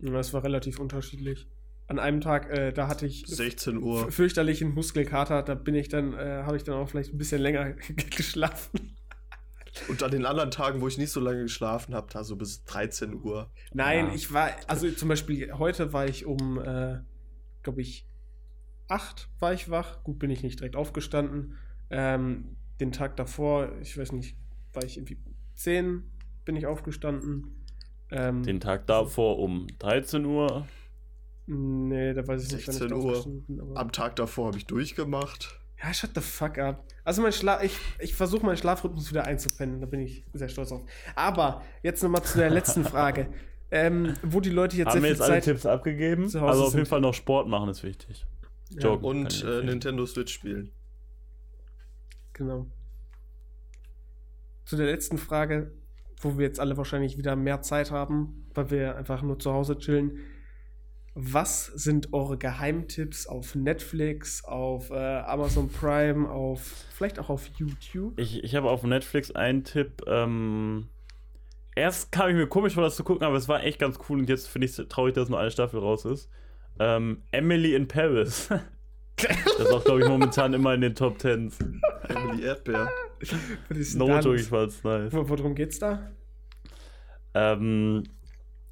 das 0.00 0.32
war 0.32 0.44
relativ 0.44 0.78
unterschiedlich. 0.78 1.46
An 1.86 1.98
einem 1.98 2.20
Tag, 2.20 2.50
äh, 2.50 2.72
da 2.72 2.88
hatte 2.88 3.06
ich 3.06 3.24
16 3.26 3.78
Uhr. 3.78 4.10
fürchterlichen 4.12 4.74
Muskelkater, 4.74 5.42
da 5.42 5.54
bin 5.54 5.74
ich 5.74 5.88
dann, 5.88 6.12
äh, 6.12 6.42
habe 6.44 6.56
ich 6.56 6.64
dann 6.64 6.74
auch 6.74 6.88
vielleicht 6.88 7.14
ein 7.14 7.18
bisschen 7.18 7.40
länger 7.40 7.72
geschlafen. 8.16 8.97
Und 9.88 10.02
an 10.02 10.10
den 10.10 10.24
anderen 10.26 10.50
Tagen, 10.50 10.80
wo 10.80 10.88
ich 10.88 10.98
nicht 10.98 11.10
so 11.12 11.20
lange 11.20 11.42
geschlafen 11.42 11.94
habe, 11.94 12.08
da 12.12 12.24
so 12.24 12.36
bis 12.36 12.64
13 12.64 13.14
Uhr. 13.14 13.50
Nein, 13.72 14.06
Ja. 14.08 14.14
ich 14.14 14.32
war, 14.32 14.50
also 14.66 14.90
zum 14.90 15.08
Beispiel 15.08 15.52
heute 15.58 15.92
war 15.92 16.06
ich 16.06 16.26
um, 16.26 16.58
äh, 16.60 16.98
glaube 17.62 17.80
ich, 17.82 18.06
acht 18.88 19.28
war 19.38 19.52
ich 19.52 19.70
wach. 19.70 20.02
Gut, 20.04 20.18
bin 20.18 20.30
ich 20.30 20.42
nicht 20.42 20.58
direkt 20.60 20.76
aufgestanden. 20.76 21.56
Ähm, 21.90 22.56
den 22.80 22.92
Tag 22.92 23.16
davor, 23.16 23.70
ich 23.80 23.96
weiß 23.98 24.12
nicht, 24.12 24.36
war 24.72 24.84
ich 24.84 24.96
irgendwie 24.96 25.18
zehn, 25.54 26.04
bin 26.44 26.56
ich 26.56 26.66
aufgestanden. 26.66 27.64
Ähm, 28.10 28.42
Den 28.42 28.60
Tag 28.60 28.86
davor 28.86 29.38
um 29.38 29.66
13 29.78 30.24
Uhr. 30.24 30.66
Nee, 31.46 32.12
da 32.14 32.26
weiß 32.26 32.44
ich 32.46 32.52
nicht, 32.52 32.66
wann 32.68 32.74
ich 32.74 32.80
16 32.80 32.88
da 32.88 33.64
Uhr. 33.64 33.76
Am 33.76 33.92
Tag 33.92 34.16
davor 34.16 34.48
habe 34.48 34.58
ich 34.58 34.66
durchgemacht. 34.66 35.57
Ja, 35.82 35.94
shut 35.94 36.10
the 36.14 36.20
fuck 36.20 36.58
up. 36.58 36.84
Also 37.04 37.22
mein 37.22 37.32
Schla 37.32 37.62
ich, 37.62 37.78
ich 37.98 38.14
versuche 38.14 38.44
meinen 38.44 38.56
Schlafrhythmus 38.56 39.10
wieder 39.10 39.24
einzupennen, 39.24 39.80
da 39.80 39.86
bin 39.86 40.00
ich 40.00 40.24
sehr 40.32 40.48
stolz 40.48 40.72
auf. 40.72 40.82
Aber 41.14 41.62
jetzt 41.82 42.02
nochmal 42.02 42.22
zu 42.22 42.38
der 42.38 42.50
letzten 42.50 42.84
Frage. 42.84 43.28
Ähm, 43.70 44.14
wo 44.22 44.40
die 44.40 44.48
Leute 44.48 44.78
jetzt 44.78 44.94
Haben 44.94 45.02
wir 45.02 45.10
jetzt 45.10 45.20
alle 45.20 45.34
Zeit... 45.34 45.44
Tipps 45.44 45.66
abgegeben? 45.66 46.26
zu 46.26 46.40
Hause 46.40 46.50
Also 46.50 46.62
auf 46.62 46.68
jeden 46.68 46.86
sind. 46.86 46.88
Fall 46.88 47.02
noch 47.02 47.12
Sport 47.12 47.48
machen 47.48 47.68
ist 47.68 47.82
wichtig. 47.82 48.24
Ja, 48.70 48.80
Joggen. 48.80 49.02
kann 49.02 49.10
Und 49.10 49.44
äh. 49.44 49.62
Nintendo 49.62 50.06
Switch 50.06 50.32
spielen. 50.32 50.70
Genau. 52.32 52.66
Zu 54.64 54.76
der 54.76 54.86
letzten 54.86 55.18
Frage, 55.18 55.70
wo 56.22 56.38
wir 56.38 56.46
jetzt 56.46 56.60
alle 56.60 56.78
wahrscheinlich 56.78 57.18
wieder 57.18 57.36
mehr 57.36 57.60
Zeit 57.60 57.90
haben, 57.90 58.46
weil 58.54 58.70
wir 58.70 58.96
einfach 58.96 59.20
nur 59.20 59.38
zu 59.38 59.52
Hause 59.52 59.78
chillen. 59.78 60.18
Was 61.20 61.66
sind 61.66 62.12
eure 62.12 62.38
Geheimtipps 62.38 63.26
auf 63.26 63.56
Netflix, 63.56 64.44
auf 64.44 64.90
äh, 64.90 64.94
Amazon 64.94 65.68
Prime, 65.68 66.30
auf 66.30 66.60
vielleicht 66.94 67.18
auch 67.18 67.28
auf 67.28 67.44
YouTube? 67.58 68.20
Ich, 68.20 68.44
ich 68.44 68.54
habe 68.54 68.70
auf 68.70 68.84
Netflix 68.84 69.32
einen 69.32 69.64
Tipp. 69.64 70.04
Ähm, 70.06 70.86
erst 71.74 72.12
kam 72.12 72.28
ich 72.30 72.36
mir 72.36 72.46
komisch 72.46 72.74
vor, 72.74 72.84
das 72.84 72.94
zu 72.94 73.02
gucken, 73.02 73.26
aber 73.26 73.36
es 73.36 73.48
war 73.48 73.64
echt 73.64 73.80
ganz 73.80 73.98
cool 74.08 74.20
und 74.20 74.28
jetzt 74.28 74.46
finde 74.46 74.66
ich 74.66 74.78
es 74.78 74.88
traurig, 74.88 75.14
dass 75.14 75.28
nur 75.28 75.40
eine 75.40 75.50
Staffel 75.50 75.80
raus 75.80 76.04
ist. 76.04 76.30
Ähm, 76.78 77.22
Emily 77.32 77.74
in 77.74 77.88
Paris. 77.88 78.48
das 79.16 79.58
ist 79.58 79.72
auch, 79.72 79.82
glaube 79.82 80.02
ich, 80.02 80.06
momentan 80.08 80.54
immer 80.54 80.72
in 80.74 80.82
den 80.82 80.94
Top 80.94 81.18
Tens. 81.18 81.58
Emily 82.08 82.44
Erdbeer. 82.44 82.88
No 83.96 84.20
joke, 84.20 84.36
ich 84.36 84.46
fand's 84.46 84.84
nice. 84.84 85.12
Wo- 85.12 85.28
Worum 85.28 85.56
geht's 85.56 85.80
da? 85.80 86.12
Ähm, 87.34 88.04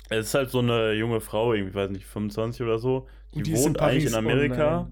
es 0.08 0.26
ist 0.26 0.34
halt 0.34 0.50
so 0.50 0.60
eine 0.60 0.92
junge 0.92 1.20
Frau, 1.20 1.52
irgendwie, 1.52 1.70
ich 1.70 1.74
weiß 1.74 1.90
nicht, 1.90 2.06
25 2.06 2.62
oder 2.62 2.78
so. 2.78 3.06
Die, 3.34 3.42
die 3.42 3.52
ist 3.52 3.60
in 3.60 3.70
wohnt 3.70 3.80
eigentlich 3.80 4.06
in 4.06 4.12
Paris. 4.12 4.26
Amerika. 4.26 4.88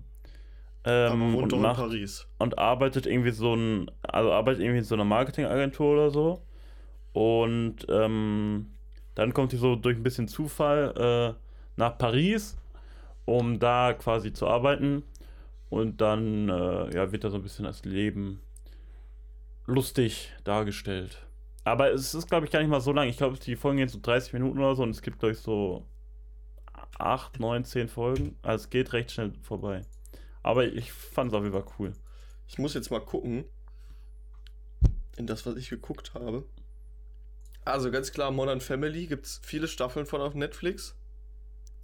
ähm, 0.85 1.33
wohnt 1.33 1.45
und, 1.45 1.53
doch 1.53 1.57
in 1.57 1.63
macht, 1.63 1.81
Paris. 1.81 2.29
und 2.39 2.59
arbeitet 2.59 3.07
irgendwie 3.07 3.31
so 3.31 3.55
ein, 3.55 3.91
also 4.03 4.33
arbeitet 4.33 4.63
irgendwie 4.63 4.79
in 4.79 4.85
so 4.85 4.95
einer 4.95 5.05
Marketingagentur 5.05 5.95
oder 5.95 6.11
so. 6.11 6.43
Und 7.13 7.87
ähm, 7.89 8.73
dann 9.15 9.33
kommt 9.33 9.53
sie 9.53 9.57
so 9.57 9.77
durch 9.77 9.97
ein 9.97 10.03
bisschen 10.03 10.27
Zufall 10.27 11.37
äh, 11.37 11.41
nach 11.77 11.97
Paris, 11.97 12.57
um 13.25 13.59
da 13.59 13.95
quasi 13.95 14.33
zu 14.33 14.49
arbeiten. 14.49 15.05
Und 15.71 16.01
dann 16.01 16.49
äh, 16.49 16.95
ja, 16.95 17.13
wird 17.13 17.25
da 17.25 17.31
so 17.31 17.37
ein 17.37 17.43
bisschen 17.43 17.65
das 17.65 17.85
Leben 17.85 18.41
lustig 19.67 20.33
dargestellt. 20.45 21.24
Aber 21.65 21.93
es 21.93 22.15
ist, 22.15 22.29
glaube 22.29 22.47
ich, 22.47 22.53
gar 22.53 22.61
nicht 22.61 22.69
mal 22.69 22.81
so 22.81 22.93
lang. 22.93 23.09
Ich 23.09 23.17
glaube, 23.17 23.39
die 23.39 23.57
Folgen 23.57 23.79
gehen 23.79 23.89
so 23.89 23.99
30 24.01 24.35
Minuten 24.35 24.59
oder 24.59 24.77
so 24.77 24.83
und 24.83 24.91
es 24.91 25.03
gibt, 25.03 25.19
glaube 25.19 25.33
ich, 25.33 25.39
so 25.39 25.87
8, 26.99 27.41
9, 27.41 27.65
10 27.65 27.89
Folgen. 27.89 28.39
Also 28.43 28.65
es 28.65 28.71
geht 28.71 28.93
recht 28.93 29.11
schnell 29.11 29.33
vorbei. 29.43 29.83
Aber 30.43 30.65
ich 30.65 30.93
fand 30.93 31.33
es 31.33 31.35
auf 31.35 31.43
jeden 31.43 31.55
Fall 31.55 31.73
cool. 31.79 31.93
Ich 32.47 32.59
muss 32.59 32.75
jetzt 32.75 32.91
mal 32.91 33.01
gucken. 33.01 33.45
In 35.17 35.27
das, 35.27 35.47
was 35.47 35.57
ich 35.57 35.71
geguckt 35.71 36.13
habe. 36.15 36.45
Also 37.65 37.91
ganz 37.91 38.13
klar, 38.13 38.31
Modern 38.31 38.61
Family 38.61 39.07
gibt 39.07 39.27
es 39.27 39.41
viele 39.43 39.69
Staffeln 39.69 40.07
von 40.07 40.21
auf 40.21 40.35
Netflix. 40.35 40.97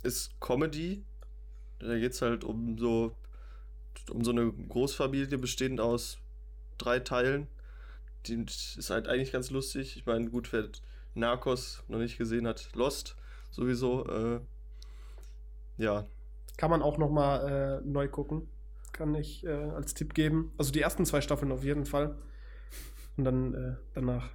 Ist 0.02 0.38
Comedy. 0.40 1.04
Da 1.78 1.98
geht 1.98 2.12
es 2.12 2.20
halt 2.20 2.44
um 2.44 2.76
so 2.76 3.16
um 4.10 4.24
so 4.24 4.30
eine 4.30 4.50
Großfamilie 4.52 5.38
bestehend 5.38 5.80
aus 5.80 6.18
drei 6.78 7.00
Teilen. 7.00 7.48
Die 8.26 8.44
ist 8.44 8.90
halt 8.90 9.08
eigentlich 9.08 9.32
ganz 9.32 9.50
lustig. 9.50 9.96
Ich 9.96 10.06
meine, 10.06 10.28
gut, 10.30 10.52
wer 10.52 10.68
Narcos 11.14 11.82
noch 11.88 11.98
nicht 11.98 12.18
gesehen 12.18 12.46
hat, 12.46 12.68
Lost 12.74 13.16
sowieso. 13.50 14.06
Äh, 14.06 14.40
ja, 15.78 16.06
Kann 16.56 16.70
man 16.70 16.82
auch 16.82 16.98
nochmal 16.98 17.80
äh, 17.82 17.86
neu 17.88 18.08
gucken. 18.08 18.48
Kann 18.92 19.14
ich 19.14 19.44
äh, 19.44 19.50
als 19.50 19.94
Tipp 19.94 20.14
geben. 20.14 20.52
Also 20.58 20.72
die 20.72 20.80
ersten 20.82 21.06
zwei 21.06 21.20
Staffeln 21.20 21.50
auf 21.52 21.64
jeden 21.64 21.86
Fall. 21.86 22.16
Und 23.16 23.24
dann 23.24 23.54
äh, 23.54 23.76
danach 23.94 24.28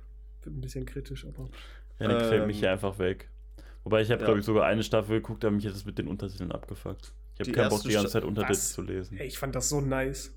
wird 0.43 0.55
ein 0.55 0.61
bisschen 0.61 0.85
kritisch, 0.85 1.25
aber. 1.25 1.49
Ja, 1.99 2.07
die 2.07 2.25
fällt 2.25 2.41
Ähm, 2.41 2.47
mich 2.47 2.59
hier 2.59 2.71
einfach 2.71 2.97
weg. 2.99 3.29
Wobei 3.83 4.01
ich 4.01 4.09
habe, 4.09 4.21
ja. 4.21 4.25
glaube 4.25 4.39
ich, 4.39 4.45
sogar 4.45 4.65
eine 4.65 4.81
Staffel 4.83 5.17
geguckt, 5.21 5.43
da 5.43 5.51
mich 5.51 5.63
jetzt 5.63 5.85
mit 5.85 5.97
den 5.99 6.07
Untertiteln 6.07 6.51
abgefuckt. 6.51 7.13
Ich 7.35 7.41
habe 7.41 7.51
keinen 7.51 7.69
Bock, 7.69 7.83
die 7.83 7.89
ganze 7.89 8.09
Sta- 8.09 8.19
Zeit 8.19 8.23
Untertitel 8.23 8.53
Was? 8.53 8.73
zu 8.73 8.81
lesen. 8.81 9.17
Ey, 9.17 9.27
ich 9.27 9.37
fand 9.37 9.53
das 9.55 9.69
so 9.69 9.81
nice. 9.81 10.33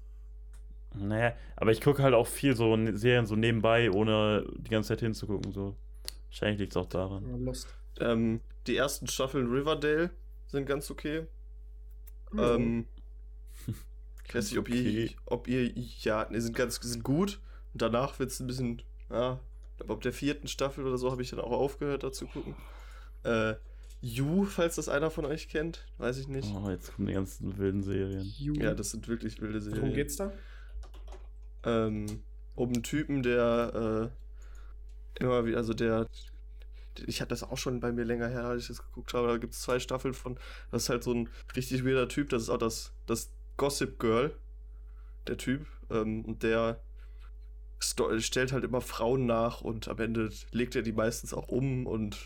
Naja, 0.94 1.34
aber 1.56 1.70
ich 1.72 1.80
gucke 1.80 2.02
halt 2.02 2.14
auch 2.14 2.26
viel 2.26 2.56
so 2.56 2.76
ne- 2.76 2.96
Serien 2.96 3.26
so 3.26 3.36
nebenbei, 3.36 3.90
ohne 3.90 4.46
die 4.56 4.70
ganze 4.70 4.88
Zeit 4.88 5.00
hinzugucken. 5.00 5.52
So. 5.52 5.76
Wahrscheinlich 6.30 6.60
liegt 6.60 6.72
es 6.72 6.76
auch 6.76 6.86
daran. 6.88 7.52
Ähm, 8.00 8.40
die 8.66 8.76
ersten 8.76 9.06
Staffeln 9.06 9.48
Riverdale 9.48 10.10
sind 10.46 10.66
ganz 10.66 10.90
okay. 10.90 11.26
Ähm, 12.36 12.86
ich 14.26 14.34
weiß 14.34 14.50
nicht, 14.50 14.58
ob 14.58 14.68
ihr, 14.68 15.04
Okay. 15.04 15.16
ob 15.26 15.48
ihr, 15.48 15.70
ja, 16.00 16.28
ne, 16.30 16.40
sind 16.40 16.54
ganz, 16.56 16.76
sind 16.76 17.02
gut. 17.02 17.40
Und 17.72 17.82
danach 17.82 18.18
wird 18.18 18.30
es 18.30 18.40
ein 18.40 18.46
bisschen, 18.46 18.82
ja, 19.10 19.40
ich 19.72 19.76
glaube, 19.78 19.92
ab 19.94 20.00
der 20.02 20.12
vierten 20.12 20.48
Staffel 20.48 20.84
oder 20.86 20.98
so 20.98 21.10
habe 21.10 21.22
ich 21.22 21.30
dann 21.30 21.40
auch 21.40 21.50
aufgehört, 21.52 22.02
da 22.02 22.12
zu 22.12 22.26
gucken. 22.26 22.54
Äh, 23.24 23.54
You, 24.00 24.44
falls 24.44 24.76
das 24.76 24.88
einer 24.88 25.10
von 25.10 25.24
euch 25.24 25.48
kennt, 25.48 25.84
weiß 25.98 26.18
ich 26.18 26.28
nicht. 26.28 26.52
Oh, 26.54 26.70
jetzt 26.70 26.94
kommen 26.94 27.08
die 27.08 27.14
ganzen 27.14 27.58
wilden 27.58 27.82
Serien. 27.82 28.32
You. 28.38 28.54
Ja, 28.54 28.72
das 28.74 28.90
sind 28.92 29.08
wirklich 29.08 29.40
wilde 29.40 29.60
Serien. 29.60 29.82
Worum 29.82 29.94
geht's 29.94 30.14
da? 30.14 30.32
Ähm, 31.68 32.22
um 32.54 32.68
einen 32.72 32.82
Typen, 32.82 33.22
der 33.22 34.10
äh, 35.18 35.22
immer 35.22 35.44
wieder, 35.44 35.58
also 35.58 35.74
der, 35.74 36.06
ich 37.06 37.20
hatte 37.20 37.30
das 37.30 37.42
auch 37.42 37.58
schon 37.58 37.80
bei 37.80 37.92
mir 37.92 38.04
länger 38.04 38.28
her, 38.28 38.44
als 38.44 38.62
ich 38.62 38.68
das 38.68 38.82
geguckt 38.84 39.14
habe, 39.14 39.28
da 39.28 39.36
gibt 39.36 39.54
es 39.54 39.60
zwei 39.60 39.78
Staffeln 39.78 40.14
von, 40.14 40.38
das 40.70 40.84
ist 40.84 40.88
halt 40.88 41.04
so 41.04 41.12
ein 41.12 41.28
richtig 41.56 41.84
weirder 41.84 42.08
Typ, 42.08 42.28
das 42.30 42.42
ist 42.42 42.50
auch 42.50 42.58
das, 42.58 42.92
das 43.06 43.30
Gossip 43.56 43.98
Girl, 43.98 44.34
der 45.26 45.36
Typ, 45.36 45.66
ähm, 45.90 46.24
und 46.24 46.42
der 46.42 46.80
stellt 47.80 48.52
halt 48.52 48.64
immer 48.64 48.80
Frauen 48.80 49.26
nach 49.26 49.60
und 49.60 49.86
am 49.86 49.98
Ende 50.00 50.30
legt 50.50 50.74
er 50.74 50.82
die 50.82 50.92
meistens 50.92 51.32
auch 51.32 51.48
um 51.48 51.86
und 51.86 52.16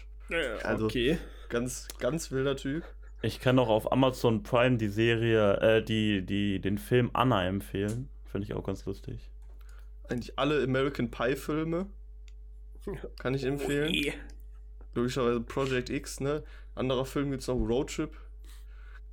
also- 0.65 0.87
okay. 0.87 1.19
ganz, 1.51 1.89
ganz 1.99 2.31
wilder 2.31 2.57
Typ. 2.57 2.85
Ich 3.25 3.39
kann 3.39 3.59
auch 3.61 3.69
auf 3.69 3.93
Amazon 3.93 4.43
Prime 4.43 4.79
die 4.79 4.89
Serie, 4.89 5.57
äh, 5.61 5.83
die, 5.85 6.27
die, 6.27 6.59
den 6.61 6.77
Film 6.79 7.11
Anna 7.13 7.47
empfehlen. 7.47 8.09
Finde 8.25 8.47
ich 8.47 8.55
auch 8.55 8.65
ganz 8.65 8.85
lustig. 8.85 9.31
Eigentlich 10.09 10.39
alle 10.39 10.63
American 10.63 11.11
Pie 11.11 11.37
Filme 11.37 11.87
kann 13.19 13.35
ich 13.35 13.45
empfehlen. 13.45 13.91
Okay. 13.91 14.15
logischerweise 14.95 15.41
Project 15.41 15.91
X, 15.91 16.21
ne? 16.21 16.43
Anderer 16.75 17.05
Film 17.05 17.31
gibt 17.31 17.43
es 17.43 17.49
noch 17.49 17.55
Road 17.57 17.95
Trip. 17.95 18.17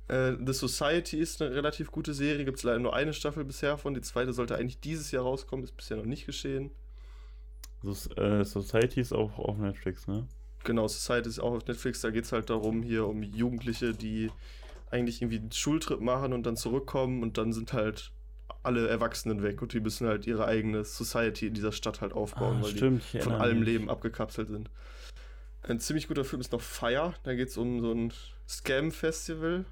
Äh, 0.08 0.32
The 0.44 0.52
Society 0.52 1.18
ist 1.18 1.40
eine 1.40 1.54
relativ 1.54 1.90
gute 1.92 2.14
Serie, 2.14 2.44
gibt 2.44 2.58
es 2.58 2.64
leider 2.64 2.80
nur 2.80 2.94
eine 2.94 3.12
Staffel 3.12 3.44
bisher 3.44 3.78
von. 3.78 3.94
Die 3.94 4.00
zweite 4.00 4.32
sollte 4.32 4.56
eigentlich 4.56 4.80
dieses 4.80 5.10
Jahr 5.12 5.22
rauskommen, 5.22 5.64
ist 5.64 5.76
bisher 5.76 5.96
noch 5.96 6.04
nicht 6.04 6.26
geschehen. 6.26 6.70
So, 7.82 7.92
äh, 8.16 8.44
Society 8.44 9.00
ist 9.00 9.12
auch 9.12 9.38
auf 9.38 9.56
Netflix, 9.58 10.06
ne? 10.06 10.26
Genau, 10.64 10.88
Society 10.88 11.28
ist 11.28 11.38
auch 11.38 11.52
auf 11.52 11.66
Netflix, 11.66 12.00
da 12.02 12.10
geht 12.10 12.24
es 12.24 12.32
halt 12.32 12.50
darum, 12.50 12.82
hier 12.82 13.06
um 13.06 13.22
Jugendliche, 13.22 13.94
die 13.94 14.30
eigentlich 14.90 15.22
irgendwie 15.22 15.38
einen 15.38 15.52
Schultrip 15.52 16.00
machen 16.00 16.32
und 16.32 16.44
dann 16.44 16.56
zurückkommen 16.56 17.22
und 17.22 17.38
dann 17.38 17.52
sind 17.52 17.72
halt 17.72 18.12
alle 18.62 18.88
Erwachsenen 18.88 19.42
weg 19.42 19.62
und 19.62 19.72
die 19.72 19.80
müssen 19.80 20.06
halt 20.06 20.26
ihre 20.26 20.46
eigene 20.46 20.84
Society 20.84 21.46
in 21.48 21.54
dieser 21.54 21.72
Stadt 21.72 22.00
halt 22.00 22.12
aufbauen, 22.12 22.58
Ah, 22.60 22.62
weil 22.64 22.70
stimmt, 22.76 23.02
die 23.12 23.20
von 23.20 23.32
allem 23.34 23.60
mich. 23.60 23.68
Leben 23.68 23.90
abgekapselt 23.90 24.48
sind. 24.48 24.70
Ein 25.62 25.78
ziemlich 25.80 26.08
guter 26.08 26.24
Film 26.24 26.40
ist 26.40 26.52
noch 26.52 26.60
Fire, 26.60 27.14
da 27.22 27.34
geht 27.34 27.48
es 27.48 27.56
um 27.56 27.80
so 27.80 27.92
ein 27.92 28.12
Scam-Festival. 28.48 29.64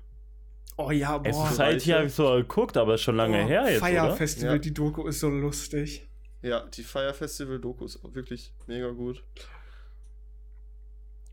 Oh 0.77 0.91
ja, 0.91 1.19
boah. 1.19 1.49
Society 1.49 1.91
habe 1.91 2.07
ich 2.07 2.15
so 2.15 2.29
geguckt, 2.35 2.77
aber 2.77 2.95
ist 2.95 3.03
schon 3.03 3.17
lange 3.17 3.43
Oh, 3.45 3.49
her 3.49 3.71
jetzt, 3.71 3.81
Fire 3.81 4.05
oder? 4.05 4.17
Festival, 4.17 4.53
Ja. 4.53 4.59
die 4.59 4.75
Doku 4.75 5.07
ist 5.09 5.21
so 5.21 5.29
lustig. 5.29 6.09
Ja, 6.43 6.61
die 6.67 6.85
Fire 6.85 7.13
Festival 7.15 7.59
Doku 7.59 7.85
ist 7.85 8.05
auch 8.05 8.15
wirklich 8.15 8.53
mega 8.67 8.91
gut. 8.91 9.25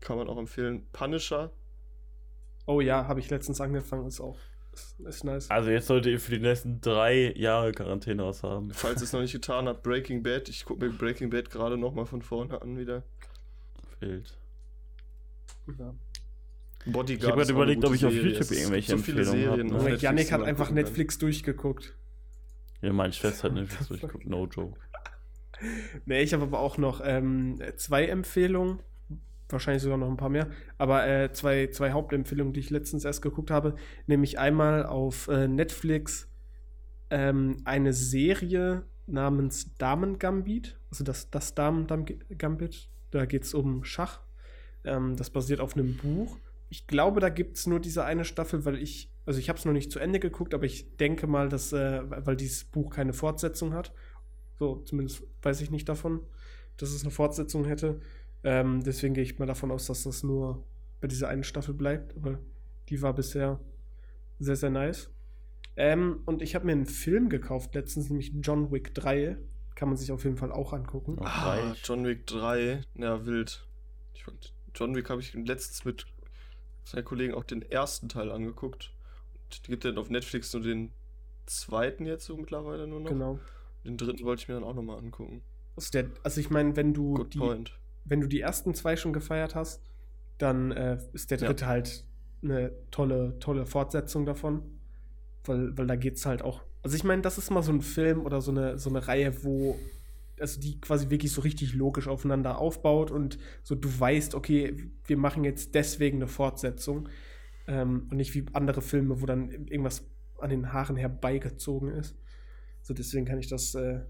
Kann 0.00 0.16
man 0.18 0.28
auch 0.28 0.38
empfehlen. 0.38 0.86
Punisher. 0.92 1.50
Oh 2.66 2.80
ja, 2.80 3.06
habe 3.06 3.20
ich 3.20 3.30
letztens 3.30 3.60
angefangen, 3.60 4.06
ist 4.06 4.20
auch. 4.20 4.36
Ist, 4.76 5.00
ist 5.00 5.24
nice. 5.24 5.50
Also 5.50 5.70
jetzt 5.70 5.86
solltet 5.86 6.12
ihr 6.12 6.20
für 6.20 6.32
die 6.32 6.40
nächsten 6.40 6.82
drei 6.82 7.32
Jahre 7.34 7.72
Quarantäne 7.72 8.24
was 8.24 8.42
haben. 8.42 8.70
Falls 8.72 9.00
ihr 9.00 9.04
es 9.04 9.12
noch 9.14 9.22
nicht 9.22 9.32
getan 9.32 9.68
habt, 9.68 9.82
Breaking 9.82 10.22
Bad. 10.22 10.50
Ich 10.50 10.66
gucke 10.66 10.84
mir 10.84 10.92
Breaking 10.92 11.30
Bad 11.30 11.48
gerade 11.48 11.78
nochmal 11.78 12.04
von 12.04 12.20
vorne 12.20 12.60
an 12.60 12.76
wieder. 12.76 13.02
Wild. 14.00 14.36
Ja. 15.78 15.94
Bodyguard. 16.84 17.08
Ich 17.08 17.26
hab 17.26 17.34
grad 17.34 17.44
ist 17.44 17.50
auch 17.50 17.54
überlegt, 17.54 17.84
ob 17.86 17.94
ich 17.94 18.04
auf 18.04 18.12
Serie. 18.12 18.28
YouTube 18.28 18.40
Es 18.42 18.48
gibt 18.50 18.60
irgendwelche 18.60 18.90
so 18.90 18.98
viele 18.98 19.20
Empfehlungen 19.20 19.48
hab, 19.48 19.56
Serien 19.56 19.66
ne? 19.68 19.76
auf 19.76 19.84
Netflix, 19.84 20.28
die 20.28 20.34
hat 20.34 20.42
einfach 20.42 20.66
gucken 20.66 20.66
kann. 20.66 20.74
Netflix 20.74 21.18
durchgeguckt. 21.18 21.94
Ja, 22.82 22.92
meine 22.92 23.12
Schwester 23.14 23.44
hat 23.44 23.54
Netflix 23.54 23.88
durchgeguckt, 23.88 24.26
no 24.26 24.46
joke. 24.46 24.78
Nee, 26.04 26.20
ich 26.20 26.34
habe 26.34 26.42
aber 26.42 26.60
auch 26.60 26.76
noch 26.76 27.00
ähm, 27.02 27.62
zwei 27.76 28.06
Empfehlungen. 28.06 28.80
Wahrscheinlich 29.48 29.82
sogar 29.82 29.98
noch 29.98 30.10
ein 30.10 30.16
paar 30.16 30.28
mehr. 30.28 30.48
Aber 30.76 31.06
äh, 31.06 31.32
zwei, 31.32 31.68
zwei 31.68 31.92
Hauptempfehlungen, 31.92 32.52
die 32.52 32.60
ich 32.60 32.70
letztens 32.70 33.04
erst 33.04 33.22
geguckt 33.22 33.50
habe. 33.50 33.76
Nämlich 34.06 34.38
einmal 34.38 34.84
auf 34.84 35.28
äh, 35.28 35.46
Netflix 35.46 36.28
ähm, 37.10 37.58
eine 37.64 37.92
Serie 37.92 38.84
namens 39.06 39.74
Damen 39.78 40.18
Gambit. 40.18 40.78
Also 40.90 41.04
das, 41.04 41.30
das 41.30 41.54
Damen. 41.54 41.86
Da 41.86 43.24
geht 43.26 43.42
es 43.44 43.54
um 43.54 43.84
Schach. 43.84 44.20
Ähm, 44.84 45.16
das 45.16 45.30
basiert 45.30 45.60
auf 45.60 45.76
einem 45.76 45.96
Buch. 45.96 46.36
Ich 46.68 46.86
glaube, 46.86 47.20
da 47.20 47.28
gibt 47.28 47.56
es 47.56 47.66
nur 47.66 47.78
diese 47.78 48.04
eine 48.04 48.24
Staffel, 48.24 48.64
weil 48.64 48.76
ich, 48.76 49.12
also 49.24 49.38
ich 49.38 49.48
habe 49.48 49.58
es 49.58 49.64
noch 49.64 49.72
nicht 49.72 49.92
zu 49.92 50.00
Ende 50.00 50.18
geguckt, 50.18 50.54
aber 50.54 50.64
ich 50.64 50.96
denke 50.96 51.28
mal, 51.28 51.48
dass, 51.48 51.72
äh, 51.72 52.02
weil 52.04 52.36
dieses 52.36 52.64
Buch 52.64 52.90
keine 52.90 53.12
Fortsetzung 53.12 53.72
hat. 53.72 53.92
So, 54.58 54.76
zumindest 54.84 55.22
weiß 55.42 55.60
ich 55.60 55.70
nicht 55.70 55.88
davon, 55.88 56.20
dass 56.76 56.90
es 56.90 57.02
eine 57.02 57.10
Fortsetzung 57.12 57.64
hätte. 57.64 58.00
Ähm, 58.46 58.84
deswegen 58.84 59.12
gehe 59.12 59.24
ich 59.24 59.40
mal 59.40 59.46
davon 59.46 59.72
aus, 59.72 59.86
dass 59.86 60.04
das 60.04 60.22
nur 60.22 60.64
bei 61.00 61.08
dieser 61.08 61.28
einen 61.28 61.42
Staffel 61.42 61.74
bleibt. 61.74 62.16
Aber 62.16 62.38
die 62.88 63.02
war 63.02 63.12
bisher 63.12 63.58
sehr, 64.38 64.54
sehr 64.54 64.70
nice. 64.70 65.10
Ähm, 65.74 66.20
und 66.26 66.42
ich 66.42 66.54
habe 66.54 66.64
mir 66.64 66.72
einen 66.72 66.86
Film 66.86 67.28
gekauft, 67.28 67.74
letztens 67.74 68.08
nämlich 68.08 68.32
John 68.40 68.70
Wick 68.70 68.94
3. 68.94 69.36
Kann 69.74 69.88
man 69.88 69.98
sich 69.98 70.12
auf 70.12 70.22
jeden 70.22 70.36
Fall 70.36 70.52
auch 70.52 70.72
angucken. 70.72 71.18
Ah. 71.20 71.74
John 71.82 72.06
Wick 72.06 72.24
3. 72.28 72.82
Ja, 72.94 73.26
wild. 73.26 73.66
Ich 74.14 74.22
fand, 74.22 74.54
John 74.76 74.94
Wick 74.94 75.10
habe 75.10 75.20
ich 75.20 75.34
letztens 75.34 75.84
mit 75.84 76.06
zwei 76.84 77.02
Kollegen 77.02 77.34
auch 77.34 77.44
den 77.44 77.62
ersten 77.62 78.08
Teil 78.08 78.30
angeguckt. 78.30 78.92
Und 79.42 79.64
gibt 79.64 79.84
dann 79.84 79.98
auf 79.98 80.08
Netflix 80.08 80.52
nur 80.52 80.62
den 80.62 80.92
zweiten 81.46 82.06
jetzt 82.06 82.26
so 82.26 82.36
mittlerweile 82.36 82.86
nur 82.86 83.00
noch. 83.00 83.10
Genau. 83.10 83.40
Den 83.84 83.96
dritten 83.96 84.24
wollte 84.24 84.42
ich 84.42 84.48
mir 84.48 84.54
dann 84.54 84.64
auch 84.64 84.74
nochmal 84.74 84.98
angucken. 84.98 85.42
Also, 85.74 85.90
der, 85.90 86.10
also 86.22 86.40
ich 86.40 86.48
meine, 86.48 86.76
wenn 86.76 86.94
du 86.94 87.14
Good 87.14 87.34
die, 87.34 87.38
point. 87.38 87.78
Wenn 88.08 88.20
du 88.20 88.26
die 88.26 88.40
ersten 88.40 88.74
zwei 88.74 88.96
schon 88.96 89.12
gefeiert 89.12 89.54
hast, 89.54 89.82
dann 90.38 90.72
äh, 90.72 90.98
ist 91.12 91.30
der 91.30 91.38
Ja. 91.38 91.46
dritte 91.48 91.66
halt 91.66 92.04
eine 92.42 92.72
tolle, 92.90 93.38
tolle 93.40 93.66
Fortsetzung 93.66 94.26
davon. 94.26 94.62
Weil, 95.44 95.76
weil 95.78 95.86
da 95.86 95.96
geht's 95.96 96.26
halt 96.26 96.42
auch. 96.42 96.62
Also 96.82 96.96
ich 96.96 97.04
meine, 97.04 97.22
das 97.22 97.38
ist 97.38 97.50
mal 97.50 97.62
so 97.62 97.72
ein 97.72 97.80
Film 97.80 98.24
oder 98.24 98.40
so 98.40 98.50
eine, 98.50 98.78
so 98.78 98.90
eine 98.90 99.06
Reihe, 99.06 99.44
wo 99.44 99.78
also 100.38 100.60
die 100.60 100.80
quasi 100.80 101.08
wirklich 101.08 101.32
so 101.32 101.40
richtig 101.40 101.74
logisch 101.74 102.08
aufeinander 102.08 102.58
aufbaut 102.58 103.10
und 103.10 103.38
so 103.62 103.74
du 103.74 103.88
weißt, 103.88 104.34
okay, 104.34 104.76
wir 105.06 105.16
machen 105.16 105.44
jetzt 105.44 105.74
deswegen 105.74 106.18
eine 106.18 106.26
Fortsetzung. 106.28 107.08
Ähm, 107.68 108.06
und 108.10 108.16
nicht 108.18 108.34
wie 108.34 108.44
andere 108.52 108.82
Filme, 108.82 109.20
wo 109.20 109.26
dann 109.26 109.50
irgendwas 109.66 110.06
an 110.38 110.50
den 110.50 110.72
Haaren 110.72 110.96
herbeigezogen 110.96 111.88
ist. 111.90 112.16
So 112.82 112.94
deswegen 112.94 113.24
kann 113.24 113.38
ich 113.38 113.48
das 113.48 113.74
äh, 113.74 114.00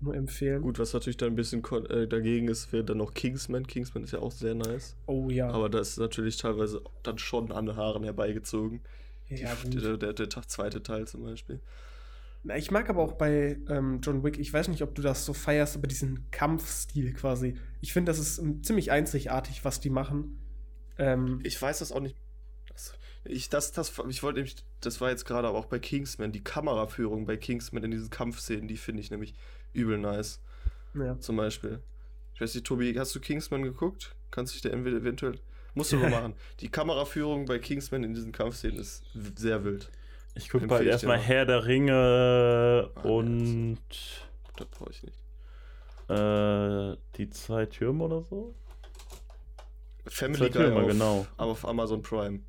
nur 0.00 0.14
empfehlen. 0.14 0.62
Gut, 0.62 0.78
was 0.78 0.92
natürlich 0.92 1.16
dann 1.16 1.30
ein 1.30 1.36
bisschen 1.36 1.62
äh, 1.88 2.06
dagegen 2.06 2.48
ist, 2.48 2.72
wäre 2.72 2.84
dann 2.84 2.98
noch 2.98 3.14
Kingsman. 3.14 3.66
Kingsman 3.66 4.04
ist 4.04 4.12
ja 4.12 4.18
auch 4.18 4.32
sehr 4.32 4.54
nice. 4.54 4.96
Oh 5.06 5.30
ja. 5.30 5.48
Aber 5.48 5.68
das 5.68 5.90
ist 5.90 5.98
natürlich 5.98 6.36
teilweise 6.36 6.82
dann 7.02 7.18
schon 7.18 7.52
an 7.52 7.66
den 7.66 7.76
Haaren 7.76 8.04
herbeigezogen. 8.04 8.82
ja, 9.28 9.54
Die, 9.64 9.78
der, 9.78 9.96
der, 9.96 10.12
der 10.12 10.28
zweite 10.28 10.82
Teil 10.82 11.06
zum 11.06 11.22
Beispiel. 11.22 11.60
Na, 12.46 12.58
ich 12.58 12.70
mag 12.70 12.90
aber 12.90 13.02
auch 13.02 13.12
bei 13.12 13.58
ähm, 13.68 14.00
John 14.02 14.22
Wick, 14.22 14.38
ich 14.38 14.52
weiß 14.52 14.68
nicht, 14.68 14.82
ob 14.82 14.94
du 14.94 15.00
das 15.00 15.24
so 15.24 15.32
feierst, 15.32 15.76
aber 15.76 15.86
diesen 15.86 16.30
Kampfstil 16.30 17.14
quasi. 17.14 17.54
Ich 17.80 17.94
finde, 17.94 18.10
das 18.10 18.18
ist 18.18 18.38
ähm, 18.38 18.62
ziemlich 18.62 18.90
einzigartig, 18.90 19.64
was 19.64 19.80
die 19.80 19.88
machen. 19.88 20.38
Ähm, 20.98 21.40
Ich 21.42 21.60
weiß 21.60 21.78
das 21.78 21.90
auch 21.90 22.00
nicht. 22.00 22.16
Das, 22.68 22.92
ich, 23.24 23.48
das, 23.48 23.72
das, 23.72 23.94
ich 24.10 24.22
wollte 24.22 24.40
nämlich, 24.40 24.56
das 24.80 25.00
war 25.00 25.08
jetzt 25.08 25.24
gerade 25.24 25.48
aber 25.48 25.56
auch 25.56 25.64
bei 25.64 25.78
Kingsman, 25.78 26.32
die 26.32 26.44
Kameraführung 26.44 27.24
bei 27.24 27.38
Kingsman 27.38 27.82
in 27.82 27.92
diesen 27.92 28.10
Kampfszenen, 28.10 28.68
die 28.68 28.76
finde 28.76 29.00
ich 29.00 29.10
nämlich 29.10 29.34
übel 29.74 29.98
nice. 29.98 30.40
ja. 30.94 31.18
Zum 31.20 31.36
Beispiel. 31.36 31.80
Ich 32.34 32.40
weiß 32.40 32.54
nicht, 32.54 32.66
Tobi, 32.66 32.94
hast 32.98 33.14
du 33.14 33.20
Kingsman 33.20 33.62
geguckt? 33.62 34.14
Kannst 34.30 34.52
du 34.52 34.54
dich 34.54 34.62
da 34.62 34.70
entweder 34.70 34.96
eventuell. 34.96 35.38
Musst 35.74 35.92
du 35.92 35.96
mal 35.96 36.10
machen. 36.10 36.34
Die 36.60 36.68
Kameraführung 36.68 37.46
bei 37.46 37.58
Kingsman 37.58 38.04
in 38.04 38.14
diesen 38.14 38.32
Kampfszenen 38.32 38.78
ist 38.78 39.02
sehr 39.36 39.64
wild. 39.64 39.90
Ich 40.36 40.48
gucke 40.48 40.66
bald 40.66 40.86
erstmal. 40.86 41.18
Herr 41.18 41.46
der 41.46 41.64
Ringe 41.66 42.90
Ah, 42.94 43.00
und 43.02 43.78
Das 44.56 44.66
brauche 44.68 44.90
ich 44.90 45.02
nicht. 45.02 45.18
äh, 46.08 46.96
die 47.16 47.30
zwei 47.30 47.66
Türme 47.66 48.04
oder 48.04 48.22
so. 48.22 48.54
Family 50.06 50.38
Zwei 50.38 50.48
Guy 50.48 50.62
Türme, 50.64 50.80
auf, 50.82 50.86
genau. 50.88 51.26
aber 51.36 51.50
auf 51.52 51.66
Amazon 51.66 52.02
Prime. 52.02 52.40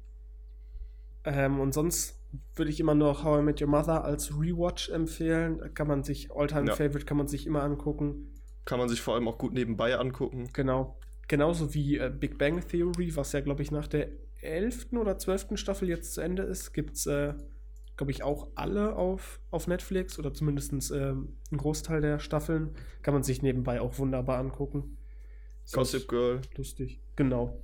Ähm, 1.23 1.59
und 1.59 1.73
sonst 1.73 2.19
würde 2.55 2.71
ich 2.71 2.79
immer 2.79 2.95
noch 2.95 3.23
How 3.23 3.39
I 3.39 3.43
Met 3.43 3.61
Your 3.61 3.67
Mother 3.67 4.03
als 4.03 4.31
Rewatch 4.31 4.89
empfehlen. 4.89 5.73
Kann 5.73 5.87
man 5.87 6.03
sich, 6.03 6.31
Alltime 6.31 6.67
Ja. 6.67 6.75
Favorite 6.75 7.05
kann 7.05 7.17
man 7.17 7.27
sich 7.27 7.45
immer 7.45 7.63
angucken. 7.63 8.33
Kann 8.65 8.79
man 8.79 8.89
sich 8.89 9.01
vor 9.01 9.15
allem 9.15 9.27
auch 9.27 9.37
gut 9.37 9.53
nebenbei 9.53 9.97
angucken. 9.97 10.49
Genau. 10.53 10.97
genauso 11.27 11.73
wie 11.73 11.97
äh, 11.97 12.11
Big 12.15 12.37
Bang 12.37 12.67
Theory, 12.67 13.15
was 13.15 13.31
ja, 13.31 13.41
glaube 13.41 13.63
ich, 13.63 13.71
nach 13.71 13.87
der 13.87 14.09
11. 14.41 14.93
oder 14.93 15.17
12. 15.17 15.49
Staffel 15.55 15.89
jetzt 15.89 16.13
zu 16.13 16.21
Ende 16.21 16.43
ist, 16.43 16.71
gibt 16.73 16.95
es, 16.95 17.07
äh, 17.07 17.33
glaube 17.97 18.11
ich, 18.11 18.23
auch 18.23 18.49
alle 18.55 18.95
auf, 18.95 19.39
auf 19.49 19.67
Netflix 19.67 20.19
oder 20.19 20.33
zumindest 20.33 20.91
ähm, 20.91 21.37
ein 21.51 21.57
Großteil 21.57 22.01
der 22.01 22.19
Staffeln. 22.19 22.75
Kann 23.01 23.13
man 23.13 23.23
sich 23.23 23.41
nebenbei 23.41 23.81
auch 23.81 23.97
wunderbar 23.97 24.37
angucken. 24.37 24.97
Gossip 25.71 26.07
Girl. 26.07 26.41
Lustig, 26.57 26.99
genau. 27.15 27.59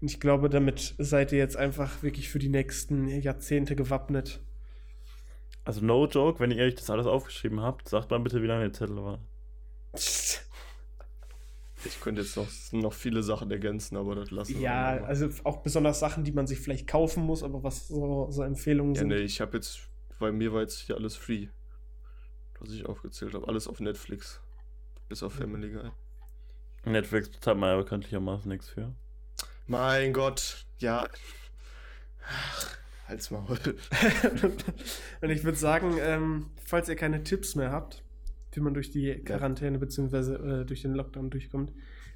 Und 0.00 0.10
ich 0.10 0.20
glaube, 0.20 0.48
damit 0.50 0.94
seid 0.98 1.32
ihr 1.32 1.38
jetzt 1.38 1.56
einfach 1.56 2.02
wirklich 2.02 2.28
für 2.28 2.38
die 2.38 2.48
nächsten 2.48 3.08
Jahrzehnte 3.08 3.74
gewappnet. 3.76 4.40
Also 5.64 5.80
no 5.80 6.06
joke, 6.06 6.40
wenn 6.40 6.50
ihr 6.50 6.62
euch 6.64 6.74
das 6.74 6.90
alles 6.90 7.06
aufgeschrieben 7.06 7.60
habt, 7.60 7.88
sagt 7.88 8.10
mal 8.10 8.20
bitte, 8.20 8.42
wie 8.42 8.46
lange 8.46 8.64
der 8.64 8.72
Zettel 8.72 8.96
war. 8.96 9.18
Ich 11.86 12.00
könnte 12.00 12.22
jetzt 12.22 12.36
noch, 12.36 12.48
noch 12.72 12.94
viele 12.94 13.22
Sachen 13.22 13.50
ergänzen, 13.50 13.96
aber 13.98 14.14
das 14.14 14.30
lassen 14.30 14.54
wir 14.54 14.60
Ja, 14.62 14.72
mal. 15.00 15.04
also 15.04 15.28
auch 15.44 15.58
besonders 15.58 16.00
Sachen, 16.00 16.24
die 16.24 16.32
man 16.32 16.46
sich 16.46 16.58
vielleicht 16.58 16.86
kaufen 16.86 17.22
muss, 17.24 17.42
aber 17.42 17.62
was 17.62 17.88
so, 17.88 18.30
so 18.30 18.42
Empfehlungen 18.42 18.94
Ja, 18.94 19.00
sind. 19.00 19.08
nee, 19.08 19.18
ich 19.18 19.42
habe 19.42 19.56
jetzt, 19.58 19.80
bei 20.18 20.32
mir 20.32 20.52
war 20.54 20.62
jetzt 20.62 20.78
hier 20.78 20.96
alles 20.96 21.14
free. 21.14 21.48
Was 22.58 22.70
ich 22.70 22.86
aufgezählt 22.86 23.34
habe. 23.34 23.46
Alles 23.48 23.68
auf 23.68 23.80
Netflix. 23.80 24.40
Bis 25.10 25.22
auf 25.22 25.34
Family 25.34 25.70
Guy. 25.72 25.90
Netflix 26.86 27.28
bezahlt 27.28 27.58
man 27.58 27.68
ja 27.70 27.76
bekanntlichermaßen 27.76 28.48
nichts 28.48 28.70
für. 28.70 28.94
Mein 29.66 30.12
Gott, 30.12 30.66
ja. 30.78 31.08
Ach, 32.26 32.78
Halt's 33.06 33.30
Maul. 33.30 33.58
Und 35.20 35.30
ich 35.30 35.44
würde 35.44 35.58
sagen, 35.58 35.96
ähm, 36.00 36.46
falls 36.64 36.88
ihr 36.88 36.96
keine 36.96 37.22
Tipps 37.22 37.54
mehr 37.54 37.70
habt, 37.70 38.02
wie 38.52 38.60
man 38.60 38.74
durch 38.74 38.90
die 38.90 39.14
Quarantäne 39.24 39.78
bzw. 39.78 40.16
Äh, 40.34 40.64
durch 40.64 40.82
den 40.82 40.94
Lockdown 40.94 41.30
durchkommt, 41.30 41.72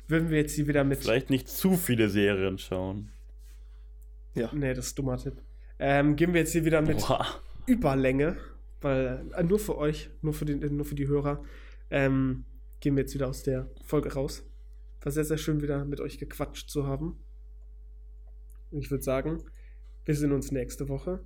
würden 0.06 0.30
wir 0.30 0.38
jetzt 0.38 0.54
hier 0.54 0.66
wieder 0.66 0.84
mit. 0.84 1.00
Vielleicht 1.00 1.30
nicht 1.30 1.48
zu 1.48 1.76
viele 1.76 2.08
Serien 2.08 2.58
schauen. 2.58 3.10
Ja. 4.34 4.50
Nee, 4.52 4.72
das 4.72 4.86
ist 4.86 4.92
ein 4.92 4.96
dummer 4.96 5.18
Tipp. 5.18 5.42
Ähm, 5.78 6.16
gehen 6.16 6.32
wir 6.32 6.40
jetzt 6.40 6.52
hier 6.52 6.64
wieder 6.64 6.80
mit 6.80 6.98
Boah. 6.98 7.26
Überlänge, 7.66 8.36
weil 8.80 9.26
äh, 9.36 9.42
nur 9.42 9.58
für 9.58 9.76
euch, 9.76 10.10
nur 10.22 10.32
für, 10.32 10.44
den, 10.46 10.76
nur 10.76 10.86
für 10.86 10.94
die 10.94 11.06
Hörer, 11.06 11.44
ähm, 11.90 12.44
gehen 12.80 12.96
wir 12.96 13.02
jetzt 13.02 13.14
wieder 13.14 13.28
aus 13.28 13.42
der 13.42 13.70
Folge 13.84 14.14
raus. 14.14 14.42
War 15.02 15.12
sehr, 15.12 15.24
sehr 15.24 15.38
schön, 15.38 15.60
wieder 15.60 15.84
mit 15.84 16.00
euch 16.00 16.18
gequatscht 16.18 16.70
zu 16.70 16.86
haben. 16.86 17.18
Und 18.70 18.80
ich 18.84 18.90
würde 18.90 19.04
sagen, 19.04 19.42
wir 20.04 20.14
sehen 20.14 20.32
uns 20.32 20.52
nächste 20.52 20.88
Woche. 20.88 21.20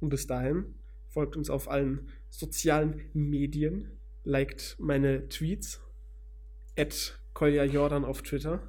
Und 0.00 0.08
bis 0.10 0.26
dahin 0.26 0.74
folgt 1.08 1.36
uns 1.36 1.48
auf 1.50 1.70
allen 1.70 2.08
sozialen 2.28 3.00
Medien, 3.14 3.98
liked 4.24 4.76
meine 4.78 5.28
Tweets, 5.28 5.80
at 6.78 7.18
Kolja 7.32 7.64
Jordan 7.64 8.04
auf 8.04 8.22
Twitter. 8.22 8.60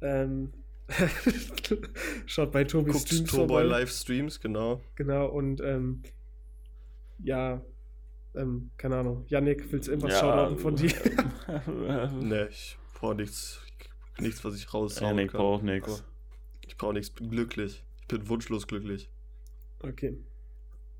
Ähm, 0.00 0.52
schaut 2.26 2.52
bei 2.52 2.64
Tobi 2.64 2.92
Guckt 2.92 3.08
Streams 3.08 3.30
Toboy. 3.30 3.64
Livestreams, 3.64 4.40
genau. 4.40 4.80
Genau, 4.94 5.26
und 5.28 5.60
ähm, 5.60 6.02
ja, 7.22 7.64
ähm, 8.34 8.70
keine 8.76 8.96
Ahnung. 8.96 9.24
Yannick, 9.28 9.70
willst 9.72 9.88
du 9.88 9.92
irgendwas 9.92 10.12
Ja, 10.12 10.20
shoutouten 10.20 10.58
von 10.58 10.76
dir? 10.76 10.92
Ne, 12.20 12.48
ich 12.50 12.76
brauche 12.94 13.14
nichts, 13.14 13.60
nichts, 14.20 14.44
was 14.44 14.56
ich 14.56 14.72
raushauen 14.72 15.16
Ja, 15.16 15.22
Nick 15.22 15.32
kann. 15.32 15.40
braucht 15.40 15.62
nichts. 15.62 16.04
Ich 16.66 16.76
brauche 16.76 16.94
nichts, 16.94 17.10
bin 17.10 17.30
glücklich. 17.30 17.84
Ich 18.00 18.06
bin 18.08 18.28
wunschlos 18.28 18.66
glücklich. 18.66 19.10
okay. 19.80 20.18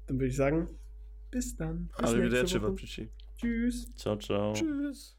Dann 0.06 0.18
würde 0.18 0.28
ich 0.28 0.36
sagen, 0.36 0.68
bis 1.30 1.56
dann. 1.56 1.88
Bis 1.98 2.10
Arrivederci. 2.10 3.10
Tschüss. 3.36 3.94
Ciao, 3.96 4.16
ciao. 4.16 4.52
Tschüss. 4.54 5.15